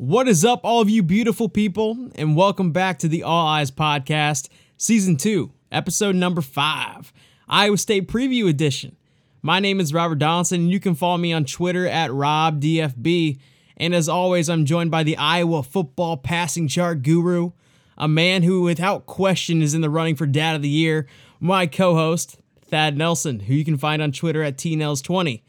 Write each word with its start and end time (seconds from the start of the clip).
What 0.00 0.28
is 0.28 0.46
up, 0.46 0.60
all 0.64 0.80
of 0.80 0.88
you 0.88 1.02
beautiful 1.02 1.50
people, 1.50 2.08
and 2.14 2.34
welcome 2.34 2.72
back 2.72 2.98
to 3.00 3.06
the 3.06 3.22
All 3.22 3.46
Eyes 3.46 3.70
Podcast, 3.70 4.48
Season 4.78 5.14
2, 5.14 5.52
Episode 5.70 6.16
number 6.16 6.40
5, 6.40 7.12
Iowa 7.50 7.76
State 7.76 8.08
Preview 8.08 8.48
Edition. 8.48 8.96
My 9.42 9.60
name 9.60 9.78
is 9.78 9.92
Robert 9.92 10.18
Donaldson, 10.18 10.62
and 10.62 10.70
you 10.70 10.80
can 10.80 10.94
follow 10.94 11.18
me 11.18 11.34
on 11.34 11.44
Twitter 11.44 11.86
at 11.86 12.10
RobDFB. 12.12 13.40
And 13.76 13.94
as 13.94 14.08
always, 14.08 14.48
I'm 14.48 14.64
joined 14.64 14.90
by 14.90 15.02
the 15.02 15.18
Iowa 15.18 15.62
football 15.62 16.16
passing 16.16 16.66
chart 16.66 17.02
guru, 17.02 17.50
a 17.98 18.08
man 18.08 18.42
who, 18.42 18.62
without 18.62 19.04
question, 19.04 19.60
is 19.60 19.74
in 19.74 19.82
the 19.82 19.90
running 19.90 20.16
for 20.16 20.24
Dad 20.24 20.56
of 20.56 20.62
the 20.62 20.70
Year, 20.70 21.06
my 21.40 21.66
co 21.66 21.94
host, 21.94 22.38
Thad 22.64 22.96
Nelson, 22.96 23.40
who 23.40 23.52
you 23.52 23.66
can 23.66 23.76
find 23.76 24.00
on 24.00 24.12
Twitter 24.12 24.42
at 24.42 24.56
TNels20. 24.56 25.42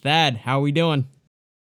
Thad, 0.00 0.38
how 0.38 0.58
are 0.58 0.62
we 0.62 0.72
doing? 0.72 1.06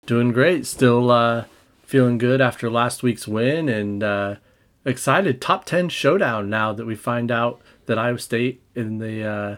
Doing 0.06 0.30
great. 0.30 0.66
Still 0.66 1.10
uh, 1.10 1.44
feeling 1.88 2.18
good 2.18 2.38
after 2.38 2.70
last 2.70 3.02
week's 3.02 3.26
win 3.26 3.66
and 3.66 4.02
uh, 4.02 4.36
excited. 4.84 5.40
Top 5.40 5.64
10 5.64 5.88
showdown 5.88 6.50
now 6.50 6.70
that 6.74 6.84
we 6.84 6.94
find 6.94 7.30
out 7.30 7.62
that 7.86 7.98
Iowa 7.98 8.18
State 8.18 8.62
in 8.74 8.98
the 8.98 9.24
uh, 9.24 9.56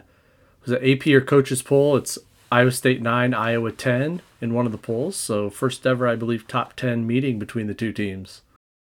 was 0.61 0.71
it 0.71 0.81
AP 0.81 1.07
or 1.07 1.19
coaches 1.19 1.61
poll? 1.61 1.97
It's 1.97 2.17
Iowa 2.49 2.71
State 2.71 3.01
9, 3.01 3.33
Iowa 3.33 3.71
10 3.73 4.21
in 4.39 4.53
one 4.53 4.65
of 4.65 4.71
the 4.71 4.77
polls. 4.77 5.17
So, 5.17 5.49
first 5.49 5.85
ever, 5.85 6.07
I 6.07 6.15
believe, 6.15 6.47
top 6.47 6.73
10 6.77 7.05
meeting 7.05 7.37
between 7.37 7.67
the 7.67 7.73
two 7.73 7.91
teams. 7.91 8.43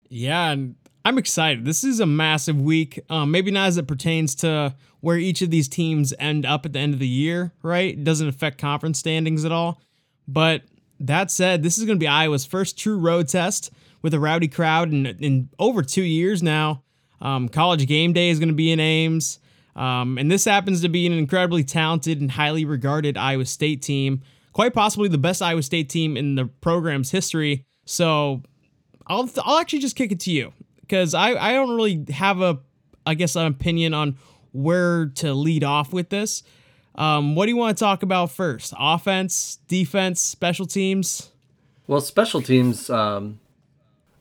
Yeah, 0.08 0.50
and 0.50 0.74
I'm 1.04 1.16
excited. 1.16 1.64
This 1.64 1.84
is 1.84 2.00
a 2.00 2.06
massive 2.06 2.60
week. 2.60 2.98
Um, 3.08 3.30
maybe 3.30 3.52
not 3.52 3.68
as 3.68 3.78
it 3.78 3.86
pertains 3.86 4.34
to 4.36 4.74
where 5.00 5.16
each 5.16 5.42
of 5.42 5.50
these 5.50 5.68
teams 5.68 6.12
end 6.18 6.44
up 6.44 6.66
at 6.66 6.72
the 6.72 6.80
end 6.80 6.92
of 6.92 6.98
the 6.98 7.06
year, 7.06 7.52
right? 7.62 7.92
It 7.92 8.02
doesn't 8.02 8.26
affect 8.26 8.58
conference 8.58 8.98
standings 8.98 9.44
at 9.44 9.52
all. 9.52 9.80
But 10.26 10.62
that 11.00 11.30
said, 11.30 11.62
this 11.62 11.78
is 11.78 11.84
going 11.84 11.98
to 11.98 12.00
be 12.00 12.08
Iowa's 12.08 12.44
first 12.44 12.78
true 12.78 12.98
road 12.98 13.28
test 13.28 13.70
with 14.02 14.14
a 14.14 14.20
rowdy 14.20 14.48
crowd 14.48 14.92
in, 14.92 15.06
in 15.06 15.48
over 15.58 15.82
two 15.82 16.02
years 16.02 16.42
now. 16.42 16.82
Um, 17.20 17.48
college 17.48 17.86
game 17.86 18.12
day 18.12 18.30
is 18.30 18.38
going 18.38 18.48
to 18.48 18.54
be 18.54 18.70
in 18.70 18.80
Ames. 18.80 19.38
Um, 19.74 20.18
and 20.18 20.30
this 20.30 20.44
happens 20.44 20.82
to 20.82 20.88
be 20.88 21.06
an 21.06 21.12
incredibly 21.12 21.62
talented 21.62 22.20
and 22.20 22.32
highly 22.32 22.64
regarded 22.64 23.16
Iowa 23.16 23.44
State 23.44 23.82
team, 23.82 24.22
quite 24.52 24.74
possibly 24.74 25.08
the 25.08 25.18
best 25.18 25.40
Iowa 25.40 25.62
State 25.62 25.88
team 25.88 26.16
in 26.16 26.34
the 26.34 26.46
program's 26.46 27.10
history. 27.10 27.64
So 27.84 28.42
I'll, 29.06 29.30
I'll 29.44 29.58
actually 29.58 29.78
just 29.78 29.94
kick 29.94 30.10
it 30.10 30.20
to 30.20 30.32
you 30.32 30.52
because 30.80 31.14
I, 31.14 31.34
I 31.34 31.52
don't 31.52 31.74
really 31.76 32.04
have 32.10 32.40
a, 32.40 32.58
I 33.06 33.14
guess, 33.14 33.36
an 33.36 33.46
opinion 33.46 33.94
on 33.94 34.18
where 34.52 35.06
to 35.06 35.32
lead 35.32 35.62
off 35.62 35.92
with 35.92 36.08
this. 36.08 36.42
Um, 36.98 37.36
what 37.36 37.46
do 37.46 37.52
you 37.52 37.56
want 37.56 37.78
to 37.78 37.82
talk 37.82 38.02
about 38.02 38.32
first? 38.32 38.74
Offense, 38.76 39.60
defense, 39.68 40.20
special 40.20 40.66
teams? 40.66 41.30
Well, 41.86 42.00
special 42.00 42.42
teams, 42.42 42.90
um, 42.90 43.38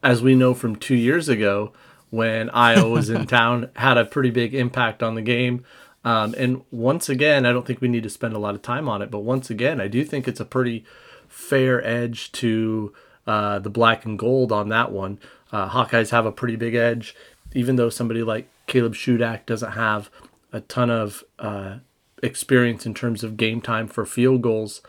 as 0.03 0.21
we 0.21 0.35
know 0.35 0.53
from 0.53 0.75
two 0.75 0.95
years 0.95 1.27
ago 1.27 1.73
when 2.11 2.49
Iowa 2.53 2.87
was 2.87 3.09
in 3.09 3.25
town, 3.25 3.71
had 3.75 3.97
a 3.97 4.05
pretty 4.05 4.29
big 4.29 4.53
impact 4.53 5.01
on 5.01 5.15
the 5.15 5.23
game. 5.23 5.65
Um, 6.05 6.35
and 6.37 6.61
once 6.69 7.09
again, 7.09 7.47
I 7.47 7.51
don't 7.51 7.65
think 7.65 7.81
we 7.81 7.87
need 7.87 8.03
to 8.03 8.11
spend 8.11 8.35
a 8.35 8.39
lot 8.39 8.53
of 8.53 8.61
time 8.61 8.87
on 8.87 9.01
it, 9.01 9.09
but 9.09 9.19
once 9.19 9.49
again, 9.49 9.81
I 9.81 9.87
do 9.87 10.05
think 10.05 10.27
it's 10.27 10.39
a 10.39 10.45
pretty 10.45 10.85
fair 11.27 11.83
edge 11.85 12.31
to 12.33 12.93
uh, 13.25 13.57
the 13.57 13.71
black 13.71 14.05
and 14.05 14.19
gold 14.19 14.51
on 14.51 14.69
that 14.69 14.91
one. 14.91 15.19
Uh, 15.51 15.67
Hawkeyes 15.67 16.11
have 16.11 16.27
a 16.27 16.31
pretty 16.31 16.55
big 16.55 16.75
edge, 16.75 17.15
even 17.53 17.75
though 17.75 17.89
somebody 17.89 18.21
like 18.21 18.47
Caleb 18.67 18.93
Shudak 18.93 19.47
doesn't 19.47 19.71
have 19.71 20.11
a 20.53 20.61
ton 20.61 20.91
of 20.91 21.23
uh, 21.39 21.77
experience 22.23 22.85
in 22.85 22.93
terms 22.93 23.23
of 23.23 23.37
game 23.37 23.61
time 23.61 23.87
for 23.87 24.05
field 24.05 24.41
goals 24.41 24.81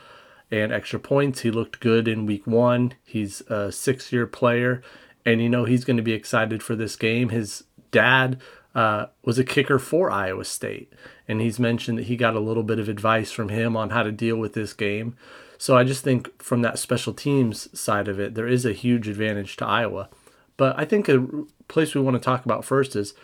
and 0.50 0.72
extra 0.72 0.98
points. 0.98 1.40
He 1.40 1.50
looked 1.50 1.80
good 1.80 2.08
in 2.08 2.26
week 2.26 2.46
one. 2.46 2.94
He's 3.04 3.40
a 3.42 3.70
six 3.70 4.12
year 4.12 4.26
player, 4.26 4.82
and 5.24 5.40
you 5.42 5.48
know 5.48 5.64
he's 5.64 5.84
going 5.84 5.96
to 5.98 6.02
be 6.02 6.12
excited 6.12 6.62
for 6.62 6.74
this 6.74 6.96
game. 6.96 7.28
His 7.28 7.64
dad 7.90 8.40
uh, 8.74 9.06
was 9.24 9.38
a 9.38 9.44
kicker 9.44 9.78
for 9.78 10.10
Iowa 10.10 10.44
State, 10.44 10.92
and 11.26 11.40
he's 11.40 11.58
mentioned 11.58 11.98
that 11.98 12.06
he 12.06 12.16
got 12.16 12.36
a 12.36 12.40
little 12.40 12.62
bit 12.62 12.78
of 12.78 12.88
advice 12.88 13.30
from 13.30 13.48
him 13.48 13.76
on 13.76 13.90
how 13.90 14.02
to 14.02 14.12
deal 14.12 14.36
with 14.36 14.54
this 14.54 14.72
game. 14.72 15.16
So 15.58 15.76
I 15.76 15.84
just 15.84 16.04
think 16.04 16.40
from 16.40 16.62
that 16.62 16.78
special 16.78 17.12
teams 17.12 17.68
side 17.78 18.06
of 18.06 18.20
it, 18.20 18.34
there 18.34 18.46
is 18.46 18.64
a 18.64 18.72
huge 18.72 19.08
advantage 19.08 19.56
to 19.56 19.66
Iowa. 19.66 20.08
But 20.56 20.78
I 20.78 20.84
think 20.84 21.08
a 21.08 21.26
place 21.66 21.94
we 21.94 22.00
want 22.00 22.14
to 22.14 22.20
talk 22.20 22.44
about 22.44 22.64
first 22.64 22.94
is 22.94 23.14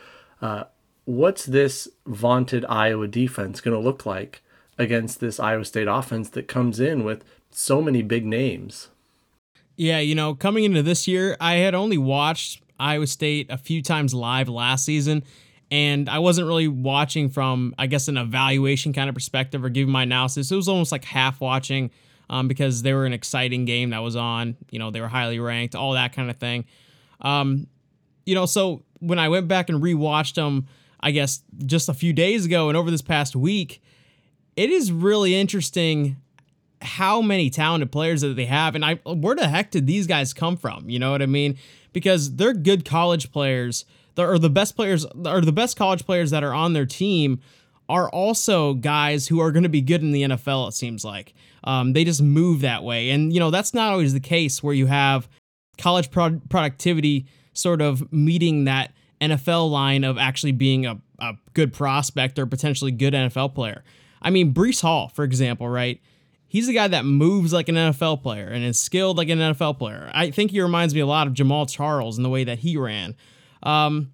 uh, 0.43 0.65
what's 1.05 1.47
this 1.47 1.89
vaunted 2.07 2.65
Iowa 2.67 3.09
defense 3.09 3.61
going 3.61 3.77
to 3.77 3.83
look 3.83 4.07
like 4.07 4.43
against 4.79 5.21
this 5.21 5.39
Iowa 5.39 5.65
State 5.65 5.89
offense 5.89 6.31
that 6.31 6.49
comes 6.49 6.81
in 6.81 7.05
with 7.05 7.25
so 7.51 7.81
many 7.81 8.03
big 8.03 8.27
names? 8.27 8.89
Yeah, 9.77 9.99
you 9.99 10.15
know, 10.15 10.35
coming 10.35 10.65
into 10.65 10.83
this 10.83 11.07
year, 11.09 11.37
I 11.41 11.55
had 11.55 11.75
only 11.75 11.99
watched 11.99 12.63
Iowa 12.79 13.07
State 13.07 13.49
a 13.51 13.59
few 13.59 13.83
times 13.83 14.15
live 14.15 14.49
last 14.49 14.85
season, 14.85 15.25
and 15.71 16.09
I 16.09 16.21
wasn't 16.21 16.47
really 16.47 16.69
watching 16.69 17.29
from, 17.29 17.75
I 17.79 17.87
guess, 17.87 18.09
an 18.09 18.17
evaluation 18.17 18.93
kind 18.93 19.09
of 19.09 19.15
perspective 19.15 19.65
or 19.65 19.69
giving 19.69 19.93
my 19.93 20.05
analysis. 20.05 20.51
It 20.51 20.57
was 20.57 20.69
almost 20.69 20.93
like 20.93 21.05
half 21.05 21.41
watching 21.41 21.91
um, 22.31 22.49
because 22.49 22.83
they 22.83 22.93
were 22.93 23.07
an 23.07 23.13
exciting 23.13 23.65
game 23.65 23.91
that 23.91 23.99
was 23.99 24.17
on. 24.17 24.57
You 24.71 24.79
know, 24.79 24.91
they 24.91 25.01
were 25.01 25.09
highly 25.09 25.41
ranked, 25.41 25.75
all 25.75 25.93
that 25.93 26.13
kind 26.13 26.31
of 26.31 26.37
thing. 26.37 26.65
Um, 27.21 27.67
you 28.27 28.35
know, 28.35 28.47
so 28.47 28.83
when 29.01 29.19
I 29.19 29.29
went 29.29 29.49
back 29.49 29.69
and 29.69 29.83
rewatched 29.83 30.35
them, 30.35 30.67
I 31.05 31.11
guess 31.11 31.43
just 31.67 31.91
a 31.91 31.95
few 31.95 32.15
days 32.15 32.47
ago 32.47 32.69
and 32.69 32.79
over 32.79 32.91
this 32.91 33.03
past 33.03 33.37
week, 33.37 33.83
it 34.57 34.71
is 34.71 34.91
really 34.91 35.35
interesting 35.35 36.17
how 36.81 37.21
many 37.21 37.51
talented 37.51 37.93
players 37.93 38.23
that 38.23 38.37
they 38.37 38.47
have. 38.47 38.75
And 38.75 38.83
I, 38.83 38.95
where 39.05 39.37
the 39.37 39.49
heck 39.49 39.71
did 39.71 39.87
these 39.87 40.07
guys 40.07 40.33
come 40.33 40.57
from? 40.57 40.89
You 40.89 40.99
know 40.99 41.11
what 41.11 41.21
I 41.21 41.27
mean? 41.27 41.59
Because 41.93 42.37
they're 42.37 42.55
good 42.55 42.87
college 42.87 43.31
players, 43.31 43.85
or 44.19 44.39
the 44.39 44.49
best 44.49 44.77
players, 44.77 45.05
or 45.27 45.43
the 45.43 45.53
best 45.53 45.77
college 45.77 46.07
players 46.07 46.31
that 46.31 46.43
are 46.43 46.55
on 46.55 46.73
their 46.73 46.87
team 46.87 47.41
are 47.87 48.09
also 48.09 48.73
guys 48.73 49.29
who 49.29 49.41
are 49.41 49.53
going 49.53 49.63
to 49.63 49.69
be 49.69 49.83
good 49.83 50.01
in 50.01 50.11
the 50.11 50.23
NFL. 50.23 50.69
It 50.69 50.73
seems 50.73 51.05
like 51.05 51.35
um, 51.65 51.93
they 51.93 52.05
just 52.05 52.23
move 52.23 52.63
that 52.63 52.83
way, 52.83 53.11
and 53.11 53.31
you 53.31 53.41
know 53.41 53.51
that's 53.51 53.75
not 53.75 53.93
always 53.93 54.15
the 54.15 54.21
case 54.21 54.63
where 54.63 54.75
you 54.75 54.87
have 54.87 55.29
college 55.77 56.11
pro- 56.11 56.41
productivity 56.49 57.27
sort 57.53 57.83
of 57.83 58.11
meeting 58.11 58.65
that 58.65 58.93
NFL 59.31 59.71
line 59.71 60.05
of 60.05 60.19
actually 60.19 60.53
being 60.53 60.87
a, 60.87 61.01
a 61.19 61.35
good 61.53 61.73
prospect 61.73 62.39
or 62.39 62.47
potentially 62.47 62.91
good 62.91 63.15
NFL 63.15 63.55
player. 63.55 63.85
I 64.23 64.31
mean, 64.31 64.55
Breece 64.55 64.81
Hall, 64.81 65.09
for 65.09 65.25
example, 65.25 65.69
right? 65.69 66.01
He's 66.47 66.67
the 66.67 66.73
guy 66.73 66.89
that 66.89 67.05
moves 67.05 67.53
like 67.53 67.69
an 67.69 67.75
NFL 67.75 68.23
player 68.23 68.47
and 68.47 68.65
is 68.65 68.79
skilled 68.79 69.19
like 69.19 69.29
an 69.29 69.39
NFL 69.39 69.79
player. 69.79 70.11
I 70.15 70.31
think 70.31 70.53
he 70.53 70.61
reminds 70.61 70.95
me 70.95 71.01
a 71.01 71.07
lot 71.07 71.27
of 71.27 71.35
Jamaal 71.35 71.69
Charles 71.69 72.17
in 72.17 72.23
the 72.23 72.31
way 72.31 72.45
that 72.45 72.61
he 72.61 72.77
ran. 72.77 73.17
Um, 73.62 74.12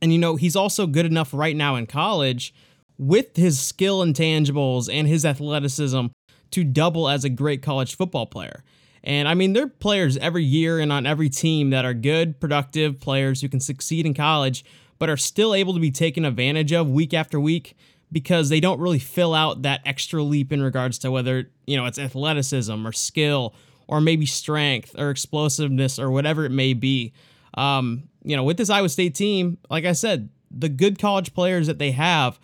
and, 0.00 0.12
you 0.12 0.18
know, 0.18 0.36
he's 0.36 0.54
also 0.54 0.86
good 0.86 1.06
enough 1.06 1.34
right 1.34 1.56
now 1.56 1.74
in 1.74 1.86
college 1.86 2.54
with 2.96 3.36
his 3.36 3.60
skill 3.60 4.04
intangibles 4.04 4.88
and 4.92 5.08
his 5.08 5.24
athleticism 5.24 6.06
to 6.50 6.64
double 6.64 7.08
as 7.08 7.24
a 7.24 7.28
great 7.28 7.62
college 7.62 7.96
football 7.96 8.26
player. 8.26 8.62
And 9.08 9.26
I 9.26 9.32
mean, 9.32 9.54
there 9.54 9.64
are 9.64 9.68
players 9.68 10.18
every 10.18 10.44
year 10.44 10.78
and 10.78 10.92
on 10.92 11.06
every 11.06 11.30
team 11.30 11.70
that 11.70 11.86
are 11.86 11.94
good, 11.94 12.38
productive 12.38 13.00
players 13.00 13.40
who 13.40 13.48
can 13.48 13.58
succeed 13.58 14.04
in 14.04 14.12
college, 14.12 14.66
but 14.98 15.08
are 15.08 15.16
still 15.16 15.54
able 15.54 15.72
to 15.72 15.80
be 15.80 15.90
taken 15.90 16.26
advantage 16.26 16.72
of 16.72 16.90
week 16.90 17.14
after 17.14 17.40
week 17.40 17.74
because 18.12 18.50
they 18.50 18.60
don't 18.60 18.78
really 18.78 18.98
fill 18.98 19.34
out 19.34 19.62
that 19.62 19.80
extra 19.86 20.22
leap 20.22 20.52
in 20.52 20.62
regards 20.62 20.98
to 20.98 21.10
whether, 21.10 21.50
you 21.66 21.74
know, 21.74 21.86
it's 21.86 21.98
athleticism 21.98 22.86
or 22.86 22.92
skill 22.92 23.54
or 23.86 24.02
maybe 24.02 24.26
strength 24.26 24.94
or 24.98 25.08
explosiveness 25.08 25.98
or 25.98 26.10
whatever 26.10 26.44
it 26.44 26.52
may 26.52 26.74
be. 26.74 27.14
Um, 27.54 28.10
you 28.22 28.36
know, 28.36 28.44
with 28.44 28.58
this 28.58 28.68
Iowa 28.68 28.90
State 28.90 29.14
team, 29.14 29.56
like 29.70 29.86
I 29.86 29.92
said, 29.92 30.28
the 30.50 30.68
good 30.68 30.98
college 30.98 31.32
players 31.32 31.66
that 31.66 31.78
they 31.78 31.92
have 31.92 32.38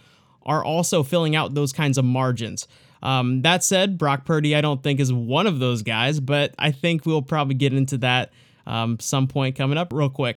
are 0.45 0.65
also 0.65 1.03
filling 1.03 1.37
out 1.37 1.53
those 1.53 1.75
kinds 1.75 1.99
of 1.99 2.07
margins. 2.07 2.67
Um, 3.04 3.42
that 3.42 3.62
said, 3.62 3.98
Brock 3.98 4.25
Purdy, 4.25 4.56
I 4.56 4.62
don't 4.62 4.82
think 4.82 4.98
is 4.98 5.12
one 5.12 5.47
of 5.47 5.59
those 5.59 5.82
guys, 5.82 6.19
but 6.20 6.54
I 6.59 6.72
think 6.72 7.04
we'll 7.04 7.22
probably 7.22 7.54
get 7.54 7.75
into 7.75 7.98
that 7.98 8.32
um, 8.66 8.98
some 8.98 9.28
point 9.28 9.56
coming 9.56 9.78
up 9.78 9.92
real 9.92 10.09
quick. 10.09 10.36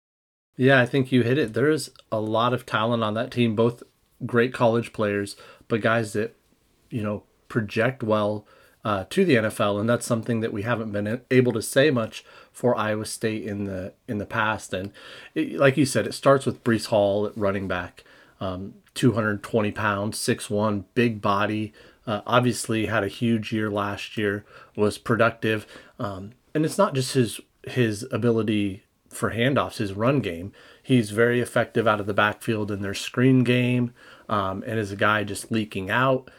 Yeah, 0.57 0.81
I 0.81 0.85
think 0.85 1.11
you 1.11 1.21
hit 1.21 1.37
it. 1.37 1.53
There's 1.53 1.91
a 2.11 2.19
lot 2.19 2.53
of 2.53 2.65
talent 2.65 3.03
on 3.03 3.13
that 3.13 3.31
team, 3.31 3.55
both 3.55 3.83
great 4.25 4.53
college 4.53 4.93
players, 4.93 5.35
but 5.67 5.81
guys 5.81 6.13
that, 6.13 6.35
you 6.89 7.03
know, 7.03 7.23
project 7.49 8.01
well 8.01 8.47
uh, 8.83 9.05
to 9.09 9.25
the 9.25 9.35
NFL, 9.35 9.79
and 9.79 9.89
that's 9.89 10.05
something 10.05 10.39
that 10.41 10.53
we 10.53 10.61
haven't 10.61 10.91
been 10.91 11.21
able 11.31 11.51
to 11.53 11.61
say 11.61 11.91
much 11.91 12.23
for 12.51 12.77
Iowa 12.77 13.05
State 13.05 13.43
in 13.43 13.65
the 13.65 13.93
in 14.07 14.19
the 14.19 14.25
past. 14.25 14.73
And 14.73 14.91
it, 15.33 15.53
like 15.53 15.75
you 15.75 15.85
said, 15.85 16.05
it 16.05 16.13
starts 16.13 16.45
with 16.45 16.63
Breece 16.63 16.87
Hall 16.87 17.25
at 17.25 17.35
running 17.35 17.67
back, 17.67 18.03
um, 18.39 18.75
220 18.93 19.71
pounds, 19.71 20.19
6'1", 20.19 20.85
big 20.93 21.19
body, 21.19 21.73
uh, 22.07 22.21
obviously, 22.25 22.85
had 22.85 23.03
a 23.03 23.09
huge 23.09 23.51
year 23.51 23.69
last 23.69 24.17
year. 24.17 24.45
Was 24.75 24.97
productive, 24.97 25.65
um, 25.99 26.31
and 26.53 26.65
it's 26.65 26.77
not 26.77 26.93
just 26.93 27.13
his 27.13 27.39
his 27.67 28.07
ability 28.11 28.83
for 29.09 29.31
handoffs, 29.31 29.77
his 29.77 29.93
run 29.93 30.19
game. 30.19 30.51
He's 30.83 31.11
very 31.11 31.39
effective 31.39 31.87
out 31.87 31.99
of 31.99 32.05
the 32.05 32.13
backfield 32.13 32.69
in 32.69 32.81
their 32.81 32.93
screen 32.93 33.43
game, 33.43 33.93
um, 34.29 34.63
and 34.67 34.77
is 34.79 34.91
a 34.91 34.97
guy 34.97 35.23
just 35.23 35.51
leaking 35.51 35.89
out. 35.89 36.29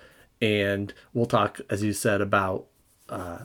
And 0.41 0.93
we'll 1.15 1.27
talk, 1.27 1.61
as 1.71 1.83
you 1.83 1.93
said, 1.93 2.21
about 2.21 2.67
uh, 3.09 3.39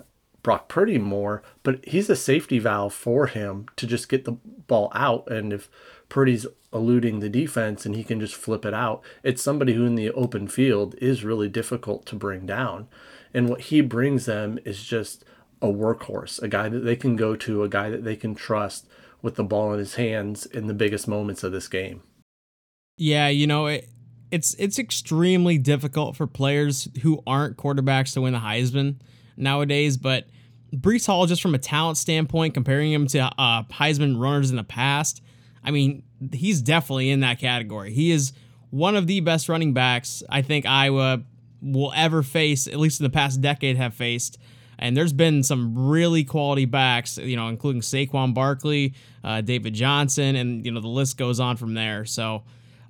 Brock 0.43 0.67
Purdy 0.67 0.97
more, 0.97 1.41
but 1.63 1.83
he's 1.85 2.09
a 2.09 2.15
safety 2.15 2.59
valve 2.59 2.93
for 2.93 3.27
him 3.27 3.67
to 3.77 3.87
just 3.87 4.09
get 4.09 4.25
the 4.25 4.33
ball 4.33 4.91
out. 4.93 5.29
And 5.31 5.53
if 5.53 5.69
Purdy's 6.11 6.45
eluding 6.73 7.21
the 7.21 7.29
defense 7.29 7.85
and 7.85 7.95
he 7.95 8.03
can 8.03 8.19
just 8.19 8.35
flip 8.35 8.65
it 8.65 8.73
out, 8.73 9.01
it's 9.23 9.41
somebody 9.41 9.73
who 9.73 9.85
in 9.85 9.95
the 9.95 10.11
open 10.11 10.45
field 10.45 10.93
is 11.01 11.23
really 11.23 11.47
difficult 11.47 12.05
to 12.05 12.17
bring 12.17 12.45
down. 12.45 12.89
And 13.33 13.47
what 13.47 13.61
he 13.61 13.79
brings 13.79 14.25
them 14.25 14.59
is 14.65 14.83
just 14.83 15.23
a 15.61 15.67
workhorse, 15.67 16.41
a 16.41 16.49
guy 16.49 16.67
that 16.67 16.81
they 16.81 16.97
can 16.97 17.15
go 17.15 17.37
to, 17.37 17.63
a 17.63 17.69
guy 17.69 17.89
that 17.89 18.03
they 18.03 18.17
can 18.17 18.35
trust 18.35 18.87
with 19.21 19.35
the 19.35 19.43
ball 19.45 19.71
in 19.71 19.79
his 19.79 19.95
hands 19.95 20.45
in 20.45 20.67
the 20.67 20.73
biggest 20.73 21.07
moments 21.07 21.43
of 21.45 21.53
this 21.53 21.69
game. 21.69 22.01
Yeah, 22.97 23.29
you 23.29 23.47
know, 23.47 23.67
it, 23.67 23.87
it's 24.31 24.53
it's 24.55 24.79
extremely 24.79 25.57
difficult 25.57 26.17
for 26.17 26.27
players 26.27 26.89
who 27.03 27.23
aren't 27.25 27.55
quarterbacks 27.55 28.13
to 28.15 28.21
win 28.21 28.33
the 28.33 28.39
Heisman 28.39 28.97
nowadays, 29.37 29.95
but 29.95 30.27
Breece 30.75 31.07
Hall, 31.07 31.25
just 31.25 31.41
from 31.41 31.55
a 31.55 31.57
talent 31.57 31.97
standpoint, 31.97 32.53
comparing 32.53 32.91
him 32.91 33.07
to 33.07 33.31
uh, 33.37 33.63
Heisman 33.63 34.19
runners 34.19 34.49
in 34.49 34.57
the 34.57 34.63
past, 34.65 35.21
I 35.63 35.71
mean, 35.71 36.03
he's 36.31 36.61
definitely 36.61 37.09
in 37.09 37.19
that 37.21 37.39
category. 37.39 37.93
He 37.93 38.11
is 38.11 38.33
one 38.69 38.95
of 38.95 39.07
the 39.07 39.19
best 39.19 39.49
running 39.49 39.73
backs 39.73 40.23
I 40.29 40.41
think 40.41 40.65
Iowa 40.65 41.23
will 41.61 41.93
ever 41.95 42.23
face, 42.23 42.67
at 42.67 42.79
least 42.79 42.99
in 42.99 43.03
the 43.03 43.09
past 43.09 43.41
decade, 43.41 43.77
have 43.77 43.93
faced. 43.93 44.37
And 44.79 44.97
there's 44.97 45.13
been 45.13 45.43
some 45.43 45.77
really 45.77 46.23
quality 46.23 46.65
backs, 46.65 47.17
you 47.17 47.35
know, 47.35 47.49
including 47.49 47.81
Saquon 47.81 48.33
Barkley, 48.33 48.95
uh, 49.23 49.41
David 49.41 49.75
Johnson, 49.75 50.35
and 50.35 50.65
you 50.65 50.71
know 50.71 50.79
the 50.79 50.87
list 50.87 51.17
goes 51.17 51.39
on 51.39 51.57
from 51.57 51.75
there. 51.75 52.03
So 52.05 52.43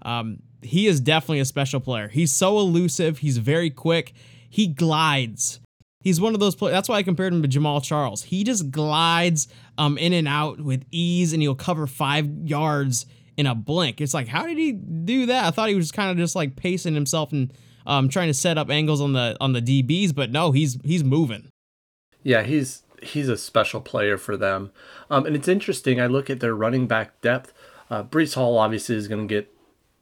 um, 0.04 0.38
he 0.62 0.88
is 0.88 1.02
definitely 1.02 1.42
a 1.42 1.46
special 1.46 1.80
player. 1.82 2.08
He's 2.08 2.32
so 2.32 2.60
elusive. 2.60 3.20
He's 3.20 3.38
very 3.38 3.70
quick. 3.70 4.14
He 4.50 4.68
glides. 4.68 5.61
He's 6.02 6.20
one 6.20 6.34
of 6.34 6.40
those 6.40 6.56
players. 6.56 6.74
That's 6.74 6.90
why 6.90 6.96
I 6.96 7.04
compared 7.04 7.34
him 7.34 7.42
to 7.44 7.48
Jamaal 7.48 7.84
Charles. 7.84 8.24
He 8.24 8.44
just 8.44 8.72
glides 8.72 9.48
um, 9.78 9.98
in 9.98 10.14
and 10.14 10.28
out 10.28 10.60
with 10.60 10.86
ease, 10.92 11.34
and 11.34 11.42
he'll 11.42 11.56
cover 11.56 11.88
five 11.88 12.28
yards 12.44 13.06
in 13.38 13.46
a 13.46 13.56
blink. 13.56 14.02
It's 14.02 14.14
like, 14.14 14.28
how 14.28 14.46
did 14.46 14.58
he 14.58 14.72
do 14.72 15.28
that? 15.28 15.46
I 15.46 15.52
thought 15.52 15.70
he 15.70 15.76
was 15.76 15.92
kind 15.92 16.12
of 16.12 16.18
just 16.18 16.36
like 16.36 16.56
pacing 16.56 16.96
himself 16.96 17.32
and 17.32 17.54
um, 17.86 18.10
trying 18.10 18.28
to 18.28 18.34
set 18.34 18.58
up 18.58 18.70
angles 18.70 19.02
on 19.02 19.14
the 19.14 19.38
on 19.40 19.54
the 19.54 19.62
DBs, 19.62 20.14
but 20.14 20.32
no, 20.32 20.52
he's 20.52 20.78
he's 20.84 21.04
moving. 21.04 21.50
Yeah, 22.24 22.44
he's 22.44 22.84
he's 23.02 23.30
a 23.30 23.38
special 23.38 23.82
player 23.82 24.18
for 24.18 24.38
them. 24.38 24.72
Um, 25.10 25.26
and 25.26 25.36
it's 25.36 25.48
interesting. 25.48 26.00
I 26.00 26.08
look 26.08 26.30
at 26.30 26.40
their 26.40 26.56
running 26.56 26.88
back 26.88 27.20
depth. 27.22 27.54
Uh, 27.90 28.04
Breece 28.04 28.36
Hall 28.36 28.58
obviously 28.58 28.96
is 28.96 29.08
going 29.08 29.28
to 29.28 29.34
get 29.34 29.54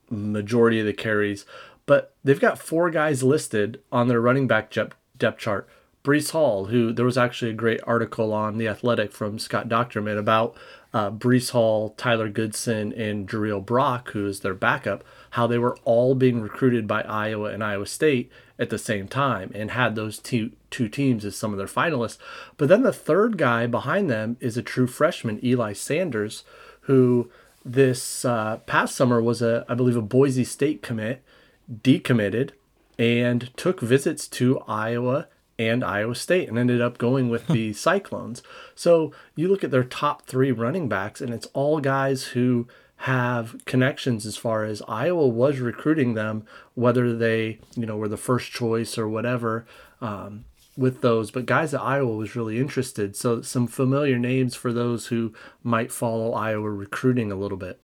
majority 0.09 0.79
of 0.79 0.85
the 0.85 0.93
carries, 0.93 1.45
but 1.85 2.15
they've 2.23 2.39
got 2.39 2.59
four 2.59 2.89
guys 2.89 3.23
listed 3.23 3.81
on 3.91 4.07
their 4.07 4.21
running 4.21 4.47
back 4.47 4.71
depth 4.71 5.37
chart. 5.37 5.67
Breece 6.03 6.31
Hall, 6.31 6.65
who 6.65 6.93
there 6.93 7.05
was 7.05 7.17
actually 7.17 7.51
a 7.51 7.55
great 7.55 7.81
article 7.85 8.33
on 8.33 8.57
the 8.57 8.67
Athletic 8.67 9.11
from 9.11 9.37
Scott 9.37 9.67
Dochterman 9.67 10.17
about 10.17 10.55
uh, 10.93 11.11
Breece 11.11 11.51
Hall, 11.51 11.93
Tyler 11.97 12.29
Goodson, 12.29 12.93
and 12.93 13.27
Jirehl 13.27 13.65
Brock, 13.65 14.11
who 14.11 14.25
is 14.25 14.39
their 14.39 14.53
backup, 14.53 15.03
how 15.31 15.45
they 15.45 15.57
were 15.57 15.77
all 15.83 16.15
being 16.15 16.41
recruited 16.41 16.87
by 16.87 17.01
Iowa 17.01 17.51
and 17.51 17.63
Iowa 17.63 17.85
State 17.85 18.31
at 18.57 18.69
the 18.69 18.77
same 18.77 19.07
time 19.07 19.51
and 19.53 19.71
had 19.71 19.95
those 19.95 20.19
two 20.19 20.51
two 20.69 20.87
teams 20.87 21.25
as 21.25 21.35
some 21.35 21.51
of 21.51 21.57
their 21.57 21.67
finalists. 21.67 22.17
But 22.57 22.69
then 22.69 22.83
the 22.83 22.93
third 22.93 23.37
guy 23.37 23.67
behind 23.67 24.09
them 24.09 24.37
is 24.39 24.57
a 24.57 24.63
true 24.63 24.87
freshman, 24.87 25.43
Eli 25.43 25.73
Sanders, 25.73 26.43
who 26.81 27.29
this 27.65 28.23
uh, 28.23 28.57
past 28.65 28.95
summer 28.95 29.21
was 29.21 29.41
a 29.41 29.65
I 29.67 29.75
believe 29.75 29.97
a 29.97 30.01
Boise 30.01 30.45
State 30.45 30.81
commit, 30.81 31.23
decommitted, 31.71 32.51
and 32.97 33.55
took 33.57 33.81
visits 33.81 34.27
to 34.29 34.59
Iowa 34.67 35.27
and 35.59 35.83
Iowa 35.83 36.15
State 36.15 36.47
and 36.47 36.57
ended 36.57 36.81
up 36.81 36.97
going 36.97 37.29
with 37.29 37.45
the 37.47 37.73
Cyclones. 37.73 38.41
So 38.73 39.11
you 39.35 39.49
look 39.49 39.63
at 39.63 39.71
their 39.71 39.83
top 39.83 40.23
three 40.23 40.51
running 40.51 40.87
backs, 40.87 41.19
and 41.21 41.33
it's 41.33 41.47
all 41.47 41.81
guys 41.81 42.23
who 42.23 42.67
have 43.03 43.55
connections 43.65 44.25
as 44.25 44.37
far 44.37 44.63
as 44.63 44.81
Iowa 44.87 45.27
was 45.27 45.59
recruiting 45.59 46.13
them, 46.13 46.45
whether 46.73 47.15
they, 47.15 47.59
you 47.75 47.85
know, 47.85 47.97
were 47.97 48.07
the 48.07 48.17
first 48.17 48.51
choice 48.51 48.97
or 48.97 49.07
whatever 49.07 49.65
um, 50.01 50.45
with 50.77 51.01
those. 51.01 51.29
But 51.29 51.45
guys 51.45 51.73
at 51.73 51.81
Iowa 51.81 52.15
was 52.15 52.35
really 52.35 52.57
interested. 52.57 53.15
So 53.15 53.41
some 53.41 53.67
familiar 53.67 54.17
names 54.17 54.55
for 54.55 54.73
those 54.73 55.07
who 55.07 55.33
might 55.61 55.91
follow 55.91 56.33
Iowa 56.33 56.69
recruiting 56.69 57.31
a 57.31 57.35
little 57.35 57.57
bit. 57.57 57.81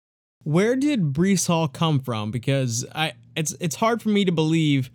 Where 0.43 0.75
did 0.75 1.12
Breece 1.12 1.46
Hall 1.46 1.69
come 1.69 2.00
from? 2.00 2.31
Because 2.31 2.87
I, 2.94 3.12
it's 3.37 3.55
it's 3.61 3.76
hard 3.76 4.02
for 4.02 4.08
me 4.08 4.25
to 4.25 4.32
believe. 4.32 4.90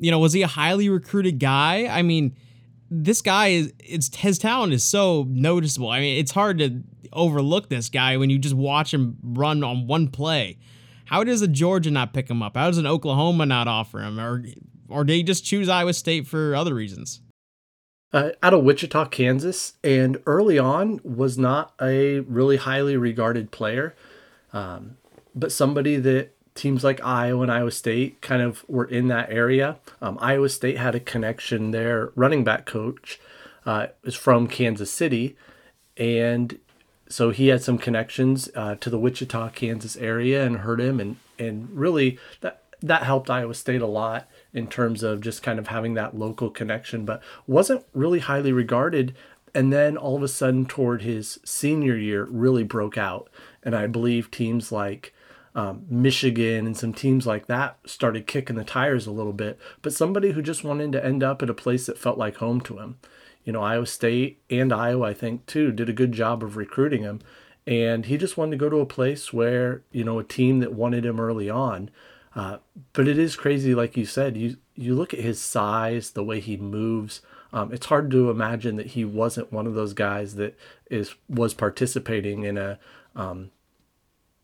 You 0.00 0.10
know, 0.10 0.18
was 0.18 0.32
he 0.32 0.42
a 0.42 0.46
highly 0.48 0.88
recruited 0.88 1.38
guy? 1.38 1.86
I 1.86 2.02
mean, 2.02 2.34
this 2.90 3.22
guy 3.22 3.48
is 3.48 3.72
it's 3.78 4.14
his 4.16 4.38
talent 4.38 4.72
is 4.72 4.82
so 4.82 5.26
noticeable. 5.28 5.90
I 5.90 6.00
mean, 6.00 6.18
it's 6.18 6.32
hard 6.32 6.58
to 6.58 6.82
overlook 7.12 7.68
this 7.68 7.88
guy 7.88 8.16
when 8.16 8.30
you 8.30 8.38
just 8.38 8.54
watch 8.54 8.92
him 8.92 9.16
run 9.22 9.62
on 9.62 9.86
one 9.86 10.08
play. 10.08 10.58
How 11.04 11.24
does 11.24 11.42
a 11.42 11.48
Georgia 11.48 11.90
not 11.90 12.12
pick 12.12 12.28
him 12.28 12.42
up? 12.42 12.56
How 12.56 12.68
does 12.68 12.78
an 12.78 12.86
Oklahoma 12.86 13.46
not 13.46 13.68
offer 13.68 14.00
him? 14.00 14.18
Or 14.18 14.42
or 14.88 15.04
they 15.04 15.22
just 15.22 15.44
choose 15.44 15.68
Iowa 15.68 15.92
State 15.92 16.26
for 16.26 16.54
other 16.54 16.74
reasons? 16.74 17.20
Uh, 18.12 18.30
out 18.42 18.52
of 18.52 18.64
Wichita, 18.64 19.04
Kansas, 19.06 19.74
and 19.84 20.20
early 20.26 20.58
on 20.58 21.00
was 21.04 21.38
not 21.38 21.74
a 21.80 22.20
really 22.20 22.56
highly 22.56 22.96
regarded 22.96 23.52
player, 23.52 23.94
um, 24.52 24.96
but 25.32 25.52
somebody 25.52 25.96
that 25.96 26.34
teams 26.60 26.84
like 26.84 27.02
Iowa 27.02 27.40
and 27.40 27.50
Iowa 27.50 27.70
State 27.70 28.20
kind 28.20 28.42
of 28.42 28.68
were 28.68 28.84
in 28.84 29.08
that 29.08 29.30
area. 29.30 29.78
Um, 30.02 30.18
Iowa 30.20 30.50
State 30.50 30.76
had 30.76 30.94
a 30.94 31.00
connection. 31.00 31.70
Their 31.70 32.12
running 32.14 32.44
back 32.44 32.66
coach 32.66 33.18
uh, 33.64 33.86
is 34.04 34.14
from 34.14 34.46
Kansas 34.46 34.92
City, 34.92 35.36
and 35.96 36.58
so 37.08 37.30
he 37.30 37.48
had 37.48 37.62
some 37.62 37.78
connections 37.78 38.50
uh, 38.54 38.74
to 38.76 38.90
the 38.90 38.98
Wichita, 38.98 39.48
Kansas 39.50 39.96
area, 39.96 40.44
and 40.44 40.58
heard 40.58 40.80
him, 40.80 41.00
and 41.00 41.16
and 41.38 41.70
really 41.70 42.18
that 42.42 42.62
that 42.82 43.04
helped 43.04 43.30
Iowa 43.30 43.54
State 43.54 43.80
a 43.80 43.86
lot 43.86 44.28
in 44.52 44.66
terms 44.66 45.02
of 45.02 45.22
just 45.22 45.42
kind 45.42 45.58
of 45.58 45.68
having 45.68 45.94
that 45.94 46.14
local 46.14 46.50
connection, 46.50 47.06
but 47.06 47.22
wasn't 47.46 47.86
really 47.94 48.18
highly 48.18 48.52
regarded. 48.52 49.14
And 49.54 49.72
then 49.72 49.96
all 49.96 50.14
of 50.14 50.22
a 50.22 50.28
sudden, 50.28 50.66
toward 50.66 51.02
his 51.02 51.40
senior 51.42 51.96
year, 51.96 52.24
really 52.30 52.64
broke 52.64 52.98
out, 52.98 53.30
and 53.62 53.74
I 53.74 53.86
believe 53.86 54.30
teams 54.30 54.70
like 54.70 55.14
um, 55.54 55.84
Michigan 55.88 56.66
and 56.66 56.76
some 56.76 56.92
teams 56.92 57.26
like 57.26 57.46
that 57.46 57.78
started 57.84 58.26
kicking 58.26 58.56
the 58.56 58.64
tires 58.64 59.06
a 59.06 59.12
little 59.12 59.32
bit. 59.32 59.58
But 59.82 59.92
somebody 59.92 60.32
who 60.32 60.42
just 60.42 60.64
wanted 60.64 60.92
to 60.92 61.04
end 61.04 61.22
up 61.22 61.42
at 61.42 61.50
a 61.50 61.54
place 61.54 61.86
that 61.86 61.98
felt 61.98 62.18
like 62.18 62.36
home 62.36 62.60
to 62.62 62.78
him 62.78 62.96
you 63.44 63.52
know, 63.52 63.62
Iowa 63.62 63.86
State 63.86 64.42
and 64.50 64.72
Iowa, 64.72 65.08
I 65.08 65.14
think, 65.14 65.46
too, 65.46 65.72
did 65.72 65.88
a 65.88 65.94
good 65.94 66.12
job 66.12 66.42
of 66.42 66.56
recruiting 66.56 67.02
him. 67.02 67.20
And 67.66 68.06
he 68.06 68.16
just 68.16 68.36
wanted 68.36 68.52
to 68.52 68.56
go 68.56 68.68
to 68.68 68.80
a 68.80 68.86
place 68.86 69.32
where, 69.32 69.82
you 69.92 70.04
know, 70.04 70.18
a 70.18 70.24
team 70.24 70.60
that 70.60 70.74
wanted 70.74 71.04
him 71.04 71.20
early 71.20 71.48
on. 71.48 71.90
Uh, 72.34 72.58
but 72.92 73.08
it 73.08 73.18
is 73.18 73.36
crazy, 73.36 73.74
like 73.74 73.96
you 73.96 74.04
said, 74.04 74.36
you, 74.36 74.56
you 74.74 74.94
look 74.94 75.12
at 75.12 75.20
his 75.20 75.40
size, 75.40 76.10
the 76.10 76.24
way 76.24 76.40
he 76.40 76.56
moves. 76.56 77.22
Um, 77.52 77.72
it's 77.72 77.86
hard 77.86 78.10
to 78.12 78.30
imagine 78.30 78.76
that 78.76 78.88
he 78.88 79.04
wasn't 79.04 79.52
one 79.52 79.66
of 79.66 79.74
those 79.74 79.94
guys 79.94 80.36
that 80.36 80.56
is 80.88 81.14
was 81.28 81.52
participating 81.52 82.44
in 82.44 82.56
a 82.56 82.78
um, 83.16 83.50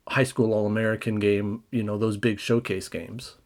high 0.08 0.24
school 0.24 0.52
All 0.52 0.66
American 0.66 1.18
game, 1.18 1.62
you 1.70 1.82
know, 1.82 1.98
those 1.98 2.16
big 2.16 2.40
showcase 2.40 2.88
games. 2.88 3.36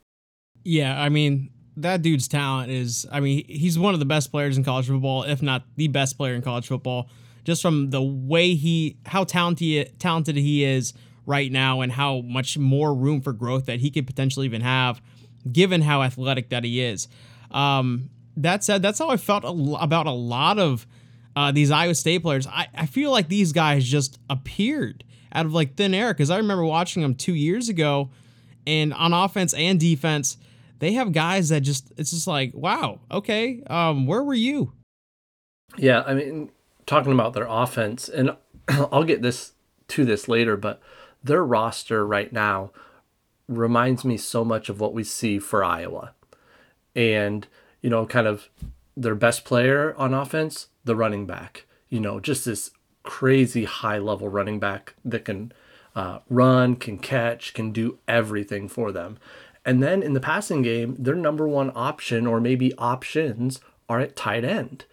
Yeah, 0.62 1.00
I 1.00 1.08
mean, 1.08 1.50
that 1.76 2.02
dude's 2.02 2.28
talent 2.28 2.70
is 2.70 3.06
I 3.10 3.20
mean 3.20 3.44
he's 3.46 3.78
one 3.78 3.94
of 3.94 4.00
the 4.00 4.06
best 4.06 4.30
players 4.30 4.56
in 4.56 4.64
college 4.64 4.86
football, 4.86 5.22
if 5.24 5.42
not 5.42 5.64
the 5.76 5.88
best 5.88 6.16
player 6.16 6.34
in 6.34 6.42
college 6.42 6.66
football. 6.66 7.08
Just 7.44 7.62
from 7.62 7.90
the 7.90 8.02
way 8.02 8.54
he 8.54 8.98
how 9.06 9.24
talented 9.24 9.98
talented 9.98 10.36
he 10.36 10.64
is 10.64 10.92
right 11.26 11.50
now 11.50 11.80
and 11.80 11.92
how 11.92 12.20
much 12.22 12.58
more 12.58 12.94
room 12.94 13.20
for 13.20 13.32
growth 13.32 13.66
that 13.66 13.80
he 13.80 13.90
could 13.90 14.06
potentially 14.06 14.46
even 14.46 14.60
have 14.60 15.00
given 15.50 15.82
how 15.82 16.02
athletic 16.02 16.50
that 16.50 16.64
he 16.64 16.82
is. 16.82 17.08
Um, 17.50 18.10
that 18.36 18.64
said, 18.64 18.82
that's 18.82 18.98
how 18.98 19.08
I 19.08 19.16
felt 19.16 19.44
about 19.44 20.06
a 20.06 20.12
lot 20.12 20.58
of 20.58 20.86
uh, 21.36 21.52
these 21.52 21.70
Iowa 21.70 21.94
State 21.94 22.22
players. 22.22 22.46
I, 22.46 22.68
I 22.74 22.86
feel 22.86 23.10
like 23.10 23.28
these 23.28 23.52
guys 23.52 23.84
just 23.84 24.18
appeared 24.28 25.04
out 25.32 25.46
of 25.46 25.52
like 25.52 25.76
thin 25.76 25.94
air 25.94 26.12
because 26.12 26.30
I 26.30 26.36
remember 26.36 26.64
watching 26.64 27.02
them 27.02 27.14
two 27.14 27.34
years 27.34 27.68
ago 27.68 28.10
and 28.66 28.92
on 28.94 29.12
offense 29.12 29.54
and 29.54 29.78
defense– 29.78 30.36
they 30.80 30.94
have 30.94 31.12
guys 31.12 31.50
that 31.50 31.60
just 31.60 31.92
it's 31.96 32.10
just 32.10 32.26
like 32.26 32.52
wow 32.54 32.98
okay 33.10 33.62
um 33.68 34.06
where 34.06 34.24
were 34.24 34.34
you? 34.34 34.72
Yeah 35.76 36.02
i 36.04 36.14
mean 36.14 36.50
talking 36.86 37.12
about 37.12 37.32
their 37.34 37.46
offense 37.48 38.08
and 38.08 38.36
i'll 38.68 39.04
get 39.04 39.22
this 39.22 39.52
to 39.88 40.04
this 40.04 40.26
later 40.26 40.56
but 40.56 40.82
their 41.22 41.44
roster 41.44 42.04
right 42.04 42.32
now 42.32 42.72
reminds 43.46 44.04
me 44.04 44.16
so 44.16 44.44
much 44.44 44.68
of 44.68 44.80
what 44.80 44.94
we 44.94 45.04
see 45.04 45.38
for 45.38 45.62
iowa. 45.62 46.12
And 46.96 47.46
you 47.82 47.90
know 47.90 48.04
kind 48.04 48.26
of 48.26 48.48
their 48.96 49.14
best 49.14 49.44
player 49.44 49.94
on 49.96 50.12
offense 50.12 50.68
the 50.84 50.96
running 50.96 51.24
back 51.24 51.66
you 51.88 52.00
know 52.00 52.18
just 52.18 52.44
this 52.44 52.72
crazy 53.18 53.64
high 53.64 53.98
level 53.98 54.28
running 54.28 54.58
back 54.58 54.94
that 55.04 55.24
can 55.24 55.52
uh, 55.96 56.18
run 56.28 56.76
can 56.76 56.96
catch 56.98 57.52
can 57.52 57.72
do 57.72 57.98
everything 58.06 58.68
for 58.68 58.92
them 58.92 59.18
and 59.64 59.82
then 59.82 60.02
in 60.02 60.14
the 60.14 60.20
passing 60.20 60.62
game, 60.62 60.96
their 60.98 61.14
number 61.14 61.46
one 61.46 61.70
option 61.74 62.26
or 62.26 62.40
maybe 62.40 62.74
options 62.76 63.60
are 63.88 64.00
at 64.00 64.16
tight 64.16 64.44
end. 64.44 64.84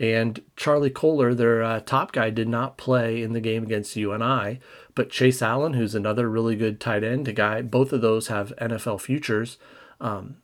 And 0.00 0.42
Charlie 0.56 0.90
Kolar, 0.90 1.34
their 1.34 1.62
uh, 1.62 1.80
top 1.80 2.12
guy, 2.12 2.30
did 2.30 2.48
not 2.48 2.78
play 2.78 3.20
in 3.20 3.32
the 3.32 3.40
game 3.40 3.64
against 3.64 3.96
UNI. 3.96 4.60
But 4.94 5.10
Chase 5.10 5.42
Allen, 5.42 5.74
who's 5.74 5.94
another 5.96 6.28
really 6.28 6.54
good 6.54 6.80
tight 6.80 7.02
end 7.02 7.34
guy, 7.34 7.62
both 7.62 7.92
of 7.92 8.00
those 8.00 8.28
have 8.28 8.54
NFL 8.60 9.00
futures. 9.00 9.58
Um, 10.00 10.36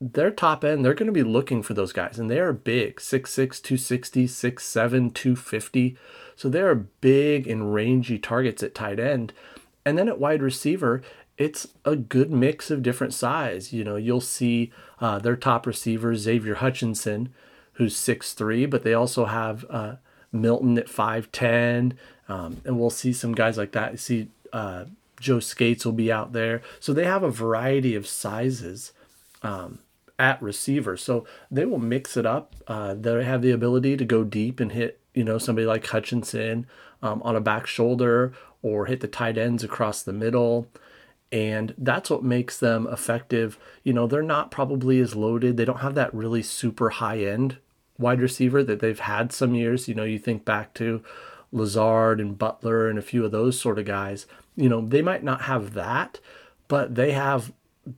their 0.00 0.30
top 0.30 0.64
end, 0.64 0.82
they're 0.82 0.94
going 0.94 1.06
to 1.06 1.12
be 1.12 1.22
looking 1.22 1.62
for 1.62 1.74
those 1.74 1.92
guys. 1.92 2.18
And 2.18 2.30
they 2.30 2.40
are 2.40 2.54
big 2.54 2.96
6'6, 2.96 3.62
260, 3.62 4.26
6'7, 4.26 5.14
250. 5.14 5.96
So 6.36 6.48
they 6.48 6.60
are 6.60 6.74
big 6.74 7.46
and 7.46 7.74
rangy 7.74 8.18
targets 8.18 8.62
at 8.62 8.74
tight 8.74 8.98
end. 8.98 9.32
And 9.84 9.98
then 9.98 10.08
at 10.08 10.18
wide 10.20 10.42
receiver, 10.42 11.02
it's 11.38 11.68
a 11.84 11.96
good 11.96 12.30
mix 12.30 12.70
of 12.70 12.82
different 12.82 13.14
size. 13.14 13.72
You 13.72 13.84
know, 13.84 13.96
you'll 13.96 14.20
see 14.20 14.72
uh, 15.00 15.18
their 15.18 15.36
top 15.36 15.66
receiver, 15.66 16.14
Xavier 16.14 16.56
Hutchinson, 16.56 17.32
who's 17.74 17.96
6'3, 17.96 18.68
but 18.68 18.82
they 18.82 18.94
also 18.94 19.24
have 19.24 19.64
uh, 19.70 19.96
Milton 20.30 20.78
at 20.78 20.86
5'10. 20.86 21.94
Um, 22.28 22.60
and 22.64 22.78
we'll 22.78 22.90
see 22.90 23.12
some 23.12 23.32
guys 23.34 23.58
like 23.58 23.72
that. 23.72 23.92
You 23.92 23.98
see 23.98 24.28
uh, 24.52 24.84
Joe 25.18 25.40
Scates 25.40 25.84
will 25.84 25.92
be 25.92 26.12
out 26.12 26.32
there. 26.32 26.62
So 26.80 26.92
they 26.92 27.04
have 27.04 27.22
a 27.22 27.30
variety 27.30 27.94
of 27.94 28.06
sizes 28.06 28.92
um, 29.42 29.80
at 30.18 30.40
receiver. 30.42 30.96
So 30.96 31.26
they 31.50 31.64
will 31.64 31.78
mix 31.78 32.16
it 32.16 32.26
up. 32.26 32.54
Uh, 32.66 32.94
they 32.94 33.24
have 33.24 33.42
the 33.42 33.50
ability 33.50 33.96
to 33.96 34.04
go 34.04 34.24
deep 34.24 34.60
and 34.60 34.72
hit, 34.72 35.00
you 35.14 35.24
know, 35.24 35.38
somebody 35.38 35.66
like 35.66 35.86
Hutchinson 35.86 36.66
um, 37.02 37.22
on 37.22 37.36
a 37.36 37.40
back 37.40 37.66
shoulder 37.66 38.32
or 38.62 38.86
hit 38.86 39.00
the 39.00 39.08
tight 39.08 39.36
ends 39.36 39.64
across 39.64 40.02
the 40.02 40.12
middle. 40.12 40.68
And 41.30 41.74
that's 41.78 42.10
what 42.10 42.22
makes 42.22 42.58
them 42.58 42.86
effective. 42.86 43.58
You 43.82 43.92
know, 43.92 44.06
they're 44.06 44.22
not 44.22 44.50
probably 44.50 45.00
as 45.00 45.16
loaded. 45.16 45.56
They 45.56 45.64
don't 45.64 45.80
have 45.80 45.94
that 45.94 46.14
really 46.14 46.42
super 46.42 46.90
high 46.90 47.20
end 47.20 47.56
wide 47.98 48.20
receiver 48.20 48.62
that 48.64 48.80
they've 48.80 48.98
had 48.98 49.32
some 49.32 49.54
years. 49.54 49.88
You 49.88 49.94
know, 49.94 50.04
you 50.04 50.18
think 50.18 50.44
back 50.44 50.74
to 50.74 51.02
Lazard 51.50 52.20
and 52.20 52.38
Butler 52.38 52.88
and 52.88 52.98
a 52.98 53.02
few 53.02 53.24
of 53.24 53.32
those 53.32 53.58
sort 53.58 53.78
of 53.78 53.84
guys. 53.84 54.26
You 54.56 54.68
know, 54.68 54.80
they 54.86 55.02
might 55.02 55.22
not 55.22 55.42
have 55.42 55.74
that, 55.74 56.20
but 56.68 56.94
they 56.94 57.12
have 57.12 57.52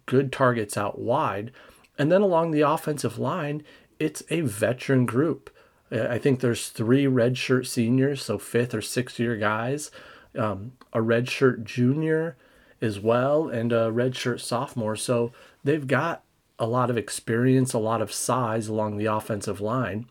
good 0.06 0.32
targets 0.32 0.76
out 0.76 0.98
wide. 0.98 1.50
And 1.98 2.10
then 2.10 2.22
along 2.22 2.50
the 2.50 2.62
offensive 2.62 3.18
line, 3.18 3.62
it's 3.98 4.22
a 4.30 4.40
veteran 4.40 5.06
group. 5.06 5.50
I 5.94 6.18
think 6.18 6.40
there's 6.40 6.68
three 6.68 7.04
redshirt 7.04 7.66
seniors, 7.66 8.22
so 8.22 8.38
fifth 8.38 8.74
or 8.74 8.82
sixth 8.82 9.20
year 9.20 9.36
guys, 9.36 9.90
um, 10.36 10.72
a 10.92 10.98
redshirt 10.98 11.64
junior 11.64 12.36
as 12.80 12.98
well, 12.98 13.48
and 13.48 13.72
a 13.72 13.90
redshirt 13.90 14.40
sophomore. 14.40 14.96
So 14.96 15.32
they've 15.62 15.86
got 15.86 16.22
a 16.58 16.66
lot 16.66 16.90
of 16.90 16.98
experience, 16.98 17.72
a 17.72 17.78
lot 17.78 18.02
of 18.02 18.12
size 18.12 18.68
along 18.68 18.96
the 18.96 19.06
offensive 19.06 19.60
line. 19.60 20.06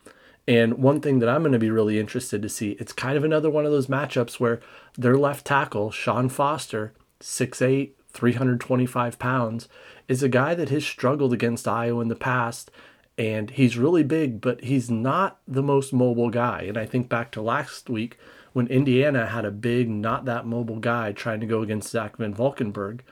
And 0.47 0.75
one 0.75 0.99
thing 0.99 1.19
that 1.19 1.29
I'm 1.29 1.41
going 1.41 1.53
to 1.53 1.59
be 1.59 1.69
really 1.69 1.99
interested 1.99 2.41
to 2.41 2.49
see, 2.49 2.71
it's 2.71 2.91
kind 2.91 3.15
of 3.15 3.23
another 3.23 3.49
one 3.49 3.65
of 3.65 3.71
those 3.71 3.87
matchups 3.87 4.39
where 4.39 4.59
their 4.97 5.17
left 5.17 5.45
tackle, 5.45 5.89
Sean 5.91 6.27
Foster, 6.27 6.93
6'8, 7.21 7.91
325 8.09 9.19
pounds, 9.19 9.69
is 10.07 10.21
a 10.21 10.29
guy 10.29 10.53
that 10.53 10.69
has 10.69 10.85
struggled 10.85 11.31
against 11.31 11.67
Iowa 11.67 12.01
in 12.01 12.09
the 12.09 12.15
past. 12.15 12.71
And 13.17 13.51
he's 13.51 13.77
really 13.77 14.03
big, 14.03 14.41
but 14.41 14.63
he's 14.63 14.89
not 14.89 15.39
the 15.47 15.61
most 15.61 15.93
mobile 15.93 16.29
guy. 16.29 16.61
And 16.61 16.77
I 16.77 16.85
think 16.85 17.09
back 17.09 17.31
to 17.31 17.41
last 17.41 17.89
week 17.89 18.17
when 18.53 18.67
Indiana 18.67 19.27
had 19.27 19.45
a 19.45 19.51
big, 19.51 19.89
not 19.89 20.25
that 20.25 20.47
mobile 20.47 20.79
guy 20.79 21.11
trying 21.11 21.39
to 21.39 21.45
go 21.45 21.61
against 21.61 21.89
Zach 21.89 22.17
Van 22.17 22.33
Valkenburg. 22.33 23.03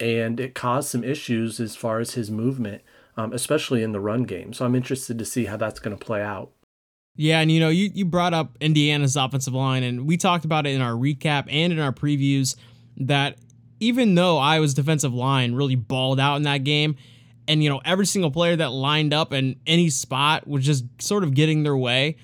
And 0.00 0.40
it 0.40 0.54
caused 0.54 0.88
some 0.88 1.04
issues 1.04 1.60
as 1.60 1.76
far 1.76 2.00
as 2.00 2.14
his 2.14 2.30
movement, 2.30 2.82
um, 3.16 3.32
especially 3.32 3.82
in 3.82 3.92
the 3.92 4.00
run 4.00 4.24
game. 4.24 4.52
So 4.52 4.64
I'm 4.64 4.74
interested 4.74 5.18
to 5.18 5.24
see 5.24 5.44
how 5.46 5.56
that's 5.56 5.80
going 5.80 5.96
to 5.96 6.04
play 6.04 6.22
out. 6.22 6.50
Yeah, 7.16 7.40
and 7.40 7.50
you 7.50 7.60
know, 7.60 7.70
you, 7.70 7.90
you 7.94 8.04
brought 8.04 8.34
up 8.34 8.58
Indiana's 8.60 9.16
offensive 9.16 9.54
line, 9.54 9.82
and 9.82 10.06
we 10.06 10.18
talked 10.18 10.44
about 10.44 10.66
it 10.66 10.74
in 10.74 10.82
our 10.82 10.92
recap 10.92 11.46
and 11.48 11.72
in 11.72 11.78
our 11.78 11.92
previews 11.92 12.56
that 12.98 13.38
even 13.80 14.14
though 14.14 14.38
Iowa's 14.38 14.74
defensive 14.74 15.14
line 15.14 15.54
really 15.54 15.74
balled 15.74 16.20
out 16.20 16.36
in 16.36 16.42
that 16.42 16.64
game, 16.64 16.96
and 17.48 17.62
you 17.62 17.68
know, 17.68 17.80
every 17.84 18.06
single 18.06 18.30
player 18.30 18.56
that 18.56 18.72
lined 18.72 19.14
up 19.14 19.32
in 19.32 19.56
any 19.66 19.90
spot 19.90 20.46
was 20.46 20.64
just 20.64 20.84
sort 21.00 21.24
of 21.24 21.34
getting 21.34 21.62
their 21.62 21.76
way, 21.76 22.16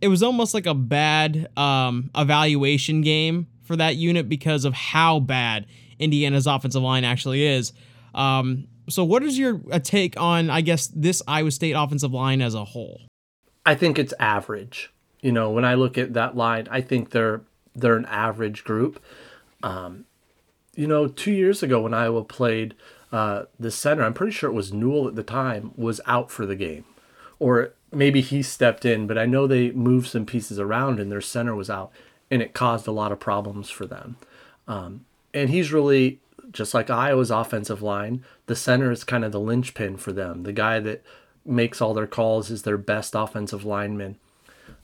it 0.00 0.08
was 0.08 0.22
almost 0.22 0.54
like 0.54 0.66
a 0.66 0.74
bad 0.74 1.48
um, 1.56 2.10
evaluation 2.16 3.00
game 3.00 3.46
for 3.62 3.76
that 3.76 3.96
unit 3.96 4.28
because 4.28 4.64
of 4.64 4.74
how 4.74 5.20
bad 5.20 5.66
Indiana's 5.98 6.46
offensive 6.46 6.82
line 6.82 7.04
actually 7.04 7.46
is. 7.46 7.72
Um, 8.14 8.66
so, 8.88 9.04
what 9.04 9.22
is 9.22 9.38
your 9.38 9.58
take 9.82 10.20
on, 10.20 10.50
I 10.50 10.60
guess, 10.62 10.88
this 10.88 11.22
Iowa 11.28 11.50
State 11.50 11.72
offensive 11.72 12.12
line 12.12 12.42
as 12.42 12.54
a 12.54 12.64
whole? 12.64 13.02
I 13.64 13.74
think 13.74 13.98
it's 13.98 14.14
average. 14.18 14.92
You 15.20 15.32
know, 15.32 15.50
when 15.50 15.64
I 15.64 15.74
look 15.74 15.98
at 15.98 16.14
that 16.14 16.36
line, 16.36 16.66
I 16.70 16.80
think 16.80 17.10
they're 17.10 17.42
they're 17.74 17.96
an 17.96 18.06
average 18.06 18.64
group. 18.64 19.02
Um, 19.62 20.06
you 20.74 20.86
know, 20.86 21.06
two 21.06 21.32
years 21.32 21.62
ago 21.62 21.82
when 21.82 21.94
Iowa 21.94 22.24
played 22.24 22.74
uh, 23.12 23.44
the 23.58 23.70
center, 23.70 24.04
I'm 24.04 24.14
pretty 24.14 24.32
sure 24.32 24.50
it 24.50 24.54
was 24.54 24.72
Newell 24.72 25.08
at 25.08 25.16
the 25.16 25.22
time, 25.22 25.72
was 25.76 26.00
out 26.06 26.30
for 26.30 26.46
the 26.46 26.56
game. 26.56 26.84
Or 27.38 27.72
maybe 27.92 28.20
he 28.20 28.42
stepped 28.42 28.84
in, 28.84 29.06
but 29.06 29.18
I 29.18 29.26
know 29.26 29.46
they 29.46 29.70
moved 29.72 30.08
some 30.08 30.26
pieces 30.26 30.58
around 30.58 31.00
and 31.00 31.10
their 31.10 31.20
center 31.20 31.54
was 31.54 31.70
out, 31.70 31.90
and 32.30 32.42
it 32.42 32.54
caused 32.54 32.86
a 32.86 32.92
lot 32.92 33.12
of 33.12 33.18
problems 33.18 33.70
for 33.70 33.86
them. 33.86 34.16
Um, 34.68 35.04
and 35.34 35.50
he's 35.50 35.72
really, 35.72 36.20
just 36.52 36.74
like 36.74 36.90
Iowa's 36.90 37.30
offensive 37.30 37.82
line, 37.82 38.24
the 38.46 38.56
center 38.56 38.90
is 38.90 39.04
kind 39.04 39.24
of 39.24 39.32
the 39.32 39.40
linchpin 39.40 39.96
for 39.96 40.12
them. 40.12 40.42
The 40.42 40.52
guy 40.52 40.80
that 40.80 41.02
makes 41.44 41.80
all 41.80 41.94
their 41.94 42.06
calls 42.06 42.50
is 42.50 42.62
their 42.62 42.78
best 42.78 43.14
offensive 43.14 43.64
lineman. 43.64 44.16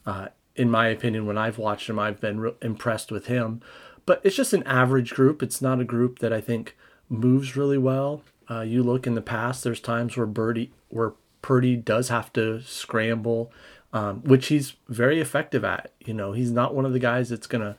Uh, 0.04 0.28
in 0.56 0.70
my 0.70 0.86
opinion, 0.88 1.26
when 1.26 1.36
I've 1.36 1.58
watched 1.58 1.88
him, 1.88 1.98
I've 1.98 2.20
been 2.20 2.40
re- 2.40 2.54
impressed 2.62 3.12
with 3.12 3.26
him 3.26 3.60
but 4.06 4.20
it's 4.22 4.36
just 4.36 4.52
an 4.52 4.62
average 4.62 5.12
group. 5.12 5.42
It's 5.42 5.60
not 5.60 5.80
a 5.80 5.84
group 5.84 6.20
that 6.20 6.32
I 6.32 6.40
think 6.40 6.76
moves 7.08 7.56
really 7.56 7.78
well. 7.78 8.22
Uh, 8.50 8.60
you 8.60 8.82
look 8.82 9.06
in 9.06 9.14
the 9.14 9.22
past, 9.22 9.64
there's 9.64 9.80
times 9.80 10.16
where 10.16 10.26
Birdie, 10.26 10.72
where 10.88 11.14
Purdy 11.42 11.76
does 11.76 12.08
have 12.08 12.32
to 12.34 12.60
scramble, 12.62 13.52
um, 13.92 14.22
which 14.22 14.48
he's 14.48 14.74
very 14.88 15.20
effective 15.20 15.64
at. 15.64 15.92
You 16.00 16.14
know, 16.14 16.32
he's 16.32 16.50
not 16.50 16.74
one 16.74 16.84
of 16.84 16.92
the 16.92 16.98
guys 16.98 17.28
that's 17.28 17.46
gonna, 17.46 17.76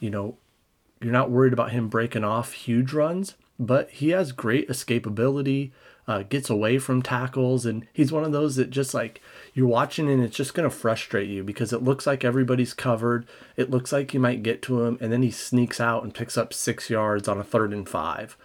you 0.00 0.10
know, 0.10 0.36
you're 1.00 1.12
not 1.12 1.30
worried 1.30 1.52
about 1.52 1.72
him 1.72 1.88
breaking 1.88 2.24
off 2.24 2.52
huge 2.52 2.92
runs, 2.92 3.34
but 3.58 3.90
he 3.90 4.10
has 4.10 4.32
great 4.32 4.68
escapability, 4.68 5.70
uh, 6.08 6.22
gets 6.22 6.48
away 6.48 6.78
from 6.78 7.02
tackles, 7.02 7.66
and 7.66 7.86
he's 7.92 8.12
one 8.12 8.24
of 8.24 8.32
those 8.32 8.56
that 8.56 8.70
just 8.70 8.94
like 8.94 9.20
you're 9.54 9.66
watching 9.66 10.08
and 10.10 10.22
it's 10.22 10.36
just 10.36 10.54
to 10.54 10.70
frustrate 10.70 11.28
you 11.28 11.42
because 11.42 11.72
it 11.72 11.82
looks 11.82 12.06
like 12.06 12.24
everybody's 12.24 12.74
covered. 12.74 13.26
It 13.56 13.70
looks 13.70 13.92
like 13.92 14.14
you 14.14 14.20
might 14.20 14.42
get 14.42 14.62
to 14.62 14.84
him, 14.84 14.98
and 15.00 15.12
then 15.12 15.22
he 15.22 15.30
sneaks 15.30 15.80
out 15.80 16.02
and 16.02 16.14
picks 16.14 16.36
up 16.36 16.52
six 16.52 16.90
yards 16.90 17.28
on 17.28 17.38
a 17.38 17.44
third 17.44 17.72
and 17.72 17.88
five. 17.88 18.36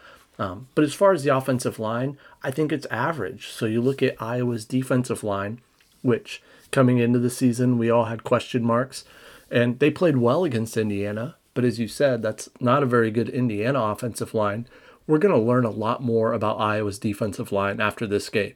Um, 0.41 0.69
but 0.73 0.83
as 0.83 0.95
far 0.95 1.13
as 1.13 1.23
the 1.23 1.35
offensive 1.35 1.77
line, 1.77 2.17
I 2.41 2.49
think 2.49 2.71
it's 2.71 2.87
average. 2.89 3.49
So 3.49 3.67
you 3.67 3.79
look 3.79 4.01
at 4.01 4.19
Iowa's 4.19 4.65
defensive 4.65 5.23
line, 5.23 5.61
which 6.01 6.41
coming 6.71 6.97
into 6.97 7.19
the 7.19 7.29
season, 7.29 7.77
we 7.77 7.91
all 7.91 8.05
had 8.05 8.23
question 8.23 8.63
marks, 8.63 9.05
and 9.51 9.77
they 9.77 9.91
played 9.91 10.17
well 10.17 10.43
against 10.43 10.77
Indiana. 10.77 11.35
But 11.53 11.63
as 11.63 11.79
you 11.79 11.87
said, 11.87 12.23
that's 12.23 12.49
not 12.59 12.81
a 12.81 12.87
very 12.87 13.11
good 13.11 13.29
Indiana 13.29 13.83
offensive 13.83 14.33
line. 14.33 14.67
We're 15.05 15.19
going 15.19 15.35
to 15.35 15.39
learn 15.39 15.63
a 15.63 15.69
lot 15.69 16.01
more 16.01 16.33
about 16.33 16.59
Iowa's 16.59 16.97
defensive 16.97 17.51
line 17.51 17.79
after 17.79 18.07
this 18.07 18.27
game. 18.27 18.55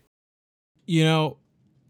You 0.88 1.04
know, 1.04 1.38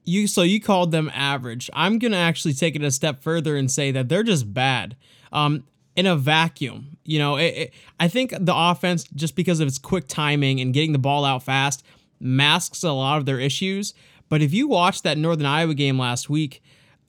you 0.03 0.27
so 0.27 0.41
you 0.41 0.59
called 0.59 0.91
them 0.91 1.09
average. 1.13 1.69
I'm 1.73 1.99
gonna 1.99 2.17
actually 2.17 2.53
take 2.53 2.75
it 2.75 2.83
a 2.83 2.91
step 2.91 3.21
further 3.21 3.57
and 3.57 3.69
say 3.69 3.91
that 3.91 4.07
they're 4.07 4.23
just 4.23 4.53
bad. 4.53 4.95
Um, 5.33 5.65
in 5.95 6.05
a 6.05 6.15
vacuum, 6.15 6.97
you 7.03 7.19
know, 7.19 7.37
it, 7.37 7.53
it, 7.55 7.73
I 7.99 8.07
think 8.07 8.33
the 8.37 8.53
offense 8.55 9.05
just 9.15 9.35
because 9.35 9.59
of 9.59 9.67
its 9.67 9.77
quick 9.77 10.07
timing 10.07 10.59
and 10.59 10.73
getting 10.73 10.91
the 10.91 10.99
ball 10.99 11.23
out 11.23 11.43
fast 11.43 11.83
masks 12.19 12.83
a 12.83 12.91
lot 12.91 13.17
of 13.17 13.25
their 13.25 13.39
issues. 13.39 13.93
But 14.27 14.41
if 14.41 14.53
you 14.53 14.67
watch 14.67 15.03
that 15.03 15.17
Northern 15.17 15.45
Iowa 15.45 15.73
game 15.73 15.97
last 15.99 16.29
week, 16.29 16.61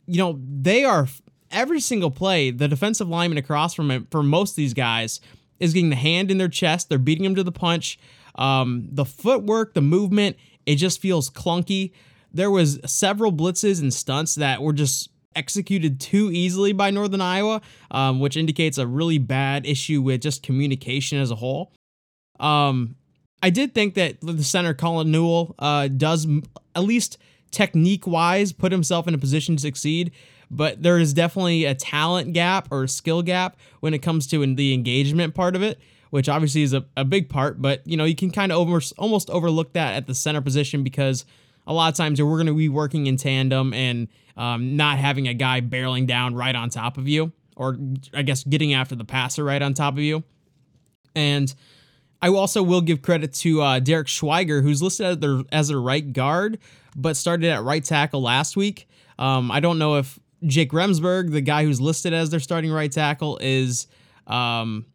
you 0.06 0.18
know 0.18 0.40
they 0.40 0.84
are 0.84 1.08
every 1.50 1.80
single 1.80 2.10
play. 2.10 2.50
The 2.50 2.68
defensive 2.68 3.08
lineman 3.08 3.38
across 3.38 3.74
from 3.74 3.90
it 3.90 4.04
for 4.10 4.22
most 4.22 4.52
of 4.52 4.56
these 4.56 4.74
guys 4.74 5.20
is 5.58 5.72
getting 5.72 5.90
the 5.90 5.96
hand 5.96 6.30
in 6.30 6.38
their 6.38 6.48
chest. 6.48 6.88
They're 6.88 6.98
beating 6.98 7.24
them 7.24 7.34
to 7.34 7.42
the 7.42 7.52
punch. 7.52 7.98
Um, 8.34 8.88
the 8.92 9.06
footwork, 9.06 9.74
the 9.74 9.80
movement, 9.80 10.36
it 10.66 10.76
just 10.76 11.00
feels 11.00 11.30
clunky 11.30 11.92
there 12.36 12.50
was 12.50 12.78
several 12.84 13.32
blitzes 13.32 13.80
and 13.80 13.92
stunts 13.92 14.34
that 14.36 14.62
were 14.62 14.74
just 14.74 15.10
executed 15.36 16.00
too 16.00 16.30
easily 16.32 16.72
by 16.72 16.90
Northern 16.90 17.20
Iowa, 17.20 17.60
um, 17.90 18.18
which 18.20 18.36
indicates 18.36 18.78
a 18.78 18.86
really 18.86 19.18
bad 19.18 19.66
issue 19.66 20.02
with 20.02 20.22
just 20.22 20.42
communication 20.42 21.18
as 21.18 21.30
a 21.30 21.36
whole. 21.36 21.72
Um, 22.40 22.96
I 23.42 23.50
did 23.50 23.74
think 23.74 23.94
that 23.94 24.20
the 24.20 24.42
center 24.42 24.74
Colin 24.74 25.10
Newell 25.10 25.54
uh, 25.58 25.88
does 25.88 26.26
at 26.74 26.82
least 26.84 27.18
technique 27.50 28.06
wise 28.06 28.52
put 28.52 28.72
himself 28.72 29.06
in 29.06 29.14
a 29.14 29.18
position 29.18 29.56
to 29.56 29.62
succeed, 29.62 30.12
but 30.50 30.82
there 30.82 30.98
is 30.98 31.12
definitely 31.12 31.64
a 31.64 31.74
talent 31.74 32.32
gap 32.32 32.68
or 32.70 32.84
a 32.84 32.88
skill 32.88 33.22
gap 33.22 33.56
when 33.80 33.94
it 33.94 33.98
comes 33.98 34.26
to 34.28 34.54
the 34.54 34.74
engagement 34.74 35.34
part 35.34 35.54
of 35.56 35.62
it. 35.62 35.78
Which 36.10 36.28
obviously 36.28 36.62
is 36.62 36.72
a, 36.72 36.86
a 36.96 37.04
big 37.04 37.28
part, 37.28 37.60
but 37.60 37.82
you 37.84 37.96
know 37.96 38.04
you 38.04 38.14
can 38.14 38.30
kind 38.30 38.52
of 38.52 38.58
almost 38.58 38.92
almost 38.96 39.28
overlook 39.28 39.72
that 39.72 39.94
at 39.94 40.06
the 40.06 40.14
center 40.14 40.40
position 40.40 40.84
because 40.84 41.26
a 41.66 41.72
lot 41.72 41.88
of 41.88 41.96
times 41.96 42.22
we're 42.22 42.36
going 42.36 42.46
to 42.46 42.54
be 42.54 42.68
working 42.68 43.06
in 43.06 43.16
tandem 43.16 43.72
and 43.72 44.08
um, 44.36 44.76
not 44.76 44.98
having 44.98 45.28
a 45.28 45.34
guy 45.34 45.60
barreling 45.60 46.06
down 46.06 46.34
right 46.34 46.54
on 46.54 46.70
top 46.70 46.98
of 46.98 47.08
you, 47.08 47.32
or 47.56 47.76
I 48.14 48.22
guess 48.22 48.44
getting 48.44 48.74
after 48.74 48.94
the 48.94 49.04
passer 49.04 49.44
right 49.44 49.60
on 49.60 49.74
top 49.74 49.94
of 49.94 50.00
you. 50.00 50.22
And 51.14 51.52
I 52.22 52.28
also 52.28 52.62
will 52.62 52.80
give 52.80 53.02
credit 53.02 53.32
to 53.34 53.62
uh, 53.62 53.78
Derek 53.80 54.06
Schweiger, 54.06 54.62
who's 54.62 54.82
listed 54.82 55.06
as, 55.06 55.18
their, 55.18 55.42
as 55.50 55.72
right 55.72 56.12
guard, 56.12 56.58
but 56.94 57.16
started 57.16 57.48
at 57.50 57.62
right 57.62 57.84
tackle 57.84 58.22
last 58.22 58.56
week. 58.56 58.88
Um, 59.18 59.50
I 59.50 59.60
don't 59.60 59.78
know 59.78 59.96
if 59.96 60.18
Jake 60.44 60.72
Remsburg, 60.72 61.32
the 61.32 61.40
guy 61.40 61.64
who's 61.64 61.80
listed 61.80 62.12
as 62.12 62.30
their 62.30 62.40
starting 62.40 62.70
right 62.70 62.92
tackle, 62.92 63.38
is. 63.40 63.86
Um, 64.26 64.86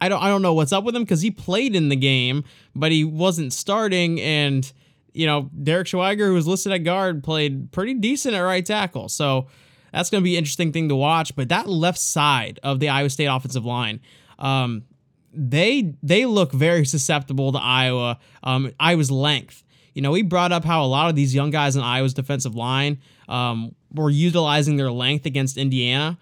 I 0.00 0.08
don't 0.08 0.22
I 0.22 0.28
don't 0.28 0.42
know 0.42 0.54
what's 0.54 0.72
up 0.72 0.84
with 0.84 0.94
him 0.94 1.02
because 1.02 1.22
he 1.22 1.30
played 1.30 1.74
in 1.74 1.88
the 1.88 1.96
game, 1.96 2.44
but 2.74 2.92
he 2.92 3.04
wasn't 3.04 3.52
starting. 3.52 4.20
And 4.20 4.70
you 5.18 5.26
know, 5.26 5.50
Derek 5.64 5.88
Schweiger, 5.88 6.28
who 6.28 6.34
was 6.34 6.46
listed 6.46 6.70
at 6.70 6.84
guard, 6.84 7.24
played 7.24 7.72
pretty 7.72 7.94
decent 7.94 8.36
at 8.36 8.40
right 8.40 8.64
tackle. 8.64 9.08
So 9.08 9.48
that's 9.92 10.10
going 10.10 10.22
to 10.22 10.24
be 10.24 10.36
an 10.36 10.38
interesting 10.38 10.70
thing 10.70 10.88
to 10.90 10.94
watch. 10.94 11.34
But 11.34 11.48
that 11.48 11.68
left 11.68 11.98
side 11.98 12.60
of 12.62 12.78
the 12.78 12.88
Iowa 12.88 13.10
State 13.10 13.24
offensive 13.24 13.64
line, 13.64 14.00
um, 14.38 14.84
they 15.34 15.94
they 16.04 16.24
look 16.24 16.52
very 16.52 16.86
susceptible 16.94 17.50
to 17.50 17.58
Iowa. 17.58 18.20
Um, 18.44 18.70
Iowa's 18.78 19.10
length. 19.10 19.64
You 19.92 20.02
know, 20.02 20.12
we 20.12 20.22
brought 20.22 20.52
up 20.52 20.64
how 20.64 20.84
a 20.84 20.86
lot 20.86 21.10
of 21.10 21.16
these 21.16 21.34
young 21.34 21.50
guys 21.50 21.74
in 21.74 21.82
Iowa's 21.82 22.14
defensive 22.14 22.54
line 22.54 23.00
um, 23.28 23.74
were 23.92 24.10
utilizing 24.10 24.76
their 24.76 24.92
length 24.92 25.26
against 25.26 25.56
Indiana. 25.56 26.16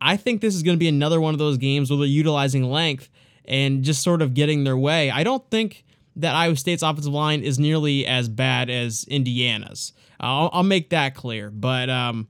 I 0.00 0.16
think 0.16 0.40
this 0.40 0.56
is 0.56 0.64
going 0.64 0.76
to 0.76 0.80
be 0.80 0.88
another 0.88 1.20
one 1.20 1.32
of 1.32 1.38
those 1.38 1.58
games 1.58 1.90
where 1.90 1.98
they're 1.98 2.08
utilizing 2.08 2.68
length 2.68 3.08
and 3.44 3.84
just 3.84 4.02
sort 4.02 4.20
of 4.20 4.34
getting 4.34 4.64
their 4.64 4.76
way. 4.76 5.12
I 5.12 5.22
don't 5.22 5.48
think 5.48 5.84
that 6.16 6.34
Iowa 6.34 6.56
State's 6.56 6.82
offensive 6.82 7.12
line 7.12 7.42
is 7.42 7.58
nearly 7.58 8.06
as 8.06 8.28
bad 8.28 8.70
as 8.70 9.04
Indiana's. 9.08 9.92
I'll, 10.20 10.50
I'll 10.52 10.62
make 10.62 10.90
that 10.90 11.14
clear, 11.14 11.50
but 11.50 11.90
um, 11.90 12.28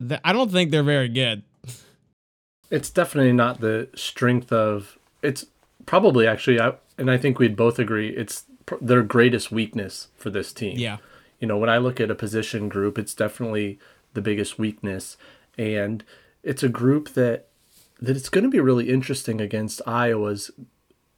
the, 0.00 0.20
I 0.26 0.32
don't 0.32 0.50
think 0.50 0.70
they're 0.70 0.82
very 0.82 1.08
good. 1.08 1.42
It's 2.70 2.90
definitely 2.90 3.32
not 3.32 3.60
the 3.60 3.88
strength 3.94 4.52
of. 4.52 4.98
It's 5.22 5.46
probably 5.86 6.26
actually, 6.26 6.60
I, 6.60 6.74
and 6.98 7.10
I 7.10 7.18
think 7.18 7.38
we'd 7.38 7.56
both 7.56 7.78
agree, 7.78 8.08
it's 8.08 8.44
their 8.80 9.02
greatest 9.02 9.52
weakness 9.52 10.08
for 10.16 10.30
this 10.30 10.52
team. 10.52 10.78
Yeah. 10.78 10.98
You 11.38 11.48
know, 11.48 11.58
when 11.58 11.70
I 11.70 11.78
look 11.78 12.00
at 12.00 12.10
a 12.10 12.14
position 12.14 12.68
group, 12.68 12.98
it's 12.98 13.14
definitely 13.14 13.78
the 14.14 14.22
biggest 14.22 14.58
weakness, 14.58 15.16
and 15.58 16.04
it's 16.42 16.62
a 16.62 16.68
group 16.68 17.10
that 17.10 17.48
that 18.00 18.16
it's 18.16 18.28
going 18.28 18.44
to 18.44 18.50
be 18.50 18.60
really 18.60 18.88
interesting 18.88 19.40
against 19.40 19.80
Iowa's 19.86 20.50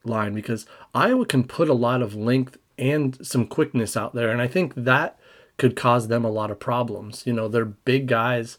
line 0.05 0.35
because 0.35 0.67
Iowa 0.95 1.27
can 1.27 1.45
put 1.45 1.69
a 1.69 1.75
lot 1.75 2.03
of 2.03 2.15
length 2.15 2.59
and 2.79 3.25
some 3.27 3.47
quickness 3.47 3.97
out 3.97 4.15
there. 4.15 4.31
And 4.31 4.41
I 4.41 4.49
think 4.49 4.75
that 4.75 5.19
could 5.57 5.77
cause 5.77 6.09
them 6.09 6.25
a 6.25 6.31
lot 6.31 6.51
of 6.51 6.59
problems. 6.59 7.27
You 7.27 7.33
know, 7.33 7.49
they're 7.49 7.65
big 7.65 8.07
guys, 8.07 8.59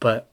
but 0.00 0.30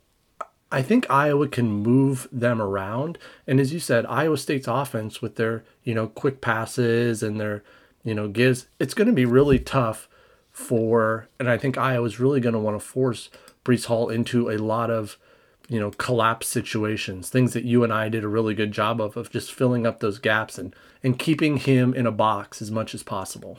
I 0.72 0.82
think 0.82 1.10
Iowa 1.10 1.48
can 1.48 1.72
move 1.72 2.28
them 2.32 2.62
around. 2.62 3.18
And 3.46 3.60
as 3.60 3.74
you 3.74 3.80
said, 3.80 4.06
Iowa 4.08 4.38
State's 4.38 4.68
offense 4.68 5.22
with 5.22 5.36
their, 5.36 5.64
you 5.84 5.94
know, 5.94 6.08
quick 6.08 6.42
passes 6.42 7.22
and 7.22 7.40
their, 7.40 7.64
you 8.04 8.14
know, 8.14 8.28
gives, 8.28 8.68
it's 8.80 8.94
going 8.94 9.08
to 9.08 9.14
be 9.14 9.26
really 9.26 9.60
tough 9.60 10.08
for, 10.52 11.28
and 11.40 11.50
I 11.50 11.58
think 11.58 11.78
Iowa's 11.78 12.20
really 12.20 12.40
going 12.40 12.54
to 12.54 12.60
want 12.60 12.80
to 12.80 12.86
force 12.86 13.30
Breece 13.66 13.86
Hall 13.86 14.10
into 14.10 14.50
a 14.50 14.58
lot 14.58 14.90
of 14.90 15.18
you 15.74 15.80
know, 15.80 15.90
collapse 15.90 16.48
situations, 16.48 17.30
things 17.30 17.54
that 17.54 17.64
you 17.64 17.84
and 17.84 17.92
I 17.92 18.08
did 18.08 18.24
a 18.24 18.28
really 18.28 18.54
good 18.54 18.72
job 18.72 19.02
of, 19.02 19.18
of 19.18 19.32
just 19.32 19.52
filling 19.52 19.88
up 19.88 20.02
those 20.02 20.20
gaps 20.20 20.60
and, 20.60 20.76
and 21.02 21.18
keeping 21.18 21.58
him 21.58 21.96
in 21.96 22.06
a 22.06 22.12
box 22.12 22.62
as 22.62 22.70
much 22.70 22.94
as 22.94 23.02
possible. 23.02 23.58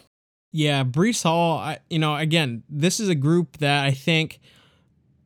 Yeah, 0.53 0.85
Breece 0.85 1.25
Hall, 1.25 1.59
I, 1.59 1.79
you 1.91 1.99
know, 1.99 2.15
again, 2.15 2.63
this 2.69 3.01
is 3.01 3.09
a 3.09 3.17
group 3.17 3.57
that 3.57 3.85
I 3.85 3.91
think 3.91 4.39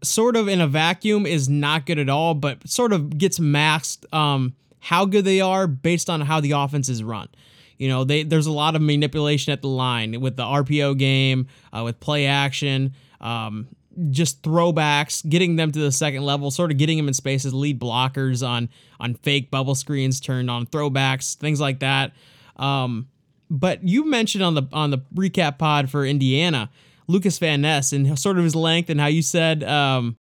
sort 0.02 0.34
of 0.34 0.48
in 0.48 0.62
a 0.62 0.66
vacuum 0.66 1.26
is 1.26 1.46
not 1.46 1.84
good 1.84 1.98
at 1.98 2.08
all, 2.08 2.32
but 2.32 2.66
sort 2.66 2.94
of 2.94 3.18
gets 3.18 3.38
masked 3.38 4.06
um, 4.14 4.54
how 4.78 5.04
good 5.04 5.26
they 5.26 5.42
are 5.42 5.66
based 5.66 6.08
on 6.08 6.22
how 6.22 6.40
the 6.40 6.52
offense 6.52 6.88
is 6.88 7.02
run. 7.04 7.28
You 7.76 7.88
know, 7.88 8.04
they 8.04 8.22
there's 8.22 8.46
a 8.46 8.52
lot 8.52 8.76
of 8.76 8.80
manipulation 8.80 9.52
at 9.52 9.60
the 9.60 9.68
line 9.68 10.22
with 10.22 10.36
the 10.36 10.42
RPO 10.42 10.98
game, 10.98 11.48
uh, 11.70 11.82
with 11.84 12.00
play 12.00 12.24
action. 12.24 12.94
Um, 13.20 13.68
just 14.10 14.42
throwbacks, 14.42 15.28
getting 15.28 15.56
them 15.56 15.72
to 15.72 15.78
the 15.78 15.92
second 15.92 16.22
level, 16.22 16.50
sort 16.50 16.70
of 16.70 16.78
getting 16.78 16.96
them 16.96 17.08
in 17.08 17.14
spaces, 17.14 17.52
lead 17.52 17.80
blockers 17.80 18.46
on 18.46 18.68
on 19.00 19.14
fake 19.14 19.50
bubble 19.50 19.74
screens 19.74 20.20
turned 20.20 20.50
on 20.50 20.66
throwbacks, 20.66 21.36
things 21.36 21.60
like 21.60 21.80
that. 21.80 22.12
Um, 22.56 23.08
but 23.50 23.82
you 23.82 24.04
mentioned 24.04 24.44
on 24.44 24.54
the 24.54 24.62
on 24.72 24.90
the 24.90 24.98
recap 25.14 25.58
pod 25.58 25.90
for 25.90 26.04
Indiana, 26.04 26.70
Lucas 27.06 27.38
Van 27.38 27.60
Ness 27.60 27.92
and 27.92 28.18
sort 28.18 28.38
of 28.38 28.44
his 28.44 28.54
length 28.54 28.90
and 28.90 29.00
how 29.00 29.06
you 29.06 29.22
said 29.22 29.64
um, 29.64 30.16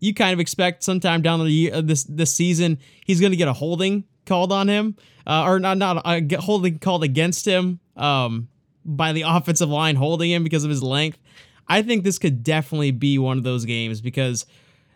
you 0.00 0.12
kind 0.12 0.32
of 0.32 0.40
expect 0.40 0.82
sometime 0.82 1.22
down 1.22 1.38
the 1.38 1.50
year, 1.50 1.74
uh, 1.74 1.80
this 1.80 2.04
this 2.04 2.34
season 2.34 2.78
he's 3.06 3.20
going 3.20 3.30
to 3.30 3.36
get 3.36 3.48
a 3.48 3.52
holding 3.52 4.04
called 4.26 4.52
on 4.52 4.68
him, 4.68 4.96
uh, 5.26 5.44
or 5.44 5.58
not 5.60 5.78
not 5.78 6.02
a 6.04 6.36
holding 6.40 6.78
called 6.78 7.04
against 7.04 7.46
him 7.46 7.78
um, 7.96 8.48
by 8.84 9.12
the 9.12 9.22
offensive 9.26 9.68
line 9.68 9.96
holding 9.96 10.30
him 10.30 10.42
because 10.42 10.64
of 10.64 10.70
his 10.70 10.82
length. 10.82 11.18
I 11.68 11.82
think 11.82 12.04
this 12.04 12.18
could 12.18 12.42
definitely 12.42 12.90
be 12.90 13.18
one 13.18 13.38
of 13.38 13.44
those 13.44 13.64
games 13.64 14.00
because 14.00 14.46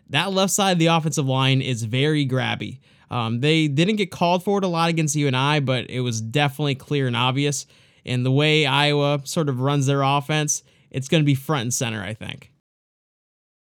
that 0.09 0.31
left 0.31 0.53
side 0.53 0.73
of 0.73 0.79
the 0.79 0.87
offensive 0.87 1.25
line 1.25 1.61
is 1.61 1.83
very 1.83 2.27
grabby. 2.27 2.79
Um, 3.09 3.39
they 3.39 3.67
didn't 3.67 3.95
get 3.95 4.11
called 4.11 4.43
for 4.43 4.57
it 4.57 4.63
a 4.63 4.67
lot 4.67 4.89
against 4.89 5.15
UNI, 5.15 5.61
but 5.61 5.89
it 5.89 6.01
was 6.01 6.21
definitely 6.21 6.75
clear 6.75 7.07
and 7.07 7.15
obvious. 7.15 7.65
And 8.05 8.25
the 8.25 8.31
way 8.31 8.65
Iowa 8.65 9.21
sort 9.23 9.49
of 9.49 9.59
runs 9.59 9.85
their 9.85 10.01
offense, 10.01 10.63
it's 10.91 11.07
going 11.07 11.21
to 11.21 11.25
be 11.25 11.35
front 11.35 11.63
and 11.63 11.73
center, 11.73 12.01
I 12.01 12.13
think. 12.13 12.51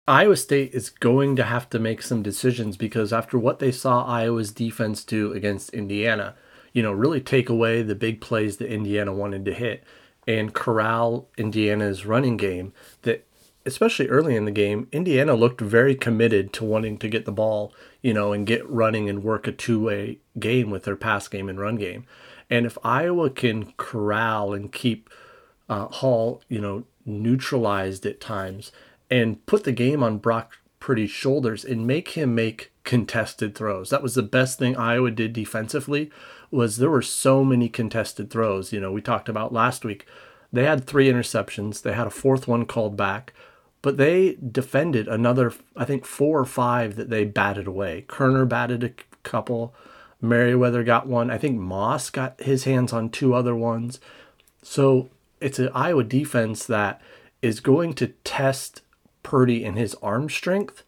Iowa 0.07 0.37
State 0.37 0.73
is 0.73 0.89
going 0.89 1.35
to 1.35 1.43
have 1.43 1.67
to 1.71 1.79
make 1.79 2.03
some 2.03 2.21
decisions 2.21 2.77
because 2.77 3.11
after 3.11 3.39
what 3.39 3.57
they 3.57 3.71
saw 3.71 4.05
Iowa's 4.05 4.51
defense 4.51 5.03
do 5.03 5.33
against 5.33 5.71
Indiana, 5.71 6.35
you 6.73 6.83
know, 6.83 6.91
really 6.91 7.21
take 7.21 7.49
away 7.49 7.81
the 7.81 7.95
big 7.95 8.21
plays 8.21 8.57
that 8.57 8.71
Indiana 8.71 9.11
wanted 9.13 9.45
to 9.45 9.53
hit 9.53 9.83
and 10.27 10.53
corral 10.53 11.29
Indiana's 11.37 12.05
running 12.05 12.37
game 12.37 12.73
that 13.03 13.25
especially 13.65 14.07
early 14.07 14.35
in 14.35 14.45
the 14.45 14.51
game, 14.51 14.87
Indiana 14.91 15.33
looked 15.33 15.59
very 15.59 15.95
committed 15.95 16.53
to 16.53 16.63
wanting 16.63 16.97
to 16.99 17.09
get 17.09 17.25
the 17.25 17.31
ball, 17.31 17.73
you 18.01 18.13
know, 18.13 18.31
and 18.31 18.45
get 18.45 18.67
running 18.69 19.09
and 19.09 19.23
work 19.23 19.47
a 19.47 19.51
two-way 19.51 20.19
game 20.39 20.69
with 20.69 20.83
their 20.83 20.95
pass 20.95 21.27
game 21.27 21.49
and 21.49 21.59
run 21.59 21.75
game. 21.75 22.05
And 22.49 22.65
if 22.65 22.77
Iowa 22.83 23.31
can 23.31 23.73
corral 23.77 24.53
and 24.53 24.71
keep 24.71 25.09
uh, 25.67 25.87
Hall, 25.87 26.43
you 26.47 26.61
know, 26.61 26.83
neutralized 27.05 28.05
at 28.05 28.21
times 28.21 28.71
and 29.09 29.43
put 29.45 29.63
the 29.63 29.71
game 29.71 30.03
on 30.03 30.19
Brock 30.19 30.57
Purdy's 30.79 31.09
shoulders 31.09 31.65
and 31.65 31.87
make 31.87 32.09
him 32.09 32.35
make 32.35 32.71
contested 32.83 33.55
throws. 33.55 33.89
That 33.89 34.03
was 34.03 34.13
the 34.13 34.21
best 34.21 34.59
thing 34.59 34.77
Iowa 34.77 35.09
did 35.09 35.33
defensively 35.33 36.11
was 36.55 36.77
there 36.77 36.89
were 36.89 37.01
so 37.01 37.43
many 37.43 37.69
contested 37.69 38.29
throws. 38.29 38.73
You 38.73 38.79
know, 38.79 38.91
we 38.91 39.01
talked 39.01 39.29
about 39.29 39.53
last 39.53 39.85
week. 39.85 40.05
They 40.51 40.63
had 40.63 40.85
three 40.85 41.11
interceptions. 41.11 41.81
They 41.81 41.93
had 41.93 42.07
a 42.07 42.11
fourth 42.11 42.47
one 42.47 42.65
called 42.65 42.95
back, 42.95 43.33
but 43.81 43.97
they 43.97 44.37
defended 44.51 45.07
another, 45.07 45.53
I 45.75 45.85
think, 45.85 46.05
four 46.05 46.39
or 46.39 46.45
five 46.45 46.95
that 46.95 47.09
they 47.09 47.25
batted 47.25 47.67
away. 47.67 48.05
Koerner 48.07 48.47
batted 48.47 48.83
a 48.83 48.91
couple. 49.23 49.75
Merriweather 50.21 50.83
got 50.83 51.07
one. 51.07 51.29
I 51.29 51.37
think 51.37 51.59
Moss 51.59 52.09
got 52.09 52.39
his 52.41 52.63
hands 52.63 52.93
on 52.93 53.09
two 53.09 53.33
other 53.33 53.55
ones. 53.55 53.99
So 54.63 55.09
it's 55.41 55.59
an 55.59 55.69
Iowa 55.73 56.03
defense 56.03 56.65
that 56.65 57.01
is 57.41 57.59
going 57.59 57.93
to 57.95 58.07
test 58.23 58.81
Purdy 59.23 59.63
and 59.63 59.77
his 59.77 59.95
arm 59.95 60.29
strength 60.29 60.83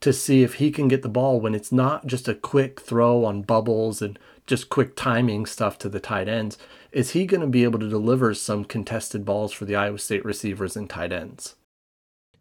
to 0.00 0.12
see 0.12 0.42
if 0.42 0.54
he 0.54 0.70
can 0.70 0.88
get 0.88 1.02
the 1.02 1.08
ball 1.08 1.40
when 1.40 1.54
it's 1.54 1.72
not 1.72 2.06
just 2.06 2.28
a 2.28 2.34
quick 2.34 2.80
throw 2.80 3.24
on 3.24 3.42
bubbles 3.42 4.02
and 4.02 4.18
just 4.46 4.68
quick 4.68 4.96
timing 4.96 5.46
stuff 5.46 5.78
to 5.78 5.88
the 5.88 6.00
tight 6.00 6.28
ends. 6.28 6.58
Is 6.92 7.10
he 7.10 7.26
going 7.26 7.40
to 7.40 7.46
be 7.46 7.64
able 7.64 7.78
to 7.78 7.88
deliver 7.88 8.34
some 8.34 8.64
contested 8.64 9.24
balls 9.24 9.52
for 9.52 9.64
the 9.64 9.74
Iowa 9.74 9.98
State 9.98 10.24
receivers 10.24 10.76
and 10.76 10.88
tight 10.88 11.12
ends? 11.12 11.56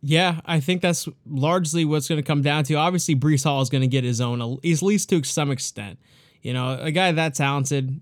Yeah, 0.06 0.42
I 0.46 0.60
think 0.60 0.82
that's 0.82 1.08
largely 1.26 1.86
what's 1.86 2.10
going 2.10 2.22
to 2.22 2.28
come 2.28 2.42
down 2.42 2.66
to. 2.66 2.74
Obviously, 2.76 3.16
Breece 3.16 3.46
Hall 3.46 3.62
is 3.62 3.70
going 3.70 3.82
to 3.82 3.88
get 3.88 4.04
his 4.04 4.20
own, 4.20 4.42
at 4.42 4.82
least 4.82 5.10
to 5.10 5.24
some 5.24 5.50
extent. 5.50 5.98
You 6.42 6.52
know, 6.52 6.78
a 6.80 6.92
guy 6.92 7.14
that 7.14 7.36
talented, 7.36 8.02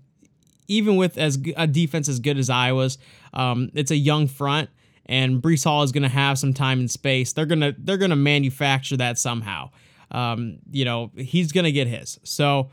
even 0.66 0.96
with 0.96 1.16
as 1.16 1.38
a 1.56 1.68
defense 1.68 2.08
as 2.08 2.18
good 2.18 2.38
as 2.38 2.50
Iowa's, 2.50 2.98
um, 3.32 3.70
it's 3.74 3.92
a 3.92 3.96
young 3.96 4.26
front, 4.26 4.68
and 5.06 5.40
Breece 5.40 5.62
Hall 5.62 5.84
is 5.84 5.92
going 5.92 6.02
to 6.02 6.08
have 6.08 6.40
some 6.40 6.52
time 6.52 6.80
and 6.80 6.90
space. 6.90 7.32
They're 7.32 7.46
gonna 7.46 7.72
they're 7.78 7.98
gonna 7.98 8.16
manufacture 8.16 8.96
that 8.96 9.16
somehow. 9.16 9.70
Um, 10.10 10.58
you 10.72 10.84
know, 10.84 11.12
he's 11.16 11.52
going 11.52 11.64
to 11.64 11.72
get 11.72 11.86
his. 11.86 12.18
So 12.24 12.70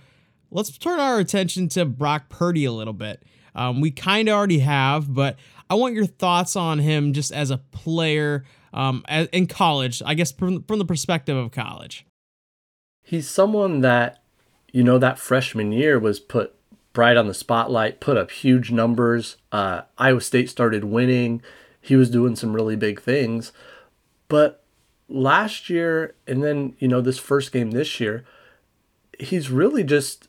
let's 0.52 0.78
turn 0.78 1.00
our 1.00 1.20
attention 1.20 1.70
to 1.70 1.86
Brock 1.86 2.30
Purdy 2.30 2.66
a 2.66 2.72
little 2.72 2.94
bit. 2.94 3.24
Um, 3.56 3.82
we 3.82 3.92
kind 3.92 4.30
of 4.30 4.36
already 4.36 4.60
have, 4.60 5.14
but 5.14 5.38
I 5.70 5.76
want 5.76 5.96
your 5.96 6.06
thoughts 6.06 6.56
on 6.56 6.80
him 6.80 7.14
just 7.14 7.32
as 7.32 7.52
a 7.52 7.58
player 7.58 8.46
um, 8.74 9.04
in 9.10 9.48
college, 9.48 10.02
I 10.06 10.14
guess 10.14 10.32
from, 10.32 10.64
from 10.64 10.80
the 10.80 10.86
perspective 10.86 11.36
of 11.36 11.52
college. 11.52 12.06
He's 13.02 13.28
someone 13.28 13.82
that, 13.82 14.22
you 14.72 14.84
know, 14.84 15.00
that 15.00 15.18
freshman 15.20 15.72
year 15.72 15.98
was 15.98 16.20
put 16.20 16.54
bright 16.94 17.18
on 17.18 17.28
the 17.28 17.34
spotlight, 17.34 18.00
put 18.00 18.18
up 18.18 18.32
huge 18.32 18.72
numbers. 18.72 19.38
Uh, 19.52 19.82
Iowa 19.98 20.22
State 20.22 20.50
started 20.50 20.84
winning. 20.84 21.42
he 21.82 21.96
was 21.96 22.10
doing 22.10 22.36
some 22.36 22.54
really 22.54 22.76
big 22.76 23.02
things. 23.02 23.52
But 24.28 24.64
last 25.08 25.70
year, 25.70 26.16
and 26.28 26.44
then, 26.44 26.76
you 26.80 26.88
know, 26.88 27.02
this 27.02 27.18
first 27.18 27.52
game 27.52 27.72
this 27.72 28.00
year, 28.00 28.24
he's 29.20 29.50
really 29.50 29.84
just, 29.84 30.29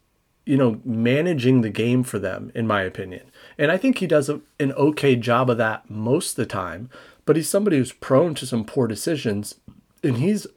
you 0.50 0.56
know, 0.56 0.80
managing 0.84 1.60
the 1.60 1.70
game 1.70 2.02
for 2.02 2.18
them, 2.18 2.50
in 2.56 2.66
my 2.66 2.82
opinion. 2.82 3.30
And 3.56 3.70
I 3.70 3.76
think 3.76 3.98
he 3.98 4.08
does 4.08 4.28
a, 4.28 4.40
an 4.58 4.72
okay 4.72 5.14
job 5.14 5.48
of 5.48 5.58
that 5.58 5.88
most 5.88 6.30
of 6.30 6.36
the 6.38 6.44
time, 6.44 6.90
but 7.24 7.36
he's 7.36 7.48
somebody 7.48 7.78
who's 7.78 7.92
prone 7.92 8.34
to 8.34 8.46
some 8.46 8.64
poor 8.64 8.88
decisions. 8.88 9.54
And 10.02 10.16
he's 10.16 10.48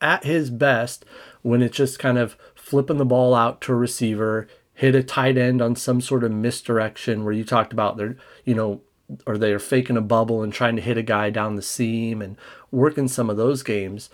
at 0.00 0.22
his 0.22 0.48
best 0.48 1.04
when 1.42 1.60
it's 1.60 1.76
just 1.76 1.98
kind 1.98 2.18
of 2.18 2.36
flipping 2.54 2.98
the 2.98 3.04
ball 3.04 3.34
out 3.34 3.60
to 3.62 3.72
a 3.72 3.74
receiver, 3.74 4.46
hit 4.74 4.94
a 4.94 5.02
tight 5.02 5.36
end 5.36 5.60
on 5.60 5.74
some 5.74 6.00
sort 6.00 6.22
of 6.22 6.30
misdirection 6.30 7.24
where 7.24 7.32
you 7.32 7.42
talked 7.42 7.72
about 7.72 7.96
they're, 7.96 8.16
you 8.44 8.54
know, 8.54 8.80
or 9.26 9.36
they're 9.36 9.58
faking 9.58 9.96
a 9.96 10.00
bubble 10.00 10.40
and 10.40 10.52
trying 10.52 10.76
to 10.76 10.82
hit 10.82 10.96
a 10.96 11.02
guy 11.02 11.30
down 11.30 11.56
the 11.56 11.62
seam 11.62 12.22
and 12.22 12.36
working 12.70 13.08
some 13.08 13.28
of 13.28 13.36
those 13.36 13.64
games 13.64 14.08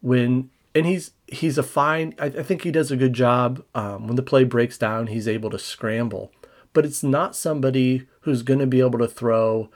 when 0.00 0.50
and 0.74 0.86
he's 0.86 1.12
he's 1.26 1.58
a 1.58 1.62
fine 1.62 2.14
I, 2.18 2.26
I 2.26 2.42
think 2.42 2.62
he 2.62 2.70
does 2.70 2.90
a 2.90 2.96
good 2.96 3.12
job 3.12 3.62
um, 3.74 4.06
when 4.06 4.16
the 4.16 4.22
play 4.22 4.44
breaks 4.44 4.78
down 4.78 5.08
he's 5.08 5.28
able 5.28 5.50
to 5.50 5.58
scramble. 5.58 6.32
But 6.72 6.86
it's 6.86 7.02
not 7.02 7.34
somebody 7.34 8.06
who's 8.20 8.42
going 8.42 8.60
to 8.60 8.66
be 8.66 8.80
able 8.80 9.00
to 9.00 9.08
throw 9.08 9.70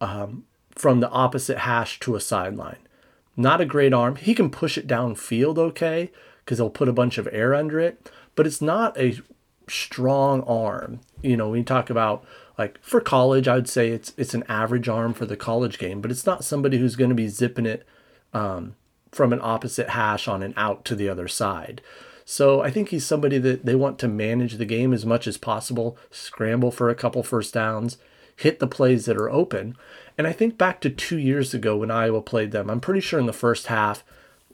um, 0.00 0.44
from 0.74 0.98
the 0.98 1.08
opposite 1.10 1.58
hash 1.58 2.00
to 2.00 2.16
a 2.16 2.20
sideline. 2.20 2.80
Not 3.36 3.60
a 3.60 3.64
great 3.64 3.94
arm. 3.94 4.16
He 4.16 4.34
can 4.34 4.50
push 4.50 4.76
it 4.76 4.88
downfield 4.88 5.56
okay 5.56 6.10
because 6.44 6.58
he'll 6.58 6.68
put 6.68 6.88
a 6.88 6.92
bunch 6.92 7.16
of 7.18 7.28
air 7.30 7.54
under 7.54 7.78
it 7.78 8.10
but 8.34 8.46
it's 8.46 8.62
not 8.62 8.98
a 8.98 9.20
strong 9.68 10.42
arm. 10.42 11.00
You 11.22 11.36
know 11.36 11.50
when 11.50 11.58
you 11.58 11.64
talk 11.64 11.90
about 11.90 12.24
like 12.58 12.78
for 12.82 13.00
college 13.00 13.48
i'd 13.48 13.68
say 13.68 13.88
it's 13.88 14.12
it's 14.16 14.34
an 14.34 14.44
average 14.48 14.88
arm 14.88 15.14
for 15.14 15.24
the 15.24 15.36
college 15.36 15.78
game 15.78 16.00
but 16.00 16.10
it's 16.10 16.26
not 16.26 16.44
somebody 16.44 16.78
who's 16.78 16.96
going 16.96 17.08
to 17.08 17.14
be 17.14 17.28
zipping 17.28 17.66
it 17.66 17.86
um, 18.34 18.74
from 19.12 19.32
an 19.32 19.40
opposite 19.42 19.90
hash 19.90 20.26
on 20.26 20.42
an 20.42 20.54
out 20.56 20.84
to 20.86 20.96
the 20.96 21.08
other 21.08 21.28
side. 21.28 21.82
So 22.24 22.62
I 22.62 22.70
think 22.70 22.88
he's 22.88 23.04
somebody 23.04 23.38
that 23.38 23.66
they 23.66 23.74
want 23.74 23.98
to 24.00 24.08
manage 24.08 24.54
the 24.54 24.64
game 24.64 24.92
as 24.92 25.04
much 25.04 25.26
as 25.26 25.36
possible, 25.36 25.98
scramble 26.10 26.70
for 26.70 26.88
a 26.88 26.94
couple 26.94 27.22
first 27.22 27.52
downs, 27.54 27.98
hit 28.36 28.58
the 28.58 28.66
plays 28.66 29.04
that 29.04 29.16
are 29.16 29.30
open. 29.30 29.76
And 30.16 30.26
I 30.26 30.32
think 30.32 30.56
back 30.56 30.80
to 30.80 30.90
two 30.90 31.18
years 31.18 31.52
ago 31.52 31.76
when 31.76 31.90
Iowa 31.90 32.22
played 32.22 32.52
them, 32.52 32.70
I'm 32.70 32.80
pretty 32.80 33.00
sure 33.00 33.20
in 33.20 33.26
the 33.26 33.32
first 33.32 33.66
half, 33.66 34.02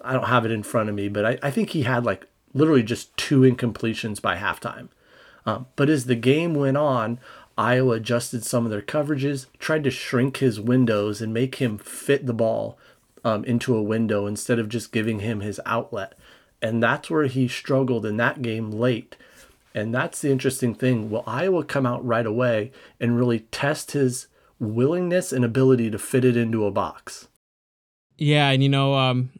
I 0.01 0.13
don't 0.13 0.25
have 0.25 0.45
it 0.45 0.51
in 0.51 0.63
front 0.63 0.89
of 0.89 0.95
me, 0.95 1.09
but 1.09 1.25
I, 1.25 1.39
I 1.43 1.51
think 1.51 1.71
he 1.71 1.83
had 1.83 2.05
like 2.05 2.27
literally 2.55 2.83
just 2.83 3.17
two 3.17 3.41
incompletions 3.41 4.21
by 4.21 4.37
halftime. 4.37 4.89
Um, 5.47 5.67
but 5.77 5.89
as 5.89 6.07
the 6.07 6.15
game 6.15 6.55
went 6.55 6.77
on, 6.77 7.19
Iowa 7.57 7.97
adjusted 7.97 8.45
some 8.45 8.65
of 8.65 8.71
their 8.71 8.83
coverages, 8.83 9.47
tried 9.59 9.85
to 9.85 9.91
shrink 9.91 10.39
his 10.39 10.61
windows 10.61 11.21
and 11.21 11.35
make 11.35 11.57
him 11.57 11.79
fit 11.79 12.27
the 12.27 12.33
ball 12.33 12.79
um, 13.25 13.45
into 13.45 13.77
a 13.77 13.83
window 13.83 14.27
instead 14.27 14.59
of 14.59 14.69
just 14.69 14.93
giving 14.93 15.21
him 15.21 15.41
his 15.41 15.61
outlet. 15.67 16.15
And 16.61 16.83
that's 16.83 17.11
where 17.11 17.27
he 17.27 17.49
struggled 17.49 18.05
in 18.05 18.17
that 18.17 18.43
game 18.43 18.71
late. 18.71 19.17
And 19.75 19.95
that's 19.95 20.21
the 20.21 20.31
interesting 20.31 20.75
thing. 20.75 21.11
Will 21.11 21.25
Iowa 21.27 21.65
come 21.65 21.87
out 21.87 22.05
right 22.05 22.27
away 22.27 22.73
and 22.99 23.17
really 23.17 23.41
test 23.41 23.93
his 23.93 24.27
willingness 24.59 25.33
and 25.33 25.45
ability 25.45 25.91
to 25.91 25.99
fit 25.99 26.25
it 26.25 26.37
into 26.37 26.65
a 26.65 26.71
box? 26.71 27.29
Yeah, 28.17 28.51
and 28.51 28.63
you 28.63 28.69
know, 28.69 28.95
um, 28.95 29.31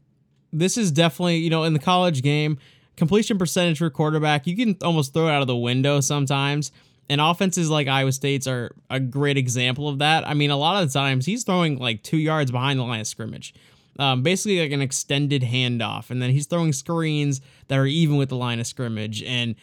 this 0.53 0.77
is 0.79 0.93
definitely, 0.93 1.39
you 1.39 1.51
know, 1.51 1.65
in 1.65 1.73
the 1.73 1.81
college 1.81 2.23
game, 2.23 2.59
completion 2.97 3.39
percentage 3.39 3.79
for 3.79 3.91
quarterback, 3.91 4.47
you 4.47 4.57
can 4.57 4.77
almost 4.83 5.13
throw 5.13 5.29
it 5.29 5.33
out 5.33 5.41
of 5.41 5.49
the 5.49 5.57
window 5.57 6.01
sometimes. 6.01 6.71
And 7.11 7.21
offenses 7.21 7.71
like 7.71 7.89
Iowa 7.89 8.13
State's 8.13 8.47
are 8.47 8.75
a 8.91 9.01
great 9.01 9.39
example 9.39 9.89
of 9.89 9.99
that. 10.01 10.29
I 10.29 10.35
mean, 10.35 10.51
a 10.51 10.57
lot 10.57 10.83
of 10.83 10.93
the 10.93 10.99
times 10.99 11.25
he's 11.25 11.43
throwing 11.43 11.79
like 11.79 12.03
two 12.03 12.19
yards 12.19 12.51
behind 12.51 12.79
the 12.79 12.85
line 12.85 13.01
of 13.01 13.07
scrimmage 13.07 13.55
um, 13.99 14.23
basically 14.23 14.61
like 14.61 14.71
an 14.71 14.81
extended 14.81 15.43
handoff, 15.43 16.11
and 16.11 16.23
then 16.23 16.31
he's 16.31 16.47
throwing 16.47 16.73
screens 16.73 17.41
that 17.67 17.79
are 17.79 17.87
even 17.87 18.17
with 18.17 18.29
the 18.29 18.37
line 18.37 18.61
of 18.61 18.67
scrimmage, 18.67 19.23
and 19.23 19.57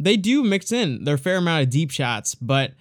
they 0.00 0.16
do 0.16 0.42
mix 0.42 0.72
in 0.72 1.04
their 1.04 1.18
fair 1.18 1.36
amount 1.36 1.62
of 1.62 1.70
deep 1.70 1.90
shots, 1.90 2.34
but 2.34 2.72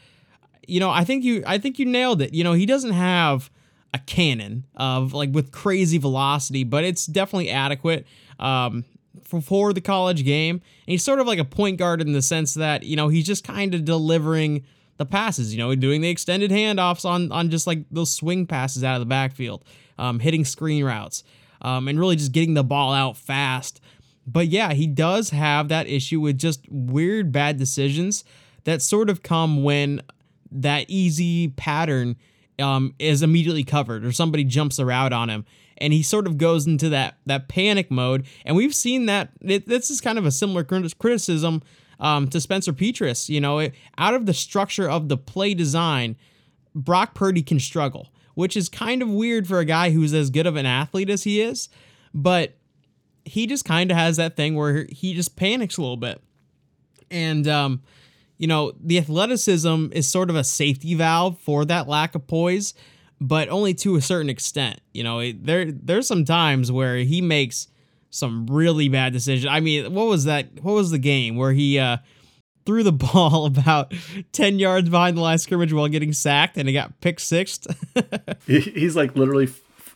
you 0.68 0.80
know, 0.80 0.90
I 0.90 1.04
think 1.04 1.24
you 1.24 1.44
I 1.46 1.58
think 1.58 1.80
you 1.80 1.86
nailed 1.86 2.22
it. 2.22 2.34
You 2.34 2.44
know, 2.44 2.54
he 2.54 2.66
doesn't 2.66 2.92
have 2.94 3.50
a 3.94 4.00
cannon 4.00 4.66
of 4.76 5.14
like 5.14 5.32
with 5.34 5.52
crazy 5.52 5.98
velocity, 5.98 6.64
but 6.64 6.84
it's 6.84 7.06
definitely 7.06 7.50
adequate 7.50 8.08
um, 8.40 8.86
for, 9.24 9.74
the 9.74 9.82
college 9.82 10.24
game. 10.24 10.56
And 10.56 10.92
he's 10.92 11.04
sort 11.04 11.20
of 11.20 11.28
like 11.28 11.40
a 11.40 11.46
point 11.46 11.78
guard 11.78 12.02
in 12.02 12.14
the 12.14 12.22
sense 12.22 12.54
that 12.56 12.84
you 12.84 12.96
know 12.96 13.08
he's 13.08 13.26
just 13.26 13.44
kind 13.44 13.74
of 13.74 13.86
delivering 13.86 14.66
the 14.98 15.06
passes. 15.06 15.54
You 15.54 15.60
know, 15.60 15.76
doing 15.76 16.02
the 16.02 16.10
extended 16.10 16.52
handoffs 16.52 17.06
on 17.06 17.32
on 17.32 17.50
just 17.50 17.68
like 17.68 17.86
those 17.92 18.12
swing 18.12 18.46
passes 18.46 18.84
out 18.84 18.96
of 18.96 19.02
the 19.02 19.06
backfield 19.06 19.64
um, 19.98 20.20
hitting 20.20 20.46
screen 20.46 20.84
routes, 20.84 21.24
um, 21.62 21.88
and 21.88 22.00
really 22.00 22.16
just 22.16 22.32
getting 22.32 22.54
the 22.54 22.64
ball 22.64 22.94
out 22.94 23.18
fast. 23.18 23.82
But 24.28 24.48
yeah, 24.48 24.74
he 24.74 24.88
does 24.88 25.32
have 25.32 25.70
that 25.70 25.88
issue 25.88 26.20
with 26.20 26.38
just 26.38 26.66
weird 26.70 27.32
bad 27.32 27.58
decisions 27.58 28.24
that 28.64 28.82
sort 28.82 29.10
of 29.10 29.24
come 29.24 29.64
when 29.64 30.02
that 30.52 30.86
easy 30.90 31.50
pattern 31.50 32.16
um, 32.60 32.94
is 33.00 33.24
immediately 33.24 33.64
covered 33.64 34.06
or 34.06 34.12
somebody 34.12 34.44
jumps 34.44 34.78
a 34.80 34.86
route 34.86 35.14
on 35.14 35.30
him 35.30 35.46
and 35.82 35.94
he 35.94 36.04
sort 36.04 36.28
of 36.28 36.38
goes 36.38 36.68
into 36.68 36.90
that 36.90 37.18
that 37.26 37.48
panic 37.48 37.92
mode 37.92 38.26
and 38.46 38.56
we've 38.56 38.76
seen 38.76 39.06
that 39.08 39.30
it, 39.42 39.68
this 39.68 39.90
is 39.90 40.00
kind 40.00 40.18
of 40.18 40.26
a 40.26 40.32
similar 40.32 40.64
criticism 40.64 41.62
um, 42.00 42.28
to 42.28 42.40
Spencer 42.40 42.74
Petras 42.74 43.28
you 43.28 43.42
know 43.42 43.60
it, 43.60 43.74
out 43.98 44.14
of 44.14 44.26
the 44.26 44.34
structure 44.34 44.90
of 44.90 45.10
the 45.10 45.18
play 45.18 45.54
design 45.54 46.16
Brock 46.74 47.14
Purdy 47.14 47.44
can 47.44 47.60
struggle 47.60 48.12
which 48.36 48.56
is 48.56 48.70
kind 48.70 49.02
of 49.02 49.10
weird 49.10 49.48
for 49.48 49.60
a 49.60 49.66
guy 49.66 49.92
who's 49.92 50.14
as 50.14 50.30
good 50.30 50.48
of 50.48 50.56
an 50.56 50.66
athlete 50.66 51.10
as 51.10 51.24
he 51.24 51.42
is. 51.42 51.70
But 52.14 52.56
he 53.26 53.48
just 53.48 53.66
kind 53.66 53.92
of 53.92 53.98
has 53.98 54.18
that 54.18 54.36
thing 54.36 54.56
where 54.56 54.88
he 54.90 55.14
just 55.14 55.36
panics 55.36 55.78
a 55.78 55.82
little 55.82 55.98
bit. 55.98 56.22
And, 57.10 57.48
um, 57.48 57.84
you 58.38 58.48
know, 58.48 58.74
the 58.80 58.98
athleticism 58.98 59.88
is 59.92 60.08
sort 60.08 60.30
of 60.30 60.36
a 60.36 60.44
safety 60.44 60.96
valve 60.96 61.38
for 61.40 61.66
that 61.66 61.88
lack 61.88 62.16
of 62.16 62.26
poise, 62.26 62.74
but 63.22 63.48
only 63.50 63.76
to 63.76 63.96
a 63.96 64.02
certain 64.02 64.30
extent. 64.30 64.82
You 64.94 65.04
know, 65.04 65.32
there 65.32 65.72
there's 65.72 66.08
some 66.08 66.26
times 66.26 66.72
where 66.72 66.98
he 66.98 67.22
makes 67.22 67.68
some 68.10 68.48
really 68.48 68.90
bad 68.90 69.14
decisions. 69.14 69.46
I 69.46 69.60
mean, 69.62 69.94
what 69.94 70.08
was 70.08 70.26
that? 70.26 70.48
What 70.62 70.74
was 70.74 70.90
the 70.92 70.98
game 70.98 71.38
where 71.38 71.54
he 71.54 71.78
uh, 71.80 71.98
threw 72.66 72.84
the 72.84 72.92
ball 73.14 73.46
about 73.46 73.94
10 74.34 74.60
yards 74.60 74.90
behind 74.90 75.16
the 75.16 75.22
line 75.22 75.36
of 75.36 75.42
scrimmage 75.42 75.72
while 75.72 75.88
getting 75.88 76.12
sacked 76.12 76.58
and 76.58 76.68
he 76.68 76.74
got 76.74 77.00
pick 77.00 77.20
sixth. 77.20 77.68
he's 78.48 78.96
like 78.96 79.16
literally 79.16 79.50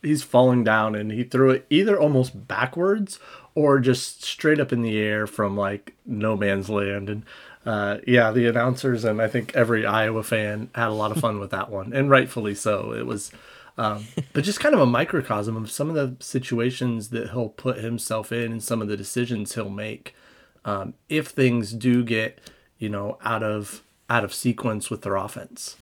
he's 0.03 0.23
falling 0.23 0.63
down 0.63 0.93
and 0.93 1.11
he 1.11 1.23
threw 1.23 1.49
it 1.49 1.65
either 1.71 1.99
almost 1.99 2.47
backwards 2.47 3.19
or 3.55 3.79
just 3.79 4.23
straight 4.23 4.59
up 4.59 4.71
in 4.71 4.83
the 4.83 4.97
air 4.99 5.25
from 5.25 5.57
like 5.57 5.95
no 6.05 6.37
man's 6.37 6.69
land 6.69 7.09
and 7.09 7.23
uh, 7.65 7.97
yeah 8.07 8.31
the 8.31 8.47
announcers 8.47 9.03
and 9.03 9.21
i 9.21 9.27
think 9.27 9.55
every 9.55 9.85
iowa 9.85 10.23
fan 10.23 10.69
had 10.75 10.87
a 10.87 10.93
lot 10.93 11.11
of 11.11 11.17
fun 11.17 11.39
with 11.39 11.51
that 11.51 11.69
one 11.69 11.93
and 11.93 12.09
rightfully 12.09 12.55
so 12.55 12.93
it 12.93 13.05
was 13.05 13.31
um, 13.77 14.05
but 14.31 14.45
just 14.45 14.61
kind 14.61 14.73
of 14.73 14.79
a 14.79 14.85
microcosm 14.85 15.57
of 15.57 15.69
some 15.69 15.89
of 15.89 15.95
the 15.95 16.15
situations 16.23 17.09
that 17.09 17.31
he'll 17.31 17.49
put 17.49 17.79
himself 17.79 18.31
in 18.31 18.53
and 18.53 18.63
some 18.63 18.81
of 18.81 18.87
the 18.87 18.95
decisions 18.95 19.55
he'll 19.55 19.69
make 19.69 20.15
um, 20.63 20.93
if 21.09 21.27
things 21.27 21.73
do 21.73 22.01
get 22.01 22.39
you 22.77 22.89
know, 22.89 23.17
out 23.23 23.43
of 23.43 23.83
out 24.09 24.23
of 24.23 24.33
sequence 24.33 24.89
with 24.89 25.01
their 25.01 25.15
offense. 25.15 25.77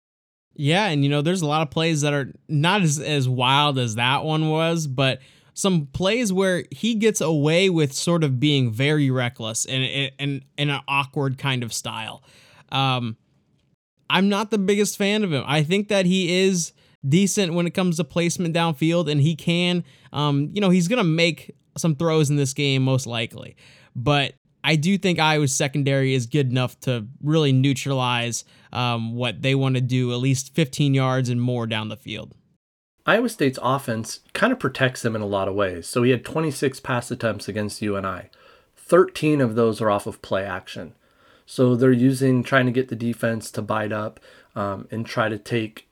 Yeah, 0.54 0.86
and 0.86 1.02
you 1.02 1.10
know, 1.10 1.22
there's 1.22 1.42
a 1.42 1.46
lot 1.46 1.62
of 1.62 1.70
plays 1.70 2.02
that 2.02 2.12
are 2.12 2.32
not 2.48 2.82
as, 2.82 2.98
as 2.98 3.28
wild 3.28 3.78
as 3.78 3.94
that 3.94 4.24
one 4.24 4.50
was, 4.50 4.86
but 4.86 5.20
some 5.54 5.86
plays 5.86 6.32
where 6.32 6.64
he 6.70 6.94
gets 6.94 7.20
away 7.20 7.68
with 7.68 7.92
sort 7.92 8.24
of 8.24 8.40
being 8.40 8.72
very 8.72 9.10
reckless 9.10 9.66
and 9.66 9.82
in 10.18 10.44
in 10.56 10.70
an 10.70 10.80
awkward 10.88 11.38
kind 11.38 11.62
of 11.62 11.72
style. 11.72 12.22
Um, 12.70 13.16
I'm 14.08 14.28
not 14.28 14.50
the 14.50 14.58
biggest 14.58 14.96
fan 14.96 15.24
of 15.24 15.32
him. 15.32 15.44
I 15.46 15.62
think 15.62 15.88
that 15.88 16.06
he 16.06 16.40
is 16.42 16.72
decent 17.06 17.54
when 17.54 17.66
it 17.66 17.72
comes 17.72 17.96
to 17.96 18.04
placement 18.04 18.54
downfield, 18.54 19.10
and 19.10 19.20
he 19.20 19.34
can, 19.34 19.84
um, 20.12 20.50
you 20.52 20.60
know, 20.60 20.70
he's 20.70 20.88
gonna 20.88 21.04
make 21.04 21.54
some 21.76 21.96
throws 21.96 22.30
in 22.30 22.36
this 22.36 22.52
game 22.52 22.82
most 22.82 23.06
likely, 23.06 23.56
but 23.96 24.34
I 24.64 24.76
do 24.76 24.96
think 24.96 25.18
Iowa's 25.18 25.54
secondary 25.54 26.14
is 26.14 26.26
good 26.26 26.50
enough 26.50 26.78
to 26.80 27.06
really 27.22 27.52
neutralize 27.52 28.44
um, 28.72 29.14
what 29.14 29.42
they 29.42 29.54
want 29.54 29.74
to 29.74 29.80
do, 29.80 30.12
at 30.12 30.18
least 30.18 30.54
15 30.54 30.94
yards 30.94 31.28
and 31.28 31.40
more 31.40 31.66
down 31.66 31.88
the 31.88 31.96
field. 31.96 32.34
Iowa 33.04 33.28
State's 33.28 33.58
offense 33.62 34.20
kind 34.32 34.52
of 34.52 34.60
protects 34.60 35.02
them 35.02 35.16
in 35.16 35.22
a 35.22 35.26
lot 35.26 35.48
of 35.48 35.54
ways. 35.54 35.88
So 35.88 36.02
he 36.02 36.10
had 36.10 36.24
26 36.24 36.80
pass 36.80 37.10
attempts 37.10 37.48
against 37.48 37.82
UNI. 37.82 38.30
13 38.76 39.40
of 39.40 39.54
those 39.54 39.80
are 39.80 39.90
off 39.90 40.06
of 40.06 40.22
play 40.22 40.44
action. 40.44 40.94
So 41.46 41.74
they're 41.74 41.90
using 41.90 42.42
trying 42.42 42.66
to 42.66 42.72
get 42.72 42.88
the 42.88 42.96
defense 42.96 43.50
to 43.52 43.62
bite 43.62 43.92
up 43.92 44.20
um, 44.54 44.86
and 44.90 45.04
try 45.04 45.28
to 45.28 45.38
take, 45.38 45.88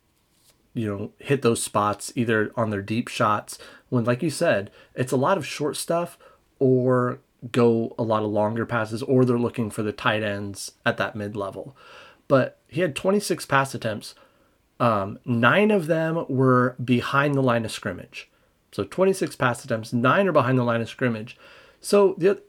you 0.75 0.87
know, 0.87 1.13
hit 1.19 1.43
those 1.43 1.63
spots 1.63 2.13
either 2.15 2.53
on 2.57 2.71
their 2.71 2.83
deep 2.83 3.09
shots 3.09 3.59
when, 3.89 4.05
like 4.05 4.23
you 4.23 4.31
said, 4.31 4.71
it's 4.95 5.13
a 5.13 5.17
lot 5.17 5.37
of 5.37 5.47
short 5.47 5.77
stuff 5.77 6.17
or 6.59 7.19
go 7.51 7.95
a 7.99 8.03
lot 8.03 8.23
of 8.23 8.31
longer 8.31 8.67
passes 8.67 9.03
or 9.03 9.25
they're 9.25 9.39
looking 9.39 9.71
for 9.71 9.83
the 9.83 9.93
tight 9.93 10.23
ends 10.23 10.73
at 10.87 10.97
that 10.99 11.17
mid 11.17 11.35
level. 11.35 11.77
But 12.29 12.59
he 12.69 12.83
had 12.83 12.95
26 12.95 13.47
pass 13.47 13.75
attempts. 13.75 14.15
Um, 14.81 15.19
nine 15.27 15.71
of 15.71 15.87
them 15.87 16.25
were 16.29 16.75
behind 16.83 17.35
the 17.35 17.43
line 17.43 17.65
of 17.65 17.71
scrimmage. 17.71 18.29
So 18.73 18.83
26 18.83 19.37
pass 19.37 19.65
attempts, 19.65 19.93
nine 19.93 20.27
are 20.27 20.33
behind 20.33 20.59
the 20.59 20.65
line 20.65 20.81
of 20.81 20.89
scrimmage. 20.89 21.37
So 21.81 22.15
the 22.19 22.43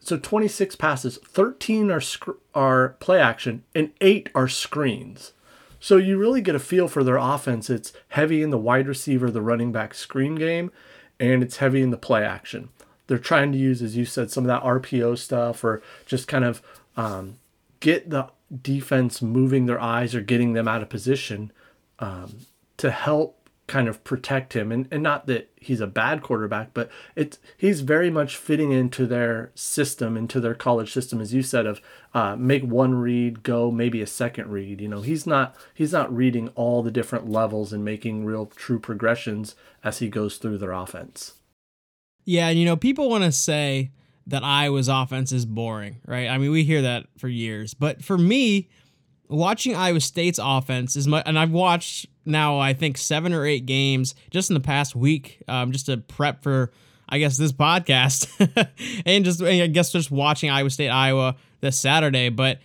so 0.00 0.16
26 0.16 0.76
passes, 0.76 1.18
13 1.24 1.90
are 1.90 2.00
sc- 2.00 2.38
are 2.54 2.90
play 3.00 3.20
action, 3.20 3.64
and 3.74 3.90
eight 4.00 4.28
are 4.34 4.48
screens. 4.48 5.32
So 5.80 5.96
you 5.96 6.18
really 6.18 6.40
get 6.40 6.54
a 6.54 6.60
feel 6.60 6.88
for 6.88 7.02
their 7.02 7.16
offense. 7.16 7.68
It's 7.68 7.92
heavy 8.08 8.42
in 8.42 8.50
the 8.50 8.58
wide 8.58 8.86
receiver, 8.86 9.30
the 9.30 9.42
running 9.42 9.72
back 9.72 9.94
screen 9.94 10.34
game, 10.34 10.70
and 11.18 11.42
it's 11.42 11.56
heavy 11.56 11.82
in 11.82 11.90
the 11.90 11.96
play 11.96 12.24
action. 12.24 12.68
They're 13.06 13.18
trying 13.18 13.52
to 13.52 13.58
use, 13.58 13.82
as 13.82 13.96
you 13.96 14.04
said, 14.04 14.30
some 14.30 14.44
of 14.44 14.48
that 14.48 14.62
RPO 14.62 15.18
stuff 15.18 15.64
or 15.64 15.82
just 16.06 16.28
kind 16.28 16.44
of 16.44 16.62
um, 16.96 17.38
get 17.80 18.10
the 18.10 18.28
defense 18.62 19.20
moving 19.20 19.66
their 19.66 19.80
eyes 19.80 20.14
or 20.14 20.20
getting 20.20 20.52
them 20.52 20.68
out 20.68 20.82
of 20.82 20.88
position 20.88 21.52
um, 21.98 22.40
to 22.76 22.90
help 22.90 23.38
kind 23.68 23.86
of 23.86 24.02
protect 24.02 24.54
him. 24.54 24.72
And, 24.72 24.88
and 24.90 25.02
not 25.02 25.26
that 25.26 25.50
he's 25.60 25.80
a 25.80 25.86
bad 25.86 26.22
quarterback 26.22 26.72
but 26.72 26.90
it's 27.14 27.38
he's 27.56 27.82
very 27.82 28.10
much 28.10 28.36
fitting 28.36 28.72
into 28.72 29.06
their 29.06 29.52
system 29.54 30.16
into 30.16 30.40
their 30.40 30.54
college 30.54 30.92
system 30.92 31.20
as 31.20 31.34
you 31.34 31.42
said 31.42 31.66
of 31.66 31.80
uh, 32.14 32.34
make 32.36 32.62
one 32.62 32.94
read 32.94 33.42
go 33.42 33.70
maybe 33.70 34.00
a 34.00 34.06
second 34.06 34.50
read. 34.50 34.80
You 34.80 34.88
know 34.88 35.02
he's 35.02 35.26
not 35.26 35.54
he's 35.74 35.92
not 35.92 36.14
reading 36.14 36.48
all 36.54 36.82
the 36.82 36.90
different 36.90 37.28
levels 37.28 37.72
and 37.72 37.84
making 37.84 38.24
real 38.24 38.46
true 38.46 38.78
progressions 38.80 39.54
as 39.84 39.98
he 39.98 40.08
goes 40.08 40.38
through 40.38 40.58
their 40.58 40.72
offense. 40.72 41.34
Yeah 42.24 42.48
and 42.48 42.58
you 42.58 42.64
know 42.64 42.76
people 42.76 43.10
want 43.10 43.24
to 43.24 43.32
say 43.32 43.90
that 44.26 44.42
iowa's 44.42 44.88
offense 44.88 45.30
is 45.30 45.44
boring 45.44 46.00
right? 46.06 46.28
I 46.28 46.38
mean 46.38 46.50
we 46.50 46.64
hear 46.64 46.82
that 46.82 47.06
for 47.18 47.28
years. 47.28 47.74
But 47.74 48.02
for 48.02 48.16
me 48.16 48.70
watching 49.28 49.74
iowa 49.74 50.00
state's 50.00 50.40
offense 50.42 50.96
is 50.96 51.06
my 51.06 51.22
and 51.26 51.38
i've 51.38 51.50
watched 51.50 52.06
now 52.28 52.58
I 52.58 52.74
think 52.74 52.96
seven 52.98 53.32
or 53.32 53.44
eight 53.44 53.66
games 53.66 54.14
just 54.30 54.50
in 54.50 54.54
the 54.54 54.60
past 54.60 54.94
week, 54.94 55.42
um, 55.48 55.72
just 55.72 55.86
to 55.86 55.96
prep 55.96 56.42
for 56.42 56.70
I 57.08 57.18
guess 57.18 57.38
this 57.38 57.52
podcast 57.52 58.28
and 59.06 59.24
just 59.24 59.42
I 59.42 59.66
guess 59.66 59.90
just 59.90 60.10
watching 60.10 60.50
Iowa 60.50 60.70
State 60.70 60.90
Iowa 60.90 61.36
this 61.60 61.78
Saturday. 61.78 62.28
But 62.28 62.58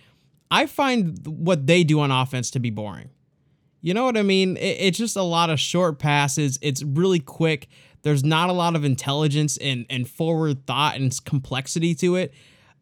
I 0.50 0.66
find 0.66 1.18
what 1.26 1.66
they 1.66 1.82
do 1.82 2.00
on 2.00 2.10
offense 2.10 2.50
to 2.52 2.60
be 2.60 2.70
boring. 2.70 3.10
You 3.80 3.94
know 3.94 4.04
what 4.04 4.16
I 4.16 4.22
mean? 4.22 4.56
It, 4.56 4.76
it's 4.80 4.98
just 4.98 5.16
a 5.16 5.22
lot 5.22 5.50
of 5.50 5.58
short 5.58 5.98
passes. 5.98 6.58
It's 6.62 6.82
really 6.82 7.20
quick. 7.20 7.68
There's 8.02 8.22
not 8.22 8.50
a 8.50 8.52
lot 8.52 8.76
of 8.76 8.84
intelligence 8.84 9.56
and, 9.56 9.86
and 9.88 10.08
forward 10.08 10.66
thought 10.66 10.96
and 10.96 11.24
complexity 11.24 11.94
to 11.96 12.16
it. 12.16 12.34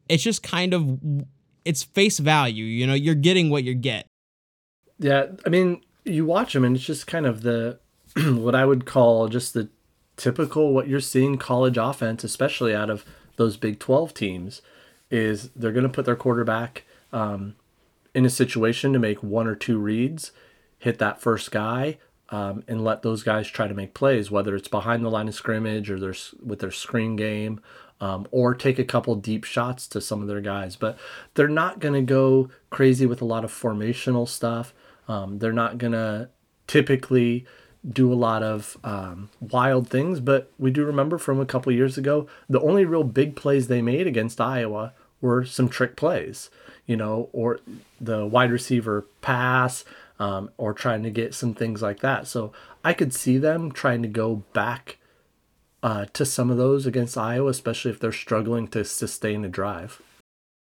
It's 0.09 0.23
just 0.23 0.42
kind 0.42 0.75
of 0.75 0.99
it's 1.64 1.83
face 1.83 2.18
value. 2.18 2.64
You 2.64 2.87
know, 2.87 2.94
you're 2.94 3.14
getting 3.14 3.51
what 3.51 3.64
you 3.64 3.75
get. 3.75 4.07
Yeah, 4.98 5.27
I 5.44 5.48
mean, 5.48 5.83
you 6.05 6.25
watch 6.25 6.53
them 6.53 6.64
and 6.64 6.77
it's 6.77 6.85
just 6.85 7.07
kind 7.07 7.27
of 7.27 7.42
the 7.42 7.79
what 8.16 8.55
I 8.55 8.64
would 8.64 8.87
call 8.87 9.29
just 9.29 9.55
the 9.55 9.68
typical 10.16 10.72
what 10.72 10.88
you're 10.88 11.01
seeing 11.01 11.38
college 11.38 11.77
offense, 11.77 12.25
especially 12.25 12.75
out 12.75 12.90
of 12.90 13.05
those 13.37 13.57
Big 13.57 13.79
12 13.79 14.14
teams, 14.14 14.62
is 15.11 15.51
they're 15.57 15.72
going 15.72 15.83
to 15.83 15.88
put 15.88 16.05
their 16.05 16.16
quarterback 16.16 16.85
um, 17.12 17.55
in 18.14 18.25
a 18.25 18.31
situation 18.31 18.92
to 18.92 18.98
make 18.98 19.22
one 19.22 19.46
or 19.46 19.55
two 19.55 19.79
reads, 19.79 20.33
hit 20.79 20.98
that 20.98 21.20
first 21.20 21.51
guy, 21.51 21.98
um, 22.29 22.64
and 22.66 22.83
let 22.83 23.03
those 23.03 23.22
guys 23.22 23.46
try 23.48 23.68
to 23.68 23.75
make 23.75 23.94
plays, 23.94 24.31
whether 24.31 24.57
it's 24.57 24.68
behind 24.68 25.05
the 25.05 25.11
line 25.11 25.29
of 25.29 25.35
scrimmage 25.35 25.90
or 25.90 26.01
their 26.01 26.14
with 26.44 26.61
their 26.61 26.70
screen 26.70 27.16
game, 27.16 27.61
um, 28.02 28.26
or 28.32 28.52
take 28.52 28.80
a 28.80 28.84
couple 28.84 29.14
deep 29.14 29.44
shots 29.44 29.86
to 29.86 30.00
some 30.00 30.20
of 30.22 30.28
their 30.28 30.40
guys. 30.40 30.74
But 30.74 30.98
they're 31.34 31.46
not 31.46 31.78
going 31.78 31.94
to 31.94 32.02
go 32.02 32.50
crazy 32.68 33.06
with 33.06 33.22
a 33.22 33.24
lot 33.24 33.44
of 33.44 33.52
formational 33.52 34.28
stuff. 34.28 34.74
Um, 35.06 35.38
they're 35.38 35.52
not 35.52 35.78
going 35.78 35.92
to 35.92 36.28
typically 36.66 37.46
do 37.88 38.12
a 38.12 38.14
lot 38.14 38.42
of 38.42 38.76
um, 38.82 39.30
wild 39.40 39.88
things, 39.88 40.18
but 40.18 40.50
we 40.58 40.72
do 40.72 40.84
remember 40.84 41.16
from 41.16 41.40
a 41.40 41.46
couple 41.46 41.70
years 41.72 41.96
ago, 41.96 42.26
the 42.48 42.60
only 42.60 42.84
real 42.84 43.04
big 43.04 43.36
plays 43.36 43.68
they 43.68 43.82
made 43.82 44.06
against 44.08 44.40
Iowa 44.40 44.92
were 45.20 45.44
some 45.44 45.68
trick 45.68 45.94
plays, 45.94 46.50
you 46.86 46.96
know, 46.96 47.28
or 47.32 47.60
the 48.00 48.26
wide 48.26 48.50
receiver 48.50 49.06
pass, 49.20 49.84
um, 50.18 50.50
or 50.56 50.72
trying 50.72 51.04
to 51.04 51.10
get 51.10 51.34
some 51.34 51.54
things 51.54 51.82
like 51.82 52.00
that. 52.00 52.26
So 52.26 52.52
I 52.84 52.94
could 52.94 53.14
see 53.14 53.38
them 53.38 53.70
trying 53.70 54.02
to 54.02 54.08
go 54.08 54.42
back 54.52 54.98
uh, 55.83 56.07
to 56.12 56.25
some 56.25 56.51
of 56.51 56.57
those 56.57 56.87
against 56.87 57.18
Iowa, 57.18 57.51
especially 57.51 57.90
if 57.90 58.01
they're 58.01 58.12
struggling 58.12 58.68
to 58.68 58.85
sustain 58.85 59.45
a 59.45 59.49
drive. 59.49 60.01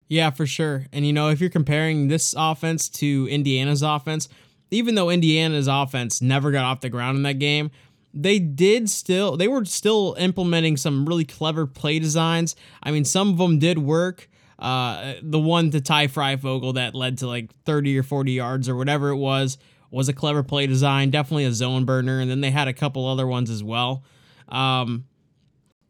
Yeah, 0.08 0.30
for 0.30 0.46
sure. 0.46 0.86
And 0.92 1.06
you 1.06 1.14
know, 1.14 1.30
if 1.30 1.42
you're 1.42 1.50
comparing 1.50 2.08
this 2.08 2.36
offense 2.38 2.90
to 2.90 3.28
Indiana's 3.30 3.82
offense, 3.82 4.30
even 4.72 4.96
though 4.96 5.10
Indiana's 5.10 5.68
offense 5.68 6.22
never 6.22 6.52
got 6.52 6.66
off 6.66 6.82
the 6.82 6.90
ground 6.90 7.18
in 7.18 7.24
that 7.24 7.40
game, 7.40 7.72
they 8.14 8.38
did 8.40 8.90
still 8.90 9.38
they 9.38 9.48
were 9.48 9.66
still 9.66 10.16
implementing 10.20 10.78
some 10.78 11.06
really 11.06 11.26
clever 11.26 11.66
play 11.66 12.00
designs. 12.00 12.56
I 12.82 12.92
mean, 12.92 13.06
some 13.06 13.30
of 13.30 13.38
them 13.38 13.60
did 13.60 13.80
work. 13.80 14.30
Uh, 14.60 15.16
the 15.22 15.40
one 15.40 15.72
to 15.72 15.82
Ty 15.82 16.08
Fryfogle 16.08 16.76
that 16.76 16.96
led 16.96 17.18
to 17.18 17.28
like 17.28 17.52
30 17.66 17.98
or 17.98 18.04
40 18.04 18.32
yards 18.32 18.70
or 18.70 18.76
whatever 18.76 19.10
it 19.10 19.18
was 19.18 19.58
was 19.92 20.10
a 20.10 20.14
clever 20.14 20.42
play 20.42 20.68
design, 20.68 21.10
definitely 21.10 21.46
a 21.46 21.52
zone 21.52 21.86
burner, 21.86 22.20
and 22.20 22.30
then 22.30 22.42
they 22.42 22.52
had 22.52 22.68
a 22.68 22.74
couple 22.74 23.08
other 23.08 23.28
ones 23.28 23.50
as 23.50 23.64
well. 23.64 24.04
Um, 24.50 25.06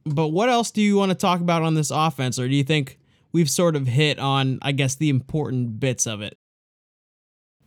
but 0.06 0.30
what 0.30 0.50
else 0.50 0.72
do 0.72 0.82
you 0.82 0.98
want 0.98 1.12
to 1.12 1.18
talk 1.18 1.40
about 1.42 1.62
on 1.62 1.76
this 1.76 1.92
offense, 1.92 2.38
or 2.38 2.48
do 2.48 2.56
you 2.56 2.64
think 2.64 3.00
we've 3.34 3.50
sort 3.50 3.76
of 3.76 3.88
hit 3.88 4.20
on, 4.20 4.60
I 4.62 4.72
guess, 4.72 4.96
the 4.96 5.10
important 5.10 5.82
bits 5.82 6.08
of 6.08 6.22
it. 6.22 6.38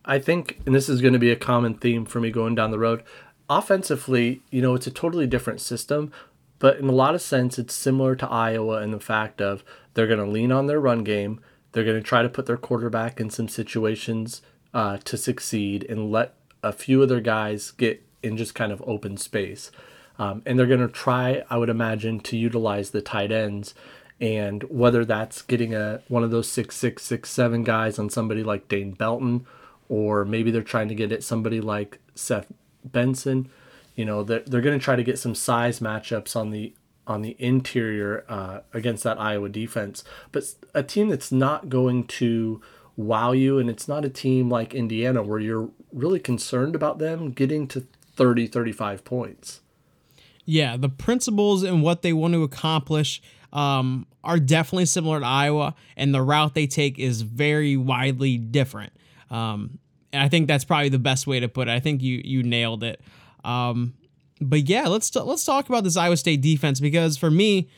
I 0.03 0.17
think, 0.17 0.61
and 0.65 0.73
this 0.73 0.89
is 0.89 1.01
going 1.01 1.13
to 1.13 1.19
be 1.19 1.31
a 1.31 1.35
common 1.35 1.75
theme 1.75 2.05
for 2.05 2.19
me 2.19 2.31
going 2.31 2.55
down 2.55 2.71
the 2.71 2.79
road. 2.79 3.03
Offensively, 3.49 4.41
you 4.49 4.61
know, 4.61 4.73
it's 4.73 4.87
a 4.87 4.91
totally 4.91 5.27
different 5.27 5.61
system, 5.61 6.11
but 6.59 6.77
in 6.77 6.87
a 6.87 6.93
lot 6.93 7.13
of 7.13 7.21
sense, 7.21 7.59
it's 7.59 7.73
similar 7.73 8.15
to 8.15 8.29
Iowa 8.29 8.81
in 8.81 8.91
the 8.91 8.99
fact 8.99 9.41
of 9.41 9.63
they're 9.93 10.07
going 10.07 10.19
to 10.19 10.25
lean 10.25 10.51
on 10.51 10.67
their 10.67 10.79
run 10.79 11.03
game. 11.03 11.41
They're 11.73 11.83
going 11.83 12.01
to 12.01 12.07
try 12.07 12.21
to 12.23 12.29
put 12.29 12.45
their 12.45 12.57
quarterback 12.57 13.19
in 13.19 13.29
some 13.29 13.49
situations 13.49 14.41
uh, 14.73 14.97
to 15.03 15.17
succeed 15.17 15.85
and 15.89 16.09
let 16.09 16.33
a 16.63 16.71
few 16.71 17.03
of 17.03 17.09
their 17.09 17.21
guys 17.21 17.71
get 17.71 18.03
in 18.23 18.37
just 18.37 18.55
kind 18.55 18.71
of 18.71 18.81
open 18.87 19.17
space. 19.17 19.71
Um, 20.19 20.41
and 20.45 20.57
they're 20.57 20.65
going 20.65 20.79
to 20.79 20.87
try, 20.87 21.43
I 21.49 21.57
would 21.57 21.69
imagine, 21.69 22.19
to 22.21 22.37
utilize 22.37 22.89
the 22.89 23.01
tight 23.01 23.31
ends 23.31 23.75
and 24.19 24.63
whether 24.63 25.05
that's 25.05 25.41
getting 25.43 25.73
a 25.73 26.01
one 26.07 26.23
of 26.23 26.31
those 26.31 26.49
six 26.49 26.75
six 26.75 27.03
six 27.03 27.29
seven 27.29 27.63
guys 27.63 27.99
on 27.99 28.09
somebody 28.09 28.43
like 28.43 28.67
Dane 28.67 28.91
Belton, 28.91 29.45
or 29.89 30.25
maybe 30.25 30.51
they're 30.51 30.61
trying 30.63 30.87
to 30.89 30.95
get 30.95 31.11
at 31.11 31.23
somebody 31.23 31.61
like 31.61 31.99
Seth 32.15 32.51
Benson. 32.83 33.49
You 33.95 34.05
know, 34.05 34.23
they're, 34.23 34.39
they're 34.39 34.61
going 34.61 34.77
to 34.77 34.83
try 34.83 34.95
to 34.95 35.03
get 35.03 35.19
some 35.19 35.35
size 35.35 35.79
matchups 35.79 36.35
on 36.35 36.51
the 36.51 36.73
on 37.05 37.21
the 37.21 37.35
interior 37.39 38.25
uh, 38.27 38.61
against 38.73 39.03
that 39.03 39.19
Iowa 39.19 39.49
defense. 39.49 40.03
But 40.31 40.43
a 40.73 40.83
team 40.83 41.09
that's 41.09 41.31
not 41.31 41.69
going 41.69 42.05
to 42.07 42.61
wow 42.95 43.31
you, 43.31 43.59
and 43.59 43.69
it's 43.69 43.87
not 43.87 44.03
a 44.03 44.09
team 44.09 44.49
like 44.49 44.73
Indiana 44.73 45.21
where 45.21 45.39
you're 45.39 45.69
really 45.93 46.19
concerned 46.19 46.75
about 46.75 46.97
them 46.97 47.31
getting 47.31 47.67
to 47.67 47.87
30, 48.15 48.47
35 48.47 49.05
points. 49.05 49.61
Yeah, 50.49 50.77
the 50.77 50.87
principles 50.87 51.63
and 51.63 51.83
what 51.83 52.03
they 52.03 52.13
want 52.13 52.33
to 52.33 52.43
accomplish 52.43 53.21
um, 53.51 54.07
are 54.23 54.39
definitely 54.39 54.85
similar 54.85 55.19
to 55.19 55.25
Iowa, 55.25 55.75
and 55.97 56.13
the 56.13 56.21
route 56.21 56.53
they 56.53 56.67
take 56.67 56.97
is 56.97 57.21
very 57.21 57.75
widely 57.75 58.37
different. 58.37 58.93
Um, 59.29 59.77
and 60.13 60.23
I 60.23 60.29
think 60.29 60.47
that's 60.47 60.63
probably 60.63 60.87
the 60.87 60.99
best 60.99 61.27
way 61.27 61.41
to 61.41 61.49
put 61.49 61.67
it. 61.67 61.71
I 61.71 61.81
think 61.81 62.01
you 62.01 62.21
you 62.23 62.43
nailed 62.43 62.83
it. 62.83 63.01
Um, 63.43 63.93
but 64.39 64.69
yeah, 64.69 64.87
let's 64.87 65.09
t- 65.09 65.19
let's 65.19 65.43
talk 65.43 65.67
about 65.67 65.83
this 65.83 65.97
Iowa 65.97 66.15
State 66.15 66.39
defense 66.39 66.79
because 66.79 67.17
for 67.17 67.29
me, 67.29 67.69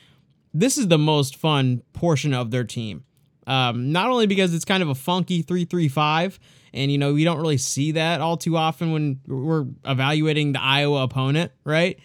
this 0.53 0.77
is 0.77 0.89
the 0.89 0.99
most 0.99 1.37
fun 1.37 1.81
portion 1.93 2.35
of 2.35 2.51
their 2.51 2.63
team. 2.63 3.03
Um, 3.47 3.91
not 3.91 4.11
only 4.11 4.27
because 4.27 4.53
it's 4.53 4.65
kind 4.65 4.83
of 4.83 4.89
a 4.89 4.95
funky 4.95 5.41
three-three-five, 5.41 6.39
and 6.71 6.91
you 6.91 6.99
know 6.99 7.13
we 7.13 7.23
don't 7.23 7.39
really 7.39 7.57
see 7.57 7.93
that 7.93 8.21
all 8.21 8.37
too 8.37 8.57
often 8.57 8.91
when 8.91 9.21
we're 9.25 9.65
evaluating 9.85 10.53
the 10.53 10.61
Iowa 10.61 11.01
opponent, 11.01 11.51
right? 11.63 11.99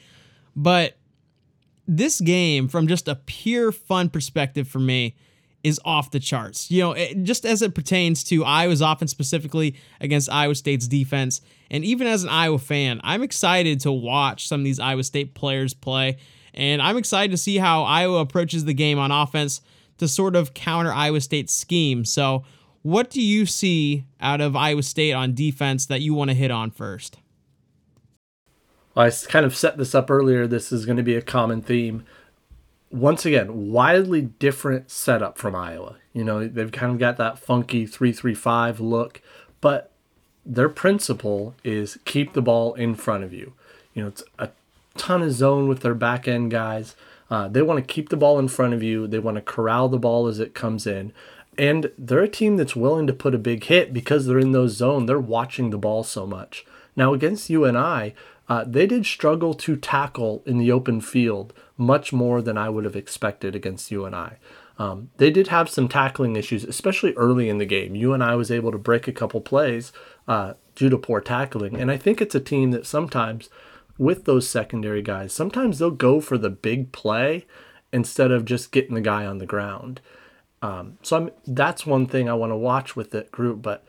But 0.57 0.97
this 1.87 2.21
game, 2.21 2.69
from 2.69 2.87
just 2.87 3.09
a 3.09 3.17
pure 3.17 3.73
fun 3.73 4.09
perspective 4.09 4.69
for 4.69 4.79
me, 4.79 5.15
is 5.63 5.81
off 5.85 6.11
the 6.11 6.21
charts. 6.21 6.71
You 6.71 6.83
know, 6.83 6.93
it, 6.93 7.23
just 7.23 7.47
as 7.47 7.63
it 7.63 7.75
pertains 7.75 8.23
to 8.25 8.45
Iowa's 8.45 8.83
offense 8.83 9.11
specifically 9.11 9.75
against 10.01 10.31
Iowa 10.31 10.55
State's 10.55 10.87
defense. 10.87 11.41
And 11.71 11.85
even 11.85 12.07
as 12.07 12.23
an 12.23 12.29
Iowa 12.29 12.59
fan, 12.59 13.01
I'm 13.03 13.23
excited 13.23 13.81
to 13.81 13.91
watch 13.91 14.47
some 14.47 14.61
of 14.61 14.65
these 14.65 14.79
Iowa 14.79 15.03
State 15.03 15.35
players 15.35 15.73
play. 15.73 16.19
And 16.53 16.83
I'm 16.83 16.99
excited 16.99 17.31
to 17.31 17.39
see 17.39 17.57
how 17.57 17.83
Iowa 17.83 18.21
approaches 18.21 18.67
the 18.67 18.75
game 18.75 18.99
on 18.99 19.11
offense 19.11 19.63
to 19.99 20.07
sort 20.07 20.37
of 20.37 20.55
counter 20.55 20.93
Iowa 20.93 21.21
State's 21.21 21.55
scheme. 21.55 22.05
So, 22.05 22.45
what 22.83 23.09
do 23.09 23.23
you 23.23 23.47
see 23.47 24.05
out 24.21 24.43
of 24.43 24.55
Iowa 24.55 24.83
State 24.83 25.15
on 25.15 25.35
defense 25.35 25.87
that 25.87 26.03
you 26.03 26.13
want 26.13 26.29
to 26.31 26.35
hit 26.35 26.51
on 26.51 26.71
first? 26.71 27.17
I 28.97 29.11
kind 29.11 29.45
of 29.45 29.57
set 29.57 29.77
this 29.77 29.95
up 29.95 30.11
earlier. 30.11 30.47
This 30.47 30.71
is 30.71 30.87
going 30.87 30.97
to 30.97 31.03
be 31.03 31.17
a 31.17 31.23
common 31.23 31.63
theme. 31.63 32.05
Once 32.91 33.27
again, 33.27 33.73
wildly 33.73 34.23
different 34.23 34.91
setup 34.91 35.37
from 35.37 35.55
Iowa. 35.55 35.97
You 36.13 36.23
know, 36.23 36.47
they've 36.47 36.71
kind 36.71 36.93
of 36.93 36.99
got 36.99 37.17
that 37.17 37.39
funky 37.39 37.87
335 37.87 38.79
look, 38.79 39.21
but 39.61 39.91
their 40.47 40.69
principle 40.69 41.55
is 41.65 41.99
keep 42.05 42.35
the 42.35 42.43
ball 42.43 42.75
in 42.75 42.95
front 42.95 43.25
of 43.25 43.33
you. 43.33 43.55
You 43.95 44.03
know, 44.03 44.09
it's 44.09 44.23
a 44.39 44.51
ton 44.97 45.23
of 45.23 45.33
zone 45.33 45.69
with 45.69 45.81
their 45.81 45.95
back 45.95 46.29
end 46.29 46.51
guys. 46.51 46.95
Uh, 47.31 47.49
they 47.49 47.63
want 47.63 47.85
to 47.85 47.93
keep 47.93 48.11
the 48.11 48.17
ball 48.17 48.39
in 48.39 48.49
front 48.49 48.75
of 48.75 48.83
you. 48.83 49.07
They 49.07 49.19
want 49.19 49.37
to 49.37 49.41
corral 49.41 49.89
the 49.89 49.99
ball 49.99 50.27
as 50.29 50.39
it 50.39 50.55
comes 50.55 50.87
in. 50.87 51.13
And 51.57 51.91
they're 51.97 52.21
a 52.21 52.29
team 52.29 52.57
that's 52.57 52.77
willing 52.77 53.07
to 53.07 53.13
put 53.13 53.35
a 53.35 53.39
big 53.39 53.65
hit 53.65 53.93
because 53.93 54.27
they're 54.27 54.39
in 54.39 54.53
those 54.53 54.77
zone. 54.77 55.07
They're 55.07 55.19
watching 55.19 55.71
the 55.71 55.79
ball 55.79 56.05
so 56.05 56.27
much. 56.27 56.67
Now, 56.97 57.15
against 57.15 57.51
UNI, 57.51 58.15
uh, 58.49 58.65
they 58.67 58.87
did 58.87 59.07
struggle 59.07 59.55
to 59.55 59.77
tackle 59.77 60.43
in 60.47 60.59
the 60.59 60.71
open 60.71 61.01
field 61.01 61.53
much 61.77 62.13
more 62.13 62.43
than 62.43 62.59
I 62.59 62.69
would 62.69 62.85
have 62.85 62.97
expected 62.97 63.55
against 63.55 63.91
UNI. 63.91 64.37
Um, 64.79 65.11
they 65.19 65.31
did 65.31 65.49
have 65.49 65.69
some 65.69 65.89
tackling 65.89 66.37
issues, 66.37 66.65
especially 66.65 67.13
early 67.15 67.49
in 67.49 67.59
the 67.59 67.65
game. 67.65 67.95
UNI 67.95 68.35
was 68.35 68.51
able 68.51 68.73
to 68.73 68.79
break 68.79 69.07
a 69.07 69.13
couple 69.13 69.41
plays 69.41 69.93
uh, 70.27 70.55
due 70.75 70.91
to 70.91 70.99
poor 70.99 71.21
tackling. 71.21 71.77
And 71.77 71.91
I 71.91 71.97
think 71.97 72.21
it's 72.21 72.35
a 72.35 72.41
team 72.41 72.73
that 72.73 72.87
sometimes, 72.87 73.49
with 73.99 74.25
those 74.25 74.49
secondary 74.49 75.03
guys, 75.03 75.33
sometimes 75.33 75.79
they'll 75.79 75.91
go 75.91 76.21
for 76.21 76.37
the 76.37 76.51
big 76.51 76.93
play 76.93 77.47
instead 77.93 78.33
of 78.33 78.45
just 78.45 78.73
getting 78.73 78.95
the 78.95 79.01
guy 79.01 79.25
on 79.25 79.39
the 79.39 79.47
ground. 79.47 80.01
Um, 80.61 80.99
so 81.03 81.17
I'm, 81.17 81.31
that's 81.47 81.87
one 81.87 82.07
thing 82.07 82.29
I 82.29 82.35
want 82.35 82.51
to 82.51 82.57
watch 82.57 82.97
with 82.97 83.13
that 83.13 83.31
group. 83.31 83.63
But 83.63 83.85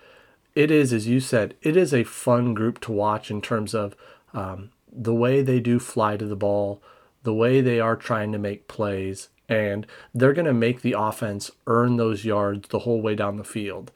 it 0.54 0.70
is, 0.70 0.94
as 0.94 1.08
you 1.08 1.20
said, 1.20 1.56
it 1.64 1.76
is 1.76 1.94
a 1.94 2.04
fun 2.04 2.54
group 2.54 2.80
to 2.82 2.92
watch 2.92 3.32
in 3.32 3.42
terms 3.42 3.74
of 3.74 3.96
um, 4.36 4.70
the 4.92 5.14
way 5.14 5.42
they 5.42 5.60
do 5.60 5.80
fly 5.80 6.18
to 6.18 6.26
the 6.26 6.36
ball, 6.36 6.84
the 7.24 7.34
way 7.34 7.62
they 7.62 7.80
are 7.80 7.96
trying 7.96 8.32
to 8.34 8.38
make 8.38 8.68
plays, 8.68 9.30
and 9.48 9.88
they're 10.14 10.34
going 10.34 10.46
to 10.46 10.54
make 10.54 10.82
the 10.82 10.96
offense 10.98 11.50
earn 11.66 11.98
those 11.98 12.26
yards 12.26 12.68
the 12.70 12.80
whole 12.80 13.02
way 13.02 13.16
down 13.16 13.38
the 13.38 13.44
field. 13.44 13.92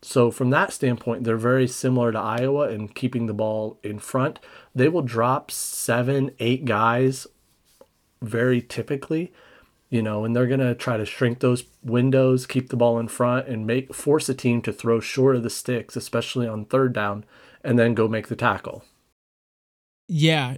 So, 0.00 0.32
from 0.32 0.50
that 0.50 0.72
standpoint, 0.72 1.22
they're 1.22 1.36
very 1.36 1.68
similar 1.68 2.10
to 2.10 2.18
Iowa 2.18 2.70
in 2.70 2.88
keeping 2.88 3.26
the 3.26 3.34
ball 3.34 3.78
in 3.84 4.00
front. 4.00 4.40
They 4.74 4.88
will 4.88 5.02
drop 5.02 5.50
seven, 5.50 6.32
eight 6.40 6.64
guys 6.64 7.28
very 8.20 8.60
typically, 8.60 9.32
you 9.90 10.02
know, 10.02 10.24
and 10.24 10.34
they're 10.34 10.48
going 10.48 10.60
to 10.60 10.74
try 10.74 10.96
to 10.96 11.04
shrink 11.04 11.38
those 11.38 11.64
windows, 11.84 12.46
keep 12.46 12.70
the 12.70 12.76
ball 12.76 12.98
in 12.98 13.08
front, 13.08 13.46
and 13.46 13.66
make 13.66 13.94
force 13.94 14.28
a 14.28 14.34
team 14.34 14.60
to 14.62 14.72
throw 14.72 14.98
short 14.98 15.36
of 15.36 15.44
the 15.44 15.50
sticks, 15.50 15.94
especially 15.94 16.48
on 16.48 16.64
third 16.64 16.92
down, 16.92 17.24
and 17.62 17.78
then 17.78 17.94
go 17.94 18.08
make 18.08 18.26
the 18.26 18.36
tackle. 18.36 18.84
Yeah, 20.14 20.56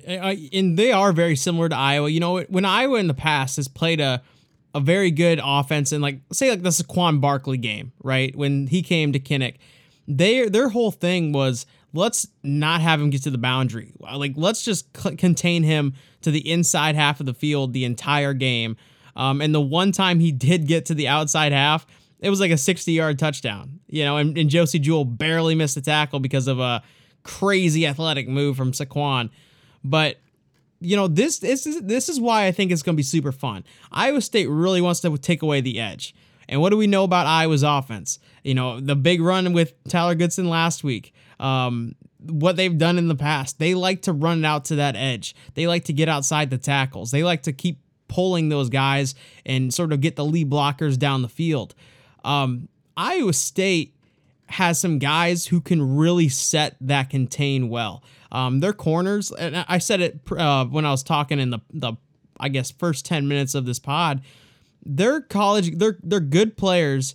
and 0.52 0.76
they 0.76 0.90
are 0.90 1.12
very 1.12 1.36
similar 1.36 1.68
to 1.68 1.76
Iowa. 1.76 2.08
You 2.08 2.18
know, 2.18 2.40
when 2.40 2.64
Iowa 2.64 2.98
in 2.98 3.06
the 3.06 3.14
past 3.14 3.54
has 3.56 3.68
played 3.68 4.00
a 4.00 4.20
a 4.74 4.80
very 4.80 5.12
good 5.12 5.40
offense 5.42 5.92
and 5.92 6.02
like 6.02 6.18
say 6.32 6.50
like 6.50 6.62
the 6.62 6.70
Saquon 6.70 7.20
Barkley 7.20 7.56
game, 7.56 7.92
right? 8.02 8.34
When 8.34 8.66
he 8.66 8.82
came 8.82 9.12
to 9.12 9.20
Kinnick, 9.20 9.58
they 10.08 10.48
their 10.48 10.70
whole 10.70 10.90
thing 10.90 11.30
was 11.30 11.66
let's 11.92 12.26
not 12.42 12.80
have 12.80 13.00
him 13.00 13.10
get 13.10 13.22
to 13.22 13.30
the 13.30 13.38
boundary. 13.38 13.92
Like 14.00 14.32
let's 14.34 14.64
just 14.64 14.86
c- 14.96 15.14
contain 15.14 15.62
him 15.62 15.94
to 16.22 16.32
the 16.32 16.50
inside 16.50 16.96
half 16.96 17.20
of 17.20 17.26
the 17.26 17.34
field 17.34 17.72
the 17.72 17.84
entire 17.84 18.34
game. 18.34 18.76
Um, 19.14 19.40
and 19.40 19.54
the 19.54 19.60
one 19.60 19.92
time 19.92 20.18
he 20.18 20.32
did 20.32 20.66
get 20.66 20.86
to 20.86 20.94
the 20.94 21.06
outside 21.06 21.52
half, 21.52 21.86
it 22.18 22.28
was 22.28 22.40
like 22.40 22.50
a 22.50 22.58
60 22.58 22.90
yard 22.90 23.20
touchdown, 23.20 23.78
you 23.86 24.02
know, 24.04 24.16
and, 24.16 24.36
and 24.36 24.50
Josey 24.50 24.80
Jewell 24.80 25.04
barely 25.04 25.54
missed 25.54 25.76
the 25.76 25.80
tackle 25.80 26.18
because 26.18 26.48
of 26.48 26.58
a 26.58 26.82
crazy 27.22 27.86
athletic 27.86 28.28
move 28.28 28.56
from 28.56 28.72
Saquon. 28.72 29.30
But 29.84 30.16
you 30.80 30.96
know 30.96 31.08
this 31.08 31.38
this 31.38 31.66
is 31.66 31.82
this 31.82 32.08
is 32.08 32.20
why 32.20 32.46
I 32.46 32.52
think 32.52 32.72
it's 32.72 32.82
going 32.82 32.94
to 32.94 32.98
be 32.98 33.02
super 33.02 33.32
fun. 33.32 33.64
Iowa 33.92 34.20
State 34.20 34.48
really 34.48 34.80
wants 34.80 35.00
to 35.00 35.16
take 35.18 35.42
away 35.42 35.60
the 35.60 35.80
edge. 35.80 36.14
And 36.48 36.60
what 36.60 36.70
do 36.70 36.76
we 36.76 36.86
know 36.86 37.04
about 37.04 37.26
Iowa's 37.26 37.62
offense? 37.62 38.18
You 38.42 38.54
know 38.54 38.80
the 38.80 38.96
big 38.96 39.20
run 39.20 39.52
with 39.52 39.74
Tyler 39.88 40.14
Goodson 40.14 40.48
last 40.48 40.84
week. 40.84 41.12
Um, 41.40 41.94
what 42.26 42.56
they've 42.56 42.76
done 42.76 42.96
in 42.98 43.08
the 43.08 43.14
past, 43.14 43.58
they 43.58 43.74
like 43.74 44.02
to 44.02 44.12
run 44.12 44.38
it 44.38 44.46
out 44.46 44.66
to 44.66 44.76
that 44.76 44.96
edge. 44.96 45.34
They 45.54 45.66
like 45.66 45.84
to 45.84 45.92
get 45.92 46.08
outside 46.08 46.50
the 46.50 46.58
tackles. 46.58 47.10
They 47.10 47.22
like 47.22 47.42
to 47.42 47.52
keep 47.52 47.80
pulling 48.08 48.48
those 48.48 48.68
guys 48.68 49.14
and 49.44 49.72
sort 49.72 49.92
of 49.92 50.00
get 50.00 50.16
the 50.16 50.24
lead 50.24 50.50
blockers 50.50 50.98
down 50.98 51.22
the 51.22 51.28
field. 51.28 51.74
Um, 52.24 52.68
Iowa 52.96 53.32
State 53.32 53.94
has 54.46 54.78
some 54.78 54.98
guys 54.98 55.46
who 55.46 55.60
can 55.60 55.96
really 55.96 56.28
set 56.28 56.76
that 56.80 57.10
contain 57.10 57.68
well. 57.68 58.02
Um, 58.34 58.58
their 58.58 58.72
corners, 58.72 59.30
and 59.30 59.64
I 59.68 59.78
said 59.78 60.00
it 60.00 60.20
uh, 60.36 60.64
when 60.64 60.84
I 60.84 60.90
was 60.90 61.04
talking 61.04 61.38
in 61.38 61.50
the 61.50 61.60
the 61.72 61.94
I 62.40 62.48
guess 62.48 62.72
first 62.72 63.06
ten 63.06 63.28
minutes 63.28 63.54
of 63.54 63.64
this 63.64 63.78
pod. 63.78 64.22
They're 64.84 65.20
college. 65.20 65.78
They're 65.78 65.98
they're 66.02 66.18
good 66.18 66.56
players. 66.56 67.14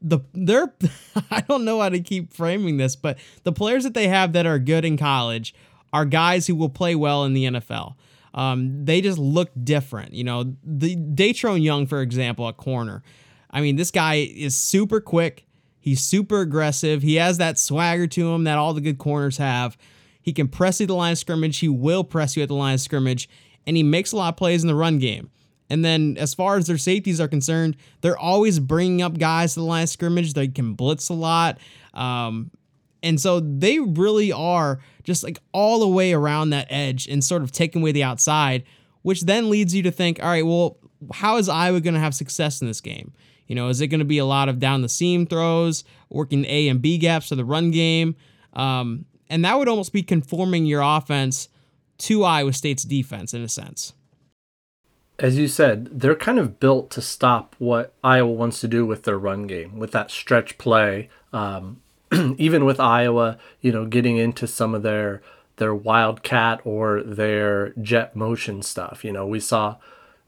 The 0.00 0.20
they're 0.32 0.72
I 1.30 1.42
don't 1.42 1.66
know 1.66 1.82
how 1.82 1.90
to 1.90 2.00
keep 2.00 2.32
framing 2.32 2.78
this, 2.78 2.96
but 2.96 3.18
the 3.42 3.52
players 3.52 3.84
that 3.84 3.92
they 3.92 4.08
have 4.08 4.32
that 4.32 4.46
are 4.46 4.58
good 4.58 4.86
in 4.86 4.96
college 4.96 5.54
are 5.92 6.06
guys 6.06 6.46
who 6.46 6.54
will 6.54 6.70
play 6.70 6.94
well 6.94 7.24
in 7.26 7.34
the 7.34 7.44
NFL. 7.44 7.96
Um, 8.32 8.86
they 8.86 9.02
just 9.02 9.18
look 9.18 9.50
different. 9.62 10.14
You 10.14 10.24
know, 10.24 10.54
the 10.64 10.96
Datrone 10.96 11.62
Young, 11.62 11.86
for 11.86 12.00
example, 12.00 12.48
a 12.48 12.54
corner. 12.54 13.02
I 13.50 13.60
mean, 13.60 13.76
this 13.76 13.90
guy 13.90 14.14
is 14.14 14.56
super 14.56 15.02
quick. 15.02 15.44
He's 15.80 16.00
super 16.00 16.40
aggressive. 16.40 17.02
He 17.02 17.16
has 17.16 17.36
that 17.38 17.58
swagger 17.58 18.06
to 18.06 18.32
him 18.32 18.44
that 18.44 18.56
all 18.56 18.72
the 18.72 18.80
good 18.80 18.98
corners 18.98 19.36
have. 19.36 19.76
He 20.22 20.32
can 20.32 20.48
press 20.48 20.80
you 20.80 20.84
at 20.84 20.88
the 20.88 20.94
line 20.94 21.12
of 21.12 21.18
scrimmage. 21.18 21.58
He 21.58 21.68
will 21.68 22.04
press 22.04 22.36
you 22.36 22.42
at 22.42 22.48
the 22.48 22.54
line 22.54 22.74
of 22.74 22.80
scrimmage, 22.80 23.28
and 23.66 23.76
he 23.76 23.82
makes 23.82 24.12
a 24.12 24.16
lot 24.16 24.28
of 24.30 24.36
plays 24.36 24.62
in 24.62 24.68
the 24.68 24.74
run 24.74 24.98
game. 24.98 25.30
And 25.68 25.84
then, 25.84 26.16
as 26.18 26.34
far 26.34 26.56
as 26.56 26.66
their 26.66 26.78
safeties 26.78 27.20
are 27.20 27.28
concerned, 27.28 27.76
they're 28.00 28.18
always 28.18 28.58
bringing 28.58 29.02
up 29.02 29.18
guys 29.18 29.54
to 29.54 29.60
the 29.60 29.66
line 29.66 29.84
of 29.84 29.88
scrimmage. 29.88 30.34
They 30.34 30.48
can 30.48 30.74
blitz 30.74 31.08
a 31.08 31.14
lot. 31.14 31.58
Um, 31.94 32.50
and 33.02 33.20
so 33.20 33.40
they 33.40 33.78
really 33.78 34.32
are 34.32 34.80
just 35.04 35.24
like 35.24 35.38
all 35.52 35.80
the 35.80 35.88
way 35.88 36.12
around 36.12 36.50
that 36.50 36.66
edge 36.70 37.06
and 37.06 37.24
sort 37.24 37.42
of 37.42 37.52
taking 37.52 37.82
away 37.82 37.92
the 37.92 38.02
outside, 38.02 38.64
which 39.02 39.22
then 39.22 39.48
leads 39.48 39.74
you 39.74 39.82
to 39.84 39.90
think, 39.90 40.22
all 40.22 40.28
right, 40.28 40.44
well, 40.44 40.76
how 41.12 41.36
is 41.38 41.48
Iowa 41.48 41.80
going 41.80 41.94
to 41.94 42.00
have 42.00 42.14
success 42.14 42.60
in 42.60 42.66
this 42.66 42.80
game? 42.80 43.12
You 43.46 43.54
know, 43.54 43.68
is 43.68 43.80
it 43.80 43.88
going 43.88 44.00
to 44.00 44.04
be 44.04 44.18
a 44.18 44.24
lot 44.24 44.48
of 44.48 44.58
down 44.58 44.82
the 44.82 44.88
seam 44.88 45.26
throws, 45.26 45.82
working 46.08 46.44
A 46.44 46.68
and 46.68 46.82
B 46.82 46.98
gaps 46.98 47.28
to 47.28 47.36
the 47.36 47.44
run 47.44 47.70
game? 47.70 48.16
Um, 48.52 49.06
and 49.30 49.44
that 49.44 49.56
would 49.56 49.68
almost 49.68 49.92
be 49.92 50.02
conforming 50.02 50.66
your 50.66 50.82
offense 50.82 51.48
to 51.98 52.24
Iowa 52.24 52.52
State's 52.52 52.82
defense 52.82 53.32
in 53.32 53.42
a 53.42 53.48
sense. 53.48 53.94
As 55.18 55.38
you 55.38 55.48
said, 55.48 56.00
they're 56.00 56.14
kind 56.14 56.38
of 56.38 56.58
built 56.58 56.90
to 56.90 57.02
stop 57.02 57.54
what 57.58 57.94
Iowa 58.02 58.32
wants 58.32 58.60
to 58.60 58.68
do 58.68 58.84
with 58.84 59.04
their 59.04 59.18
run 59.18 59.46
game, 59.46 59.78
with 59.78 59.92
that 59.92 60.10
stretch 60.10 60.58
play. 60.58 61.08
Um, 61.32 61.80
even 62.38 62.64
with 62.64 62.80
Iowa, 62.80 63.38
you 63.60 63.70
know, 63.70 63.86
getting 63.86 64.16
into 64.16 64.46
some 64.46 64.74
of 64.74 64.82
their 64.82 65.22
their 65.56 65.74
wildcat 65.74 66.60
or 66.64 67.02
their 67.02 67.70
jet 67.74 68.16
motion 68.16 68.62
stuff. 68.62 69.04
You 69.04 69.12
know, 69.12 69.26
we 69.26 69.40
saw 69.40 69.76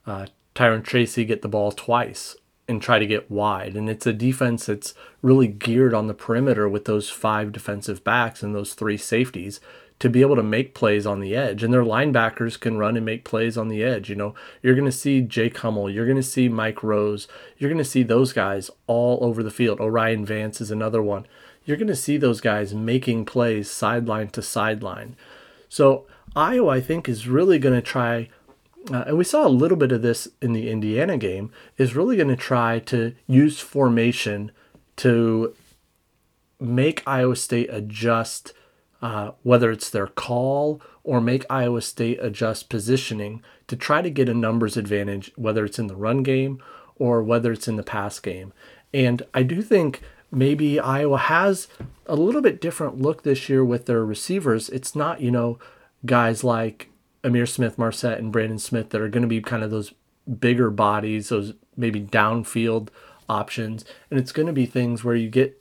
uh, 0.06 0.26
Tyrone 0.54 0.82
Tracy 0.82 1.24
get 1.24 1.40
the 1.40 1.48
ball 1.48 1.72
twice 1.72 2.36
and 2.68 2.80
try 2.80 2.98
to 2.98 3.06
get 3.06 3.30
wide. 3.30 3.76
And 3.76 3.88
it's 3.90 4.06
a 4.06 4.12
defense 4.12 4.66
that's 4.66 4.94
really 5.20 5.48
geared 5.48 5.94
on 5.94 6.06
the 6.06 6.14
perimeter 6.14 6.68
with 6.68 6.84
those 6.84 7.10
five 7.10 7.52
defensive 7.52 8.04
backs 8.04 8.42
and 8.42 8.54
those 8.54 8.74
three 8.74 8.96
safeties 8.96 9.60
to 9.98 10.10
be 10.10 10.20
able 10.20 10.34
to 10.34 10.42
make 10.42 10.74
plays 10.74 11.06
on 11.06 11.20
the 11.20 11.36
edge. 11.36 11.62
And 11.62 11.72
their 11.72 11.84
linebackers 11.84 12.58
can 12.58 12.76
run 12.76 12.96
and 12.96 13.06
make 13.06 13.24
plays 13.24 13.56
on 13.56 13.68
the 13.68 13.84
edge. 13.84 14.10
You 14.10 14.16
know, 14.16 14.34
you're 14.60 14.74
going 14.74 14.84
to 14.84 14.92
see 14.92 15.20
Jake 15.20 15.58
Hummel, 15.58 15.90
you're 15.90 16.06
going 16.06 16.16
to 16.16 16.24
see 16.24 16.48
Mike 16.48 16.82
Rose, 16.82 17.28
you're 17.56 17.70
going 17.70 17.78
to 17.78 17.84
see 17.84 18.02
those 18.02 18.32
guys 18.32 18.68
all 18.88 19.18
over 19.22 19.44
the 19.44 19.50
field. 19.50 19.80
O'Rien 19.80 20.24
Vance 20.24 20.60
is 20.60 20.72
another 20.72 21.00
one. 21.00 21.26
You're 21.64 21.76
going 21.76 21.86
to 21.86 21.94
see 21.94 22.16
those 22.16 22.40
guys 22.40 22.74
making 22.74 23.26
plays 23.26 23.70
sideline 23.70 24.30
to 24.30 24.42
sideline. 24.42 25.14
So 25.68 26.06
Iowa, 26.34 26.70
I 26.70 26.80
think, 26.80 27.08
is 27.08 27.28
really 27.28 27.60
going 27.60 27.76
to 27.76 27.82
try 27.82 28.28
uh, 28.90 29.04
and 29.06 29.18
we 29.18 29.24
saw 29.24 29.46
a 29.46 29.48
little 29.48 29.76
bit 29.76 29.92
of 29.92 30.02
this 30.02 30.28
in 30.40 30.52
the 30.52 30.70
Indiana 30.70 31.16
game, 31.16 31.50
is 31.76 31.94
really 31.94 32.16
going 32.16 32.28
to 32.28 32.36
try 32.36 32.78
to 32.80 33.14
use 33.26 33.60
formation 33.60 34.50
to 34.96 35.54
make 36.58 37.02
Iowa 37.06 37.36
State 37.36 37.68
adjust, 37.72 38.52
uh, 39.00 39.32
whether 39.42 39.70
it's 39.70 39.90
their 39.90 40.06
call 40.06 40.80
or 41.04 41.20
make 41.20 41.44
Iowa 41.50 41.82
State 41.82 42.18
adjust 42.20 42.68
positioning 42.68 43.42
to 43.66 43.76
try 43.76 44.02
to 44.02 44.10
get 44.10 44.28
a 44.28 44.34
numbers 44.34 44.76
advantage, 44.76 45.32
whether 45.36 45.64
it's 45.64 45.78
in 45.78 45.88
the 45.88 45.96
run 45.96 46.22
game 46.22 46.62
or 46.96 47.22
whether 47.22 47.52
it's 47.52 47.68
in 47.68 47.76
the 47.76 47.82
pass 47.82 48.20
game. 48.20 48.52
And 48.94 49.22
I 49.34 49.42
do 49.42 49.62
think 49.62 50.02
maybe 50.30 50.78
Iowa 50.78 51.18
has 51.18 51.68
a 52.06 52.14
little 52.14 52.42
bit 52.42 52.60
different 52.60 53.00
look 53.00 53.22
this 53.22 53.48
year 53.48 53.64
with 53.64 53.86
their 53.86 54.04
receivers. 54.04 54.68
It's 54.68 54.94
not, 54.94 55.20
you 55.20 55.30
know, 55.30 55.58
guys 56.04 56.44
like 56.44 56.88
Ihmir 57.24 57.48
Smith-Marsette 57.48 58.18
and 58.18 58.32
Brandon 58.32 58.58
Smith 58.58 58.90
that 58.90 59.00
are 59.00 59.08
going 59.08 59.22
to 59.22 59.28
be 59.28 59.40
kind 59.40 59.62
of 59.62 59.70
those 59.70 59.92
bigger 60.38 60.70
bodies, 60.70 61.28
those 61.28 61.54
maybe 61.76 62.00
downfield 62.00 62.88
options. 63.28 63.84
And 64.10 64.18
it's 64.18 64.32
going 64.32 64.46
to 64.46 64.52
be 64.52 64.66
things 64.66 65.04
where 65.04 65.14
you 65.14 65.28
get 65.28 65.60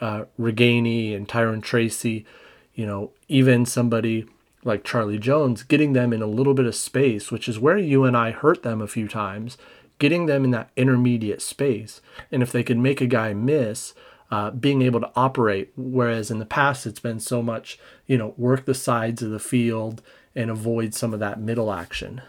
uh, 0.00 0.24
Ragaini 0.38 1.14
and 1.14 1.28
Tyrone 1.28 1.60
Tracy, 1.60 2.26
you 2.74 2.86
know, 2.86 3.12
even 3.28 3.66
somebody 3.66 4.26
like 4.64 4.84
Charlie 4.84 5.18
Jones, 5.18 5.62
getting 5.62 5.92
them 5.92 6.12
in 6.12 6.22
a 6.22 6.26
little 6.26 6.54
bit 6.54 6.66
of 6.66 6.74
space, 6.74 7.30
which 7.30 7.48
is 7.48 7.58
where 7.58 7.76
UNI 7.76 8.32
hurt 8.32 8.62
them 8.62 8.80
a 8.80 8.86
few 8.86 9.08
times, 9.08 9.58
getting 9.98 10.26
them 10.26 10.44
in 10.44 10.50
that 10.52 10.70
intermediate 10.76 11.42
space. 11.42 12.00
And 12.30 12.42
if 12.42 12.52
they 12.52 12.62
could 12.62 12.78
make 12.78 13.00
a 13.00 13.06
guy 13.06 13.34
miss, 13.34 13.94
uh, 14.30 14.50
being 14.50 14.80
able 14.80 14.98
to 15.00 15.10
operate. 15.14 15.72
Whereas 15.76 16.30
in 16.30 16.38
the 16.38 16.46
past, 16.46 16.86
it's 16.86 17.00
been 17.00 17.20
so 17.20 17.42
much, 17.42 17.78
you 18.06 18.16
know, 18.16 18.34
work 18.38 18.64
the 18.64 18.74
sides 18.74 19.22
of 19.22 19.30
the 19.30 19.38
field 19.38 20.00
and 20.34 20.50
avoid 20.50 20.94
some 20.94 21.12
of 21.12 21.20
that 21.20 21.40
middle 21.40 21.72
action. 21.72 22.22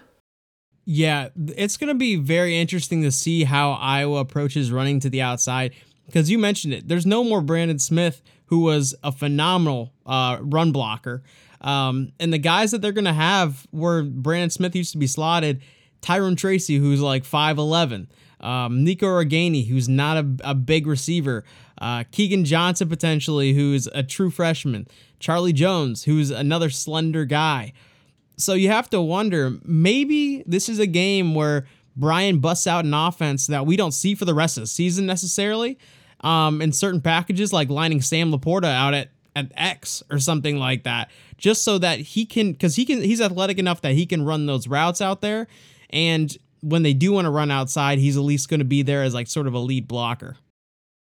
Yeah, 0.85 1.29
it's 1.35 1.77
going 1.77 1.87
to 1.87 1.93
be 1.93 2.17
very 2.17 2.57
interesting 2.57 3.03
to 3.03 3.11
see 3.11 3.45
how 3.45 3.71
Iowa 3.71 4.19
approaches 4.19 4.71
running 4.71 4.99
to 5.01 5.09
the 5.09 5.21
outside 5.21 5.73
because 6.05 6.29
you 6.29 6.37
mentioned 6.37 6.73
it. 6.73 6.87
There's 6.87 7.05
no 7.05 7.23
more 7.23 7.41
Brandon 7.41 7.79
Smith, 7.79 8.21
who 8.47 8.59
was 8.59 8.93
a 9.03 9.11
phenomenal 9.11 9.93
uh, 10.05 10.37
run 10.41 10.71
blocker. 10.71 11.23
Um, 11.61 12.11
and 12.19 12.33
the 12.33 12.37
guys 12.37 12.71
that 12.71 12.81
they're 12.81 12.91
going 12.91 13.05
to 13.05 13.13
have 13.13 13.65
where 13.71 14.03
Brandon 14.03 14.49
Smith 14.49 14.75
used 14.75 14.91
to 14.91 14.97
be 14.97 15.07
slotted, 15.07 15.61
Tyrone 16.01 16.35
Tracy, 16.35 16.77
who's 16.77 16.99
like 16.99 17.23
5'11, 17.23 18.07
um, 18.41 18.83
Nico 18.83 19.07
Ragaini, 19.07 19.65
who's 19.67 19.87
not 19.87 20.17
a, 20.17 20.35
a 20.43 20.53
big 20.53 20.85
receiver, 20.85 21.45
uh, 21.79 22.03
Keagan 22.11 22.43
Johnson, 22.43 22.89
potentially, 22.89 23.53
who's 23.53 23.87
a 23.87 24.03
true 24.03 24.29
freshman, 24.29 24.87
Charlie 25.19 25.53
Jones, 25.53 26.03
who's 26.03 26.29
another 26.29 26.69
slender 26.69 27.23
guy. 27.23 27.71
So 28.43 28.53
you 28.53 28.69
have 28.69 28.89
to 28.91 29.01
wonder 29.01 29.57
maybe 29.63 30.43
this 30.45 30.69
is 30.69 30.79
a 30.79 30.87
game 30.87 31.33
where 31.33 31.65
Brian 31.95 32.39
busts 32.39 32.67
out 32.67 32.85
an 32.85 32.93
offense 32.93 33.47
that 33.47 33.65
we 33.65 33.77
don't 33.77 33.91
see 33.91 34.15
for 34.15 34.25
the 34.25 34.33
rest 34.33 34.57
of 34.57 34.63
the 34.63 34.67
season 34.67 35.05
necessarily. 35.05 35.77
Um, 36.21 36.61
in 36.61 36.71
certain 36.71 37.01
packages, 37.01 37.51
like 37.51 37.69
lining 37.69 38.01
Sam 38.01 38.31
Laporta 38.31 38.73
out 38.73 38.93
at 38.93 39.09
at 39.35 39.51
X 39.55 40.03
or 40.11 40.19
something 40.19 40.57
like 40.57 40.83
that, 40.83 41.09
just 41.37 41.63
so 41.63 41.77
that 41.79 41.99
he 41.99 42.25
can, 42.25 42.51
because 42.51 42.75
he 42.75 42.85
can, 42.85 43.01
he's 43.01 43.19
athletic 43.19 43.57
enough 43.57 43.81
that 43.81 43.93
he 43.93 44.05
can 44.05 44.23
run 44.23 44.45
those 44.45 44.67
routes 44.67 45.01
out 45.01 45.21
there. 45.21 45.47
And 45.89 46.37
when 46.61 46.83
they 46.83 46.93
do 46.93 47.11
want 47.13 47.25
to 47.25 47.31
run 47.31 47.49
outside, 47.49 47.97
he's 47.97 48.15
at 48.15 48.21
least 48.21 48.47
going 48.47 48.59
to 48.59 48.65
be 48.65 48.83
there 48.83 49.01
as 49.01 49.13
like 49.13 49.27
sort 49.27 49.47
of 49.47 49.53
a 49.53 49.59
lead 49.59 49.87
blocker. 49.87 50.37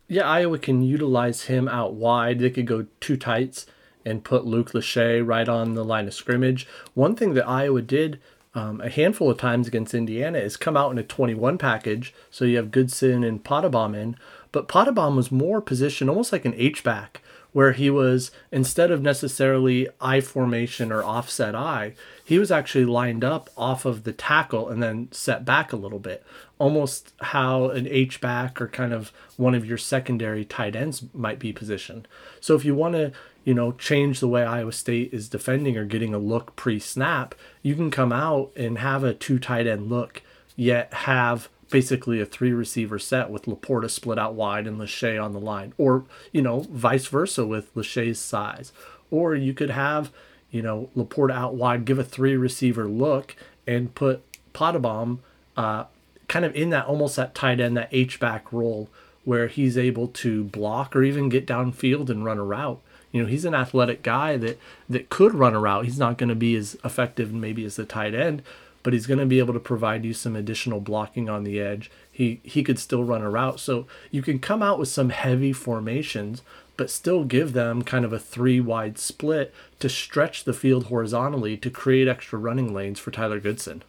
Yeah, 0.07 0.23
Iowa 0.23 0.57
can 0.57 0.81
utilize 0.83 1.43
him 1.43 1.67
out 1.67 1.93
wide. 1.93 2.39
They 2.39 2.49
could 2.49 2.67
go 2.67 2.87
two 2.99 3.15
tights 3.17 3.65
and 4.05 4.23
put 4.23 4.45
Luke 4.45 4.71
Lachey 4.71 5.25
right 5.25 5.47
on 5.49 5.73
the 5.73 5.83
line 5.83 6.07
of 6.07 6.13
scrimmage. 6.13 6.67
One 6.93 7.15
thing 7.15 7.33
that 7.33 7.47
Iowa 7.47 7.81
did 7.81 8.19
um, 8.53 8.79
a 8.79 8.89
handful 8.89 9.29
of 9.29 9.37
times 9.37 9.67
against 9.67 9.93
Indiana 9.93 10.37
is 10.37 10.55
come 10.55 10.77
out 10.77 10.91
in 10.91 10.97
a 10.97 11.03
21 11.03 11.57
package. 11.57 12.13
So 12.31 12.45
you 12.45 12.57
have 12.57 12.71
Goodson 12.71 13.23
and 13.23 13.43
Pottebaum 13.43 13.95
in, 13.95 14.15
but 14.53 14.69
Pottebaum 14.69 15.17
was 15.17 15.31
more 15.31 15.61
positioned 15.61 16.09
almost 16.09 16.31
like 16.31 16.45
an 16.45 16.53
H-back 16.55 17.21
where 17.55 17.71
he 17.71 17.89
was 17.89 18.31
instead 18.51 18.91
of 18.91 19.01
necessarily 19.01 19.87
I 20.01 20.19
formation 20.19 20.91
or 20.91 21.01
offset 21.03 21.55
I, 21.55 21.93
he 22.25 22.37
was 22.37 22.51
actually 22.51 22.83
lined 22.83 23.23
up 23.23 23.49
off 23.55 23.85
of 23.85 24.03
the 24.03 24.11
tackle 24.11 24.67
and 24.67 24.83
then 24.83 25.07
set 25.11 25.45
back 25.45 25.71
a 25.71 25.77
little 25.77 25.99
bit, 25.99 26.25
almost 26.59 27.13
how 27.21 27.69
an 27.69 27.87
H 27.87 28.19
back 28.19 28.59
or 28.59 28.67
kind 28.67 28.91
of 28.91 29.13
one 29.37 29.55
of 29.55 29.65
your 29.65 29.77
secondary 29.77 30.43
tight 30.43 30.75
ends 30.75 31.05
might 31.13 31.39
be 31.39 31.53
positioned. 31.53 32.09
So 32.41 32.55
if 32.55 32.65
you 32.65 32.75
want 32.75 32.95
to, 32.95 33.13
you 33.45 33.53
know, 33.53 33.71
change 33.71 34.19
the 34.19 34.27
way 34.27 34.43
Iowa 34.43 34.73
State 34.73 35.13
is 35.13 35.29
defending 35.29 35.77
or 35.77 35.85
getting 35.85 36.13
a 36.13 36.19
look 36.19 36.55
pre-snap, 36.55 37.35
you 37.61 37.75
can 37.75 37.91
come 37.91 38.11
out 38.11 38.51
and 38.55 38.79
have 38.79 39.03
a 39.03 39.13
two 39.13 39.39
tight 39.39 39.67
end 39.67 39.87
look, 39.87 40.21
yet 40.57 40.93
have 40.93 41.47
basically 41.69 42.19
a 42.19 42.25
three 42.25 42.51
receiver 42.51 42.99
set 42.99 43.29
with 43.29 43.43
Laporta 43.43 43.89
split 43.89 44.19
out 44.19 44.33
wide 44.33 44.67
and 44.67 44.79
Lachey 44.79 45.23
on 45.23 45.31
the 45.31 45.39
line, 45.39 45.73
or 45.77 46.05
you 46.31 46.41
know, 46.41 46.61
vice 46.71 47.07
versa 47.07 47.45
with 47.45 47.73
Lachey's 47.75 48.19
size. 48.19 48.73
Or 49.11 49.35
you 49.35 49.53
could 49.53 49.69
have, 49.69 50.11
you 50.49 50.63
know, 50.63 50.89
Laporta 50.97 51.33
out 51.33 51.53
wide, 51.53 51.85
give 51.85 51.99
a 51.99 52.03
three 52.03 52.35
receiver 52.35 52.87
look, 52.87 53.35
and 53.67 53.93
put 53.93 54.23
Pottebaum 54.53 55.19
uh, 55.55 55.85
kind 56.27 56.45
of 56.45 56.55
in 56.55 56.71
that 56.71 56.87
almost 56.87 57.15
that 57.15 57.35
tight 57.35 57.59
end, 57.59 57.77
that 57.77 57.89
H 57.91 58.19
back 58.19 58.51
role 58.51 58.89
where 59.23 59.47
he's 59.47 59.77
able 59.77 60.07
to 60.07 60.43
block 60.43 60.95
or 60.95 61.03
even 61.03 61.29
get 61.29 61.47
downfield 61.47 62.09
and 62.09 62.25
run 62.25 62.37
a 62.37 62.43
route. 62.43 62.81
You 63.15 63.21
know, 63.21 63.29
he's 63.29 63.45
an 63.45 63.55
athletic 63.55 64.03
guy 64.03 64.35
that 64.35 64.59
that 64.89 65.09
could 65.09 65.33
run 65.33 65.55
a 65.55 65.59
route. 65.61 65.85
He's 65.85 65.97
not 65.97 66.17
going 66.17 66.27
to 66.27 66.35
be 66.35 66.53
as 66.57 66.75
effective 66.83 67.31
maybe 67.31 67.63
as 67.63 67.77
the 67.77 67.85
tight 67.85 68.13
end, 68.13 68.43
but 68.83 68.91
he's 68.91 69.07
going 69.07 69.19
to 69.19 69.25
be 69.25 69.39
able 69.39 69.53
to 69.53 69.59
provide 69.61 70.03
you 70.03 70.13
some 70.13 70.35
additional 70.35 70.81
blocking 70.81 71.29
on 71.29 71.45
the 71.45 71.57
edge. 71.57 71.89
He 72.11 72.41
he 72.43 72.61
could 72.61 72.77
still 72.77 73.05
run 73.05 73.21
a 73.21 73.29
route, 73.29 73.61
so 73.61 73.87
you 74.11 74.21
can 74.21 74.39
come 74.39 74.61
out 74.61 74.77
with 74.77 74.89
some 74.89 75.11
heavy 75.11 75.53
formations, 75.53 76.41
but 76.75 76.89
still 76.89 77.23
give 77.23 77.53
them 77.53 77.83
kind 77.83 78.03
of 78.03 78.11
a 78.11 78.19
three 78.19 78.59
wide 78.59 78.97
split 78.97 79.53
to 79.79 79.87
stretch 79.87 80.43
the 80.43 80.53
field 80.53 80.87
horizontally 80.87 81.55
to 81.55 81.69
create 81.69 82.09
extra 82.09 82.37
running 82.37 82.73
lanes 82.73 82.99
for 82.99 83.11
Tyler 83.11 83.39
Goodson. 83.39 83.81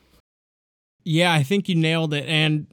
Yeah, 1.02 1.34
I 1.34 1.42
think 1.42 1.68
you 1.68 1.74
nailed 1.74 2.14
it, 2.14 2.28
and 2.28 2.68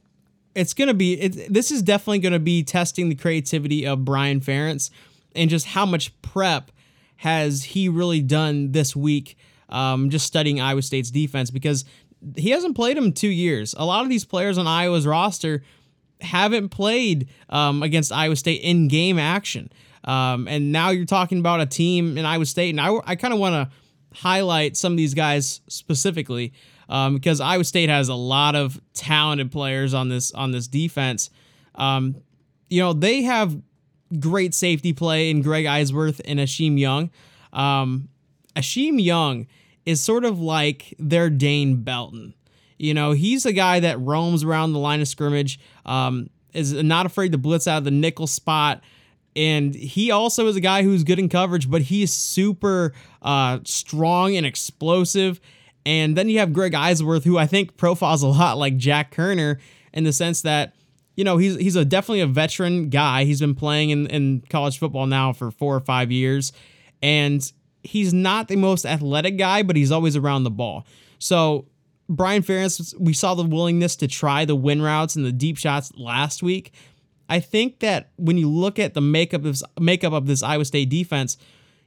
it's 0.54 0.72
gonna 0.72 0.94
be 0.94 1.14
it, 1.14 1.52
this 1.52 1.72
is 1.72 1.82
definitely 1.82 2.20
gonna 2.20 2.38
be 2.38 2.62
testing 2.62 3.08
the 3.08 3.16
creativity 3.16 3.84
of 3.84 4.04
Brian 4.04 4.38
Ferentz 4.38 4.90
and 5.34 5.50
just 5.50 5.66
how 5.66 5.86
much 5.86 6.20
prep 6.22 6.70
has 7.16 7.64
he 7.64 7.88
really 7.88 8.20
done 8.20 8.72
this 8.72 8.94
week. 8.94 9.36
Um, 9.68 10.10
just 10.10 10.26
studying 10.26 10.60
Iowa 10.60 10.82
State's 10.82 11.10
defense 11.10 11.50
because 11.50 11.84
he 12.36 12.50
hasn't 12.50 12.76
played 12.76 12.96
him 12.96 13.12
two 13.12 13.28
years. 13.28 13.74
A 13.76 13.84
lot 13.84 14.02
of 14.02 14.08
these 14.08 14.24
players 14.24 14.58
on 14.58 14.66
Iowa's 14.66 15.06
roster 15.06 15.62
haven't 16.20 16.68
played 16.68 17.28
um, 17.48 17.82
against 17.82 18.12
Iowa 18.12 18.36
State 18.36 18.62
in 18.62 18.88
game 18.88 19.18
action. 19.18 19.70
Um, 20.04 20.46
and 20.48 20.70
now 20.70 20.90
you're 20.90 21.06
talking 21.06 21.38
about 21.38 21.60
a 21.60 21.66
team 21.66 22.18
in 22.18 22.24
Iowa 22.24 22.46
State. 22.46 22.70
And 22.70 22.80
I, 22.80 22.94
I 23.04 23.16
kind 23.16 23.32
of 23.32 23.40
want 23.40 23.54
to 23.54 23.76
highlight 24.18 24.76
some 24.76 24.92
of 24.92 24.96
these 24.96 25.14
guys 25.14 25.60
specifically 25.68 26.52
um, 26.88 27.14
because 27.14 27.40
Iowa 27.40 27.64
State 27.64 27.88
has 27.88 28.08
a 28.08 28.14
lot 28.14 28.54
of 28.54 28.80
talented 28.92 29.50
players 29.50 29.94
on 29.94 30.08
this 30.08 30.32
on 30.32 30.50
this 30.50 30.68
defense. 30.68 31.30
Um, 31.74 32.16
you 32.68 32.80
know, 32.80 32.92
they 32.92 33.22
have 33.22 33.56
great 34.18 34.54
safety 34.54 34.92
play 34.92 35.30
in 35.30 35.42
Greg 35.42 35.64
Eisworth 35.64 36.20
and 36.24 36.38
Isheem 36.38 36.78
Young. 36.78 37.10
Um, 37.52 38.08
Isheem 38.56 39.02
Young 39.02 39.46
is 39.86 40.00
sort 40.00 40.24
of 40.24 40.40
like 40.40 40.94
their 40.98 41.30
Dane 41.30 41.82
Belton. 41.82 42.34
You 42.78 42.94
know, 42.94 43.12
he's 43.12 43.46
a 43.46 43.52
guy 43.52 43.80
that 43.80 44.00
roams 44.00 44.44
around 44.44 44.72
the 44.72 44.78
line 44.78 45.00
of 45.00 45.08
scrimmage, 45.08 45.60
um, 45.86 46.28
is 46.52 46.72
not 46.72 47.06
afraid 47.06 47.32
to 47.32 47.38
blitz 47.38 47.66
out 47.66 47.78
of 47.78 47.84
the 47.84 47.90
nickel 47.90 48.26
spot. 48.26 48.82
And 49.36 49.74
he 49.74 50.10
also 50.10 50.46
is 50.46 50.56
a 50.56 50.60
guy 50.60 50.82
who's 50.82 51.02
good 51.02 51.18
in 51.18 51.28
coverage, 51.28 51.68
but 51.68 51.82
he's 51.82 52.12
super 52.12 52.92
uh, 53.22 53.58
strong 53.64 54.36
and 54.36 54.46
explosive. 54.46 55.40
And 55.84 56.16
then 56.16 56.28
you 56.28 56.38
have 56.38 56.52
Greg 56.52 56.72
Eisworth, 56.72 57.24
who 57.24 57.36
I 57.36 57.46
think 57.46 57.76
profiles 57.76 58.22
a 58.22 58.28
lot 58.28 58.58
like 58.58 58.76
Jack 58.76 59.14
Koerner 59.14 59.58
in 59.92 60.04
the 60.04 60.12
sense 60.12 60.42
that, 60.42 60.74
you 61.16 61.24
know, 61.24 61.36
he's 61.36 61.56
he's 61.56 61.76
a 61.76 61.84
definitely 61.84 62.20
a 62.20 62.26
veteran 62.26 62.88
guy. 62.88 63.24
He's 63.24 63.40
been 63.40 63.54
playing 63.54 63.90
in, 63.90 64.06
in 64.08 64.42
college 64.50 64.78
football 64.78 65.06
now 65.06 65.32
for 65.32 65.50
four 65.50 65.74
or 65.74 65.80
five 65.80 66.10
years. 66.10 66.52
And 67.02 67.50
he's 67.82 68.12
not 68.12 68.48
the 68.48 68.56
most 68.56 68.84
athletic 68.86 69.36
guy, 69.36 69.62
but 69.62 69.76
he's 69.76 69.92
always 69.92 70.16
around 70.16 70.44
the 70.44 70.50
ball. 70.50 70.86
So 71.18 71.66
Brian 72.08 72.42
Ferentz, 72.42 72.94
we 72.98 73.12
saw 73.12 73.34
the 73.34 73.44
willingness 73.44 73.96
to 73.96 74.08
try 74.08 74.44
the 74.44 74.56
win 74.56 74.82
routes 74.82 75.16
and 75.16 75.24
the 75.24 75.32
deep 75.32 75.56
shots 75.56 75.92
last 75.96 76.42
week. 76.42 76.72
I 77.28 77.40
think 77.40 77.80
that 77.80 78.10
when 78.16 78.36
you 78.36 78.50
look 78.50 78.78
at 78.78 78.94
the 78.94 79.00
makeup 79.00 79.40
of 79.40 79.44
this, 79.44 79.62
makeup 79.80 80.12
of 80.12 80.26
this 80.26 80.42
Iowa 80.42 80.64
State 80.64 80.90
defense, 80.90 81.36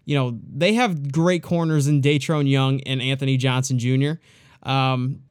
you 0.05 0.15
know 0.15 0.39
they 0.51 0.73
have 0.73 1.11
great 1.11 1.43
corners 1.43 1.88
in 1.88 2.01
Datrone 2.01 2.49
Young 2.49 2.80
and 2.82 3.01
Anthony 3.01 3.38
Johnson 3.38 3.78
Jr. 3.78 4.13
Um, 4.63 5.21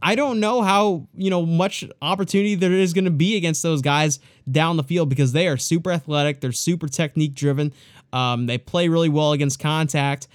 I 0.00 0.14
don't 0.14 0.40
know 0.40 0.62
how 0.62 1.08
you 1.14 1.30
know 1.30 1.44
much 1.44 1.84
opportunity 2.00 2.54
there 2.54 2.72
is 2.72 2.92
going 2.92 3.04
to 3.04 3.10
be 3.10 3.36
against 3.36 3.62
those 3.62 3.82
guys 3.82 4.20
down 4.50 4.76
the 4.76 4.82
field 4.82 5.08
because 5.08 5.32
they 5.32 5.48
are 5.48 5.56
super 5.56 5.90
athletic, 5.90 6.40
they're 6.40 6.52
super 6.52 6.88
technique 6.88 7.34
driven. 7.34 7.72
Um, 8.12 8.46
they 8.46 8.58
play 8.58 8.88
really 8.88 9.08
well 9.08 9.32
against 9.32 9.58
contact, 9.58 10.28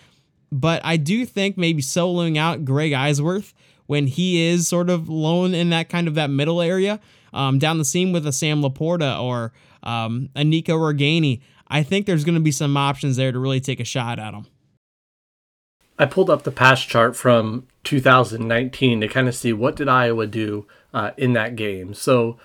but 0.52 0.82
I 0.84 0.98
do 0.98 1.26
think 1.26 1.58
maybe 1.58 1.82
soloing 1.82 2.38
out 2.38 2.66
Greg 2.66 2.92
Eisworth 2.92 3.54
when 3.88 4.08
he 4.08 4.46
is 4.46 4.68
sort 4.68 4.90
of 4.90 5.10
lone 5.10 5.54
in 5.54 5.70
that 5.72 5.90
kind 5.90 6.08
of 6.08 6.16
that 6.16 6.30
middle 6.30 6.62
area 6.62 7.00
um, 7.34 7.60
down 7.60 7.78
the 7.78 7.86
seam 7.86 8.12
with 8.12 8.28
a 8.28 8.32
Sam 8.32 8.62
Laporta 8.62 9.20
or 9.22 9.54
um, 9.82 10.30
a 10.36 10.44
Nico 10.44 10.78
Ragaini. 10.78 11.42
I 11.68 11.84
think 11.84 12.06
there's 12.06 12.24
going 12.24 12.36
to 12.36 12.42
be 12.42 12.52
some 12.52 12.78
options 12.78 13.16
there 13.16 13.32
to 13.32 13.40
really 13.40 13.60
take 13.60 13.80
a 13.80 13.86
shot 13.86 14.20
at 14.20 14.34
him. 14.34 14.46
I 15.98 16.06
pulled 16.06 16.30
up 16.30 16.44
the 16.44 16.52
pass 16.52 16.82
chart 16.84 17.16
from 17.16 17.68
2019 17.84 19.02
to 19.02 19.08
kind 19.08 19.28
of 19.28 19.36
see 19.36 19.54
what 19.54 19.76
did 19.76 19.88
Iowa 19.88 20.28
do 20.28 20.66
uh, 20.94 21.12
in 21.18 21.34
that 21.34 21.56
game. 21.56 21.94
So 21.94 22.38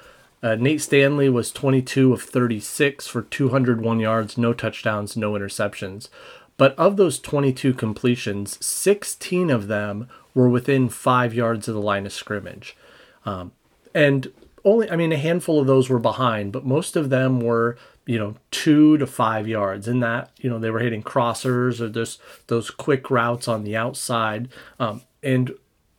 uh, 0.43 0.55
Nate 0.55 0.81
Stanley 0.81 1.29
was 1.29 1.53
22 1.53 2.13
of 2.13 2.23
36 2.23 3.07
for 3.07 3.23
201 3.23 4.01
yards, 4.01 4.39
no 4.39 4.53
touchdowns, 4.53 5.17
no 5.17 5.33
interceptions. 5.33 6.09
But 6.57 6.77
of 6.77 6.97
those 6.97 7.21
22 7.21 7.73
completions, 7.75 8.65
16 8.65 9.51
of 9.51 9.69
them 9.69 10.09
were 10.35 10.49
within 10.49 10.89
five 10.89 11.35
yards 11.35 11.69
of 11.69 11.75
the 11.75 11.81
line 11.81 12.07
of 12.07 12.13
scrimmage. 12.13 12.77
Um, 13.25 13.53
and 13.95 14.33
only, 14.65 14.91
I 14.91 14.97
mean, 14.97 15.13
a 15.13 15.17
handful 15.17 15.61
of 15.61 15.67
those 15.67 15.89
were 15.89 15.99
behind, 15.99 16.53
but 16.53 16.67
most 16.67 16.97
of 16.97 17.11
them 17.11 17.41
were, 17.41 17.77
you 18.07 18.19
know, 18.19 18.35
two 18.51 18.99
to 18.99 19.07
five 19.07 19.47
yards. 19.47 19.87
In 19.87 20.01
that, 20.01 20.31
you 20.39 20.51
know, 20.51 20.59
they 20.59 20.71
were 20.71 20.81
hitting 20.81 21.03
crossers 21.03 21.81
or 21.81 21.89
those 21.89 22.19
those 22.49 22.71
quick 22.71 23.11
routes 23.11 23.49
on 23.49 23.65
the 23.65 23.77
outside. 23.77 24.49
Um, 24.81 25.03
and 25.23 25.53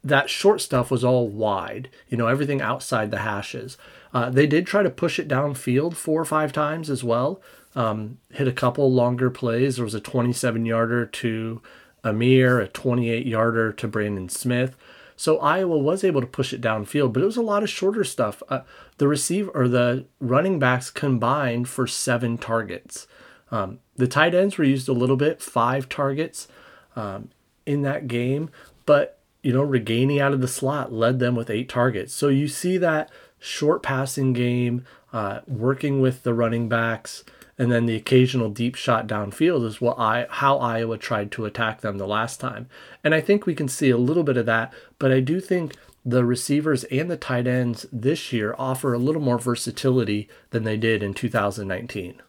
that 0.03 0.29
short 0.29 0.61
stuff 0.61 0.89
was 0.89 1.03
all 1.03 1.27
wide, 1.27 1.89
you 2.07 2.17
know, 2.17 2.27
everything 2.27 2.61
outside 2.61 3.11
the 3.11 3.19
hashes. 3.19 3.77
Uh, 4.13 4.29
they 4.29 4.47
did 4.47 4.65
try 4.65 4.81
to 4.81 4.89
push 4.89 5.19
it 5.19 5.27
downfield 5.27 5.95
four 5.95 6.21
or 6.21 6.25
five 6.25 6.53
times 6.53 6.89
as 6.89 7.03
well, 7.03 7.41
um, 7.75 8.17
hit 8.31 8.47
a 8.47 8.53
couple 8.53 8.91
longer 8.91 9.29
plays. 9.29 9.75
There 9.75 9.85
was 9.85 9.93
a 9.93 9.99
27 9.99 10.65
yarder 10.65 11.05
to 11.05 11.61
Ihmir, 12.03 12.63
a 12.63 12.67
28 12.67 13.25
yarder 13.25 13.71
to 13.73 13.87
Brandon 13.87 14.29
Smith. 14.29 14.75
So 15.15 15.37
Iowa 15.39 15.77
was 15.77 16.05
able 16.05 16.21
to 16.21 16.27
push 16.27 16.53
it 16.53 16.61
downfield, 16.61 17.11
but 17.11 17.21
it 17.21 17.25
was 17.25 17.35
a 17.35 17.41
lot 17.41 17.61
of 17.61 17.69
shorter 17.69 18.05
stuff. 18.05 18.41
Uh, 18.47 18.61
the 18.99 19.07
receiver 19.07 19.51
or 19.51 19.67
the 19.67 20.05
running 20.21 20.59
backs 20.59 20.89
combined 20.89 21.67
for 21.67 21.85
seven 21.87 22.37
targets. 22.37 23.05
Um, 23.51 23.79
the 23.97 24.07
tight 24.07 24.33
ends 24.33 24.57
were 24.57 24.63
used 24.63 24.87
a 24.87 24.93
little 24.93 25.17
bit, 25.17 25.41
five 25.41 25.89
targets 25.89 26.47
um, 26.95 27.31
in 27.65 27.81
that 27.81 28.07
game, 28.07 28.49
but 28.89 29.19
you 29.43 29.53
know, 29.53 29.63
Ragaini 29.63 30.19
out 30.19 30.33
of 30.33 30.41
the 30.41 30.47
slot 30.47 30.91
led 30.91 31.19
them 31.19 31.35
with 31.35 31.51
eight 31.51 31.69
targets. 31.69 32.11
So 32.11 32.27
you 32.27 32.47
see 32.47 32.75
that 32.79 33.11
short 33.37 33.83
passing 33.83 34.33
game, 34.33 34.83
uh, 35.13 35.41
working 35.45 36.01
with 36.01 36.23
the 36.23 36.33
running 36.33 36.67
backs 36.67 37.23
and 37.55 37.71
then 37.71 37.85
the 37.85 37.95
occasional 37.95 38.49
deep 38.49 38.73
shot 38.73 39.05
downfield 39.05 39.63
is 39.63 39.79
what 39.79 39.99
I 39.99 40.25
how 40.31 40.57
Iowa 40.57 40.97
tried 40.97 41.31
to 41.33 41.45
attack 41.45 41.81
them 41.81 41.99
the 41.99 42.07
last 42.07 42.39
time. 42.39 42.67
And 43.03 43.13
I 43.13 43.21
think 43.21 43.45
we 43.45 43.53
can 43.53 43.67
see 43.67 43.91
a 43.91 43.97
little 43.97 44.23
bit 44.23 44.37
of 44.37 44.47
that, 44.47 44.73
but 44.97 45.11
I 45.11 45.19
do 45.19 45.39
think 45.39 45.75
the 46.03 46.25
receivers 46.25 46.83
and 46.85 47.11
the 47.11 47.15
tight 47.15 47.45
ends 47.45 47.85
this 47.91 48.33
year 48.33 48.55
offer 48.57 48.95
a 48.95 48.97
little 48.97 49.21
more 49.21 49.37
versatility 49.37 50.27
than 50.49 50.63
they 50.63 50.77
did 50.77 51.03
in 51.03 51.13
2019. 51.13 52.23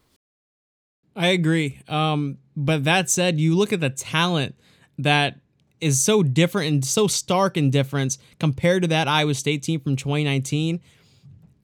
I 1.15 1.27
agree. 1.29 1.79
Um, 1.87 2.37
but 2.55 2.83
that 2.83 3.09
said, 3.09 3.39
you 3.39 3.55
look 3.55 3.73
at 3.73 3.79
the 3.79 3.89
talent 3.89 4.53
that 4.99 5.39
is 5.81 6.01
so 6.01 6.23
different 6.23 6.71
and 6.71 6.85
so 6.85 7.07
stark 7.07 7.57
in 7.57 7.69
difference 7.69 8.17
compared 8.39 8.83
to 8.83 8.87
that 8.89 9.07
Iowa 9.07 9.33
State 9.33 9.63
team 9.63 9.79
from 9.79 9.95
2019 9.95 10.79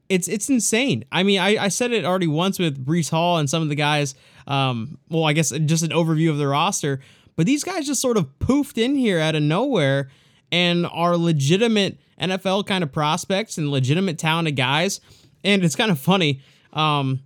it's 0.09 0.27
it's 0.27 0.49
insane. 0.49 1.05
I 1.11 1.23
mean, 1.23 1.39
I, 1.39 1.65
I 1.65 1.67
said 1.67 1.91
it 1.91 2.05
already 2.05 2.27
once 2.27 2.59
with 2.59 2.83
Breece 2.83 3.09
Hall 3.09 3.37
and 3.37 3.49
some 3.49 3.61
of 3.61 3.69
the 3.69 3.75
guys. 3.75 4.15
Um, 4.47 4.97
well, 5.09 5.25
I 5.25 5.33
guess 5.33 5.49
just 5.49 5.83
an 5.83 5.89
overview 5.89 6.29
of 6.29 6.37
the 6.37 6.47
roster, 6.47 7.01
but 7.35 7.45
these 7.45 7.63
guys 7.63 7.85
just 7.85 8.01
sort 8.01 8.17
of 8.17 8.27
poofed 8.39 8.77
in 8.77 8.95
here 8.95 9.19
out 9.19 9.35
of 9.35 9.43
nowhere 9.43 10.09
and 10.51 10.85
are 10.87 11.17
legitimate 11.17 11.99
NFL 12.21 12.65
kind 12.65 12.83
of 12.83 12.91
prospects 12.91 13.57
and 13.57 13.69
legitimate 13.69 14.17
talented 14.17 14.55
guys. 14.55 15.01
And 15.43 15.63
it's 15.63 15.75
kind 15.75 15.91
of 15.91 15.99
funny. 15.99 16.41
Um, 16.73 17.21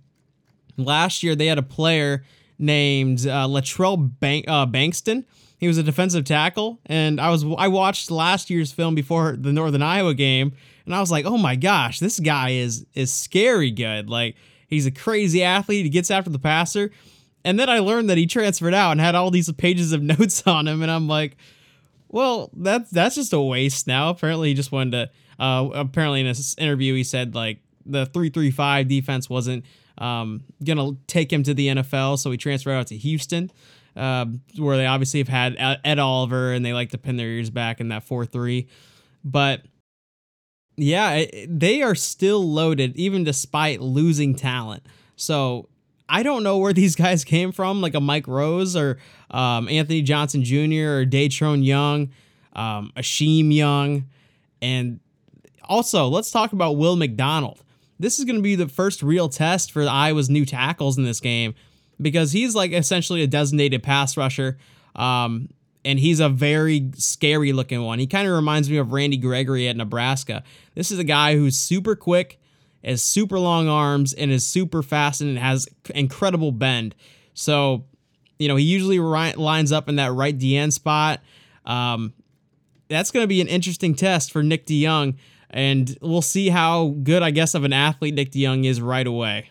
last 0.76 1.22
year 1.22 1.36
they 1.36 1.46
had 1.46 1.58
a 1.58 1.62
player 1.62 2.24
named 2.58 3.20
uh, 3.20 3.46
Latrell 3.46 4.18
Bank- 4.20 4.46
uh, 4.48 4.66
Bankston. 4.66 5.24
He 5.62 5.68
was 5.68 5.78
a 5.78 5.82
defensive 5.82 6.26
tackle, 6.26 6.78
and 6.84 7.18
I 7.18 7.30
was 7.30 7.44
I 7.56 7.68
watched 7.68 8.10
last 8.10 8.50
year's 8.50 8.72
film 8.72 8.94
before 8.94 9.36
the 9.38 9.52
Northern 9.52 9.82
Iowa 9.82 10.12
game 10.12 10.52
and 10.84 10.94
I 10.94 11.00
was 11.00 11.10
like, 11.10 11.24
oh 11.24 11.38
my 11.38 11.56
gosh, 11.56 11.98
this 11.98 12.20
guy 12.20 12.50
is 12.50 12.86
is 12.94 13.12
scary 13.12 13.70
good. 13.70 14.08
Like 14.08 14.36
he's 14.68 14.86
a 14.86 14.90
crazy 14.90 15.42
athlete. 15.42 15.84
He 15.84 15.90
gets 15.90 16.10
after 16.10 16.30
the 16.30 16.38
passer. 16.38 16.90
And 17.44 17.58
then 17.58 17.68
I 17.68 17.80
learned 17.80 18.08
that 18.10 18.18
he 18.18 18.26
transferred 18.26 18.74
out 18.74 18.92
and 18.92 19.00
had 19.00 19.14
all 19.14 19.30
these 19.30 19.50
pages 19.52 19.92
of 19.92 20.02
notes 20.02 20.46
on 20.46 20.68
him, 20.68 20.82
and 20.82 20.90
I'm 20.90 21.08
like, 21.08 21.36
well, 22.08 22.50
that's 22.54 22.90
that's 22.90 23.14
just 23.14 23.32
a 23.32 23.40
waste 23.40 23.86
now. 23.86 24.10
Apparently, 24.10 24.48
he 24.48 24.54
just 24.54 24.72
wanted 24.72 24.90
to. 24.92 25.10
Uh, 25.42 25.70
apparently, 25.74 26.20
in 26.20 26.26
this 26.26 26.54
interview, 26.58 26.94
he 26.94 27.02
said 27.04 27.34
like 27.34 27.58
the 27.84 28.06
three 28.06 28.30
three 28.30 28.50
five 28.50 28.88
defense 28.88 29.28
wasn't 29.28 29.64
um, 29.98 30.44
gonna 30.64 30.92
take 31.06 31.32
him 31.32 31.42
to 31.42 31.54
the 31.54 31.68
NFL, 31.68 32.18
so 32.18 32.30
he 32.30 32.36
transferred 32.36 32.72
out 32.72 32.88
to 32.88 32.96
Houston, 32.96 33.50
uh, 33.96 34.26
where 34.56 34.76
they 34.76 34.86
obviously 34.86 35.20
have 35.20 35.28
had 35.28 35.56
Ed 35.84 35.98
Oliver 35.98 36.52
and 36.52 36.64
they 36.64 36.72
like 36.72 36.90
to 36.90 36.98
pin 36.98 37.16
their 37.16 37.28
ears 37.28 37.50
back 37.50 37.80
in 37.80 37.88
that 37.88 38.04
four 38.04 38.24
three. 38.24 38.68
But 39.24 39.62
yeah, 40.76 41.24
they 41.48 41.82
are 41.82 41.94
still 41.94 42.42
loaded 42.50 42.96
even 42.96 43.24
despite 43.24 43.80
losing 43.80 44.34
talent. 44.34 44.86
So 45.16 45.68
I 46.08 46.22
don't 46.22 46.42
know 46.42 46.58
where 46.58 46.72
these 46.72 46.96
guys 46.96 47.24
came 47.24 47.52
from, 47.52 47.80
like 47.80 47.94
a 47.94 48.00
Mike 48.00 48.26
Rose 48.28 48.76
or 48.76 48.98
um, 49.30 49.68
Anthony 49.68 50.02
Johnson 50.02 50.44
Jr. 50.44 50.54
or 50.54 51.06
Datrone 51.06 51.64
Young, 51.64 52.10
um, 52.54 52.92
Isheem 52.96 53.54
Young. 53.54 54.06
And 54.60 55.00
also, 55.64 56.08
let's 56.08 56.30
talk 56.30 56.52
about 56.52 56.76
Will 56.76 56.96
McDonald. 56.96 57.62
This 57.98 58.18
is 58.18 58.24
going 58.24 58.36
to 58.36 58.42
be 58.42 58.56
the 58.56 58.68
first 58.68 59.02
real 59.02 59.28
test 59.28 59.70
for 59.70 59.82
Iowa's 59.82 60.28
new 60.28 60.44
tackles 60.44 60.98
in 60.98 61.04
this 61.04 61.20
game 61.20 61.54
because 62.02 62.32
he's 62.32 62.54
like 62.54 62.72
essentially 62.72 63.22
a 63.22 63.26
designated 63.26 63.82
pass 63.82 64.16
rusher. 64.16 64.58
Um, 64.94 65.48
and 65.84 65.98
he's 65.98 66.20
a 66.20 66.28
very 66.28 66.90
scary 66.94 67.52
looking 67.52 67.82
one. 67.82 67.98
He 67.98 68.06
kind 68.06 68.28
of 68.28 68.34
reminds 68.34 68.70
me 68.70 68.76
of 68.76 68.92
Randy 68.92 69.16
Gregory 69.16 69.68
at 69.68 69.76
Nebraska. 69.76 70.44
This 70.74 70.90
is 70.90 70.98
a 70.98 71.04
guy 71.04 71.34
who's 71.34 71.58
super 71.58 71.96
quick, 71.96 72.38
has 72.84 73.02
super 73.02 73.38
long 73.38 73.68
arms, 73.68 74.12
and 74.12 74.30
is 74.30 74.46
super 74.46 74.82
fast 74.82 75.20
and 75.20 75.38
has 75.38 75.68
incredible 75.94 76.52
bend. 76.52 76.94
So, 77.34 77.84
you 78.38 78.48
know, 78.48 78.56
he 78.56 78.64
usually 78.64 79.00
ri- 79.00 79.34
lines 79.34 79.72
up 79.72 79.88
in 79.88 79.96
that 79.96 80.12
right 80.12 80.36
DN 80.36 80.72
spot. 80.72 81.20
Um, 81.66 82.12
that's 82.88 83.10
going 83.10 83.24
to 83.24 83.28
be 83.28 83.40
an 83.40 83.48
interesting 83.48 83.94
test 83.94 84.32
for 84.32 84.42
Nick 84.42 84.66
DeJong, 84.66 85.16
and 85.50 85.96
we'll 86.00 86.22
see 86.22 86.50
how 86.50 86.94
good, 87.02 87.22
I 87.22 87.30
guess, 87.30 87.54
of 87.54 87.64
an 87.64 87.72
athlete 87.72 88.14
Nick 88.14 88.30
DeJong 88.32 88.66
is 88.66 88.80
right 88.80 89.06
away. 89.06 89.50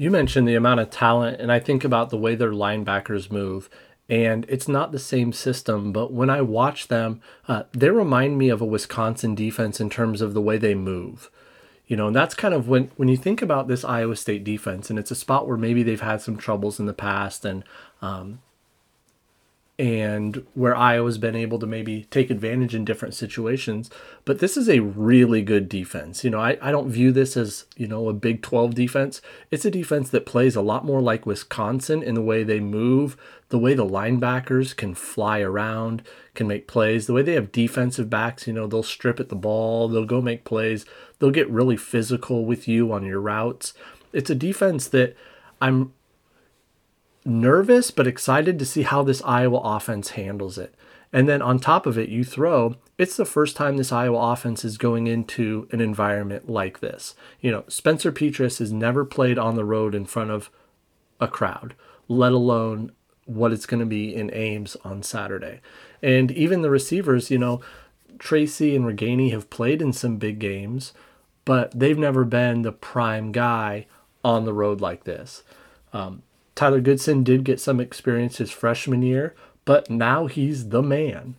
You 0.00 0.10
mentioned 0.10 0.48
the 0.48 0.54
amount 0.54 0.80
of 0.80 0.88
talent, 0.88 1.40
and 1.40 1.52
I 1.52 1.58
think 1.58 1.84
about 1.84 2.08
the 2.08 2.16
way 2.16 2.34
their 2.34 2.52
linebackers 2.52 3.30
move 3.30 3.68
and 4.10 4.44
it's 4.48 4.66
not 4.66 4.90
the 4.90 4.98
same 4.98 5.32
system. 5.32 5.92
But 5.92 6.12
when 6.12 6.28
I 6.28 6.42
watch 6.42 6.88
them, 6.88 7.20
uh, 7.46 7.62
they 7.72 7.90
remind 7.90 8.36
me 8.36 8.48
of 8.48 8.60
a 8.60 8.66
Wisconsin 8.66 9.36
defense 9.36 9.80
in 9.80 9.88
terms 9.88 10.20
of 10.20 10.34
the 10.34 10.40
way 10.40 10.58
they 10.58 10.74
move. 10.74 11.30
You 11.86 11.96
know, 11.96 12.08
and 12.08 12.16
that's 12.16 12.34
kind 12.34 12.52
of 12.52 12.68
when 12.68 12.90
when 12.96 13.08
you 13.08 13.16
think 13.16 13.40
about 13.40 13.68
this 13.68 13.84
Iowa 13.84 14.16
State 14.16 14.42
defense, 14.42 14.90
and 14.90 14.98
it's 14.98 15.10
a 15.10 15.16
spot 15.16 15.46
where 15.46 15.56
maybe 15.56 15.82
they've 15.82 16.00
had 16.00 16.22
some 16.22 16.36
troubles 16.36 16.80
in 16.80 16.86
the 16.86 16.92
past, 16.92 17.44
and 17.44 17.62
um, 18.02 18.40
and 19.80 20.44
where 20.52 20.76
Iowa's 20.76 21.16
been 21.16 21.34
able 21.34 21.58
to 21.58 21.66
maybe 21.66 22.06
take 22.10 22.28
advantage 22.28 22.74
in 22.74 22.84
different 22.84 23.14
situations. 23.14 23.88
But 24.26 24.38
this 24.38 24.58
is 24.58 24.68
a 24.68 24.80
really 24.80 25.40
good 25.40 25.70
defense. 25.70 26.22
You 26.22 26.28
know, 26.28 26.38
I, 26.38 26.58
I 26.60 26.70
don't 26.70 26.90
view 26.90 27.12
this 27.12 27.34
as, 27.34 27.64
you 27.78 27.88
know, 27.88 28.10
a 28.10 28.12
Big 28.12 28.42
12 28.42 28.74
defense. 28.74 29.22
It's 29.50 29.64
a 29.64 29.70
defense 29.70 30.10
that 30.10 30.26
plays 30.26 30.54
a 30.54 30.60
lot 30.60 30.84
more 30.84 31.00
like 31.00 31.24
Wisconsin 31.24 32.02
in 32.02 32.14
the 32.14 32.20
way 32.20 32.42
they 32.42 32.60
move, 32.60 33.16
the 33.48 33.58
way 33.58 33.72
the 33.72 33.86
linebackers 33.86 34.76
can 34.76 34.94
fly 34.94 35.40
around, 35.40 36.02
can 36.34 36.46
make 36.46 36.68
plays, 36.68 37.06
the 37.06 37.14
way 37.14 37.22
they 37.22 37.32
have 37.32 37.50
defensive 37.50 38.10
backs, 38.10 38.46
you 38.46 38.52
know, 38.52 38.66
they'll 38.66 38.82
strip 38.82 39.18
at 39.18 39.30
the 39.30 39.34
ball, 39.34 39.88
they'll 39.88 40.04
go 40.04 40.20
make 40.20 40.44
plays, 40.44 40.84
they'll 41.20 41.30
get 41.30 41.48
really 41.48 41.78
physical 41.78 42.44
with 42.44 42.68
you 42.68 42.92
on 42.92 43.06
your 43.06 43.20
routes. 43.20 43.72
It's 44.12 44.28
a 44.28 44.34
defense 44.34 44.88
that 44.88 45.16
I'm 45.62 45.94
nervous 47.24 47.90
but 47.90 48.06
excited 48.06 48.58
to 48.58 48.64
see 48.64 48.82
how 48.82 49.02
this 49.02 49.22
Iowa 49.24 49.58
offense 49.58 50.10
handles 50.10 50.58
it. 50.58 50.74
And 51.12 51.28
then 51.28 51.42
on 51.42 51.58
top 51.58 51.86
of 51.86 51.98
it, 51.98 52.08
you 52.08 52.22
throw, 52.22 52.76
it's 52.96 53.16
the 53.16 53.24
first 53.24 53.56
time 53.56 53.76
this 53.76 53.90
Iowa 53.90 54.32
offense 54.32 54.64
is 54.64 54.78
going 54.78 55.06
into 55.06 55.68
an 55.72 55.80
environment 55.80 56.48
like 56.48 56.80
this. 56.80 57.14
You 57.40 57.50
know, 57.50 57.64
Spencer 57.68 58.12
Petras 58.12 58.58
has 58.58 58.72
never 58.72 59.04
played 59.04 59.38
on 59.38 59.56
the 59.56 59.64
road 59.64 59.94
in 59.94 60.06
front 60.06 60.30
of 60.30 60.50
a 61.18 61.26
crowd, 61.26 61.74
let 62.08 62.32
alone 62.32 62.92
what 63.24 63.52
it's 63.52 63.66
going 63.66 63.80
to 63.80 63.86
be 63.86 64.14
in 64.14 64.32
Ames 64.32 64.76
on 64.84 65.02
Saturday. 65.02 65.60
And 66.02 66.30
even 66.30 66.62
the 66.62 66.70
receivers, 66.70 67.30
you 67.30 67.38
know, 67.38 67.60
Tracy 68.18 68.76
and 68.76 68.84
Ragaini 68.84 69.30
have 69.32 69.50
played 69.50 69.82
in 69.82 69.92
some 69.92 70.16
big 70.16 70.38
games, 70.38 70.92
but 71.44 71.72
they've 71.78 71.98
never 71.98 72.24
been 72.24 72.62
the 72.62 72.72
prime 72.72 73.32
guy 73.32 73.86
on 74.24 74.44
the 74.44 74.52
road 74.52 74.80
like 74.80 75.04
this. 75.04 75.42
Um, 75.92 76.22
Tyler 76.60 76.82
Goodson 76.82 77.24
did 77.24 77.44
get 77.44 77.58
some 77.58 77.80
experience 77.80 78.36
his 78.36 78.50
freshman 78.50 79.00
year, 79.00 79.34
but 79.64 79.88
now 79.88 80.26
he's 80.26 80.68
the 80.68 80.82
man. 80.82 81.36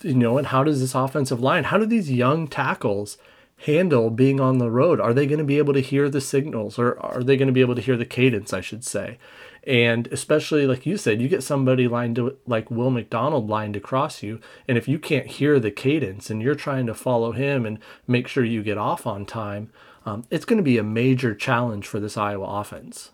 You 0.00 0.14
know, 0.14 0.38
and 0.38 0.46
how 0.46 0.62
does 0.62 0.78
this 0.78 0.94
offensive 0.94 1.40
line, 1.40 1.64
how 1.64 1.78
do 1.78 1.86
these 1.86 2.12
young 2.12 2.46
tackles 2.46 3.18
handle 3.66 4.10
being 4.10 4.38
on 4.38 4.58
the 4.58 4.70
road? 4.70 5.00
Are 5.00 5.12
they 5.12 5.26
going 5.26 5.40
to 5.40 5.44
be 5.44 5.58
able 5.58 5.74
to 5.74 5.80
hear 5.80 6.08
the 6.08 6.20
signals 6.20 6.78
or 6.78 6.96
are 7.00 7.24
they 7.24 7.36
going 7.36 7.48
to 7.48 7.52
be 7.52 7.62
able 7.62 7.74
to 7.74 7.80
hear 7.80 7.96
the 7.96 8.06
cadence, 8.06 8.52
I 8.52 8.60
should 8.60 8.84
say? 8.84 9.18
And 9.64 10.06
especially 10.12 10.68
like 10.68 10.86
you 10.86 10.96
said, 10.96 11.20
you 11.20 11.26
get 11.26 11.42
somebody 11.42 11.88
lined 11.88 12.14
to, 12.14 12.36
like 12.46 12.70
Will 12.70 12.90
McDonald 12.90 13.48
lined 13.48 13.74
across 13.74 14.22
you, 14.22 14.40
and 14.68 14.78
if 14.78 14.86
you 14.86 15.00
can't 15.00 15.26
hear 15.26 15.58
the 15.58 15.72
cadence 15.72 16.30
and 16.30 16.40
you're 16.40 16.54
trying 16.54 16.86
to 16.86 16.94
follow 16.94 17.32
him 17.32 17.66
and 17.66 17.80
make 18.06 18.28
sure 18.28 18.44
you 18.44 18.62
get 18.62 18.78
off 18.78 19.04
on 19.04 19.26
time, 19.26 19.72
um, 20.06 20.26
it's 20.30 20.44
going 20.44 20.58
to 20.58 20.62
be 20.62 20.78
a 20.78 20.84
major 20.84 21.34
challenge 21.34 21.88
for 21.88 21.98
this 21.98 22.16
Iowa 22.16 22.46
offense. 22.60 23.10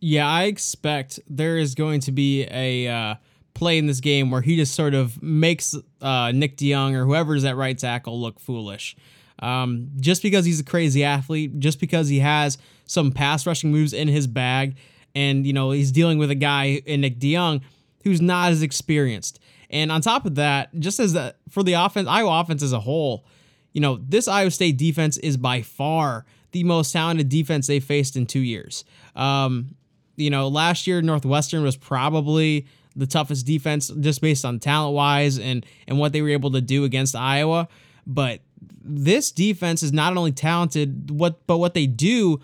Yeah, 0.00 0.28
I 0.28 0.44
expect 0.44 1.20
there 1.28 1.58
is 1.58 1.74
going 1.74 2.00
to 2.00 2.12
be 2.12 2.44
a 2.50 2.88
uh, 2.88 3.14
play 3.54 3.78
in 3.78 3.86
this 3.86 4.00
game 4.00 4.30
where 4.30 4.42
he 4.42 4.56
just 4.56 4.74
sort 4.74 4.94
of 4.94 5.22
makes 5.22 5.74
uh, 6.02 6.32
Nick 6.32 6.56
DeJong 6.56 6.94
or 6.94 7.06
whoever's 7.06 7.44
at 7.44 7.56
right 7.56 7.76
tackle 7.76 8.20
look 8.20 8.38
foolish. 8.38 8.96
Um, 9.38 9.90
just 10.00 10.22
because 10.22 10.44
he's 10.44 10.60
a 10.60 10.64
crazy 10.64 11.04
athlete, 11.04 11.58
just 11.58 11.80
because 11.80 12.08
he 12.08 12.20
has 12.20 12.58
some 12.86 13.12
pass 13.12 13.46
rushing 13.46 13.70
moves 13.70 13.92
in 13.92 14.08
his 14.08 14.26
bag, 14.26 14.76
and 15.14 15.46
you 15.46 15.52
know 15.52 15.70
he's 15.70 15.92
dealing 15.92 16.18
with 16.18 16.30
a 16.30 16.34
guy 16.34 16.82
in 16.86 17.00
Nick 17.00 17.18
DeJong 17.18 17.62
who's 18.04 18.20
not 18.20 18.52
as 18.52 18.62
experienced. 18.62 19.40
And 19.68 19.90
on 19.90 20.00
top 20.00 20.26
of 20.26 20.36
that, 20.36 20.72
just 20.78 21.00
as 21.00 21.14
the, 21.14 21.34
for 21.50 21.64
the 21.64 21.72
offense, 21.72 22.06
Iowa 22.08 22.40
offense 22.40 22.62
as 22.62 22.72
a 22.72 22.80
whole, 22.80 23.26
you 23.72 23.80
know 23.80 23.98
this 24.08 24.28
Iowa 24.28 24.50
State 24.50 24.78
defense 24.78 25.16
is 25.18 25.36
by 25.36 25.62
far 25.62 26.24
the 26.52 26.64
most 26.64 26.92
talented 26.92 27.28
defense 27.28 27.66
they 27.66 27.80
faced 27.80 28.16
in 28.16 28.26
two 28.26 28.40
years. 28.40 28.84
Um, 29.14 29.75
you 30.16 30.30
know, 30.30 30.48
last 30.48 30.86
year 30.86 31.00
Northwestern 31.02 31.62
was 31.62 31.76
probably 31.76 32.66
the 32.94 33.06
toughest 33.06 33.46
defense 33.46 33.88
just 34.00 34.20
based 34.20 34.44
on 34.44 34.58
talent 34.58 34.94
wise 34.94 35.38
and 35.38 35.64
and 35.86 35.98
what 35.98 36.12
they 36.12 36.22
were 36.22 36.30
able 36.30 36.50
to 36.52 36.60
do 36.60 36.84
against 36.84 37.14
Iowa. 37.14 37.68
But 38.06 38.40
this 38.82 39.30
defense 39.30 39.82
is 39.82 39.92
not 39.92 40.16
only 40.16 40.32
talented, 40.32 41.10
what 41.10 41.46
but 41.46 41.58
what 41.58 41.74
they 41.74 41.86
do 41.86 42.40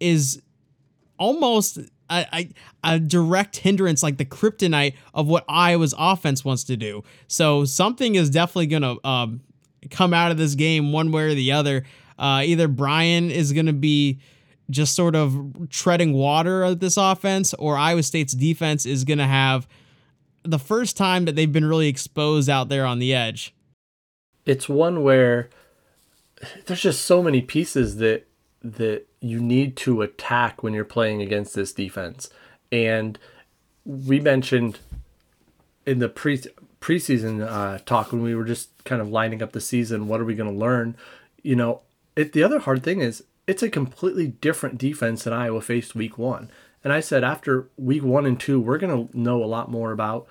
is 0.00 0.40
almost 1.18 1.78
a, 2.10 2.26
a, 2.32 2.48
a, 2.84 3.00
direct 3.00 3.56
hindrance, 3.56 4.02
like 4.02 4.16
the 4.16 4.24
kryptonite 4.24 4.94
of 5.12 5.26
what 5.26 5.44
Iowa's 5.48 5.94
offense 5.98 6.44
wants 6.44 6.64
to 6.64 6.76
do. 6.76 7.02
So 7.26 7.64
something 7.64 8.14
is 8.14 8.30
definitely 8.30 8.68
to 8.82 9.06
um, 9.06 9.40
come 9.90 10.14
out 10.14 10.30
of 10.30 10.38
this 10.38 10.54
game 10.54 10.92
one 10.92 11.12
way 11.12 11.24
or 11.24 11.34
the 11.34 11.52
other. 11.52 11.84
Uh, 12.18 12.42
either 12.44 12.68
Brian 12.68 13.30
is 13.30 13.52
to 13.66 13.72
be 13.72 14.20
just 14.70 14.94
sort 14.94 15.16
of 15.16 15.68
treading 15.70 16.12
water 16.12 16.64
at 16.64 16.80
this 16.80 16.96
offense, 16.96 17.54
or 17.54 17.76
Iowa 17.76 18.02
State's 18.02 18.34
defense 18.34 18.84
is 18.86 19.04
going 19.04 19.18
to 19.18 19.26
have 19.26 19.66
the 20.42 20.58
first 20.58 20.96
time 20.96 21.24
that 21.24 21.36
they've 21.36 21.52
been 21.52 21.64
really 21.64 21.88
exposed 21.88 22.48
out 22.48 22.68
there 22.68 22.86
on 22.86 22.98
the 22.98 23.14
edge. 23.14 23.54
It's 24.46 24.68
one 24.68 25.02
where 25.02 25.50
there's 26.66 26.80
just 26.80 27.04
so 27.04 27.22
many 27.22 27.42
pieces 27.42 27.96
that 27.96 28.26
that 28.62 29.06
you 29.20 29.40
need 29.40 29.76
to 29.76 30.02
attack 30.02 30.62
when 30.62 30.74
you're 30.74 30.84
playing 30.84 31.22
against 31.22 31.54
this 31.54 31.72
defense. 31.72 32.28
And 32.72 33.18
we 33.84 34.20
mentioned 34.20 34.80
in 35.86 35.98
the 35.98 36.08
pre 36.08 36.42
preseason 36.80 37.46
uh, 37.46 37.78
talk 37.84 38.12
when 38.12 38.22
we 38.22 38.34
were 38.34 38.44
just 38.44 38.70
kind 38.84 39.00
of 39.00 39.08
lining 39.10 39.42
up 39.42 39.52
the 39.52 39.60
season, 39.60 40.08
what 40.08 40.20
are 40.20 40.24
we 40.24 40.34
going 40.34 40.52
to 40.52 40.58
learn? 40.58 40.96
You 41.42 41.56
know, 41.56 41.80
it, 42.14 42.32
the 42.32 42.42
other 42.42 42.60
hard 42.60 42.82
thing 42.82 43.00
is 43.00 43.24
it's 43.48 43.62
a 43.62 43.70
completely 43.70 44.28
different 44.28 44.76
defense 44.76 45.24
than 45.24 45.32
Iowa 45.32 45.62
faced 45.62 45.94
week 45.94 46.18
one. 46.18 46.50
And 46.84 46.92
I 46.92 47.00
said 47.00 47.24
after 47.24 47.68
week 47.78 48.04
one 48.04 48.26
and 48.26 48.38
two, 48.38 48.60
we're 48.60 48.78
going 48.78 49.08
to 49.08 49.18
know 49.18 49.42
a 49.42 49.46
lot 49.46 49.70
more 49.70 49.90
about 49.90 50.28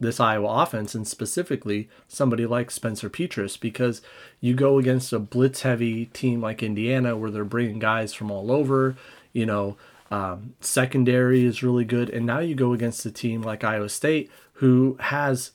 this 0.00 0.18
Iowa 0.18 0.62
offense 0.62 0.94
and 0.94 1.06
specifically 1.06 1.88
somebody 2.08 2.44
like 2.44 2.72
Spencer 2.72 3.08
Petras 3.08 3.58
because 3.58 4.02
you 4.40 4.52
go 4.52 4.78
against 4.78 5.12
a 5.12 5.20
blitz 5.20 5.62
heavy 5.62 6.06
team 6.06 6.40
like 6.40 6.62
Indiana 6.62 7.16
where 7.16 7.30
they're 7.30 7.44
bringing 7.44 7.78
guys 7.78 8.12
from 8.12 8.32
all 8.32 8.50
over, 8.50 8.96
you 9.32 9.46
know, 9.46 9.76
um, 10.10 10.54
secondary 10.60 11.44
is 11.44 11.62
really 11.62 11.84
good. 11.84 12.10
And 12.10 12.26
now 12.26 12.40
you 12.40 12.56
go 12.56 12.72
against 12.72 13.06
a 13.06 13.12
team 13.12 13.42
like 13.42 13.62
Iowa 13.62 13.88
State 13.88 14.28
who 14.54 14.96
has 15.00 15.52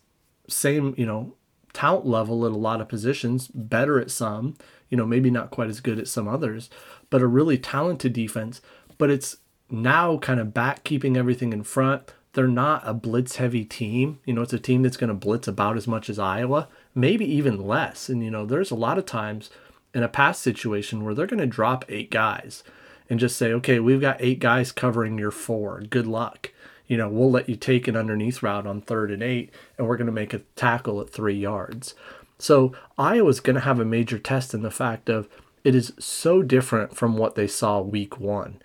same, 0.47 0.95
you 0.97 1.05
know, 1.05 1.35
talent 1.73 2.05
level 2.05 2.45
at 2.45 2.51
a 2.51 2.57
lot 2.57 2.81
of 2.81 2.89
positions, 2.89 3.47
better 3.47 3.99
at 3.99 4.11
some, 4.11 4.55
you 4.89 4.97
know, 4.97 5.05
maybe 5.05 5.29
not 5.29 5.51
quite 5.51 5.69
as 5.69 5.79
good 5.79 5.99
at 5.99 6.07
some 6.07 6.27
others, 6.27 6.69
but 7.09 7.21
a 7.21 7.27
really 7.27 7.57
talented 7.57 8.13
defense. 8.13 8.61
But 8.97 9.09
it's 9.09 9.37
now 9.69 10.17
kind 10.17 10.39
of 10.39 10.53
back 10.53 10.83
keeping 10.83 11.15
everything 11.15 11.53
in 11.53 11.63
front 11.63 12.13
they're 12.33 12.47
not 12.47 12.83
a 12.85 12.93
blitz 12.93 13.37
heavy 13.37 13.65
team. 13.65 14.19
You 14.25 14.33
know, 14.33 14.41
it's 14.41 14.53
a 14.53 14.59
team 14.59 14.83
that's 14.83 14.97
going 14.97 15.09
to 15.09 15.13
blitz 15.13 15.47
about 15.47 15.77
as 15.77 15.87
much 15.87 16.09
as 16.09 16.17
Iowa, 16.17 16.69
maybe 16.95 17.25
even 17.25 17.65
less. 17.65 18.09
And, 18.09 18.23
you 18.23 18.31
know, 18.31 18.45
there's 18.45 18.71
a 18.71 18.75
lot 18.75 18.97
of 18.97 19.05
times 19.05 19.49
in 19.93 20.03
a 20.03 20.07
pass 20.07 20.39
situation 20.39 21.03
where 21.03 21.13
they're 21.13 21.27
going 21.27 21.39
to 21.39 21.47
drop 21.47 21.83
eight 21.89 22.09
guys 22.09 22.63
and 23.09 23.19
just 23.19 23.35
say, 23.35 23.51
okay, 23.51 23.79
we've 23.79 23.99
got 23.99 24.21
eight 24.21 24.39
guys 24.39 24.71
covering 24.71 25.17
your 25.17 25.31
four. 25.31 25.81
Good 25.81 26.07
luck. 26.07 26.51
You 26.87 26.97
know, 26.97 27.09
we'll 27.09 27.31
let 27.31 27.49
you 27.49 27.55
take 27.55 27.87
an 27.87 27.95
underneath 27.95 28.43
route 28.43 28.67
on 28.67 28.81
third 28.81 29.11
and 29.11 29.23
eight, 29.23 29.51
and 29.77 29.87
we're 29.87 29.97
going 29.97 30.07
to 30.07 30.11
make 30.11 30.33
a 30.33 30.39
tackle 30.55 30.99
at 31.01 31.09
three 31.09 31.37
yards. 31.37 31.95
So 32.37 32.73
Iowa's 32.97 33.39
going 33.39 33.55
to 33.55 33.61
have 33.61 33.79
a 33.79 33.85
major 33.85 34.17
test 34.17 34.53
in 34.53 34.61
the 34.61 34.71
fact 34.71 35.09
of 35.09 35.29
it 35.63 35.75
is 35.75 35.93
so 35.99 36.41
different 36.41 36.95
from 36.95 37.17
what 37.17 37.35
they 37.35 37.47
saw 37.47 37.79
week 37.81 38.19
one. 38.19 38.61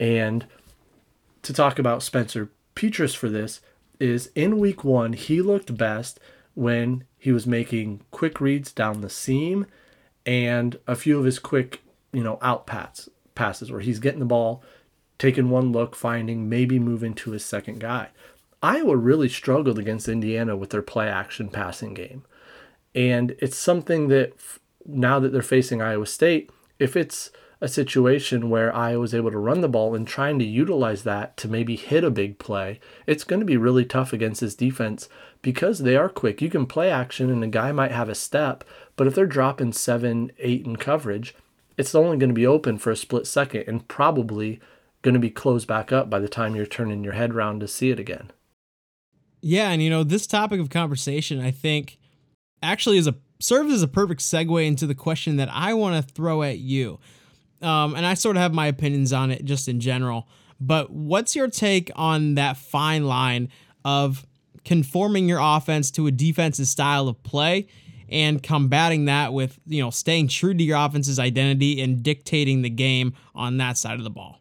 And 0.00 0.46
to 1.42 1.52
talk 1.52 1.78
about 1.78 2.02
Spencer 2.02 2.50
Petras 2.74 3.14
for 3.14 3.28
this 3.28 3.60
is 4.00 4.30
in 4.34 4.58
week 4.58 4.82
one, 4.82 5.12
he 5.12 5.40
looked 5.40 5.76
best 5.76 6.18
when 6.54 7.04
he 7.16 7.32
was 7.32 7.46
making 7.46 8.00
quick 8.10 8.40
reads 8.40 8.72
down 8.72 9.00
the 9.00 9.10
seam 9.10 9.66
and 10.26 10.78
a 10.86 10.96
few 10.96 11.18
of 11.18 11.24
his 11.24 11.38
quick, 11.38 11.82
you 12.12 12.22
know, 12.24 12.38
out 12.42 12.66
pass, 12.66 13.08
passes 13.34 13.70
where 13.70 13.80
he's 13.80 13.98
getting 13.98 14.20
the 14.20 14.26
ball, 14.26 14.62
taking 15.18 15.50
one 15.50 15.72
look, 15.72 15.94
finding, 15.94 16.48
maybe 16.48 16.78
moving 16.78 17.14
to 17.14 17.30
his 17.32 17.44
second 17.44 17.80
guy. 17.80 18.08
Iowa 18.62 18.96
really 18.96 19.28
struggled 19.28 19.78
against 19.78 20.08
Indiana 20.08 20.56
with 20.56 20.70
their 20.70 20.82
play 20.82 21.08
action 21.08 21.48
passing 21.48 21.94
game. 21.94 22.24
And 22.94 23.36
it's 23.40 23.56
something 23.56 24.08
that 24.08 24.32
now 24.86 25.18
that 25.20 25.32
they're 25.32 25.42
facing 25.42 25.82
Iowa 25.82 26.06
State, 26.06 26.50
if 26.78 26.96
it's 26.96 27.30
a 27.60 27.68
situation 27.68 28.50
where 28.50 28.74
I 28.74 28.96
was 28.96 29.14
able 29.14 29.30
to 29.30 29.38
run 29.38 29.60
the 29.60 29.68
ball 29.68 29.94
and 29.94 30.06
trying 30.06 30.38
to 30.38 30.44
utilize 30.44 31.02
that 31.04 31.36
to 31.38 31.48
maybe 31.48 31.76
hit 31.76 32.04
a 32.04 32.10
big 32.10 32.38
play, 32.38 32.80
it's 33.06 33.24
going 33.24 33.40
to 33.40 33.46
be 33.46 33.56
really 33.56 33.84
tough 33.84 34.12
against 34.12 34.40
this 34.40 34.54
defense 34.54 35.08
because 35.40 35.80
they 35.80 35.96
are 35.96 36.08
quick. 36.08 36.42
You 36.42 36.50
can 36.50 36.66
play 36.66 36.90
action 36.90 37.30
and 37.30 37.42
the 37.42 37.46
guy 37.46 37.72
might 37.72 37.92
have 37.92 38.08
a 38.08 38.14
step, 38.14 38.64
but 38.96 39.06
if 39.06 39.14
they're 39.14 39.26
dropping 39.26 39.72
seven, 39.72 40.30
eight 40.38 40.66
in 40.66 40.76
coverage, 40.76 41.34
it's 41.76 41.94
only 41.94 42.16
going 42.16 42.28
to 42.30 42.34
be 42.34 42.46
open 42.46 42.78
for 42.78 42.90
a 42.90 42.96
split 42.96 43.26
second 43.26 43.64
and 43.66 43.88
probably 43.88 44.60
going 45.04 45.14
to 45.14 45.20
be 45.20 45.30
closed 45.30 45.68
back 45.68 45.92
up 45.92 46.08
by 46.08 46.18
the 46.18 46.28
time 46.28 46.56
you're 46.56 46.66
turning 46.66 47.04
your 47.04 47.12
head 47.12 47.32
around 47.32 47.60
to 47.60 47.68
see 47.68 47.90
it 47.90 48.00
again. 48.00 48.32
Yeah, 49.42 49.68
and 49.68 49.82
you 49.82 49.90
know, 49.90 50.02
this 50.02 50.26
topic 50.26 50.58
of 50.58 50.70
conversation, 50.70 51.38
I 51.38 51.50
think, 51.50 51.98
actually 52.62 52.96
is 52.96 53.06
a 53.06 53.14
serves 53.38 53.74
as 53.74 53.82
a 53.82 53.88
perfect 53.88 54.22
segue 54.22 54.66
into 54.66 54.86
the 54.86 54.94
question 54.94 55.36
that 55.36 55.50
I 55.52 55.74
want 55.74 55.96
to 55.96 56.14
throw 56.14 56.42
at 56.42 56.58
you. 56.58 56.98
Um, 57.60 57.94
and 57.94 58.06
I 58.06 58.14
sort 58.14 58.36
of 58.36 58.42
have 58.42 58.54
my 58.54 58.66
opinions 58.66 59.12
on 59.12 59.30
it 59.30 59.44
just 59.44 59.68
in 59.68 59.80
general. 59.80 60.26
But 60.60 60.90
what's 60.90 61.36
your 61.36 61.48
take 61.48 61.90
on 61.94 62.36
that 62.36 62.56
fine 62.56 63.04
line 63.04 63.50
of 63.84 64.24
conforming 64.64 65.28
your 65.28 65.40
offense 65.42 65.90
to 65.92 66.06
a 66.06 66.10
defense's 66.10 66.70
style 66.70 67.06
of 67.06 67.22
play 67.22 67.66
and 68.08 68.42
combating 68.42 69.06
that 69.06 69.34
with, 69.34 69.58
you 69.66 69.82
know, 69.82 69.90
staying 69.90 70.28
true 70.28 70.54
to 70.54 70.64
your 70.64 70.78
offense's 70.78 71.18
identity 71.18 71.82
and 71.82 72.02
dictating 72.02 72.62
the 72.62 72.70
game 72.70 73.12
on 73.34 73.58
that 73.58 73.76
side 73.76 73.98
of 73.98 74.04
the 74.04 74.10
ball? 74.10 74.40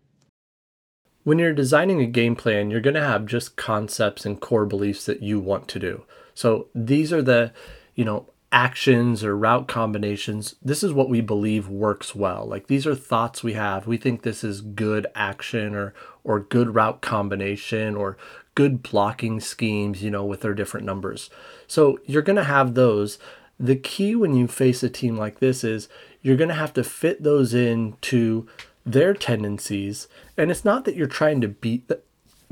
When 1.23 1.39
you're 1.39 1.53
designing 1.53 2.01
a 2.01 2.05
game 2.05 2.35
plan, 2.35 2.69
you're 2.69 2.81
going 2.81 2.95
to 2.95 3.01
have 3.01 3.25
just 3.25 3.55
concepts 3.55 4.25
and 4.25 4.39
core 4.39 4.65
beliefs 4.65 5.05
that 5.05 5.21
you 5.21 5.39
want 5.39 5.67
to 5.69 5.79
do. 5.79 6.03
So 6.33 6.67
these 6.75 7.13
are 7.13 7.21
the, 7.21 7.53
you 7.95 8.03
know, 8.03 8.27
actions 8.53 9.23
or 9.23 9.35
route 9.35 9.67
combinations, 9.67 10.55
this 10.61 10.83
is 10.83 10.93
what 10.93 11.09
we 11.09 11.19
believe 11.19 11.67
works 11.67 12.13
well. 12.13 12.45
Like 12.45 12.67
these 12.67 12.85
are 12.85 12.93
thoughts 12.93 13.43
we 13.43 13.53
have. 13.53 13.87
We 13.87 13.97
think 13.97 14.21
this 14.21 14.43
is 14.43 14.61
good 14.61 15.07
action 15.15 15.73
or 15.73 15.93
or 16.23 16.39
good 16.39 16.75
route 16.75 17.01
combination 17.01 17.95
or 17.95 18.15
good 18.55 18.83
blocking 18.83 19.39
schemes, 19.39 20.03
you 20.03 20.11
know, 20.11 20.23
with 20.23 20.41
their 20.41 20.53
different 20.53 20.85
numbers. 20.85 21.31
So 21.67 21.99
you're 22.05 22.21
going 22.21 22.37
to 22.37 22.43
have 22.43 22.75
those. 22.75 23.17
The 23.59 23.75
key 23.75 24.15
when 24.15 24.35
you 24.35 24.47
face 24.47 24.83
a 24.83 24.89
team 24.89 25.17
like 25.17 25.39
this 25.39 25.63
is 25.63 25.89
you're 26.21 26.37
going 26.37 26.49
to 26.49 26.55
have 26.55 26.73
to 26.73 26.83
fit 26.83 27.23
those 27.23 27.53
into 27.53 28.47
their 28.85 29.13
tendencies. 29.13 30.07
And 30.37 30.51
it's 30.51 30.65
not 30.65 30.85
that 30.85 30.95
you're 30.95 31.07
trying 31.07 31.41
to 31.41 31.47
beat 31.47 31.87
the, 31.87 32.01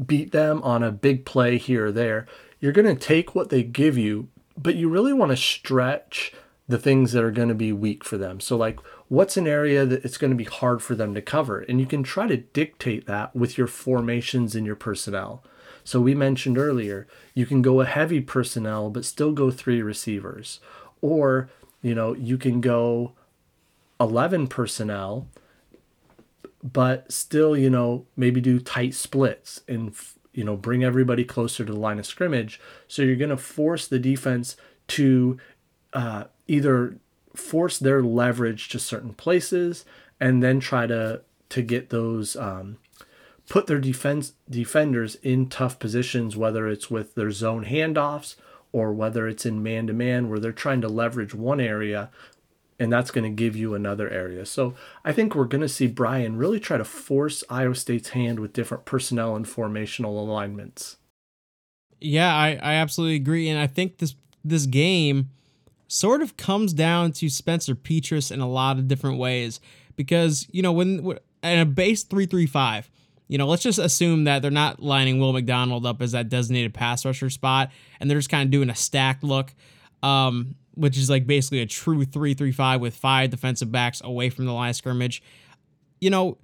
beat 0.06 0.32
them 0.32 0.62
on 0.64 0.84
a 0.84 0.92
big 0.92 1.26
play 1.26 1.58
here 1.58 1.88
or 1.88 1.92
there. 1.92 2.28
You're 2.60 2.72
going 2.72 2.96
to 2.96 3.02
take 3.02 3.34
what 3.34 3.50
they 3.50 3.64
give 3.64 3.98
you 3.98 4.30
but 4.58 4.76
you 4.76 4.90
really 4.90 5.14
want 5.14 5.32
to 5.32 5.38
stretch 5.38 6.34
the 6.68 6.78
things 6.78 7.12
that 7.12 7.24
are 7.24 7.32
going 7.32 7.50
to 7.50 7.56
be 7.56 7.74
weak 7.74 8.04
for 8.04 8.18
them. 8.18 8.40
So, 8.40 8.56
like, 8.56 8.80
what's 9.08 9.38
an 9.38 9.48
area 9.48 9.86
that 9.86 10.06
it's 10.06 10.18
going 10.18 10.32
to 10.32 10.38
be 10.38 10.44
hard 10.46 10.82
for 10.82 10.96
them 10.96 11.14
to 11.16 11.22
cover? 11.22 11.60
And 11.62 11.80
you 11.80 11.86
can 11.86 12.04
try 12.04 12.28
to 12.28 12.38
dictate 12.38 13.08
that 13.08 13.36
with 13.36 13.58
your 13.58 13.68
formations 13.68 14.56
and 14.56 14.66
your 14.66 14.76
personnel. 14.76 15.44
So, 15.84 16.00
we 16.00 16.16
mentioned 16.16 16.58
earlier, 16.58 17.08
you 17.34 17.46
can 17.46 17.62
go 17.62 17.82
a 17.82 17.86
heavy 17.86 18.22
personnel, 18.22 18.90
but 18.90 19.06
still 19.06 19.34
go 19.34 19.52
three 19.52 19.82
receivers. 19.82 20.60
Or, 21.02 21.50
you 21.82 21.96
know, 21.96 22.14
you 22.16 22.38
can 22.38 22.62
go 22.62 23.14
11 24.00 24.48
personnel, 24.48 25.28
but 26.64 27.12
still, 27.12 27.58
you 27.58 27.70
know, 27.70 28.06
maybe 28.16 28.42
do 28.42 28.60
tight 28.60 28.94
splits 28.94 29.62
and 29.68 29.94
you 30.34 30.44
know, 30.44 30.56
bring 30.56 30.84
everybody 30.84 31.24
closer 31.24 31.66
to 31.66 31.74
the 31.74 31.80
line 31.80 32.00
of 32.00 32.06
scrimmage. 32.06 32.60
So 32.88 33.02
you're 33.02 33.16
going 33.16 33.30
to 33.30 33.38
force 33.38 33.88
the 33.88 34.00
defense 34.00 34.56
to 34.90 35.38
uh, 35.94 36.26
either 36.48 36.98
force 37.36 37.78
their 37.78 38.02
leverage 38.02 38.70
to 38.70 38.80
certain 38.80 39.14
places 39.14 39.86
and 40.20 40.42
then 40.42 40.60
try 40.60 40.88
to 40.88 41.22
to 41.50 41.62
get 41.62 41.90
those 41.90 42.38
um, 42.38 42.78
put 43.50 43.68
their 43.68 43.80
defense 43.80 44.34
defenders 44.50 45.16
in 45.16 45.50
tough 45.50 45.80
positions, 45.80 46.38
whether 46.38 46.68
it's 46.68 46.90
with 46.90 47.16
their 47.16 47.32
zone 47.32 47.66
handoffs 47.66 48.36
or 48.72 48.94
whether 48.94 49.28
it's 49.28 49.46
in 49.46 49.62
man 49.62 49.88
to 49.88 49.94
man 49.94 50.30
where 50.30 50.40
they're 50.40 50.54
trying 50.54 50.80
to 50.80 50.88
leverage 50.88 51.34
one 51.34 51.60
area 51.60 52.10
and 52.82 52.92
that's 52.92 53.12
going 53.12 53.24
to 53.24 53.30
give 53.30 53.56
you 53.56 53.76
another 53.76 54.10
area. 54.10 54.44
So 54.44 54.74
I 55.06 55.12
think 55.12 55.36
we're 55.36 55.46
going 55.46 55.62
to 55.62 55.70
see 55.70 55.86
Brian 55.86 56.36
really 56.36 56.60
try 56.60 56.78
to 56.78 56.84
force 56.84 57.44
Iowa 57.48 57.76
State's 57.76 58.10
hand 58.10 58.40
with 58.40 58.54
different 58.54 58.86
personnel 58.86 59.36
and 59.36 59.46
formational 59.46 60.18
alignments. 60.18 60.98
Yeah, 62.00 62.36
I, 62.36 62.60
I 62.60 62.74
absolutely 62.74 63.18
agree. 63.18 63.48
And 63.50 63.60
I 63.60 63.68
think 63.68 64.00
this 64.00 64.16
this 64.44 64.66
game 64.66 65.30
sort 65.88 66.24
of 66.24 66.38
comes 66.38 66.74
down 66.74 67.12
to 67.12 67.30
Spencer 67.30 67.76
Petras 67.76 68.32
in 68.32 68.40
a 68.40 68.50
lot 68.50 68.80
of 68.80 68.88
different 68.88 69.20
ways. 69.20 69.60
Because, 69.96 70.48
you 70.50 70.64
know, 70.64 70.72
when 70.72 71.20
in 71.44 71.60
a 71.60 71.66
base 71.66 72.02
335, 72.02 72.90
you 73.28 73.38
know, 73.38 73.46
let's 73.46 73.62
just 73.62 73.78
assume 73.78 74.24
that 74.24 74.42
they're 74.42 74.50
not 74.50 74.82
lining 74.82 75.20
Will 75.20 75.34
McDonald 75.34 75.86
up 75.86 76.02
as 76.02 76.14
that 76.14 76.30
designated 76.30 76.74
pass 76.74 77.06
rusher 77.06 77.30
spot, 77.30 77.70
and 78.00 78.10
they're 78.10 78.18
just 78.18 78.32
kind 78.32 78.48
of 78.48 78.50
doing 78.50 78.72
a 78.72 78.76
stacked 78.76 79.24
look, 79.24 79.54
um, 80.02 80.56
which 80.76 80.98
is 80.98 81.10
like 81.10 81.28
basically 81.28 81.60
a 81.60 81.66
true 81.66 82.06
three-three-five 82.06 82.82
with 82.82 82.96
five 82.96 83.30
defensive 83.30 83.72
backs 83.72 84.02
away 84.04 84.30
from 84.30 84.46
the 84.46 84.54
line 84.54 84.70
of 84.70 84.76
scrimmage. 84.76 85.22
You 86.00 86.10
know, 86.10 86.38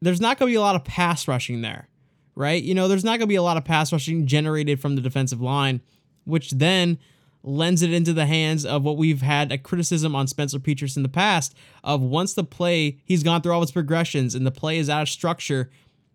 there's 0.00 0.20
not 0.20 0.38
going 0.38 0.50
to 0.50 0.52
be 0.52 0.56
a 0.56 0.60
lot 0.60 0.76
of 0.76 0.84
pass 0.84 1.26
rushing 1.26 1.62
there, 1.62 1.88
right? 2.34 2.62
You 2.62 2.74
know, 2.74 2.88
there's 2.88 3.04
not 3.04 3.12
going 3.12 3.20
to 3.20 3.26
be 3.26 3.36
a 3.36 3.42
lot 3.42 3.56
of 3.56 3.64
pass 3.64 3.92
rushing 3.92 4.26
generated 4.26 4.80
from 4.80 4.96
the 4.96 5.02
defensive 5.02 5.40
line, 5.40 5.80
which 6.24 6.50
then 6.50 6.98
lends 7.42 7.82
it 7.82 7.92
into 7.92 8.12
the 8.12 8.24
hands 8.24 8.64
of 8.64 8.82
what 8.82 8.96
we've 8.96 9.20
had 9.20 9.52
a 9.52 9.58
criticism 9.58 10.16
on 10.16 10.26
Spencer 10.26 10.58
Petras 10.58 10.96
in 10.96 11.02
the 11.02 11.08
past 11.10 11.54
of 11.82 12.00
once 12.00 12.32
the 12.32 12.44
play 12.44 12.98
he's 13.04 13.22
gone 13.22 13.42
through 13.42 13.52
all 13.52 13.60
his 13.60 13.70
progressions 13.70 14.34
and 14.34 14.46
the 14.46 14.50
play 14.50 14.78
is 14.78 14.88
out 14.88 15.02
of 15.02 15.08
structure, 15.10 15.70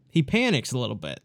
he 0.10 0.24
panics 0.24 0.72
a 0.72 0.78
little 0.78 0.95
bit. 0.95 1.20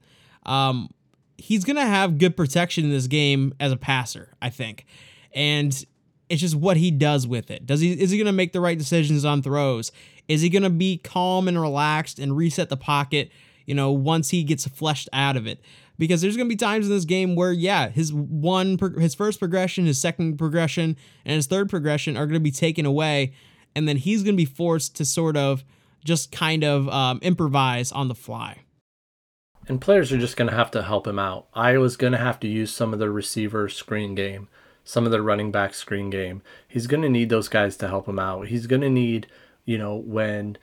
Um, 0.44 0.90
he's 1.38 1.64
gonna 1.64 1.86
have 1.86 2.18
good 2.18 2.36
protection 2.36 2.84
in 2.84 2.90
this 2.90 3.06
game 3.06 3.54
as 3.58 3.72
a 3.72 3.78
passer, 3.78 4.34
I 4.42 4.50
think, 4.50 4.84
and 5.32 5.84
it's 6.28 6.40
just 6.40 6.54
what 6.54 6.76
he 6.76 6.90
does 6.90 7.26
with 7.26 7.50
it. 7.50 7.66
Does 7.66 7.80
he 7.80 7.92
is 7.92 8.10
he 8.10 8.18
gonna 8.18 8.32
make 8.32 8.52
the 8.52 8.60
right 8.60 8.78
decisions 8.78 9.24
on 9.24 9.42
throws? 9.42 9.92
Is 10.28 10.40
he 10.40 10.48
gonna 10.48 10.70
be 10.70 10.98
calm 10.98 11.48
and 11.48 11.60
relaxed 11.60 12.18
and 12.18 12.36
reset 12.36 12.68
the 12.68 12.76
pocket? 12.76 13.30
You 13.66 13.74
know, 13.74 13.92
once 13.92 14.30
he 14.30 14.44
gets 14.44 14.66
fleshed 14.66 15.08
out 15.12 15.36
of 15.36 15.46
it 15.46 15.62
because 15.98 16.20
there's 16.20 16.36
going 16.36 16.48
to 16.48 16.52
be 16.52 16.56
times 16.56 16.86
in 16.86 16.92
this 16.92 17.04
game 17.04 17.36
where 17.36 17.52
yeah 17.52 17.88
his 17.88 18.12
one 18.12 18.78
his 18.98 19.14
first 19.14 19.38
progression 19.38 19.86
his 19.86 20.00
second 20.00 20.36
progression 20.36 20.96
and 21.24 21.34
his 21.34 21.46
third 21.46 21.68
progression 21.68 22.16
are 22.16 22.26
going 22.26 22.34
to 22.34 22.40
be 22.40 22.50
taken 22.50 22.86
away 22.86 23.32
and 23.74 23.88
then 23.88 23.96
he's 23.96 24.22
going 24.22 24.34
to 24.34 24.40
be 24.40 24.44
forced 24.44 24.96
to 24.96 25.04
sort 25.04 25.36
of 25.36 25.64
just 26.04 26.30
kind 26.30 26.64
of 26.64 26.88
um, 26.88 27.18
improvise 27.22 27.92
on 27.92 28.08
the 28.08 28.14
fly 28.14 28.60
and 29.66 29.80
players 29.80 30.12
are 30.12 30.18
just 30.18 30.36
going 30.36 30.48
to 30.48 30.56
have 30.56 30.70
to 30.70 30.82
help 30.82 31.06
him 31.06 31.18
out 31.18 31.46
iowa's 31.54 31.96
going 31.96 32.12
to 32.12 32.18
have 32.18 32.40
to 32.40 32.48
use 32.48 32.72
some 32.72 32.92
of 32.92 32.98
the 32.98 33.10
receiver 33.10 33.68
screen 33.68 34.14
game 34.14 34.48
some 34.84 35.06
of 35.06 35.12
the 35.12 35.22
running 35.22 35.50
back 35.50 35.74
screen 35.74 36.10
game 36.10 36.42
he's 36.68 36.86
going 36.86 37.02
to 37.02 37.08
need 37.08 37.28
those 37.28 37.48
guys 37.48 37.76
to 37.76 37.88
help 37.88 38.08
him 38.08 38.18
out 38.18 38.48
he's 38.48 38.66
going 38.66 38.82
to 38.82 38.90
need 38.90 39.26
you 39.64 39.78
know 39.78 39.96
when 39.96 40.56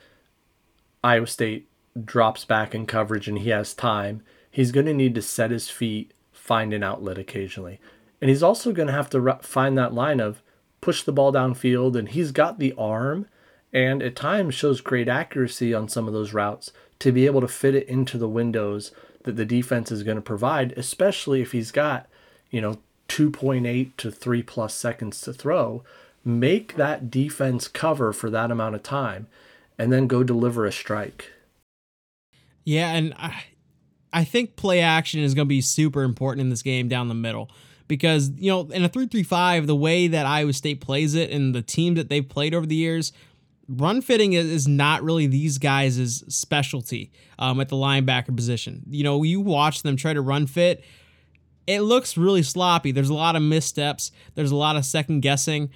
iowa 1.02 1.26
state 1.26 1.68
drops 2.04 2.44
back 2.44 2.74
in 2.74 2.86
coverage 2.86 3.28
and 3.28 3.40
he 3.40 3.50
has 3.50 3.74
time 3.74 4.22
he's 4.52 4.70
going 4.70 4.86
to 4.86 4.94
need 4.94 5.16
to 5.16 5.22
set 5.22 5.50
his 5.50 5.68
feet, 5.68 6.12
find 6.30 6.72
an 6.72 6.84
outlet 6.84 7.18
occasionally. 7.18 7.80
And 8.20 8.28
he's 8.28 8.42
also 8.42 8.70
going 8.70 8.86
to 8.86 8.94
have 8.94 9.10
to 9.10 9.38
find 9.40 9.76
that 9.76 9.94
line 9.94 10.20
of 10.20 10.42
push 10.80 11.02
the 11.02 11.12
ball 11.12 11.32
downfield. 11.32 11.96
And 11.96 12.10
he's 12.10 12.30
got 12.30 12.60
the 12.60 12.74
arm 12.78 13.26
and 13.72 14.02
at 14.02 14.14
times 14.14 14.54
shows 14.54 14.80
great 14.80 15.08
accuracy 15.08 15.74
on 15.74 15.88
some 15.88 16.06
of 16.06 16.12
those 16.12 16.32
routes 16.32 16.70
to 17.00 17.10
be 17.10 17.26
able 17.26 17.40
to 17.40 17.48
fit 17.48 17.74
it 17.74 17.88
into 17.88 18.18
the 18.18 18.28
windows 18.28 18.92
that 19.24 19.36
the 19.36 19.46
defense 19.46 19.90
is 19.90 20.02
going 20.02 20.16
to 20.16 20.22
provide, 20.22 20.72
especially 20.76 21.40
if 21.40 21.52
he's 21.52 21.72
got, 21.72 22.06
you 22.50 22.60
know, 22.60 22.78
2.8 23.12 23.90
to 23.98 24.10
3 24.10 24.42
plus 24.42 24.74
seconds 24.74 25.20
to 25.20 25.34
throw. 25.34 25.84
Make 26.24 26.76
that 26.76 27.10
defense 27.10 27.68
cover 27.68 28.10
for 28.12 28.30
that 28.30 28.50
amount 28.50 28.74
of 28.74 28.82
time 28.82 29.26
and 29.78 29.92
then 29.92 30.06
go 30.06 30.22
deliver 30.22 30.64
a 30.64 30.72
strike. 30.72 31.30
Yeah, 32.64 32.92
and 32.92 33.12
I, 33.18 33.44
I 34.14 34.24
think 34.24 34.56
play 34.56 34.80
action 34.80 35.20
is 35.20 35.34
going 35.34 35.46
to 35.46 35.50
be 35.50 35.60
super 35.60 36.04
important 36.04 36.40
in 36.40 36.48
this 36.48 36.62
game 36.62 36.88
down 36.88 37.08
the 37.08 37.14
middle 37.14 37.50
because, 37.86 38.30
you 38.36 38.50
know, 38.50 38.62
in 38.70 38.82
a 38.82 38.88
3 38.88 39.08
3 39.08 39.22
5, 39.22 39.66
the 39.66 39.76
way 39.76 40.06
that 40.06 40.24
Iowa 40.24 40.54
State 40.54 40.80
plays 40.80 41.14
it 41.14 41.30
and 41.30 41.54
the 41.54 41.60
team 41.60 41.96
that 41.96 42.08
they've 42.08 42.26
played 42.26 42.54
over 42.54 42.64
the 42.64 42.76
years, 42.76 43.12
run 43.68 44.00
fitting 44.00 44.32
is 44.32 44.66
not 44.66 45.02
really 45.02 45.26
these 45.26 45.58
guys' 45.58 46.24
specialty 46.34 47.12
um, 47.38 47.60
at 47.60 47.68
the 47.68 47.76
linebacker 47.76 48.34
position. 48.34 48.84
You 48.88 49.04
know, 49.04 49.22
you 49.22 49.42
watch 49.42 49.82
them 49.82 49.96
try 49.96 50.14
to 50.14 50.22
run 50.22 50.46
fit, 50.46 50.82
it 51.66 51.80
looks 51.80 52.16
really 52.16 52.42
sloppy. 52.42 52.92
There's 52.92 53.08
a 53.08 53.14
lot 53.14 53.36
of 53.36 53.42
missteps, 53.42 54.10
there's 54.34 54.50
a 54.50 54.56
lot 54.56 54.76
of 54.76 54.84
second 54.84 55.20
guessing, 55.20 55.70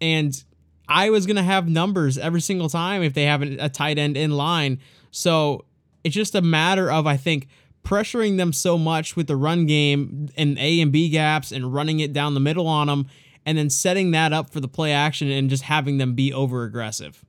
and 0.00 0.42
I 0.88 1.10
was 1.10 1.26
going 1.26 1.36
to 1.36 1.42
have 1.42 1.68
numbers 1.68 2.18
every 2.18 2.40
single 2.40 2.68
time 2.68 3.02
if 3.02 3.14
they 3.14 3.24
have 3.24 3.42
a 3.42 3.68
tight 3.68 3.98
end 3.98 4.16
in 4.16 4.32
line. 4.32 4.80
So 5.10 5.64
it's 6.02 6.14
just 6.14 6.34
a 6.34 6.42
matter 6.42 6.90
of, 6.90 7.06
I 7.06 7.16
think, 7.16 7.48
pressuring 7.82 8.36
them 8.36 8.52
so 8.52 8.76
much 8.76 9.16
with 9.16 9.26
the 9.26 9.36
run 9.36 9.66
game 9.66 10.28
and 10.36 10.58
A 10.58 10.80
and 10.80 10.92
B 10.92 11.08
gaps 11.08 11.52
and 11.52 11.72
running 11.72 12.00
it 12.00 12.12
down 12.12 12.34
the 12.34 12.40
middle 12.40 12.66
on 12.66 12.88
them, 12.88 13.06
and 13.46 13.56
then 13.56 13.70
setting 13.70 14.10
that 14.10 14.32
up 14.32 14.50
for 14.50 14.60
the 14.60 14.68
play 14.68 14.92
action 14.92 15.30
and 15.30 15.50
just 15.50 15.64
having 15.64 15.98
them 15.98 16.14
be 16.14 16.32
over 16.32 16.64
aggressive. 16.64 17.24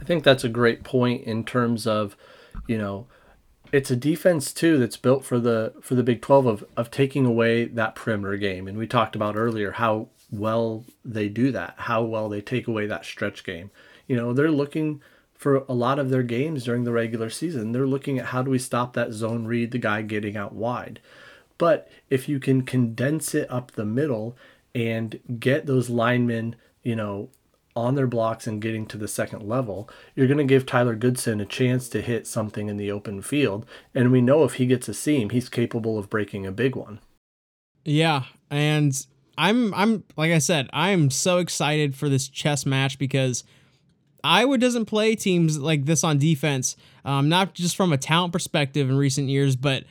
I 0.00 0.04
think 0.04 0.24
that's 0.24 0.44
a 0.44 0.48
great 0.48 0.82
point 0.82 1.24
in 1.24 1.44
terms 1.44 1.86
of, 1.86 2.16
you 2.66 2.78
know, 2.78 3.06
it's 3.72 3.90
a 3.90 3.96
defense 3.96 4.52
too 4.52 4.78
that's 4.78 4.98
built 4.98 5.24
for 5.24 5.40
the 5.40 5.72
for 5.80 5.94
the 5.94 6.02
Big 6.02 6.20
12 6.20 6.46
of 6.46 6.64
of 6.76 6.90
taking 6.90 7.24
away 7.24 7.64
that 7.64 7.94
perimeter 7.94 8.36
game. 8.36 8.68
And 8.68 8.76
we 8.76 8.86
talked 8.86 9.16
about 9.16 9.36
earlier 9.36 9.72
how 9.72 10.08
well 10.30 10.84
they 11.04 11.28
do 11.28 11.50
that, 11.52 11.74
how 11.78 12.02
well 12.02 12.28
they 12.28 12.40
take 12.40 12.68
away 12.68 12.86
that 12.86 13.04
stretch 13.04 13.44
game. 13.44 13.70
You 14.06 14.16
know, 14.16 14.32
they're 14.32 14.50
looking 14.50 15.00
for 15.34 15.64
a 15.68 15.72
lot 15.72 15.98
of 15.98 16.10
their 16.10 16.22
games 16.22 16.64
during 16.64 16.84
the 16.84 16.92
regular 16.92 17.30
season. 17.30 17.72
They're 17.72 17.86
looking 17.86 18.18
at 18.18 18.26
how 18.26 18.42
do 18.42 18.50
we 18.50 18.58
stop 18.58 18.92
that 18.92 19.12
zone 19.12 19.46
read, 19.46 19.72
the 19.72 19.78
guy 19.78 20.02
getting 20.02 20.36
out 20.36 20.52
wide. 20.52 21.00
But 21.58 21.90
if 22.10 22.28
you 22.28 22.38
can 22.38 22.62
condense 22.62 23.34
it 23.34 23.50
up 23.50 23.72
the 23.72 23.84
middle 23.84 24.36
and 24.74 25.18
get 25.40 25.66
those 25.66 25.90
linemen, 25.90 26.56
you 26.82 26.94
know, 26.94 27.30
on 27.74 27.94
their 27.94 28.06
blocks 28.06 28.46
and 28.46 28.60
getting 28.60 28.86
to 28.86 28.98
the 28.98 29.08
second 29.08 29.48
level, 29.48 29.88
you're 30.14 30.26
going 30.26 30.38
to 30.38 30.44
give 30.44 30.66
Tyler 30.66 30.94
Goodson 30.94 31.40
a 31.40 31.46
chance 31.46 31.88
to 31.90 32.02
hit 32.02 32.26
something 32.26 32.68
in 32.68 32.76
the 32.76 32.90
open 32.90 33.22
field. 33.22 33.64
And 33.94 34.12
we 34.12 34.20
know 34.20 34.44
if 34.44 34.54
he 34.54 34.66
gets 34.66 34.88
a 34.88 34.94
seam, 34.94 35.30
he's 35.30 35.48
capable 35.48 35.98
of 35.98 36.10
breaking 36.10 36.46
a 36.46 36.52
big 36.52 36.76
one. 36.76 37.00
Yeah, 37.84 38.24
and 38.50 38.94
I'm 39.36 39.74
I'm 39.74 40.04
like 40.16 40.32
I 40.32 40.38
said, 40.38 40.68
I'm 40.72 41.10
so 41.10 41.38
excited 41.38 41.96
for 41.96 42.08
this 42.08 42.28
chess 42.28 42.64
match 42.64 42.98
because 42.98 43.42
Iowa 44.22 44.58
doesn't 44.58 44.84
play 44.84 45.16
teams 45.16 45.58
like 45.58 45.84
this 45.84 46.04
on 46.04 46.18
defense, 46.18 46.76
um, 47.04 47.28
not 47.28 47.54
just 47.54 47.74
from 47.74 47.92
a 47.92 47.98
talent 47.98 48.32
perspective 48.32 48.88
in 48.88 48.96
recent 48.96 49.28
years, 49.28 49.56
but 49.56 49.84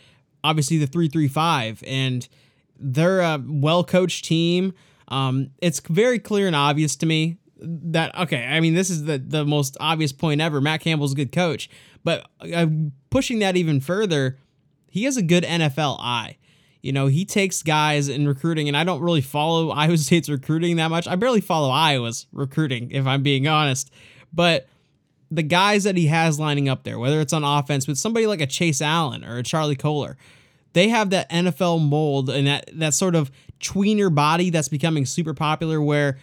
obviously 0.44 0.78
the 0.78 0.88
335. 0.88 1.84
And 1.86 2.28
they're 2.80 3.22
a 3.22 3.44
well 3.46 3.84
coached 3.84 4.26
team. 4.26 4.74
Um, 5.10 5.52
it's 5.62 5.82
very 5.82 6.20
clear 6.20 6.48
and 6.48 6.56
obvious 6.56 6.96
to 6.98 7.06
me 7.06 7.38
that, 7.62 8.18
okay, 8.18 8.46
I 8.46 8.60
mean, 8.60 8.74
this 8.74 8.90
is 8.90 9.04
the, 9.04 9.18
the 9.18 9.46
most 9.46 9.78
obvious 9.80 10.12
point 10.12 10.42
ever. 10.42 10.62
Matt 10.62 10.82
Campbell's 10.82 11.14
a 11.14 11.16
good 11.16 11.32
coach. 11.32 11.70
But 12.04 12.28
uh, 12.54 12.68
pushing 13.10 13.40
that 13.40 13.56
even 13.56 13.80
further, 13.80 14.38
he 14.90 15.04
has 15.04 15.18
a 15.18 15.22
good 15.22 15.44
NFL 15.44 15.98
eye. 16.00 16.38
You 16.82 16.92
know, 16.92 17.08
he 17.08 17.26
takes 17.26 17.62
guys 17.62 18.10
in 18.10 18.28
recruiting, 18.28 18.68
and 18.68 18.76
I 18.76 18.84
don't 18.84 19.02
really 19.02 19.22
follow 19.22 19.70
Iowa 19.72 19.98
State's 19.98 20.30
recruiting 20.30 20.78
that 20.78 20.90
much. 20.90 21.08
I 21.08 21.16
barely 21.16 21.42
follow 21.42 21.70
Iowa's 21.70 22.28
recruiting, 22.32 22.92
if 22.92 23.06
I'm 23.06 23.22
being 23.22 23.48
honest. 23.48 23.92
But 24.34 24.68
the 25.30 25.44
guys 25.44 25.84
that 25.84 25.96
he 25.96 26.08
has 26.08 26.40
lining 26.40 26.68
up 26.68 26.84
there, 26.84 26.98
whether 26.98 27.22
it's 27.22 27.34
on 27.34 27.44
offense 27.44 27.88
with 27.88 27.98
somebody 27.98 28.28
like 28.28 28.42
a 28.42 28.48
Chase 28.48 28.82
Allen 28.82 29.24
or 29.24 29.38
a 29.38 29.44
Charlie 29.44 29.76
Kolar 29.76 30.18
they 30.74 30.90
have 30.90 31.10
that 31.10 31.30
NFL 31.30 31.88
mold 31.88 32.30
and 32.30 32.48
that 32.48 32.70
that 32.74 32.94
sort 32.94 33.16
of 33.16 33.32
tweener 33.60 34.14
body 34.14 34.50
that's 34.50 34.70
becoming 34.70 35.06
super 35.06 35.34
popular 35.34 35.82
where 35.82 36.18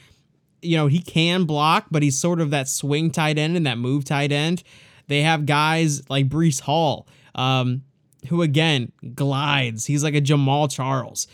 you 0.63 0.77
know 0.77 0.87
he 0.87 1.01
can 1.01 1.45
block, 1.45 1.87
but 1.91 2.03
he's 2.03 2.19
sort 2.19 2.41
of 2.41 2.51
that 2.51 2.69
swing 2.69 3.11
tight 3.11 3.39
end 3.39 3.57
and 3.57 3.67
that 3.67 3.79
move 3.79 4.05
tight 4.05 4.33
end. 4.33 4.63
They 5.07 5.23
have 5.23 5.47
guys 5.47 6.09
like 6.11 6.29
Breece 6.29 6.61
Hall, 6.61 7.09
um, 7.35 7.83
who 8.29 8.43
again 8.43 8.93
glides. 9.15 9.87
He's 9.87 10.05
like 10.05 10.15
a 10.15 10.21
Jamaal 10.21 10.71
Charles 10.71 11.27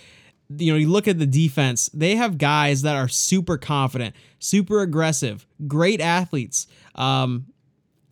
you 0.59 0.73
know, 0.73 0.79
you 0.79 0.89
look 0.89 1.09
at 1.09 1.19
the 1.19 1.27
defense, 1.27 1.89
they 1.95 2.17
have 2.17 2.39
guys 2.39 2.83
that 2.83 2.97
are 2.97 3.09
super 3.09 3.57
confident, 3.57 4.15
super 4.39 4.81
aggressive, 4.81 5.47
great 5.67 6.01
athletes. 6.01 6.67
Um, 6.95 7.47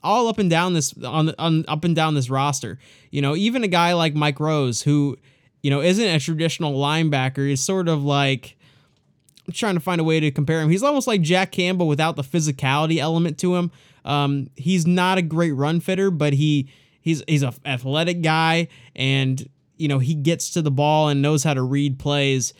all 0.02 0.26
up 0.26 0.38
and 0.38 0.50
down 0.50 0.72
this 0.72 0.94
on, 1.04 1.32
on 1.38 1.64
up 1.68 1.84
and 1.84 1.94
down 1.94 2.14
this 2.14 2.28
roster. 2.28 2.78
You 3.10 3.22
know, 3.22 3.36
even 3.36 3.62
a 3.62 3.68
guy 3.68 3.92
like 3.92 4.14
Mike 4.14 4.40
Rose, 4.40 4.82
who, 4.82 5.16
you 5.62 5.70
know, 5.70 5.80
isn't 5.80 6.04
a 6.04 6.18
traditional 6.18 6.74
linebacker, 6.74 7.50
is 7.50 7.62
sort 7.62 7.88
of 7.88 8.02
like 8.02 8.56
I'm 9.46 9.52
trying 9.52 9.74
to 9.74 9.80
find 9.80 10.00
a 10.00 10.04
way 10.04 10.20
to 10.20 10.30
compare 10.30 10.60
him. 10.60 10.70
He's 10.70 10.82
almost 10.82 11.06
like 11.06 11.20
Jack 11.20 11.52
Campbell 11.52 11.88
without 11.88 12.16
the 12.16 12.22
physicality 12.22 12.98
element 12.98 13.38
to 13.38 13.56
him. 13.56 13.70
Um, 14.04 14.50
he's 14.56 14.86
not 14.86 15.18
a 15.18 15.22
great 15.22 15.52
run 15.52 15.80
fitter, 15.80 16.10
but 16.10 16.32
he 16.32 16.68
he's 17.00 17.22
he's 17.26 17.42
a 17.42 17.52
athletic 17.64 18.22
guy 18.22 18.68
and 18.94 19.48
you 19.82 19.88
know, 19.88 19.98
he 19.98 20.14
gets 20.14 20.50
to 20.50 20.62
the 20.62 20.70
ball 20.70 21.08
and 21.08 21.20
knows 21.20 21.42
how 21.42 21.54
to 21.54 21.62
read 21.62 21.98
plays. 21.98 22.54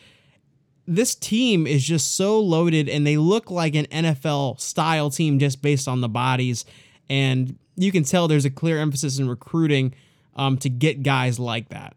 This 0.85 1.15
team 1.15 1.65
is 1.65 1.81
just 1.81 2.17
so 2.17 2.37
loaded 2.37 2.89
and 2.89 3.07
they 3.07 3.15
look 3.15 3.49
like 3.49 3.75
an 3.75 3.85
NFL 3.85 4.59
style 4.59 5.09
team 5.09 5.39
just 5.39 5.61
based 5.61 5.87
on 5.87 6.01
the 6.01 6.09
bodies. 6.09 6.65
And 7.09 7.57
you 7.77 7.93
can 7.93 8.03
tell 8.03 8.27
there's 8.27 8.43
a 8.43 8.49
clear 8.49 8.77
emphasis 8.77 9.19
in 9.19 9.29
recruiting 9.29 9.93
um, 10.35 10.57
to 10.57 10.69
get 10.69 11.01
guys 11.01 11.39
like 11.39 11.69
that. 11.69 11.95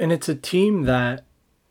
And 0.00 0.10
it's 0.10 0.28
a 0.28 0.34
team 0.34 0.82
that, 0.86 1.24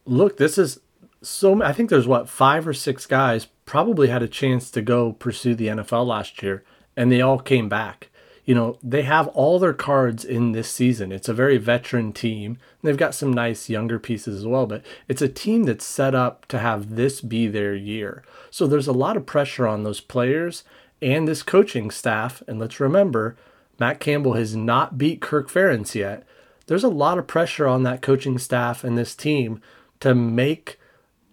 look, 0.06 0.38
this 0.38 0.58
is 0.58 0.80
so, 1.26 1.62
I 1.64 1.74
think 1.74 1.90
there's 1.90 2.08
what, 2.08 2.30
five 2.30 2.68
or 2.68 2.74
six 2.74 3.06
guys 3.06 3.48
probably 3.66 4.08
had 4.08 4.24
a 4.24 4.28
chance 4.28 4.70
to 4.72 4.82
go 4.82 5.14
pursue 5.14 5.56
the 5.56 5.68
NFL 5.68 6.06
last 6.06 6.42
year, 6.44 6.64
and 6.96 7.12
they 7.12 7.22
all 7.22 7.40
came 7.40 7.68
back 7.68 8.10
you 8.46 8.54
know, 8.54 8.78
they 8.84 9.02
have 9.02 9.28
all 9.30 9.58
their 9.58 9.74
cards 9.74 10.24
in 10.24 10.52
this 10.52 10.70
season. 10.70 11.12
It's 11.12 11.28
a 11.28 11.34
very 11.34 11.58
veteran 11.58 12.14
team. 12.14 12.60
They've 12.84 12.96
got 12.96 13.16
some 13.16 13.34
nice 13.34 13.70
younger 13.70 13.98
pieces 13.98 14.40
as 14.40 14.48
well, 14.48 14.68
but 14.68 14.86
it's 15.08 15.22
a 15.22 15.28
team 15.28 15.64
that's 15.64 15.84
set 15.84 16.14
up 16.14 16.46
to 16.50 16.60
have 16.60 16.96
this 16.96 17.22
be 17.22 17.48
their 17.48 17.74
year. 17.74 18.24
So 18.52 18.68
there's 18.68 18.88
a 18.88 18.94
lot 18.94 19.18
of 19.18 19.26
pressure 19.26 19.68
on 19.68 19.84
those 19.84 20.00
players 20.00 20.64
and 21.02 21.28
this 21.28 21.42
coaching 21.42 21.90
staff. 21.90 22.44
And 22.48 22.60
let's 22.60 22.80
remember, 22.80 23.36
Matt 23.80 24.00
Campbell 24.00 24.34
has 24.34 24.56
not 24.56 24.98
beat 24.98 25.22
Kirk 25.22 25.50
Ferentz 25.50 25.96
yet. 25.96 26.24
There's 26.68 26.84
a 26.84 26.90
lot 26.90 27.18
of 27.18 27.28
pressure 27.28 27.68
on 27.68 27.82
that 27.84 28.04
coaching 28.04 28.38
staff 28.38 28.84
and 28.84 28.96
this 28.96 29.16
team 29.16 29.60
to 30.02 30.14
make 30.14 30.80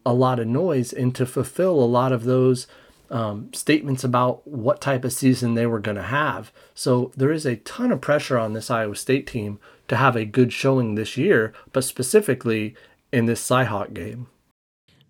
a 0.05 0.13
lot 0.13 0.39
of 0.39 0.47
noise 0.47 0.93
and 0.93 1.15
to 1.15 1.27
fulfill 1.27 1.83
a 1.83 1.85
lot 1.85 2.13
of 2.13 2.25
those 2.25 2.67
um, 3.11 3.53
statements 3.53 4.03
about 4.03 4.47
what 4.49 4.81
type 4.81 5.05
of 5.05 5.13
season 5.13 5.55
they 5.55 5.67
were 5.67 5.81
going 5.81 5.97
to 5.97 6.03
have. 6.03 6.51
So 6.75 7.13
there 7.17 7.31
is 7.31 7.45
a 7.45 7.57
ton 7.57 7.93
of 7.93 8.01
pressure 8.01 8.39
on 8.39 8.55
this 8.55 8.71
Iowa 8.71 8.97
State 8.97 9.27
team 9.27 9.61
to 9.89 9.97
have 9.97 10.17
a 10.17 10.25
good 10.25 10.53
showing 10.53 10.95
this 10.95 11.17
year, 11.17 11.53
but 11.73 11.85
specifically 11.85 12.75
in 13.13 13.27
this 13.27 13.47
Cyhawk 13.47 13.93
game. 13.93 14.29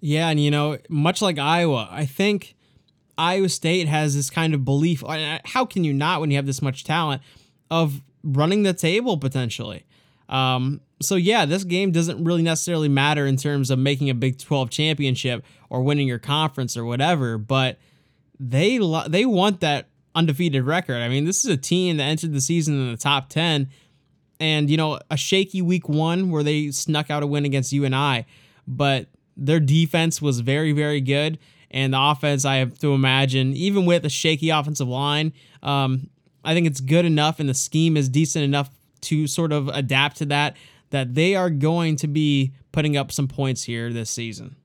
Yeah, 0.01 0.29
and 0.29 0.41
you 0.41 0.51
know, 0.51 0.79
much 0.89 1.23
like 1.23 1.39
Iowa, 1.39 1.89
I 1.91 2.05
think 2.05 2.57
Iowa 3.17 3.49
State 3.49 3.87
has 3.87 4.17
this 4.17 4.31
kind 4.31 4.53
of 4.53 4.65
belief. 4.65 5.05
How 5.45 5.65
can 5.65 5.85
you 5.85 5.93
not 5.93 6.21
when 6.21 6.33
you 6.33 6.37
have 6.37 6.47
this 6.47 6.61
much 6.61 6.83
talent 6.83 7.23
of 7.71 8.03
running 8.25 8.65
the 8.65 8.73
table 8.73 9.17
potentially? 9.17 9.85
Um, 10.29 10.81
so 11.05 11.17
yeah, 11.17 11.45
this 11.45 11.65
game 11.65 11.93
doesn't 11.93 12.25
really 12.25 12.43
necessarily 12.43 12.89
matter 12.89 13.27
in 13.27 13.37
terms 13.37 13.71
of 13.71 13.79
making 13.79 14.11
a 14.11 14.15
Big 14.15 14.39
12 14.39 14.71
championship 14.71 15.45
or 15.71 15.83
winning 15.83 16.09
your 16.09 16.19
conference 16.19 16.77
or 16.77 16.85
whatever, 16.85 17.39
but 17.39 17.79
they 18.39 18.79
lo- 18.79 19.09
they 19.09 19.25
want 19.25 19.61
that 19.61 19.89
undefeated 20.15 20.65
record. 20.65 20.97
I 20.97 21.09
mean, 21.09 21.25
this 21.25 21.45
is 21.45 21.51
a 21.51 21.57
team 21.57 21.97
that 21.99 22.05
entered 22.05 22.33
the 22.33 22.41
season 22.41 22.75
in 22.75 22.91
the 22.91 22.97
top 22.97 23.29
10 23.29 23.69
and 24.41 24.69
you 24.69 24.77
know, 24.77 24.99
a 25.11 25.17
shaky 25.17 25.63
week 25.63 25.89
1 25.89 26.31
where 26.31 26.43
they 26.43 26.71
snuck 26.71 27.11
out 27.11 27.23
a 27.23 27.27
win 27.27 27.45
against 27.45 27.73
UNI, 27.73 28.27
but 28.67 29.07
their 29.37 29.61
defense 29.61 30.21
was 30.21 30.41
very 30.41 30.73
very 30.73 31.01
good 31.01 31.39
and 31.71 31.95
the 31.95 32.01
offense 32.01 32.45
I 32.45 32.57
have 32.57 32.79
to 32.81 32.93
imagine 32.93 33.55
even 33.55 33.87
with 33.87 34.05
a 34.05 34.11
shaky 34.11 34.51
offensive 34.51 34.89
line, 34.89 35.33
um, 35.63 36.11
I 36.45 36.55
think 36.55 36.67
it's 36.67 36.81
good 36.81 37.05
enough 37.05 37.41
and 37.41 37.49
the 37.49 37.55
scheme 37.55 37.97
is 37.97 38.09
decent 38.09 38.45
enough 38.45 38.71
to 39.03 39.27
sort 39.27 39.53
of 39.53 39.69
adapt 39.69 40.19
to 40.19 40.27
that 40.27 40.57
that 40.93 41.15
they 41.15 41.35
are 41.35 41.51
going 41.51 41.97
to 41.97 42.07
be 42.07 42.53
putting 42.71 42.97
up 42.97 43.13
some 43.13 43.29
points 43.29 43.65
here 43.65 43.93
this 43.93 44.09
season 44.09 44.57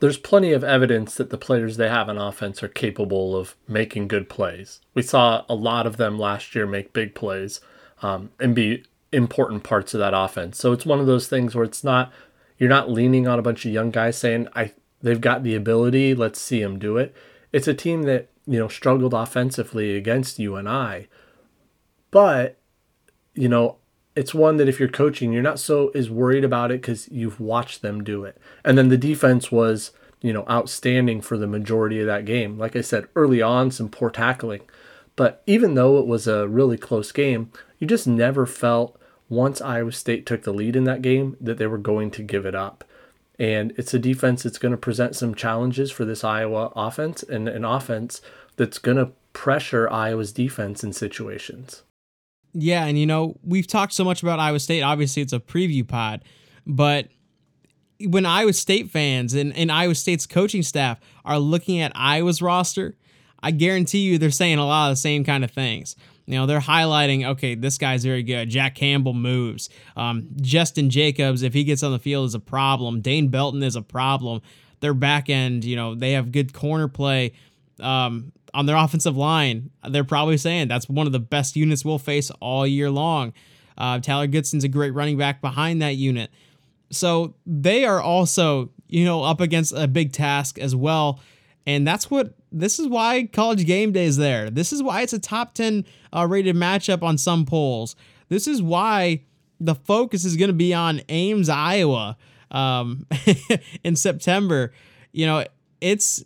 there's 0.00 0.18
plenty 0.18 0.52
of 0.52 0.62
evidence 0.62 1.14
that 1.16 1.30
the 1.30 1.38
players 1.38 1.76
they 1.76 1.88
have 1.88 2.08
on 2.08 2.18
offense 2.18 2.62
are 2.62 2.68
capable 2.68 3.36
of 3.36 3.56
making 3.66 4.08
good 4.08 4.28
plays. 4.28 4.80
We 4.94 5.02
saw 5.02 5.44
a 5.48 5.54
lot 5.54 5.86
of 5.86 5.96
them 5.96 6.18
last 6.18 6.54
year 6.54 6.66
make 6.66 6.92
big 6.92 7.14
plays 7.14 7.60
um, 8.02 8.30
and 8.38 8.54
be 8.54 8.84
important 9.10 9.64
parts 9.64 9.94
of 9.94 10.00
that 10.00 10.14
offense. 10.14 10.58
So 10.58 10.72
it's 10.72 10.86
one 10.86 11.00
of 11.00 11.06
those 11.06 11.26
things 11.28 11.54
where 11.54 11.64
it's 11.64 11.82
not 11.82 12.12
you're 12.58 12.68
not 12.68 12.90
leaning 12.90 13.26
on 13.26 13.38
a 13.38 13.42
bunch 13.42 13.64
of 13.64 13.72
young 13.72 13.90
guys 13.90 14.16
saying 14.16 14.48
I 14.54 14.72
they've 15.02 15.20
got 15.20 15.42
the 15.42 15.54
ability, 15.54 16.14
let's 16.14 16.40
see 16.40 16.60
them 16.60 16.78
do 16.78 16.96
it. 16.96 17.14
It's 17.52 17.68
a 17.68 17.74
team 17.74 18.02
that 18.02 18.28
you 18.46 18.58
know 18.58 18.68
struggled 18.68 19.14
offensively 19.14 19.96
against 19.96 20.38
UNI. 20.38 21.08
but 22.10 22.58
you 23.34 23.48
know 23.48 23.78
it's 24.18 24.34
one 24.34 24.56
that 24.56 24.68
if 24.68 24.80
you're 24.80 24.88
coaching, 24.88 25.32
you're 25.32 25.42
not 25.42 25.60
so 25.60 25.90
as 25.94 26.10
worried 26.10 26.42
about 26.42 26.72
it 26.72 26.80
because 26.80 27.08
you've 27.08 27.38
watched 27.38 27.82
them 27.82 28.02
do 28.02 28.24
it. 28.24 28.36
And 28.64 28.76
then 28.76 28.88
the 28.88 28.96
defense 28.96 29.52
was, 29.52 29.92
you 30.20 30.32
know, 30.32 30.44
outstanding 30.50 31.20
for 31.20 31.38
the 31.38 31.46
majority 31.46 32.00
of 32.00 32.06
that 32.06 32.24
game. 32.24 32.58
Like 32.58 32.74
I 32.74 32.80
said 32.80 33.06
early 33.14 33.40
on, 33.40 33.70
some 33.70 33.88
poor 33.88 34.10
tackling. 34.10 34.62
But 35.14 35.40
even 35.46 35.74
though 35.74 35.98
it 35.98 36.06
was 36.08 36.26
a 36.26 36.48
really 36.48 36.76
close 36.76 37.12
game, 37.12 37.52
you 37.78 37.86
just 37.86 38.08
never 38.08 38.44
felt 38.44 39.00
once 39.28 39.60
Iowa 39.60 39.92
State 39.92 40.26
took 40.26 40.42
the 40.42 40.52
lead 40.52 40.74
in 40.74 40.82
that 40.82 41.00
game 41.00 41.36
that 41.40 41.58
they 41.58 41.68
were 41.68 41.78
going 41.78 42.10
to 42.10 42.22
give 42.24 42.44
it 42.44 42.56
up. 42.56 42.82
And 43.38 43.72
it's 43.76 43.94
a 43.94 44.00
defense 44.00 44.42
that's 44.42 44.58
going 44.58 44.72
to 44.72 44.76
present 44.78 45.14
some 45.14 45.32
challenges 45.32 45.92
for 45.92 46.04
this 46.04 46.24
Iowa 46.24 46.72
offense 46.74 47.22
and 47.22 47.48
an 47.48 47.64
offense 47.64 48.20
that's 48.56 48.78
going 48.78 48.96
to 48.96 49.12
pressure 49.32 49.88
Iowa's 49.88 50.32
defense 50.32 50.82
in 50.82 50.92
situations. 50.92 51.84
Yeah, 52.52 52.86
and 52.86 52.98
you 52.98 53.06
know, 53.06 53.36
we've 53.42 53.66
talked 53.66 53.92
so 53.92 54.04
much 54.04 54.22
about 54.22 54.38
Iowa 54.38 54.58
State. 54.58 54.82
Obviously, 54.82 55.22
it's 55.22 55.32
a 55.32 55.40
preview 55.40 55.86
pod, 55.86 56.24
but 56.66 57.08
when 58.00 58.26
Iowa 58.26 58.52
State 58.52 58.90
fans 58.90 59.34
and, 59.34 59.56
and 59.56 59.72
Iowa 59.72 59.94
State's 59.94 60.26
coaching 60.26 60.62
staff 60.62 61.00
are 61.24 61.38
looking 61.38 61.80
at 61.80 61.92
Iowa's 61.94 62.40
roster, 62.40 62.96
I 63.42 63.50
guarantee 63.50 64.00
you 64.00 64.18
they're 64.18 64.30
saying 64.30 64.58
a 64.58 64.66
lot 64.66 64.90
of 64.90 64.92
the 64.92 65.00
same 65.00 65.24
kind 65.24 65.44
of 65.44 65.50
things. 65.50 65.96
You 66.26 66.34
know, 66.34 66.46
they're 66.46 66.60
highlighting, 66.60 67.26
okay, 67.26 67.54
this 67.54 67.78
guy's 67.78 68.04
very 68.04 68.22
good. 68.22 68.50
Jack 68.50 68.74
Campbell 68.74 69.14
moves. 69.14 69.70
Um, 69.96 70.28
Jestin 70.36 70.88
Jacobs, 70.88 71.42
if 71.42 71.54
he 71.54 71.64
gets 71.64 71.82
on 71.82 71.92
the 71.92 71.98
field, 71.98 72.26
is 72.26 72.34
a 72.34 72.40
problem. 72.40 73.00
Dane 73.00 73.28
Belton 73.28 73.62
is 73.62 73.76
a 73.76 73.82
problem. 73.82 74.42
Their 74.80 74.94
back 74.94 75.30
end, 75.30 75.64
you 75.64 75.74
know, 75.74 75.94
they 75.94 76.12
have 76.12 76.30
good 76.30 76.52
corner 76.52 76.86
play. 76.86 77.32
Um, 77.80 78.32
on 78.54 78.66
their 78.66 78.76
offensive 78.76 79.16
line, 79.16 79.70
they're 79.88 80.04
probably 80.04 80.36
saying 80.36 80.68
that's 80.68 80.88
one 80.88 81.06
of 81.06 81.12
the 81.12 81.18
best 81.18 81.56
units 81.56 81.84
we'll 81.84 81.98
face 81.98 82.30
all 82.40 82.66
year 82.66 82.90
long. 82.90 83.32
Uh, 83.76 84.00
Tyler 84.00 84.26
Goodson's 84.26 84.64
a 84.64 84.68
great 84.68 84.92
running 84.92 85.16
back 85.16 85.40
behind 85.40 85.82
that 85.82 85.96
unit. 85.96 86.30
So 86.90 87.34
they 87.46 87.84
are 87.84 88.00
also, 88.00 88.70
you 88.88 89.04
know, 89.04 89.22
up 89.22 89.40
against 89.40 89.72
a 89.76 89.86
big 89.86 90.12
task 90.12 90.58
as 90.58 90.74
well. 90.74 91.20
And 91.66 91.86
that's 91.86 92.10
what 92.10 92.34
this 92.50 92.78
is 92.78 92.88
why 92.88 93.28
college 93.32 93.66
game 93.66 93.92
day 93.92 94.06
is 94.06 94.16
there. 94.16 94.50
This 94.50 94.72
is 94.72 94.82
why 94.82 95.02
it's 95.02 95.12
a 95.12 95.18
top 95.18 95.54
10 95.54 95.84
uh, 96.16 96.26
rated 96.28 96.56
matchup 96.56 97.02
on 97.02 97.18
some 97.18 97.44
polls. 97.44 97.94
This 98.28 98.46
is 98.46 98.62
why 98.62 99.22
the 99.60 99.74
focus 99.74 100.24
is 100.24 100.36
going 100.36 100.48
to 100.48 100.54
be 100.54 100.72
on 100.72 101.02
Ames, 101.08 101.48
Iowa 101.48 102.16
um, 102.50 103.06
in 103.84 103.96
September. 103.96 104.72
You 105.12 105.26
know, 105.26 105.44
it's 105.80 106.24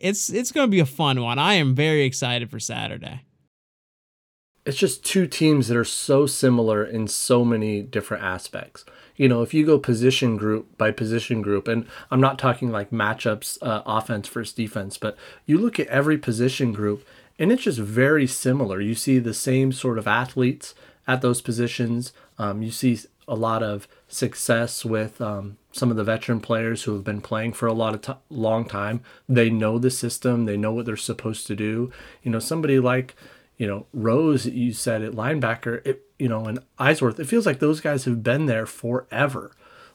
it's 0.00 0.30
it's 0.30 0.52
going 0.52 0.66
to 0.66 0.70
be 0.70 0.80
a 0.80 0.86
fun 0.86 1.20
one. 1.22 1.38
I 1.38 1.54
am 1.54 1.74
very 1.74 2.02
excited 2.02 2.50
for 2.50 2.60
Saturday. 2.60 3.22
It's 4.66 4.76
just 4.76 5.04
two 5.04 5.26
teams 5.26 5.68
that 5.68 5.76
are 5.76 5.84
so 5.84 6.26
similar 6.26 6.84
in 6.84 7.08
so 7.08 7.44
many 7.44 7.82
different 7.82 8.22
aspects. 8.22 8.84
You 9.16 9.28
know, 9.28 9.42
if 9.42 9.54
you 9.54 9.64
go 9.64 9.78
position 9.78 10.36
group 10.36 10.76
by 10.76 10.90
position 10.90 11.40
group, 11.40 11.66
and 11.66 11.86
I'm 12.10 12.20
not 12.20 12.38
talking 12.38 12.70
like 12.70 12.90
matchups, 12.90 13.58
uh, 13.62 13.82
offense 13.86 14.28
versus 14.28 14.54
defense, 14.54 14.98
but 14.98 15.16
you 15.46 15.58
look 15.58 15.80
at 15.80 15.86
every 15.88 16.18
position 16.18 16.72
group 16.72 17.06
and 17.40 17.50
it's 17.50 17.62
just 17.62 17.78
very 17.78 18.26
similar. 18.26 18.82
You 18.82 18.94
see 18.94 19.18
the 19.18 19.32
same 19.32 19.72
sort 19.72 19.96
of 19.96 20.06
athletes 20.06 20.74
at 21.08 21.22
those 21.22 21.40
positions. 21.40 22.12
Um, 22.38 22.62
you 22.62 22.70
see 22.70 23.00
a 23.26 23.34
lot 23.34 23.62
of 23.62 23.88
success 24.08 24.84
with 24.84 25.22
um, 25.22 25.56
some 25.72 25.90
of 25.90 25.96
the 25.96 26.04
veteran 26.04 26.40
players 26.40 26.82
who 26.82 26.94
have 26.94 27.04
been 27.04 27.20
playing 27.20 27.52
for 27.52 27.66
a 27.66 27.72
lot 27.72 27.94
of 27.94 28.02
t- 28.02 28.12
long 28.28 28.64
time. 28.64 29.02
They 29.28 29.50
know 29.50 29.78
the 29.78 29.90
system. 29.90 30.44
They 30.44 30.56
know 30.56 30.72
what 30.72 30.86
they're 30.86 30.96
supposed 30.96 31.46
to 31.46 31.56
do. 31.56 31.92
You 32.22 32.30
know, 32.30 32.38
somebody 32.38 32.78
like 32.78 33.14
you 33.56 33.66
know 33.66 33.86
Rose, 33.92 34.46
you 34.46 34.72
said 34.72 35.02
at 35.02 35.12
linebacker, 35.12 35.86
it, 35.86 36.02
you 36.18 36.28
know, 36.28 36.46
and 36.46 36.60
Eisworth. 36.78 37.20
It 37.20 37.26
feels 37.26 37.46
like 37.46 37.58
those 37.58 37.80
guys 37.80 38.04
have 38.04 38.22
been 38.22 38.46
there 38.46 38.66
forever. 38.66 39.52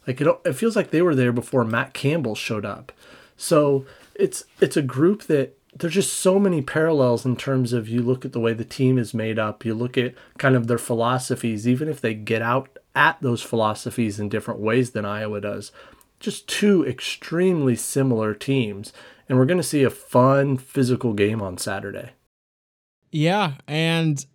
Like 0.07 0.21
it, 0.21 0.27
it 0.45 0.53
feels 0.53 0.75
like 0.75 0.91
they 0.91 1.01
were 1.01 1.15
there 1.15 1.33
before 1.33 1.65
Matt 1.65 1.93
Campbell 1.93 2.35
showed 2.35 2.65
up. 2.65 2.91
So 3.37 3.85
it's 4.13 4.45
it's 4.59 4.77
a 4.77 4.81
group 4.81 5.23
that 5.23 5.54
there's 5.77 5.93
just 5.93 6.13
so 6.13 6.39
many 6.39 6.61
parallels 6.61 7.25
in 7.25 7.35
terms 7.35 7.73
of 7.73 7.89
you 7.89 8.01
look 8.01 8.23
at 8.23 8.31
the 8.31 8.39
way 8.39 8.53
the 8.53 8.63
team 8.63 8.97
is 8.97 9.13
made 9.13 9.37
up, 9.37 9.65
you 9.65 9.73
look 9.73 9.97
at 9.97 10.15
kind 10.37 10.55
of 10.55 10.67
their 10.67 10.77
philosophies, 10.77 11.67
even 11.67 11.89
if 11.89 11.99
they 11.99 12.13
get 12.13 12.41
out 12.41 12.77
at 12.95 13.17
those 13.21 13.41
philosophies 13.41 14.19
in 14.19 14.29
different 14.29 14.61
ways 14.61 14.91
than 14.91 15.03
Iowa 15.03 15.41
does. 15.41 15.73
Just 16.19 16.47
two 16.47 16.85
extremely 16.85 17.75
similar 17.75 18.33
teams. 18.33 18.93
And 19.27 19.37
we're 19.37 19.45
going 19.45 19.57
to 19.57 19.63
see 19.63 19.83
a 19.83 19.89
fun 19.89 20.57
physical 20.57 21.13
game 21.13 21.41
on 21.41 21.57
Saturday. 21.57 22.11
Yeah. 23.11 23.53
And 23.67 24.25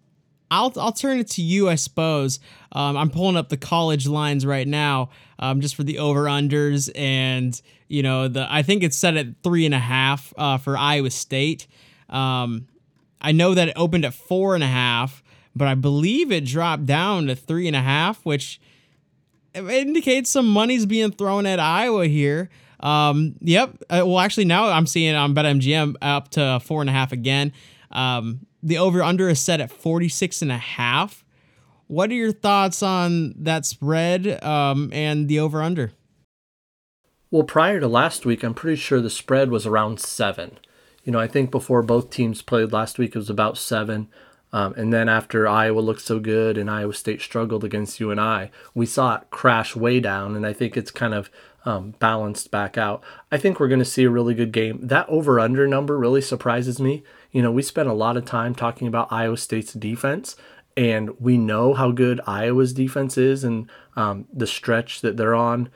I'll, 0.51 0.73
I'll 0.77 0.93
turn 0.93 1.19
it 1.19 1.29
to 1.31 1.43
you, 1.43 1.69
I 1.69 1.77
suppose. 1.77 2.41
Um, 2.73 2.97
I'm 2.97 3.11
pulling 3.11 3.37
up 3.37 3.49
the 3.49 3.57
college 3.57 4.07
lines 4.07 4.45
right 4.45 4.67
now 4.67 5.11
um, 5.39 5.61
just 5.61 5.75
for 5.75 5.85
the 5.85 5.99
over 5.99 6.25
unders. 6.25 6.91
And, 6.95 7.61
you 7.89 8.03
know, 8.03 8.29
the 8.29 8.47
I 8.53 8.63
think 8.63 8.83
it's 8.83 8.97
set 8.97 9.17
at 9.17 9.43
three 9.43 9.65
and 9.67 9.75
a 9.75 9.79
half 9.79 10.33
uh, 10.37 10.59
for 10.59 10.77
Iowa 10.77 11.11
State. 11.11 11.67
Um, 12.09 12.67
I 13.21 13.33
know 13.33 13.55
that 13.55 13.69
it 13.69 13.75
opened 13.77 14.05
at 14.05 14.15
four 14.15 14.55
and 14.55 14.65
a 14.65 14.69
half 14.69 15.23
but 15.55 15.69
I 15.69 15.75
believe 15.75 16.31
it 16.33 16.45
dropped 16.45 16.87
down 16.87 17.27
to 17.27 17.35
three 17.35 17.67
and 17.67 17.77
a 17.77 17.81
half, 17.81 18.25
which 18.25 18.61
indicates 19.55 20.31
some 20.31 20.49
money's 20.49 20.87
being 20.87 21.11
thrown 21.11 21.47
at 21.47 21.59
Iowa 21.59 22.07
here. 22.07 22.51
Um, 22.81 23.35
yep. 23.41 23.77
Uh, 23.91 24.03
well, 24.07 24.21
actually, 24.21 24.47
now 24.47 24.69
I'm 24.69 24.87
seeing 24.87 25.15
on 25.15 25.35
BetMGM 25.35 25.97
up 26.01 26.31
to 26.31 26.61
four 26.61 26.81
and 26.81 26.89
a 26.89 26.93
half 26.93 27.13
again. 27.13 27.53
Um, 27.91 28.47
the 28.63 28.79
over 28.79 29.03
under 29.03 29.29
is 29.29 29.41
set 29.41 29.61
at 29.61 29.71
46 29.71 30.43
and 30.43 30.53
a 30.53 30.59
half. 30.59 31.25
What 31.87 32.11
are 32.11 32.15
your 32.15 32.33
thoughts 32.33 32.83
on 32.83 33.35
that 33.37 33.67
spread 33.67 34.43
um, 34.45 34.91
and 34.93 35.29
the 35.29 35.41
over 35.41 35.63
under? 35.63 35.93
Well, 37.31 37.43
prior 37.45 37.81
to 37.81 37.89
last 37.89 38.27
week, 38.27 38.43
I'm 38.43 38.55
pretty 38.55 38.77
sure 38.77 39.01
the 39.01 39.11
spread 39.11 39.51
was 39.51 39.67
around 39.67 40.01
seven. 40.01 40.59
You 41.05 41.13
know, 41.13 41.21
I 41.21 41.27
think 41.27 41.51
before 41.51 41.83
both 41.83 42.11
teams 42.11 42.43
played 42.43 42.73
last 42.73 42.99
week, 42.99 43.11
it 43.11 43.19
was 43.19 43.31
about 43.31 43.57
seven. 43.57 44.09
Um, 44.53 44.75
and 44.75 44.93
then 44.93 45.09
after 45.09 45.47
Iowa 45.47 45.81
looked 45.81 46.03
so 46.03 46.19
good 46.19 46.59
and 46.59 46.71
Iowa 46.71 46.93
State 46.93 47.21
struggled 47.21 47.65
against 47.65 48.01
UNI, 48.01 48.51
we 48.75 48.85
saw 48.85 49.17
it 49.17 49.31
crash 49.31 49.77
way 49.77 50.01
down. 50.01 50.35
And 50.35 50.45
I 50.45 50.53
think 50.53 50.77
it's 50.77 50.91
kind 50.91 51.15
of 51.15 51.31
um, 51.65 51.95
balanced 51.99 52.51
back 52.51 52.77
out. 52.77 53.03
I 53.31 53.39
think 53.39 53.61
we're 53.61 53.69
going 53.69 53.79
to 53.79 53.85
see 53.85 54.05
a 54.05 54.11
really 54.11 54.35
good 54.35 54.53
game. 54.53 54.81
That 54.83 55.09
over 55.09 55.39
under 55.39 55.67
number 55.67 55.99
really 55.99 56.21
surprises 56.21 56.81
me. 56.81 57.05
You 57.33 57.43
know, 57.43 57.53
we 57.53 57.63
spent 57.63 57.89
a 57.89 57.95
lot 57.95 58.17
of 58.17 58.25
time 58.25 58.55
talking 58.55 58.89
about 58.89 59.13
Iowa 59.13 59.37
State's 59.37 59.73
defense, 59.73 60.37
and 60.77 61.19
we 61.21 61.37
know 61.37 61.75
how 61.75 61.91
good 61.91 62.21
Iowa's 62.27 62.73
defense 62.73 63.17
is 63.19 63.45
and 63.45 63.71
um, 63.97 64.27
the 64.33 64.47
stretch 64.47 65.01
that 65.01 65.17
they're 65.17 65.35
on. 65.35 65.69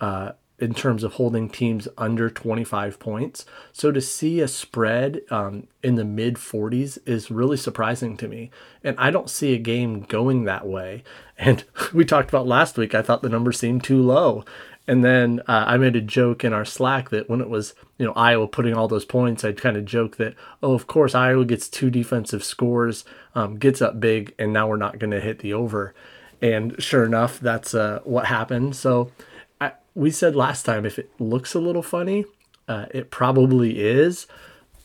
Uh, 0.00 0.32
in 0.58 0.74
terms 0.74 1.04
of 1.04 1.14
holding 1.14 1.48
teams 1.48 1.86
under 1.96 2.28
25 2.28 2.98
points. 2.98 3.46
So 3.72 3.92
to 3.92 4.00
see 4.00 4.40
a 4.40 4.48
spread 4.48 5.20
um, 5.30 5.68
in 5.82 5.94
the 5.94 6.04
mid 6.04 6.34
40s 6.34 6.98
is 7.06 7.30
really 7.30 7.56
surprising 7.56 8.16
to 8.16 8.28
me. 8.28 8.50
And 8.82 8.96
I 8.98 9.10
don't 9.10 9.30
see 9.30 9.54
a 9.54 9.58
game 9.58 10.00
going 10.00 10.44
that 10.44 10.66
way. 10.66 11.04
And 11.36 11.64
we 11.94 12.04
talked 12.04 12.28
about 12.28 12.46
last 12.46 12.76
week, 12.76 12.94
I 12.94 13.02
thought 13.02 13.22
the 13.22 13.28
number 13.28 13.52
seemed 13.52 13.84
too 13.84 14.02
low. 14.02 14.44
And 14.88 15.04
then 15.04 15.40
uh, 15.46 15.64
I 15.66 15.76
made 15.76 15.96
a 15.96 16.00
joke 16.00 16.44
in 16.44 16.54
our 16.54 16.64
Slack 16.64 17.10
that 17.10 17.28
when 17.28 17.42
it 17.42 17.50
was, 17.50 17.74
you 17.98 18.06
know, 18.06 18.14
Iowa 18.14 18.48
putting 18.48 18.72
all 18.72 18.88
those 18.88 19.04
points, 19.04 19.44
I'd 19.44 19.60
kind 19.60 19.76
of 19.76 19.84
joke 19.84 20.16
that, 20.16 20.34
oh, 20.62 20.72
of 20.72 20.86
course, 20.86 21.14
Iowa 21.14 21.44
gets 21.44 21.68
two 21.68 21.90
defensive 21.90 22.42
scores, 22.42 23.04
um, 23.34 23.58
gets 23.58 23.82
up 23.82 24.00
big, 24.00 24.34
and 24.38 24.50
now 24.50 24.66
we're 24.66 24.76
not 24.76 24.98
going 24.98 25.10
to 25.10 25.20
hit 25.20 25.40
the 25.40 25.52
over. 25.52 25.94
And 26.40 26.74
sure 26.82 27.04
enough, 27.04 27.38
that's 27.38 27.74
uh, 27.74 28.00
what 28.04 28.24
happened. 28.24 28.76
So 28.76 29.12
I, 29.60 29.72
we 29.94 30.10
said 30.10 30.34
last 30.34 30.62
time 30.62 30.86
if 30.86 30.98
it 30.98 31.10
looks 31.18 31.52
a 31.52 31.60
little 31.60 31.82
funny, 31.82 32.24
uh, 32.66 32.86
it 32.90 33.10
probably 33.10 33.80
is. 33.80 34.26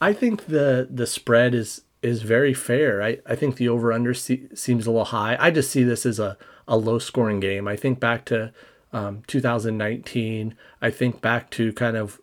I 0.01 0.11
think 0.11 0.47
the 0.47 0.85
the 0.91 1.07
spread 1.07 1.55
is 1.55 1.83
is 2.01 2.23
very 2.23 2.53
fair. 2.53 3.01
I, 3.01 3.19
I 3.25 3.35
think 3.35 3.55
the 3.55 3.69
over 3.69 3.93
under 3.93 4.13
se- 4.13 4.49
seems 4.53 4.85
a 4.85 4.91
little 4.91 5.05
high. 5.05 5.37
I 5.39 5.49
just 5.49 5.71
see 5.71 5.83
this 5.83 6.05
as 6.05 6.19
a, 6.19 6.37
a 6.67 6.75
low 6.75 6.99
scoring 6.99 7.39
game. 7.39 7.69
I 7.69 7.77
think 7.77 8.01
back 8.01 8.25
to 8.25 8.51
um, 8.93 9.23
2019. 9.27 10.55
I 10.81 10.89
think 10.89 11.19
back 11.19 11.49
to 11.51 11.73
kind 11.73 11.97
of 11.97 12.21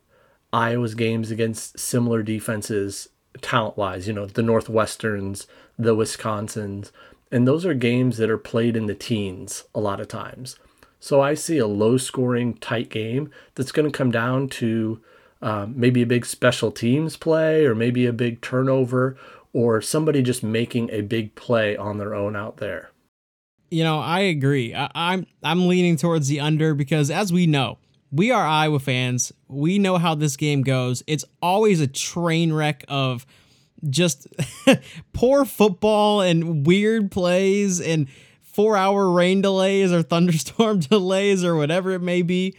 Iowa's 0.52 0.94
games 0.94 1.30
against 1.30 1.78
similar 1.78 2.22
defenses, 2.22 3.08
talent 3.42 3.76
wise, 3.76 4.06
you 4.06 4.14
know, 4.14 4.26
the 4.26 4.42
Northwesterns, 4.42 5.46
the 5.78 5.94
Wisconsins. 5.94 6.90
And 7.30 7.46
those 7.46 7.66
are 7.66 7.74
games 7.74 8.16
that 8.16 8.30
are 8.30 8.38
played 8.38 8.76
in 8.76 8.86
the 8.86 8.94
teens 8.94 9.64
a 9.74 9.80
lot 9.80 10.00
of 10.00 10.08
times. 10.08 10.56
So 10.98 11.20
I 11.20 11.34
see 11.34 11.58
a 11.58 11.66
low 11.66 11.96
scoring, 11.96 12.54
tight 12.54 12.90
game 12.90 13.30
that's 13.54 13.72
going 13.72 13.90
to 13.90 13.96
come 13.96 14.10
down 14.10 14.48
to 14.48 15.00
um, 15.40 15.72
maybe 15.76 16.02
a 16.02 16.06
big 16.06 16.26
special 16.26 16.70
teams 16.70 17.16
play 17.16 17.64
or 17.64 17.74
maybe 17.74 18.06
a 18.06 18.12
big 18.12 18.40
turnover 18.42 19.16
or 19.52 19.80
somebody 19.80 20.22
just 20.22 20.42
making 20.42 20.90
a 20.90 21.00
big 21.00 21.34
play 21.34 21.76
on 21.76 21.98
their 21.98 22.14
own 22.14 22.36
out 22.36 22.58
there. 22.58 22.89
You 23.70 23.84
know, 23.84 23.98
I 24.00 24.20
agree. 24.20 24.74
I, 24.74 24.90
I'm 24.94 25.26
I'm 25.42 25.68
leaning 25.68 25.96
towards 25.96 26.28
the 26.28 26.40
under 26.40 26.74
because 26.74 27.10
as 27.10 27.32
we 27.32 27.46
know, 27.46 27.78
we 28.10 28.30
are 28.30 28.44
Iowa 28.44 28.80
fans. 28.80 29.32
We 29.48 29.78
know 29.78 29.96
how 29.98 30.14
this 30.14 30.36
game 30.36 30.62
goes. 30.62 31.02
It's 31.06 31.24
always 31.40 31.80
a 31.80 31.86
train 31.86 32.52
wreck 32.52 32.84
of 32.88 33.24
just 33.88 34.26
poor 35.12 35.44
football 35.44 36.20
and 36.20 36.66
weird 36.66 37.10
plays 37.10 37.80
and 37.80 38.08
four 38.42 38.76
hour 38.76 39.10
rain 39.10 39.40
delays 39.40 39.92
or 39.92 40.02
thunderstorm 40.02 40.80
delays 40.80 41.44
or 41.44 41.54
whatever 41.56 41.92
it 41.92 42.02
may 42.02 42.22
be. 42.22 42.56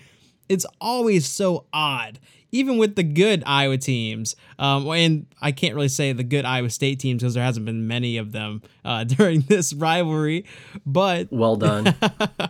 It's 0.49 0.66
always 0.80 1.26
so 1.26 1.66
odd 1.72 2.20
even 2.52 2.78
with 2.78 2.95
the 2.95 3.04
good 3.04 3.43
Iowa 3.45 3.78
teams, 3.78 4.36
um, 4.60 4.88
and 4.89 5.26
I 5.41 5.52
can't 5.52 5.76
really 5.76 5.88
say 5.88 6.12
the 6.12 6.24
good 6.24 6.45
Iowa 6.45 6.70
State 6.70 6.99
teams 6.99 7.22
because 7.22 7.34
there 7.34 7.43
hasn't 7.43 7.66
been 7.66 7.88
many 7.88 8.18
of 8.18 8.32
them 8.32 8.62
uh, 8.84 9.04
during 9.06 9.41
this 9.41 9.74
rivalry. 9.74 10.45
But 10.86 11.30
well 11.32 11.56
done. 11.56 11.95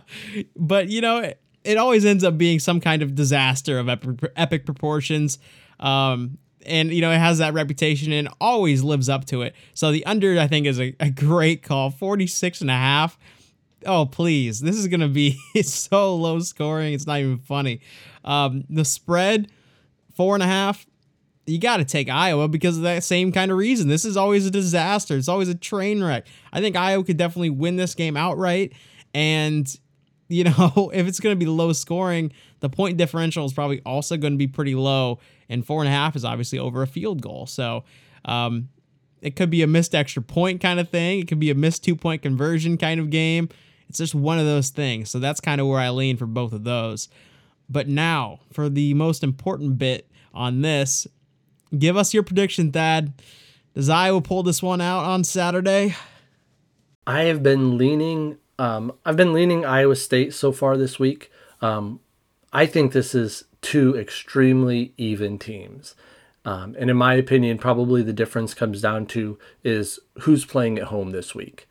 but 0.56 0.88
you 0.88 1.00
know, 1.00 1.18
it, 1.18 1.40
it, 1.64 1.78
always 1.78 2.04
ends 2.04 2.24
up 2.24 2.36
being 2.36 2.58
some 2.58 2.80
kind 2.80 3.02
of 3.02 3.14
disaster 3.14 3.78
of 3.78 3.88
epic, 3.88 4.32
epic 4.36 4.66
proportions. 4.66 5.38
Um, 5.78 6.38
and 6.66 6.92
you 6.92 7.00
know 7.00 7.10
it 7.10 7.18
has 7.18 7.38
that 7.38 7.54
reputation 7.54 8.12
and 8.12 8.28
always 8.40 8.82
lives 8.82 9.08
up 9.08 9.24
to 9.24 9.42
it 9.42 9.52
so 9.74 9.90
the 9.90 10.06
under 10.06 10.38
i 10.38 10.46
think 10.46 10.64
is 10.64 10.78
a, 10.78 10.94
a 11.00 11.10
great 11.10 11.62
call 11.62 11.90
46 11.90 12.60
and 12.60 12.70
a 12.70 12.74
half 12.74 13.18
oh 13.86 14.06
please 14.06 14.60
this 14.60 14.76
is 14.76 14.86
gonna 14.86 15.08
be 15.08 15.38
so 15.62 16.14
low 16.14 16.38
scoring 16.38 16.94
it's 16.94 17.06
not 17.06 17.18
even 17.18 17.38
funny 17.38 17.80
um, 18.24 18.64
the 18.70 18.84
spread 18.84 19.50
four 20.14 20.34
and 20.34 20.42
a 20.42 20.46
half, 20.46 20.86
you 21.46 21.58
got 21.58 21.78
to 21.78 21.84
take 21.84 22.08
Iowa 22.08 22.48
because 22.48 22.76
of 22.76 22.84
that 22.84 23.02
same 23.02 23.32
kind 23.32 23.50
of 23.50 23.56
reason. 23.56 23.88
This 23.88 24.04
is 24.04 24.16
always 24.16 24.46
a 24.46 24.50
disaster. 24.50 25.16
It's 25.16 25.28
always 25.28 25.48
a 25.48 25.54
train 25.54 26.02
wreck. 26.02 26.26
I 26.52 26.60
think 26.60 26.76
Iowa 26.76 27.04
could 27.04 27.16
definitely 27.16 27.50
win 27.50 27.76
this 27.76 27.94
game 27.94 28.16
outright. 28.16 28.72
And, 29.12 29.66
you 30.28 30.44
know, 30.44 30.90
if 30.94 31.06
it's 31.06 31.20
going 31.20 31.38
to 31.38 31.44
be 31.44 31.50
low 31.50 31.72
scoring, 31.72 32.32
the 32.60 32.68
point 32.68 32.96
differential 32.96 33.44
is 33.44 33.52
probably 33.52 33.82
also 33.84 34.16
going 34.16 34.34
to 34.34 34.38
be 34.38 34.46
pretty 34.46 34.74
low. 34.74 35.18
And 35.48 35.66
four 35.66 35.80
and 35.80 35.88
a 35.88 35.92
half 35.92 36.16
is 36.16 36.24
obviously 36.24 36.58
over 36.58 36.82
a 36.82 36.86
field 36.86 37.20
goal. 37.20 37.46
So, 37.46 37.84
um, 38.24 38.68
it 39.20 39.36
could 39.36 39.50
be 39.50 39.62
a 39.62 39.66
missed 39.66 39.94
extra 39.94 40.20
point 40.20 40.60
kind 40.60 40.80
of 40.80 40.88
thing. 40.88 41.20
It 41.20 41.28
could 41.28 41.38
be 41.38 41.50
a 41.50 41.54
missed 41.54 41.84
two 41.84 41.96
point 41.96 42.22
conversion 42.22 42.76
kind 42.76 43.00
of 43.00 43.10
game. 43.10 43.48
It's 43.88 43.98
just 43.98 44.14
one 44.14 44.38
of 44.38 44.46
those 44.46 44.70
things. 44.70 45.10
So 45.10 45.18
that's 45.18 45.40
kind 45.40 45.60
of 45.60 45.66
where 45.66 45.78
I 45.78 45.90
lean 45.90 46.16
for 46.16 46.26
both 46.26 46.52
of 46.52 46.64
those. 46.64 47.08
But 47.72 47.88
now, 47.88 48.40
for 48.52 48.68
the 48.68 48.92
most 48.94 49.24
important 49.24 49.78
bit 49.78 50.08
on 50.34 50.60
this, 50.60 51.06
give 51.76 51.96
us 51.96 52.12
your 52.12 52.22
prediction, 52.22 52.70
Thad. 52.70 53.14
Does 53.74 53.88
Iowa 53.88 54.20
pull 54.20 54.42
this 54.42 54.62
one 54.62 54.82
out 54.82 55.04
on 55.04 55.24
Saturday? 55.24 55.96
I 57.06 57.22
have 57.22 57.42
been 57.42 57.78
leaning. 57.78 58.36
Um, 58.58 58.92
I've 59.06 59.16
been 59.16 59.32
leaning 59.32 59.64
Iowa 59.64 59.96
State 59.96 60.34
so 60.34 60.52
far 60.52 60.76
this 60.76 60.98
week. 60.98 61.30
Um, 61.62 62.00
I 62.52 62.66
think 62.66 62.92
this 62.92 63.14
is 63.14 63.44
two 63.62 63.96
extremely 63.96 64.92
even 64.98 65.38
teams. 65.38 65.94
Um, 66.44 66.76
and 66.78 66.90
in 66.90 66.96
my 66.96 67.14
opinion, 67.14 67.56
probably 67.56 68.02
the 68.02 68.12
difference 68.12 68.52
comes 68.52 68.82
down 68.82 69.06
to 69.06 69.38
is 69.64 69.98
who's 70.20 70.44
playing 70.44 70.78
at 70.78 70.88
home 70.88 71.10
this 71.10 71.34
week. 71.34 71.68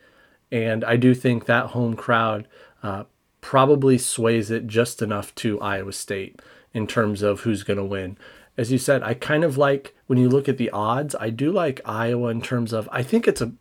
And 0.50 0.84
I 0.84 0.96
do 0.96 1.14
think 1.14 1.44
that 1.46 1.66
home 1.66 1.94
crowd 1.94 2.48
uh, 2.82 3.04
probably 3.42 3.98
sways 3.98 4.50
it 4.50 4.66
just 4.66 5.02
enough 5.02 5.34
to 5.34 5.60
Iowa 5.60 5.92
State 5.92 6.40
in 6.72 6.86
terms 6.86 7.20
of 7.20 7.40
who's 7.40 7.64
going 7.64 7.76
to 7.76 7.84
win. 7.84 8.16
As 8.56 8.72
you 8.72 8.78
said, 8.78 9.02
I 9.02 9.12
kind 9.12 9.44
of 9.44 9.58
like 9.58 9.94
when 10.06 10.18
you 10.18 10.30
look 10.30 10.48
at 10.48 10.56
the 10.56 10.70
odds, 10.70 11.14
I 11.20 11.28
do 11.28 11.52
like 11.52 11.80
Iowa 11.84 12.28
in 12.28 12.40
terms 12.40 12.72
of 12.72 12.88
I 12.90 13.02
think 13.02 13.28
it's 13.28 13.42
a 13.42 13.52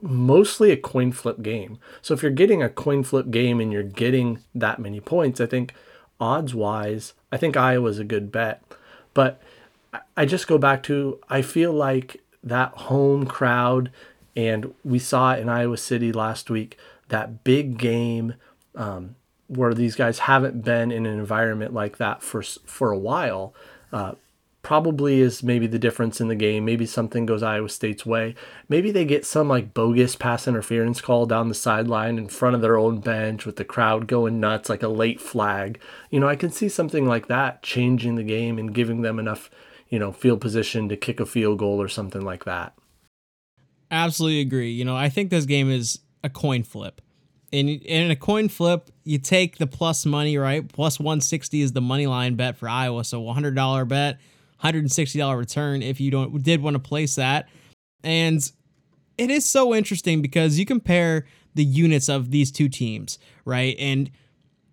mostly 0.00 0.70
a 0.70 0.76
coin 0.76 1.10
flip 1.10 1.42
game. 1.42 1.78
So 2.00 2.14
if 2.14 2.22
you're 2.22 2.30
getting 2.30 2.62
a 2.62 2.68
coin 2.68 3.02
flip 3.02 3.30
game 3.30 3.60
and 3.60 3.72
you're 3.72 3.82
getting 3.82 4.38
that 4.54 4.78
many 4.78 5.00
points, 5.00 5.40
I 5.40 5.46
think 5.46 5.74
odds 6.20 6.54
wise, 6.54 7.14
I 7.32 7.36
think 7.36 7.56
Iowa's 7.56 7.98
a 7.98 8.04
good 8.04 8.30
bet. 8.30 8.62
But 9.14 9.40
I 10.16 10.26
just 10.26 10.46
go 10.46 10.58
back 10.58 10.82
to 10.84 11.18
I 11.28 11.42
feel 11.42 11.72
like 11.72 12.22
that 12.42 12.72
home 12.72 13.26
crowd 13.26 13.90
and 14.36 14.74
we 14.84 14.98
saw 14.98 15.34
in 15.34 15.48
Iowa 15.48 15.76
City 15.76 16.12
last 16.12 16.50
week, 16.50 16.78
that 17.08 17.42
big 17.42 17.78
game 17.78 18.34
um, 18.74 19.16
where 19.50 19.74
these 19.74 19.96
guys 19.96 20.20
haven't 20.20 20.62
been 20.62 20.92
in 20.92 21.06
an 21.06 21.18
environment 21.18 21.74
like 21.74 21.98
that 21.98 22.22
for 22.22 22.42
for 22.42 22.92
a 22.92 22.98
while. 22.98 23.52
Uh, 23.92 24.12
probably 24.62 25.20
is 25.20 25.42
maybe 25.42 25.66
the 25.66 25.78
difference 25.78 26.20
in 26.20 26.28
the 26.28 26.34
game. 26.36 26.64
Maybe 26.64 26.86
something 26.86 27.26
goes 27.26 27.42
Iowa 27.42 27.68
State's 27.68 28.06
way. 28.06 28.36
Maybe 28.68 28.92
they 28.92 29.04
get 29.04 29.24
some 29.24 29.48
like 29.48 29.74
bogus 29.74 30.14
pass 30.14 30.46
interference 30.46 31.00
call 31.00 31.26
down 31.26 31.48
the 31.48 31.54
sideline 31.54 32.16
in 32.16 32.28
front 32.28 32.54
of 32.54 32.62
their 32.62 32.78
own 32.78 33.00
bench 33.00 33.44
with 33.44 33.56
the 33.56 33.64
crowd 33.64 34.06
going 34.06 34.38
nuts, 34.38 34.68
like 34.68 34.84
a 34.84 34.88
late 34.88 35.20
flag. 35.20 35.80
You 36.10 36.20
know, 36.20 36.28
I 36.28 36.36
can 36.36 36.50
see 36.50 36.68
something 36.68 37.06
like 37.06 37.26
that 37.26 37.62
changing 37.62 38.14
the 38.14 38.22
game 38.22 38.58
and 38.58 38.74
giving 38.74 39.02
them 39.02 39.18
enough, 39.18 39.50
you 39.88 39.98
know, 39.98 40.12
field 40.12 40.40
position 40.40 40.88
to 40.90 40.96
kick 40.96 41.18
a 41.18 41.26
field 41.26 41.58
goal 41.58 41.82
or 41.82 41.88
something 41.88 42.22
like 42.22 42.44
that. 42.44 42.74
Absolutely 43.90 44.40
agree. 44.40 44.70
You 44.70 44.84
know, 44.84 44.96
I 44.96 45.08
think 45.08 45.30
this 45.30 45.46
game 45.46 45.68
is 45.70 45.98
a 46.22 46.28
coin 46.28 46.62
flip 46.62 47.00
in 47.52 47.68
in 47.68 48.10
a 48.10 48.16
coin 48.16 48.48
flip, 48.48 48.90
you 49.04 49.18
take 49.18 49.58
the 49.58 49.66
plus 49.66 50.06
money, 50.06 50.38
right? 50.38 50.66
Plus 50.66 50.98
160 50.98 51.62
is 51.62 51.72
the 51.72 51.80
money 51.80 52.06
line 52.06 52.36
bet 52.36 52.56
for 52.56 52.68
Iowa, 52.68 53.04
so 53.04 53.22
$100 53.22 53.88
bet, 53.88 54.18
$160 54.62 55.38
return 55.38 55.82
if 55.82 56.00
you 56.00 56.10
don't 56.10 56.42
did 56.42 56.62
want 56.62 56.74
to 56.74 56.80
place 56.80 57.16
that. 57.16 57.48
And 58.04 58.50
it 59.18 59.30
is 59.30 59.44
so 59.44 59.74
interesting 59.74 60.22
because 60.22 60.58
you 60.58 60.64
compare 60.64 61.26
the 61.54 61.64
units 61.64 62.08
of 62.08 62.30
these 62.30 62.50
two 62.50 62.68
teams, 62.68 63.18
right? 63.44 63.76
And 63.78 64.10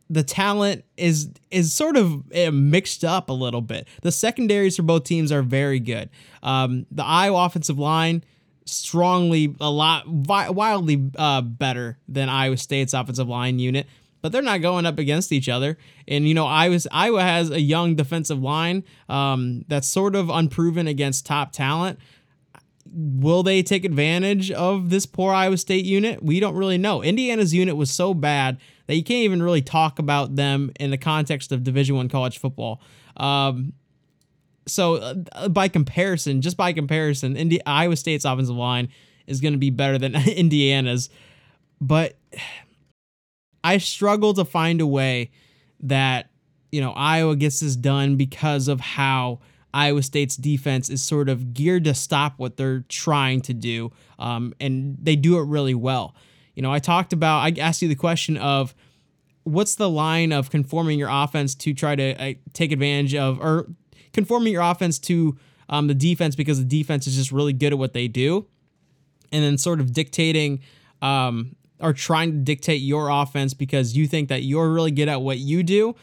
the 0.09 0.23
talent 0.23 0.85
is 0.95 1.29
is 1.51 1.73
sort 1.73 1.97
of 1.97 2.23
eh, 2.31 2.49
mixed 2.49 3.03
up 3.03 3.29
a 3.29 3.33
little 3.33 3.61
bit. 3.61 3.87
The 4.03 4.11
secondaries 4.11 4.75
for 4.75 4.83
both 4.83 5.03
teams 5.03 5.31
are 5.31 5.41
very 5.41 5.79
good. 5.79 6.09
Um, 6.43 6.85
the 6.91 7.03
Iowa 7.03 7.45
offensive 7.45 7.77
line 7.77 8.23
strongly 8.67 9.55
a 9.59 9.69
lot 9.69 10.07
wildly 10.07 11.09
uh, 11.17 11.41
better 11.41 11.97
than 12.07 12.29
Iowa 12.29 12.57
State's 12.57 12.93
offensive 12.93 13.27
line 13.27 13.59
unit, 13.59 13.87
but 14.21 14.31
they're 14.31 14.41
not 14.41 14.61
going 14.61 14.85
up 14.85 14.99
against 14.99 15.31
each 15.31 15.49
other. 15.49 15.77
And 16.07 16.27
you 16.27 16.33
know, 16.33 16.45
Iowa 16.45 16.79
Iowa 16.91 17.21
has 17.21 17.49
a 17.49 17.61
young 17.61 17.95
defensive 17.95 18.41
line 18.41 18.83
um, 19.09 19.65
that's 19.67 19.87
sort 19.87 20.15
of 20.15 20.29
unproven 20.29 20.87
against 20.87 21.25
top 21.25 21.51
talent. 21.51 21.99
will 22.93 23.43
they 23.43 23.63
take 23.63 23.85
advantage 23.85 24.51
of 24.51 24.89
this 24.89 25.05
poor 25.05 25.33
Iowa 25.33 25.57
State 25.57 25.85
unit? 25.85 26.23
We 26.23 26.39
don't 26.39 26.55
really 26.55 26.77
know. 26.77 27.03
Indiana's 27.03 27.53
unit 27.53 27.75
was 27.75 27.91
so 27.91 28.13
bad 28.13 28.57
that 28.87 28.95
you 28.95 29.03
can't 29.03 29.23
even 29.23 29.43
really 29.43 29.61
talk 29.61 29.99
about 29.99 30.35
them 30.35 30.71
in 30.79 30.91
the 30.91 30.97
context 30.97 31.51
of 31.51 31.63
Division 31.63 31.95
One 31.95 32.09
college 32.09 32.37
football. 32.37 32.81
Um, 33.17 33.73
so 34.67 34.95
uh, 35.31 35.49
by 35.49 35.67
comparison, 35.67 36.41
just 36.41 36.57
by 36.57 36.73
comparison, 36.73 37.35
Indi- 37.35 37.65
Iowa 37.65 37.95
State's 37.95 38.25
offensive 38.25 38.55
line 38.55 38.89
is 39.25 39.41
going 39.41 39.53
to 39.53 39.59
be 39.59 39.69
better 39.69 39.97
than 39.97 40.15
Indiana's, 40.27 41.09
but 41.81 42.17
I 43.63 43.77
struggle 43.77 44.33
to 44.35 44.45
find 44.45 44.81
a 44.81 44.87
way 44.87 45.31
that 45.81 46.29
you 46.71 46.81
know 46.81 46.91
Iowa 46.91 47.35
gets 47.35 47.59
this 47.59 47.75
done 47.75 48.15
because 48.15 48.67
of 48.67 48.79
how 48.79 49.39
Iowa 49.73 50.03
State's 50.03 50.35
defense 50.35 50.89
is 50.89 51.03
sort 51.03 51.29
of 51.29 51.53
geared 51.53 51.83
to 51.85 51.93
stop 51.93 52.33
what 52.37 52.57
they're 52.57 52.85
trying 52.89 53.41
to 53.41 53.53
do, 53.53 53.91
um, 54.19 54.53
and 54.59 54.97
they 55.01 55.15
do 55.15 55.37
it 55.37 55.43
really 55.43 55.75
well. 55.75 56.15
You 56.55 56.63
know, 56.63 56.71
I 56.71 56.79
talked 56.79 57.13
about, 57.13 57.39
I 57.41 57.53
asked 57.59 57.83
you 57.83 57.87
the 57.87 57.95
question 57.95 58.37
of 58.37 58.73
what's 59.43 59.75
the 59.75 59.89
line 59.89 60.31
of 60.31 60.49
conforming 60.49 60.97
your 60.97 61.09
offense 61.11 61.53
to 61.55 61.73
try 61.73 61.95
to 61.95 62.19
uh, 62.19 62.33
take 62.53 62.71
advantage 62.71 63.13
of, 63.13 63.39
or 63.39 63.67
conforming 64.13 64.53
your 64.53 64.61
offense 64.61 64.99
to 64.99 65.37
um, 65.69 65.87
the 65.87 65.93
defense 65.95 66.35
because 66.35 66.59
the 66.59 66.65
defense 66.65 67.07
is 67.07 67.15
just 67.15 67.31
really 67.31 67.53
good 67.53 67.73
at 67.73 67.77
what 67.77 67.93
they 67.93 68.07
do, 68.07 68.47
and 69.31 69.43
then 69.43 69.57
sort 69.57 69.79
of 69.79 69.93
dictating 69.93 70.61
um, 71.01 71.55
or 71.79 71.93
trying 71.93 72.31
to 72.31 72.37
dictate 72.37 72.81
your 72.81 73.09
offense 73.09 73.53
because 73.53 73.95
you 73.95 74.07
think 74.07 74.29
that 74.29 74.43
you're 74.43 74.71
really 74.71 74.91
good 74.91 75.09
at 75.09 75.21
what 75.21 75.37
you 75.37 75.63
do. 75.63 75.95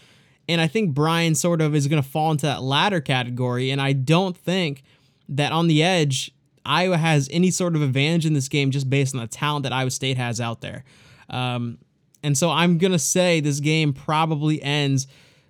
And 0.48 0.60
I 0.60 0.66
think 0.66 0.94
Brian 0.94 1.34
sort 1.34 1.60
of 1.60 1.74
is 1.74 1.86
going 1.86 2.02
to 2.02 2.08
fall 2.08 2.30
into 2.30 2.46
that 2.46 2.62
latter 2.62 3.00
category. 3.00 3.70
And 3.70 3.80
I 3.80 3.92
don't 3.92 4.36
think 4.36 4.82
that 5.30 5.52
on 5.52 5.68
the 5.68 5.82
edge, 5.82 6.32
Iowa 6.66 6.96
has 6.96 7.28
any 7.32 7.50
sort 7.50 7.74
of 7.76 7.82
advantage 7.82 8.26
in 8.26 8.34
this 8.34 8.48
game 8.48 8.70
just 8.70 8.88
based 8.88 9.14
on 9.14 9.20
the 9.20 9.26
talent 9.26 9.64
that 9.64 9.72
Iowa 9.72 9.90
State 9.90 10.16
has 10.16 10.40
out 10.40 10.60
there. 10.60 10.84
Um, 11.30 11.78
and 12.22 12.36
so 12.36 12.50
I'm 12.50 12.78
going 12.78 12.92
to 12.92 12.98
say 12.98 13.40
this 13.40 13.60
game 13.60 13.92
probably 13.92 14.62
ends, 14.62 15.06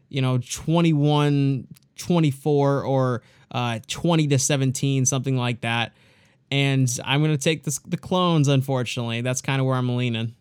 you 0.08 0.22
know, 0.22 0.38
21 0.38 1.66
24 1.96 2.82
or 2.82 3.22
uh, 3.50 3.80
20 3.88 4.28
to 4.28 4.38
17, 4.38 5.06
something 5.06 5.36
like 5.36 5.60
that. 5.60 5.92
And 6.50 6.88
I'm 7.04 7.20
going 7.20 7.32
to 7.32 7.42
take 7.42 7.64
this, 7.64 7.78
the 7.80 7.96
clones, 7.96 8.48
unfortunately. 8.48 9.20
That's 9.20 9.40
kind 9.40 9.60
of 9.60 9.66
where 9.66 9.76
I'm 9.76 9.96
leaning. 9.96 10.34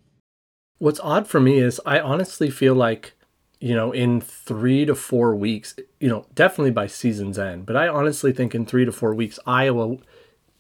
What's 0.80 0.99
odd 0.99 1.28
for 1.28 1.39
me 1.39 1.60
is 1.60 1.80
I 1.86 1.99
honestly 1.99 2.49
feel 2.49 2.76
like 2.76 3.14
you 3.64 3.74
know, 3.74 3.93
in 3.93 4.20
three 4.20 4.84
to 4.84 4.93
four 4.93 5.34
weeks, 5.34 5.74
you 6.01 6.10
know, 6.10 6.26
definitely 6.36 6.72
by 6.72 6.86
season's 6.86 7.39
end, 7.39 7.66
but 7.66 7.78
I 7.78 7.88
honestly 7.88 8.34
think 8.34 8.54
in 8.54 8.66
three 8.66 8.84
to 8.84 8.91
four 8.91 9.14
weeks, 9.14 9.39
Iowa 9.47 9.99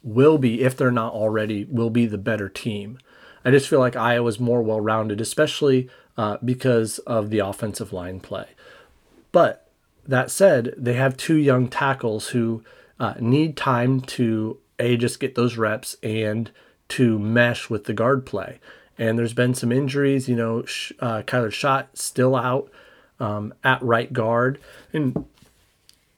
will 0.03 0.37
be, 0.37 0.61
if 0.61 0.77
they're 0.77 0.89
not 0.89 1.11
already, 1.11 1.65
will 1.65 1.89
be 1.89 2.05
the 2.05 2.17
better 2.17 2.47
team. 2.47 2.97
I 3.43 3.51
just 3.51 3.67
feel 3.67 3.79
like 3.79 3.97
Iowa's 3.97 4.39
more 4.39 4.61
well 4.61 4.79
rounded, 4.79 5.19
especially 5.19 5.89
uh, 6.15 6.37
because 6.45 6.99
of 6.99 7.29
the 7.29 7.39
offensive 7.39 7.91
line 7.91 8.21
play. 8.21 8.47
But 9.33 9.69
that 10.05 10.31
said, 10.31 10.73
they 10.77 10.93
have 10.93 11.17
two 11.17 11.35
young 11.35 11.67
tackles 11.67 12.29
who 12.29 12.63
uh, 12.99 13.15
need 13.19 13.57
time 13.57 14.01
to 14.01 14.57
a 14.79 14.97
just 14.97 15.19
get 15.19 15.35
those 15.35 15.57
reps 15.57 15.95
and 16.03 16.51
to 16.89 17.17
mesh 17.19 17.69
with 17.69 17.85
the 17.85 17.93
guard 17.93 18.25
play. 18.25 18.59
And 18.97 19.17
there's 19.17 19.33
been 19.33 19.55
some 19.55 19.71
injuries, 19.71 20.27
you 20.27 20.35
know, 20.35 20.59
uh, 20.99 21.23
Kyler 21.23 21.51
Schott 21.51 21.97
still 21.97 22.35
out 22.35 22.69
um, 23.19 23.53
at 23.63 23.81
right 23.81 24.11
guard. 24.11 24.59
And 24.91 25.25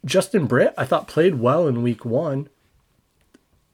Justin 0.03 0.45
Britt, 0.45 0.73
I 0.77 0.86
thought, 0.86 1.07
played 1.07 1.36
well 1.36 1.67
in 1.67 1.83
week 1.83 2.03
one. 2.03 2.49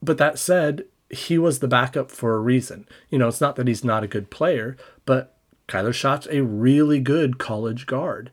But 0.02 0.18
that 0.18 0.40
said, 0.40 0.86
he 1.10 1.38
was 1.38 1.60
the 1.60 1.68
backup 1.68 2.10
for 2.12 2.36
a 2.36 2.40
reason. 2.40 2.88
You 3.10 3.20
know, 3.20 3.28
it's 3.28 3.42
not 3.42 3.56
that 3.56 3.68
he's 3.68 3.84
not 3.84 4.04
a 4.04 4.08
good 4.08 4.30
player, 4.30 4.78
but 5.06 5.36
Kyler 5.68 5.94
Schott's 5.94 6.28
a 6.30 6.44
really 6.44 7.00
good 7.00 7.38
college 7.38 7.86
guard. 7.86 8.32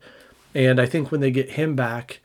And 0.53 0.79
I 0.79 0.85
think 0.85 1.11
when 1.11 1.21
they 1.21 1.31
get 1.31 1.51
him 1.51 1.75
back, 1.75 2.21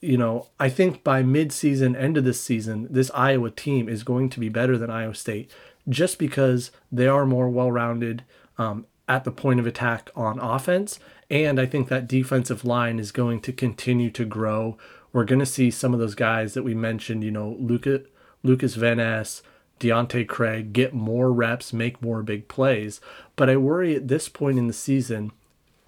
you 0.00 0.18
know, 0.18 0.48
I 0.60 0.68
think 0.68 1.02
by 1.02 1.22
mid-season, 1.22 1.96
end 1.96 2.16
of 2.16 2.24
this 2.24 2.40
season, 2.40 2.88
this 2.90 3.10
Iowa 3.14 3.50
team 3.50 3.88
is 3.88 4.02
going 4.02 4.28
to 4.30 4.40
be 4.40 4.48
better 4.48 4.76
than 4.76 4.90
Iowa 4.90 5.14
State 5.14 5.50
just 5.88 6.18
because 6.18 6.70
they 6.90 7.06
are 7.06 7.26
more 7.26 7.48
well-rounded 7.48 8.24
um, 8.58 8.86
at 9.08 9.24
the 9.24 9.30
point 9.30 9.60
of 9.60 9.66
attack 9.66 10.10
on 10.14 10.38
offense 10.40 10.98
and 11.30 11.58
I 11.58 11.66
think 11.66 11.88
that 11.88 12.06
defensive 12.06 12.64
line 12.64 12.98
is 12.98 13.12
going 13.12 13.40
to 13.40 13.52
continue 13.52 14.10
to 14.10 14.24
grow. 14.24 14.76
We're 15.12 15.24
going 15.24 15.40
to 15.40 15.46
see 15.46 15.70
some 15.70 15.94
of 15.94 16.00
those 16.00 16.14
guys 16.14 16.54
that 16.54 16.62
we 16.62 16.74
mentioned, 16.74 17.24
you 17.24 17.30
know, 17.30 17.56
Luca, 17.58 18.02
Lucas 18.42 18.74
Van 18.74 18.98
Ness, 18.98 19.42
Deontae 19.80 20.28
Craig 20.28 20.72
get 20.72 20.94
more 20.94 21.32
reps, 21.32 21.72
make 21.72 22.02
more 22.02 22.22
big 22.22 22.46
plays. 22.48 23.00
But 23.36 23.48
I 23.48 23.56
worry 23.56 23.96
at 23.96 24.08
this 24.08 24.28
point 24.28 24.58
in 24.58 24.66
the 24.66 24.72
season 24.72 25.32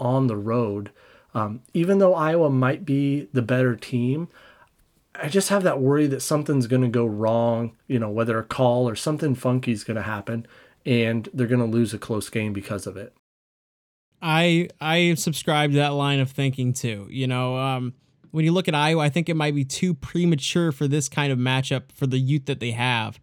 on 0.01 0.27
the 0.27 0.37
road, 0.37 0.91
um, 1.37 1.61
even 1.75 1.99
though 1.99 2.15
Iowa 2.15 2.49
might 2.49 2.87
be 2.87 3.29
the 3.35 3.43
better 3.43 3.77
team, 3.77 4.29
I 5.15 5.29
just 5.29 5.51
have 5.51 5.65
that 5.65 5.81
worry 5.81 6.07
that 6.07 6.23
something's 6.23 6.67
going 6.67 6.81
to 6.81 6.89
go 6.89 7.05
wrong, 7.05 7.77
you 7.89 7.99
know, 7.99 8.09
whether 8.09 8.39
a 8.39 8.43
call 8.43 8.89
or 8.89 8.97
something 8.97 9.35
funky 9.35 9.73
is 9.73 9.85
going 9.85 9.99
to 9.99 10.03
happen, 10.03 10.47
and 10.87 11.29
they're 11.35 11.47
going 11.47 11.61
to 11.61 11.67
lose 11.67 11.93
a 11.93 11.99
close 11.99 12.31
game 12.31 12.55
because 12.55 12.87
of 12.87 12.97
it. 12.97 13.15
I 14.23 14.71
I 14.81 15.13
subscribe 15.13 15.73
to 15.73 15.77
that 15.77 15.93
line 15.93 16.21
of 16.21 16.31
thinking 16.31 16.73
too. 16.73 17.07
You 17.11 17.27
know, 17.27 17.59
um, 17.59 17.93
when 18.31 18.47
you 18.47 18.53
look 18.53 18.67
at 18.67 18.75
Iowa, 18.75 19.03
I 19.03 19.11
think 19.11 19.29
it 19.29 19.37
might 19.37 19.55
be 19.55 19.65
too 19.65 19.93
premature 19.93 20.73
for 20.73 20.89
this 20.89 21.07
kind 21.11 21.31
of 21.31 21.39
matchup 21.39 21.93
for 21.93 22.07
the 22.07 22.19
youth 22.19 22.47
that 22.47 22.61
they 22.61 22.71
have. 22.71 23.21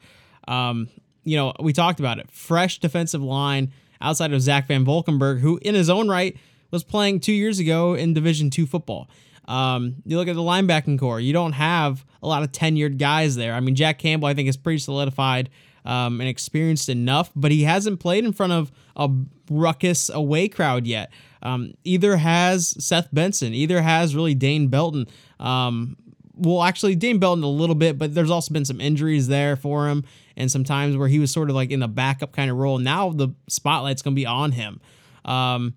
Um, 0.48 0.88
you 1.24 1.36
know, 1.36 1.54
we 1.60 1.74
talked 1.74 2.00
about 2.00 2.20
it. 2.20 2.30
Fresh 2.30 2.78
defensive 2.78 3.24
line 3.24 3.74
outside 4.00 4.34
of 4.34 4.42
Zach 4.44 4.68
Van 4.68 4.86
Valkenburg, 4.86 5.40
who 5.40 5.58
in 5.64 5.74
his 5.74 5.90
own 5.90 6.08
right 6.08 6.38
was 6.74 6.84
playing 6.84 7.20
two 7.20 7.32
years 7.34 7.60
ago 7.60 7.94
in 7.94 8.14
Division 8.14 8.50
two 8.50 8.66
football. 8.66 9.10
Um, 9.48 9.98
you 10.06 10.18
look 10.18 10.28
at 10.28 10.36
the 10.36 10.42
linebacking 10.42 11.00
core, 11.00 11.20
you 11.20 11.34
don't 11.34 11.52
have 11.54 12.06
a 12.22 12.28
lot 12.28 12.44
of 12.44 12.52
tenured 12.52 12.98
guys 12.98 13.36
there. 13.36 13.54
I 13.54 13.60
mean, 13.60 13.76
Jack 13.76 14.00
Campbell, 14.00 14.28
I 14.28 14.34
think, 14.34 14.50
is 14.50 14.58
pretty 14.58 14.80
solidified 14.80 15.50
um, 15.86 16.22
and 16.22 16.30
experienced 16.30 16.90
enough, 16.90 17.30
but 17.36 17.52
he 17.52 17.64
hasn't 17.64 18.00
played 18.00 18.24
in 18.24 18.34
front 18.34 18.54
of 18.54 18.72
a 18.96 19.10
ruckus 19.50 20.10
away 20.10 20.48
crowd 20.48 20.88
yet. 20.88 21.12
Um, 21.42 21.74
either 21.84 22.16
has 22.16 22.74
Seth 22.84 23.10
Benson, 23.12 23.54
either 23.54 23.82
has 23.82 24.16
really 24.16 24.34
Dane 24.34 24.70
Belton. 24.70 25.08
Um, 25.42 25.98
well, 26.36 26.64
actually, 26.64 26.96
Dane 26.96 27.20
Belton 27.20 27.44
a 27.44 27.50
little 27.50 27.76
bit, 27.76 27.98
but 27.98 28.16
there's 28.16 28.32
also 28.32 28.54
been 28.54 28.66
some 28.66 28.80
injuries 28.80 29.28
there 29.28 29.58
for 29.58 29.90
him, 29.90 30.06
and 30.38 30.50
some 30.50 30.64
times 30.64 30.96
where 30.96 31.10
he 31.10 31.20
was 31.20 31.32
sort 31.32 31.50
of 31.50 31.56
like 31.56 31.70
in 31.70 31.82
the 31.82 31.88
backup 31.90 32.32
kind 32.32 32.50
of 32.50 32.58
role. 32.58 32.80
Now 32.80 33.10
the 33.10 33.36
spotlight's 33.50 34.02
going 34.02 34.16
to 34.16 34.20
be 34.20 34.26
on 34.26 34.54
him. 34.54 34.80
Um, 35.26 35.76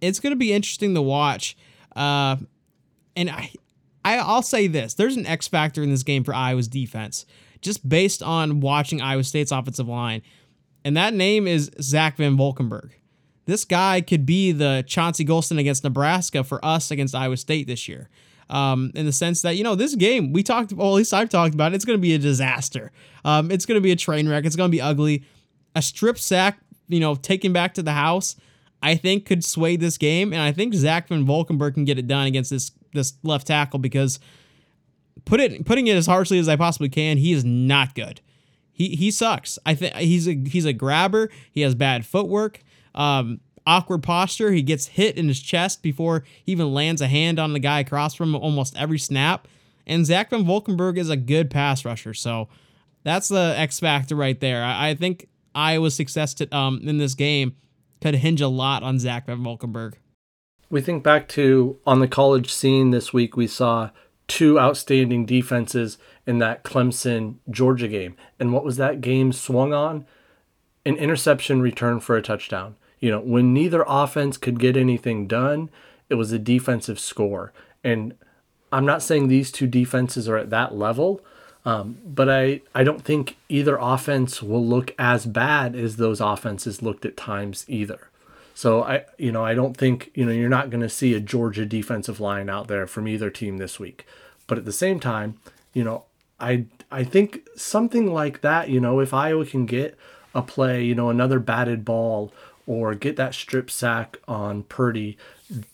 it's 0.00 0.20
going 0.20 0.32
to 0.32 0.36
be 0.36 0.52
interesting 0.52 0.94
to 0.94 1.02
watch. 1.02 1.56
Uh, 1.94 2.36
and 3.16 3.30
I, 3.30 3.52
I, 4.04 4.18
I'll 4.18 4.42
say 4.42 4.66
this: 4.66 4.94
there's 4.94 5.16
an 5.16 5.26
X 5.26 5.48
factor 5.48 5.82
in 5.82 5.90
this 5.90 6.02
game 6.02 6.24
for 6.24 6.34
Iowa's 6.34 6.68
defense 6.68 7.26
just 7.60 7.86
based 7.88 8.22
on 8.22 8.60
watching 8.60 9.00
Iowa 9.00 9.24
State's 9.24 9.52
offensive 9.52 9.88
line. 9.88 10.22
And 10.84 10.96
that 10.96 11.14
name 11.14 11.46
is 11.46 11.70
Zach 11.80 12.16
Van 12.16 12.36
Valkenburg. 12.36 12.94
This 13.46 13.64
guy 13.64 14.00
could 14.00 14.24
be 14.24 14.52
the 14.52 14.84
Chauncey 14.86 15.24
Golston 15.24 15.58
against 15.58 15.84
Nebraska 15.84 16.44
for 16.44 16.64
us 16.64 16.90
against 16.90 17.14
Iowa 17.14 17.36
State 17.36 17.66
this 17.66 17.88
year. 17.88 18.08
Um, 18.48 18.90
in 18.94 19.06
the 19.06 19.12
sense 19.12 19.42
that, 19.42 19.56
you 19.56 19.62
know, 19.62 19.76
this 19.76 19.94
game, 19.94 20.32
we 20.32 20.42
talked, 20.42 20.72
well, 20.72 20.88
at 20.88 20.94
least 20.94 21.14
I've 21.14 21.28
talked 21.28 21.54
about 21.54 21.72
it, 21.72 21.76
it's 21.76 21.84
going 21.84 21.98
to 21.98 22.02
be 22.02 22.14
a 22.14 22.18
disaster. 22.18 22.90
Um, 23.24 23.50
it's 23.50 23.64
going 23.64 23.76
to 23.76 23.82
be 23.82 23.92
a 23.92 23.96
train 23.96 24.28
wreck. 24.28 24.44
It's 24.44 24.56
going 24.56 24.68
to 24.68 24.72
be 24.74 24.80
ugly. 24.80 25.24
A 25.76 25.82
strip 25.82 26.18
sack, 26.18 26.58
you 26.88 26.98
know, 26.98 27.14
taken 27.14 27.52
back 27.52 27.74
to 27.74 27.82
the 27.82 27.92
house, 27.92 28.34
I 28.82 28.94
think 28.94 29.26
could 29.26 29.44
sway 29.44 29.76
this 29.76 29.98
game. 29.98 30.32
And 30.32 30.40
I 30.42 30.52
think 30.52 30.74
Zach 30.74 31.08
Van 31.08 31.26
Valkenburg 31.26 31.74
can 31.74 31.84
get 31.84 31.98
it 31.98 32.06
done 32.06 32.26
against 32.26 32.50
this 32.50 32.72
this 32.92 33.14
left 33.22 33.46
tackle 33.46 33.78
because 33.78 34.18
put 35.24 35.40
it 35.40 35.64
putting 35.64 35.86
it 35.86 35.96
as 35.96 36.06
harshly 36.06 36.38
as 36.38 36.48
I 36.48 36.56
possibly 36.56 36.88
can, 36.88 37.18
he 37.18 37.32
is 37.32 37.44
not 37.44 37.94
good. 37.94 38.20
He 38.72 38.90
he 38.90 39.10
sucks. 39.10 39.58
I 39.66 39.74
think 39.74 39.94
he's 39.96 40.26
a 40.26 40.34
he's 40.34 40.64
a 40.64 40.72
grabber. 40.72 41.30
He 41.52 41.60
has 41.60 41.74
bad 41.74 42.06
footwork. 42.06 42.62
Um, 42.94 43.40
awkward 43.66 44.02
posture. 44.02 44.52
He 44.52 44.62
gets 44.62 44.86
hit 44.86 45.16
in 45.16 45.28
his 45.28 45.40
chest 45.40 45.82
before 45.82 46.24
he 46.44 46.52
even 46.52 46.72
lands 46.72 47.02
a 47.02 47.06
hand 47.06 47.38
on 47.38 47.52
the 47.52 47.58
guy 47.58 47.80
across 47.80 48.14
from 48.14 48.34
him 48.34 48.40
almost 48.40 48.76
every 48.76 48.98
snap. 48.98 49.46
And 49.86 50.06
Zach 50.06 50.30
Van 50.30 50.44
Valkenburg 50.44 50.98
is 50.98 51.10
a 51.10 51.16
good 51.16 51.50
pass 51.50 51.84
rusher. 51.84 52.14
So 52.14 52.48
that's 53.02 53.28
the 53.28 53.54
X 53.56 53.80
factor 53.80 54.16
right 54.16 54.38
there. 54.40 54.64
I, 54.64 54.90
I 54.90 54.94
think 54.94 55.28
Iowa's 55.54 55.94
success 55.94 56.34
to, 56.34 56.56
um, 56.56 56.80
in 56.84 56.98
this 56.98 57.14
game 57.14 57.56
could 58.00 58.16
hinge 58.16 58.40
a 58.40 58.48
lot 58.48 58.82
on 58.82 58.98
Zach 58.98 59.26
Van 59.26 59.42
Valkenburg. 59.42 59.96
We 60.68 60.80
think 60.80 61.02
back 61.02 61.28
to 61.30 61.78
on 61.86 62.00
the 62.00 62.08
college 62.08 62.52
scene 62.52 62.90
this 62.90 63.12
week, 63.12 63.36
we 63.36 63.46
saw 63.46 63.90
two 64.28 64.60
outstanding 64.60 65.26
defenses 65.26 65.98
in 66.26 66.38
that 66.38 66.62
Clemson 66.62 67.36
Georgia 67.50 67.88
game. 67.88 68.14
And 68.38 68.52
what 68.52 68.64
was 68.64 68.76
that 68.76 69.00
game 69.00 69.32
swung 69.32 69.72
on? 69.72 70.06
An 70.86 70.96
interception 70.96 71.60
return 71.60 71.98
for 71.98 72.16
a 72.16 72.22
touchdown. 72.22 72.76
You 73.00 73.10
know, 73.10 73.20
when 73.20 73.52
neither 73.52 73.84
offense 73.88 74.36
could 74.36 74.60
get 74.60 74.76
anything 74.76 75.26
done, 75.26 75.70
it 76.08 76.14
was 76.14 76.30
a 76.30 76.38
defensive 76.38 77.00
score. 77.00 77.52
And 77.82 78.14
I'm 78.70 78.86
not 78.86 79.02
saying 79.02 79.26
these 79.26 79.50
two 79.50 79.66
defenses 79.66 80.28
are 80.28 80.36
at 80.36 80.50
that 80.50 80.74
level, 80.74 81.24
Um, 81.64 81.98
but 82.04 82.28
I, 82.30 82.62
I 82.74 82.84
don't 82.84 83.04
think 83.04 83.36
either 83.48 83.76
offense 83.78 84.42
will 84.42 84.64
look 84.64 84.94
as 84.98 85.26
bad 85.26 85.76
as 85.76 85.96
those 85.96 86.20
offenses 86.20 86.82
looked 86.82 87.04
at 87.04 87.16
times 87.16 87.64
either. 87.68 88.08
So 88.54 88.82
I, 88.82 89.04
you 89.18 89.32
know, 89.32 89.44
I 89.44 89.54
don't 89.54 89.76
think 89.76 90.10
you 90.14 90.24
know 90.24 90.32
you're 90.32 90.48
not 90.48 90.70
going 90.70 90.82
to 90.82 90.88
see 90.88 91.14
a 91.14 91.20
Georgia 91.20 91.64
defensive 91.64 92.20
line 92.20 92.48
out 92.48 92.68
there 92.68 92.86
from 92.86 93.08
either 93.08 93.30
team 93.30 93.58
this 93.58 93.78
week. 93.78 94.06
But 94.46 94.58
at 94.58 94.64
the 94.64 94.72
same 94.72 95.00
time, 95.00 95.38
you 95.72 95.84
know, 95.84 96.04
I 96.38 96.66
I 96.90 97.04
think 97.04 97.48
something 97.56 98.12
like 98.12 98.40
that, 98.40 98.68
you 98.68 98.80
know, 98.80 99.00
if 99.00 99.14
Iowa 99.14 99.46
can 99.46 99.66
get 99.66 99.96
a 100.34 100.42
play, 100.42 100.82
you 100.84 100.94
know, 100.94 101.10
another 101.10 101.38
batted 101.38 101.84
ball 101.84 102.32
or 102.66 102.94
get 102.94 103.16
that 103.16 103.34
strip 103.34 103.70
sack 103.70 104.18
on 104.28 104.64
Purdy, 104.64 105.16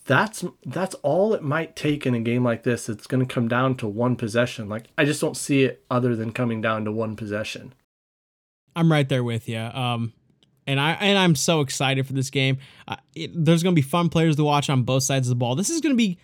that's 0.05 0.43
that's 0.65 0.95
all 0.95 1.33
it 1.33 1.43
might 1.43 1.75
take 1.75 2.05
in 2.05 2.15
a 2.15 2.19
game 2.19 2.43
like 2.43 2.63
this. 2.63 2.89
It's 2.89 3.07
going 3.07 3.25
to 3.25 3.31
come 3.31 3.47
down 3.47 3.75
to 3.75 3.87
one 3.87 4.15
possession. 4.15 4.67
Like 4.69 4.87
I 4.97 5.05
just 5.05 5.21
don't 5.21 5.37
see 5.37 5.63
it 5.63 5.83
other 5.89 6.15
than 6.15 6.31
coming 6.31 6.61
down 6.61 6.85
to 6.85 6.91
one 6.91 7.15
possession. 7.15 7.73
I'm 8.75 8.91
right 8.91 9.07
there 9.07 9.23
with 9.23 9.49
you. 9.49 9.59
Um, 9.59 10.13
and 10.67 10.79
I 10.79 10.91
and 10.93 11.17
I'm 11.17 11.35
so 11.35 11.61
excited 11.61 12.05
for 12.05 12.13
this 12.13 12.29
game. 12.29 12.57
Uh, 12.87 12.97
it, 13.15 13.31
there's 13.33 13.63
going 13.63 13.75
to 13.75 13.81
be 13.81 13.87
fun 13.87 14.09
players 14.09 14.35
to 14.35 14.43
watch 14.43 14.69
on 14.69 14.83
both 14.83 15.03
sides 15.03 15.27
of 15.27 15.29
the 15.29 15.35
ball. 15.35 15.55
This 15.55 15.69
is 15.69 15.81
going 15.81 15.93
to 15.93 15.97
be, 15.97 16.17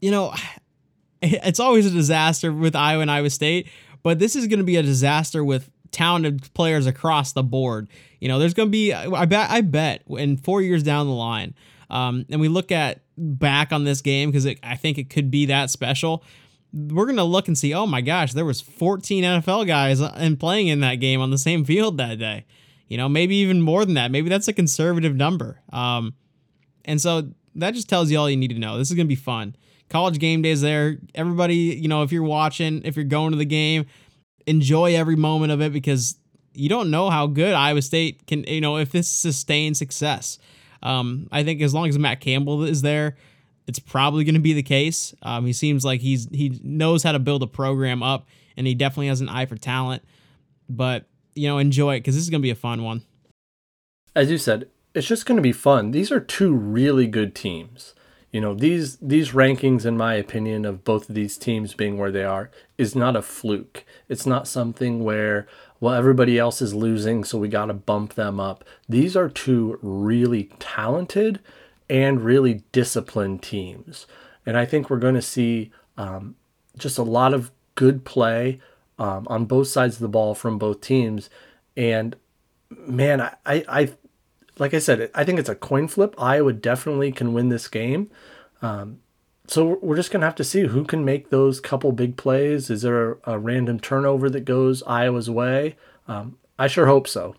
you 0.00 0.10
know, 0.10 0.32
it's 1.22 1.60
always 1.60 1.86
a 1.86 1.90
disaster 1.90 2.52
with 2.52 2.76
Iowa 2.76 3.02
and 3.02 3.10
Iowa 3.10 3.30
State, 3.30 3.68
but 4.02 4.18
this 4.18 4.36
is 4.36 4.46
going 4.46 4.60
to 4.60 4.64
be 4.64 4.76
a 4.76 4.82
disaster 4.82 5.44
with 5.44 5.70
talented 5.90 6.52
players 6.54 6.86
across 6.86 7.32
the 7.32 7.42
board. 7.42 7.88
You 8.20 8.28
know, 8.28 8.38
there's 8.38 8.54
going 8.54 8.68
to 8.68 8.72
be 8.72 8.92
I 8.92 9.24
bet 9.24 9.50
I 9.50 9.62
bet 9.62 10.02
in 10.08 10.36
4 10.36 10.62
years 10.62 10.82
down 10.82 11.06
the 11.06 11.12
line, 11.12 11.54
um, 11.90 12.26
and 12.30 12.40
we 12.40 12.48
look 12.48 12.72
at 12.72 13.02
back 13.16 13.72
on 13.72 13.84
this 13.84 14.00
game 14.00 14.30
because 14.30 14.46
I 14.62 14.76
think 14.76 14.98
it 14.98 15.10
could 15.10 15.30
be 15.30 15.46
that 15.46 15.70
special. 15.70 16.24
We're 16.72 17.06
gonna 17.06 17.24
look 17.24 17.48
and 17.48 17.58
see. 17.58 17.74
Oh 17.74 17.86
my 17.86 18.00
gosh, 18.00 18.32
there 18.32 18.44
was 18.44 18.60
14 18.60 19.24
NFL 19.24 19.66
guys 19.66 20.00
and 20.00 20.38
playing 20.38 20.68
in 20.68 20.80
that 20.80 20.96
game 20.96 21.20
on 21.20 21.30
the 21.30 21.38
same 21.38 21.64
field 21.64 21.98
that 21.98 22.18
day. 22.18 22.46
You 22.88 22.96
know, 22.96 23.08
maybe 23.08 23.36
even 23.36 23.62
more 23.62 23.84
than 23.84 23.94
that. 23.94 24.10
Maybe 24.10 24.28
that's 24.28 24.48
a 24.48 24.52
conservative 24.52 25.14
number. 25.14 25.60
Um, 25.72 26.14
and 26.84 27.00
so 27.00 27.30
that 27.54 27.74
just 27.74 27.88
tells 27.88 28.10
you 28.10 28.18
all 28.18 28.30
you 28.30 28.36
need 28.36 28.50
to 28.50 28.58
know. 28.58 28.78
This 28.78 28.90
is 28.90 28.96
to 28.96 29.04
be 29.04 29.14
fun. 29.14 29.56
College 29.88 30.18
game 30.18 30.42
days 30.42 30.60
there. 30.60 30.98
Everybody, 31.14 31.54
you 31.54 31.88
know, 31.88 32.02
if 32.02 32.12
you're 32.12 32.22
watching, 32.22 32.82
if 32.84 32.96
you're 32.96 33.04
going 33.04 33.32
to 33.32 33.36
the 33.36 33.44
game, 33.44 33.86
enjoy 34.46 34.94
every 34.94 35.16
moment 35.16 35.52
of 35.52 35.60
it 35.60 35.72
because 35.72 36.16
you 36.54 36.68
don't 36.68 36.90
know 36.90 37.10
how 37.10 37.26
good 37.26 37.54
Iowa 37.54 37.82
State 37.82 38.26
can, 38.26 38.44
you 38.44 38.60
know, 38.60 38.76
if 38.76 38.92
this 38.92 39.08
sustains 39.08 39.78
success. 39.78 40.38
Um, 40.82 41.28
I 41.30 41.42
think 41.42 41.60
as 41.60 41.74
long 41.74 41.88
as 41.88 41.98
Matt 41.98 42.20
Campbell 42.20 42.64
is 42.64 42.82
there, 42.82 43.16
it's 43.66 43.78
probably 43.78 44.24
going 44.24 44.34
to 44.34 44.40
be 44.40 44.52
the 44.52 44.62
case. 44.62 45.14
Um, 45.22 45.46
he 45.46 45.52
seems 45.52 45.84
like 45.84 46.00
he's 46.00 46.28
he 46.30 46.60
knows 46.62 47.02
how 47.02 47.12
to 47.12 47.18
build 47.18 47.42
a 47.42 47.46
program 47.46 48.02
up, 48.02 48.26
and 48.56 48.66
he 48.66 48.74
definitely 48.74 49.08
has 49.08 49.20
an 49.20 49.28
eye 49.28 49.46
for 49.46 49.56
talent. 49.56 50.02
But 50.68 51.06
you 51.34 51.48
know, 51.48 51.58
enjoy 51.58 51.96
it 51.96 52.00
because 52.00 52.14
this 52.14 52.24
is 52.24 52.30
going 52.30 52.40
to 52.40 52.46
be 52.46 52.50
a 52.50 52.56
fun 52.56 52.82
one. 52.82 53.02
As 54.16 54.30
you 54.30 54.38
said, 54.38 54.68
it's 54.94 55.06
just 55.06 55.26
going 55.26 55.36
to 55.36 55.42
be 55.42 55.52
fun. 55.52 55.92
These 55.92 56.10
are 56.10 56.20
two 56.20 56.52
really 56.54 57.06
good 57.06 57.34
teams. 57.34 57.94
You 58.32 58.40
know, 58.40 58.54
these 58.54 58.96
these 58.98 59.30
rankings 59.30 59.84
in 59.84 59.96
my 59.96 60.14
opinion 60.14 60.64
of 60.64 60.84
both 60.84 61.08
of 61.08 61.14
these 61.14 61.36
teams 61.36 61.74
being 61.74 61.98
where 61.98 62.12
they 62.12 62.24
are 62.24 62.50
is 62.78 62.94
not 62.94 63.16
a 63.16 63.22
fluke. 63.22 63.84
It's 64.08 64.26
not 64.26 64.46
something 64.46 65.02
where 65.02 65.48
well 65.80 65.94
everybody 65.94 66.38
else 66.38 66.62
is 66.62 66.74
losing 66.74 67.24
so 67.24 67.38
we 67.38 67.48
got 67.48 67.66
to 67.66 67.74
bump 67.74 68.14
them 68.14 68.38
up. 68.38 68.64
These 68.88 69.16
are 69.16 69.28
two 69.28 69.78
really 69.82 70.50
talented 70.58 71.40
and 71.88 72.20
really 72.20 72.62
disciplined 72.70 73.42
teams. 73.42 74.06
And 74.46 74.56
I 74.56 74.64
think 74.64 74.88
we're 74.88 74.98
going 74.98 75.16
to 75.16 75.22
see 75.22 75.72
um, 75.96 76.36
just 76.78 76.98
a 76.98 77.02
lot 77.02 77.34
of 77.34 77.50
good 77.74 78.04
play 78.04 78.60
um, 78.98 79.26
on 79.28 79.46
both 79.46 79.68
sides 79.68 79.96
of 79.96 80.00
the 80.00 80.08
ball 80.08 80.34
from 80.34 80.58
both 80.58 80.80
teams. 80.80 81.28
And 81.76 82.16
man, 82.70 83.20
I, 83.20 83.34
I, 83.44 83.64
I, 83.68 83.92
like 84.58 84.74
I 84.74 84.78
said, 84.78 85.10
I 85.14 85.24
think 85.24 85.38
it's 85.38 85.48
a 85.48 85.54
coin 85.54 85.88
flip. 85.88 86.14
Iowa 86.18 86.52
definitely 86.52 87.10
can 87.10 87.32
win 87.32 87.48
this 87.48 87.66
game. 87.66 88.10
Um, 88.62 89.00
so 89.50 89.78
we're 89.82 89.96
just 89.96 90.10
gonna 90.10 90.26
have 90.26 90.34
to 90.36 90.44
see 90.44 90.66
who 90.66 90.84
can 90.84 91.04
make 91.04 91.30
those 91.30 91.60
couple 91.60 91.92
big 91.92 92.16
plays. 92.16 92.70
Is 92.70 92.82
there 92.82 93.12
a, 93.12 93.16
a 93.32 93.38
random 93.38 93.80
turnover 93.80 94.30
that 94.30 94.44
goes 94.44 94.82
Iowa's 94.84 95.30
way? 95.30 95.76
Um, 96.08 96.38
I 96.58 96.66
sure 96.66 96.86
hope 96.86 97.08
so. 97.08 97.36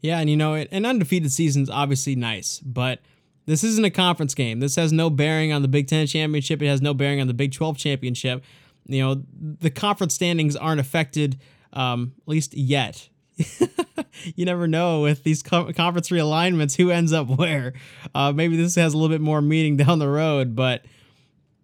Yeah, 0.00 0.20
and 0.20 0.30
you 0.30 0.36
know, 0.36 0.54
an 0.54 0.86
undefeated 0.86 1.32
season's 1.32 1.70
obviously 1.70 2.14
nice, 2.14 2.60
but 2.60 3.00
this 3.46 3.64
isn't 3.64 3.84
a 3.84 3.90
conference 3.90 4.34
game. 4.34 4.60
This 4.60 4.76
has 4.76 4.92
no 4.92 5.10
bearing 5.10 5.52
on 5.52 5.62
the 5.62 5.68
Big 5.68 5.88
Ten 5.88 6.06
championship. 6.06 6.62
It 6.62 6.68
has 6.68 6.82
no 6.82 6.94
bearing 6.94 7.20
on 7.20 7.26
the 7.26 7.34
Big 7.34 7.52
12 7.52 7.76
championship 7.78 8.44
you 8.88 9.04
know, 9.04 9.22
the 9.60 9.70
conference 9.70 10.14
standings 10.14 10.56
aren't 10.56 10.80
affected, 10.80 11.38
um, 11.72 12.14
at 12.22 12.28
least 12.28 12.54
yet. 12.54 13.08
you 14.34 14.44
never 14.44 14.66
know 14.66 15.02
with 15.02 15.22
these 15.22 15.42
conference 15.42 16.08
realignments 16.08 16.76
who 16.76 16.90
ends 16.90 17.12
up 17.12 17.28
where. 17.28 17.74
Uh, 18.14 18.32
maybe 18.32 18.56
this 18.56 18.74
has 18.74 18.94
a 18.94 18.96
little 18.96 19.14
bit 19.14 19.20
more 19.20 19.40
meaning 19.40 19.76
down 19.84 19.98
the 19.98 20.08
road, 20.08 20.56
but 20.56 20.84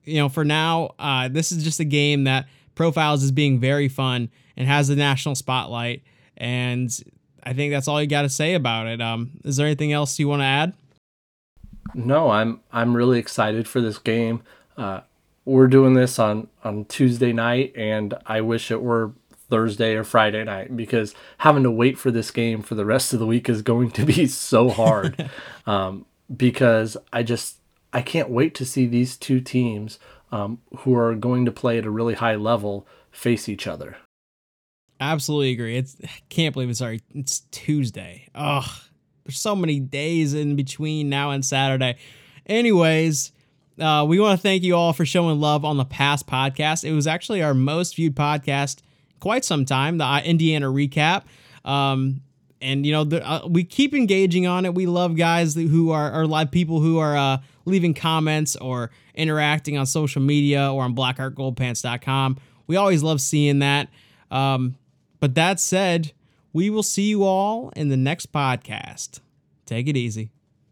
you 0.04 0.18
know, 0.18 0.28
for 0.28 0.44
now, 0.44 0.94
uh, 0.98 1.28
this 1.28 1.52
is 1.52 1.64
just 1.64 1.80
a 1.80 1.84
game 1.84 2.24
that 2.24 2.46
profiles 2.74 3.22
as 3.22 3.32
being 3.32 3.58
very 3.58 3.88
fun 3.88 4.30
and 4.56 4.68
has 4.68 4.88
the 4.88 4.96
national 4.96 5.34
spotlight. 5.34 6.02
And 6.36 6.90
I 7.42 7.52
think 7.52 7.72
that's 7.72 7.88
all 7.88 8.00
you 8.00 8.08
got 8.08 8.22
to 8.22 8.28
say 8.28 8.54
about 8.54 8.86
it. 8.86 9.00
Um, 9.00 9.40
is 9.44 9.56
there 9.56 9.66
anything 9.66 9.92
else 9.92 10.18
you 10.18 10.28
want 10.28 10.40
to 10.40 10.46
add? 10.46 10.72
No, 11.94 12.30
I'm 12.30 12.60
I'm 12.72 12.96
really 12.96 13.18
excited 13.18 13.68
for 13.68 13.80
this 13.80 13.98
game. 13.98 14.42
Uh, 14.76 15.00
we're 15.44 15.66
doing 15.68 15.94
this 15.94 16.18
on 16.18 16.48
on 16.64 16.86
Tuesday 16.86 17.32
night, 17.32 17.72
and 17.76 18.14
I 18.26 18.40
wish 18.40 18.70
it 18.70 18.82
were 18.82 19.12
Thursday 19.50 19.94
or 19.94 20.02
Friday 20.02 20.42
night 20.44 20.76
because 20.76 21.14
having 21.38 21.62
to 21.62 21.70
wait 21.70 21.98
for 21.98 22.10
this 22.10 22.30
game 22.30 22.62
for 22.62 22.74
the 22.74 22.86
rest 22.86 23.12
of 23.12 23.18
the 23.18 23.26
week 23.26 23.48
is 23.48 23.62
going 23.62 23.90
to 23.92 24.04
be 24.04 24.26
so 24.26 24.70
hard. 24.70 25.30
um, 25.66 26.06
because 26.34 26.96
I 27.12 27.22
just 27.22 27.58
I 27.94 28.02
can't 28.02 28.28
wait 28.28 28.54
to 28.56 28.64
see 28.64 28.86
these 28.86 29.16
two 29.16 29.40
teams 29.40 30.00
um, 30.32 30.58
who 30.78 30.96
are 30.96 31.14
going 31.14 31.44
to 31.44 31.52
play 31.52 31.78
at 31.78 31.86
a 31.86 31.90
really 31.90 32.14
high 32.14 32.34
level 32.34 32.88
face 33.12 33.48
each 33.48 33.68
other. 33.68 33.96
Absolutely 35.00 35.52
agree. 35.52 35.76
It's 35.76 35.96
can't 36.28 36.52
believe 36.52 36.70
it's 36.70 36.80
sorry. 36.80 37.00
It's 37.14 37.40
Tuesday. 37.52 38.28
Ugh, 38.34 38.68
there's 39.24 39.38
so 39.38 39.54
many 39.54 39.78
days 39.78 40.34
in 40.34 40.56
between 40.56 41.08
now 41.08 41.30
and 41.30 41.44
Saturday. 41.44 41.96
Anyways, 42.46 43.30
uh, 43.78 44.04
we 44.06 44.18
want 44.18 44.38
to 44.38 44.42
thank 44.42 44.64
you 44.64 44.74
all 44.74 44.92
for 44.92 45.06
showing 45.06 45.40
love 45.40 45.64
on 45.64 45.76
the 45.76 45.84
past 45.84 46.26
podcast. 46.26 46.84
It 46.84 46.92
was 46.92 47.06
actually 47.06 47.42
our 47.42 47.54
most 47.54 47.94
viewed 47.94 48.16
podcast 48.16 48.78
quite 49.20 49.44
some 49.44 49.64
time, 49.64 49.98
the 49.98 50.04
uh, 50.04 50.20
Indiana 50.20 50.66
recap. 50.66 51.24
Um, 51.64 52.22
and 52.60 52.84
you 52.84 52.92
know, 52.92 53.04
the, 53.04 53.26
uh, 53.26 53.46
we 53.46 53.62
keep 53.62 53.94
engaging 53.94 54.46
on 54.46 54.64
it. 54.64 54.74
We 54.74 54.86
love 54.86 55.16
guys 55.16 55.54
who 55.54 55.90
are, 55.92 56.10
are 56.10 56.26
live 56.26 56.50
people 56.50 56.80
who 56.80 56.98
are 56.98 57.16
uh, 57.16 57.38
leaving 57.64 57.94
comments 57.94 58.56
or 58.56 58.90
interacting 59.14 59.78
on 59.78 59.86
social 59.86 60.22
media 60.22 60.70
or 60.72 60.82
on 60.82 60.94
blackheartgoldpants.com. 60.94 62.38
We 62.66 62.76
always 62.76 63.02
love 63.02 63.20
seeing 63.20 63.60
that. 63.60 63.88
Um, 64.30 64.76
but 65.20 65.34
that 65.34 65.60
said, 65.60 66.12
we 66.52 66.70
will 66.70 66.82
see 66.82 67.08
you 67.08 67.24
all 67.24 67.70
in 67.76 67.88
the 67.88 67.96
next 67.96 68.32
podcast. 68.32 69.20
Take 69.66 69.88
it 69.88 69.96
easy. 69.96 70.30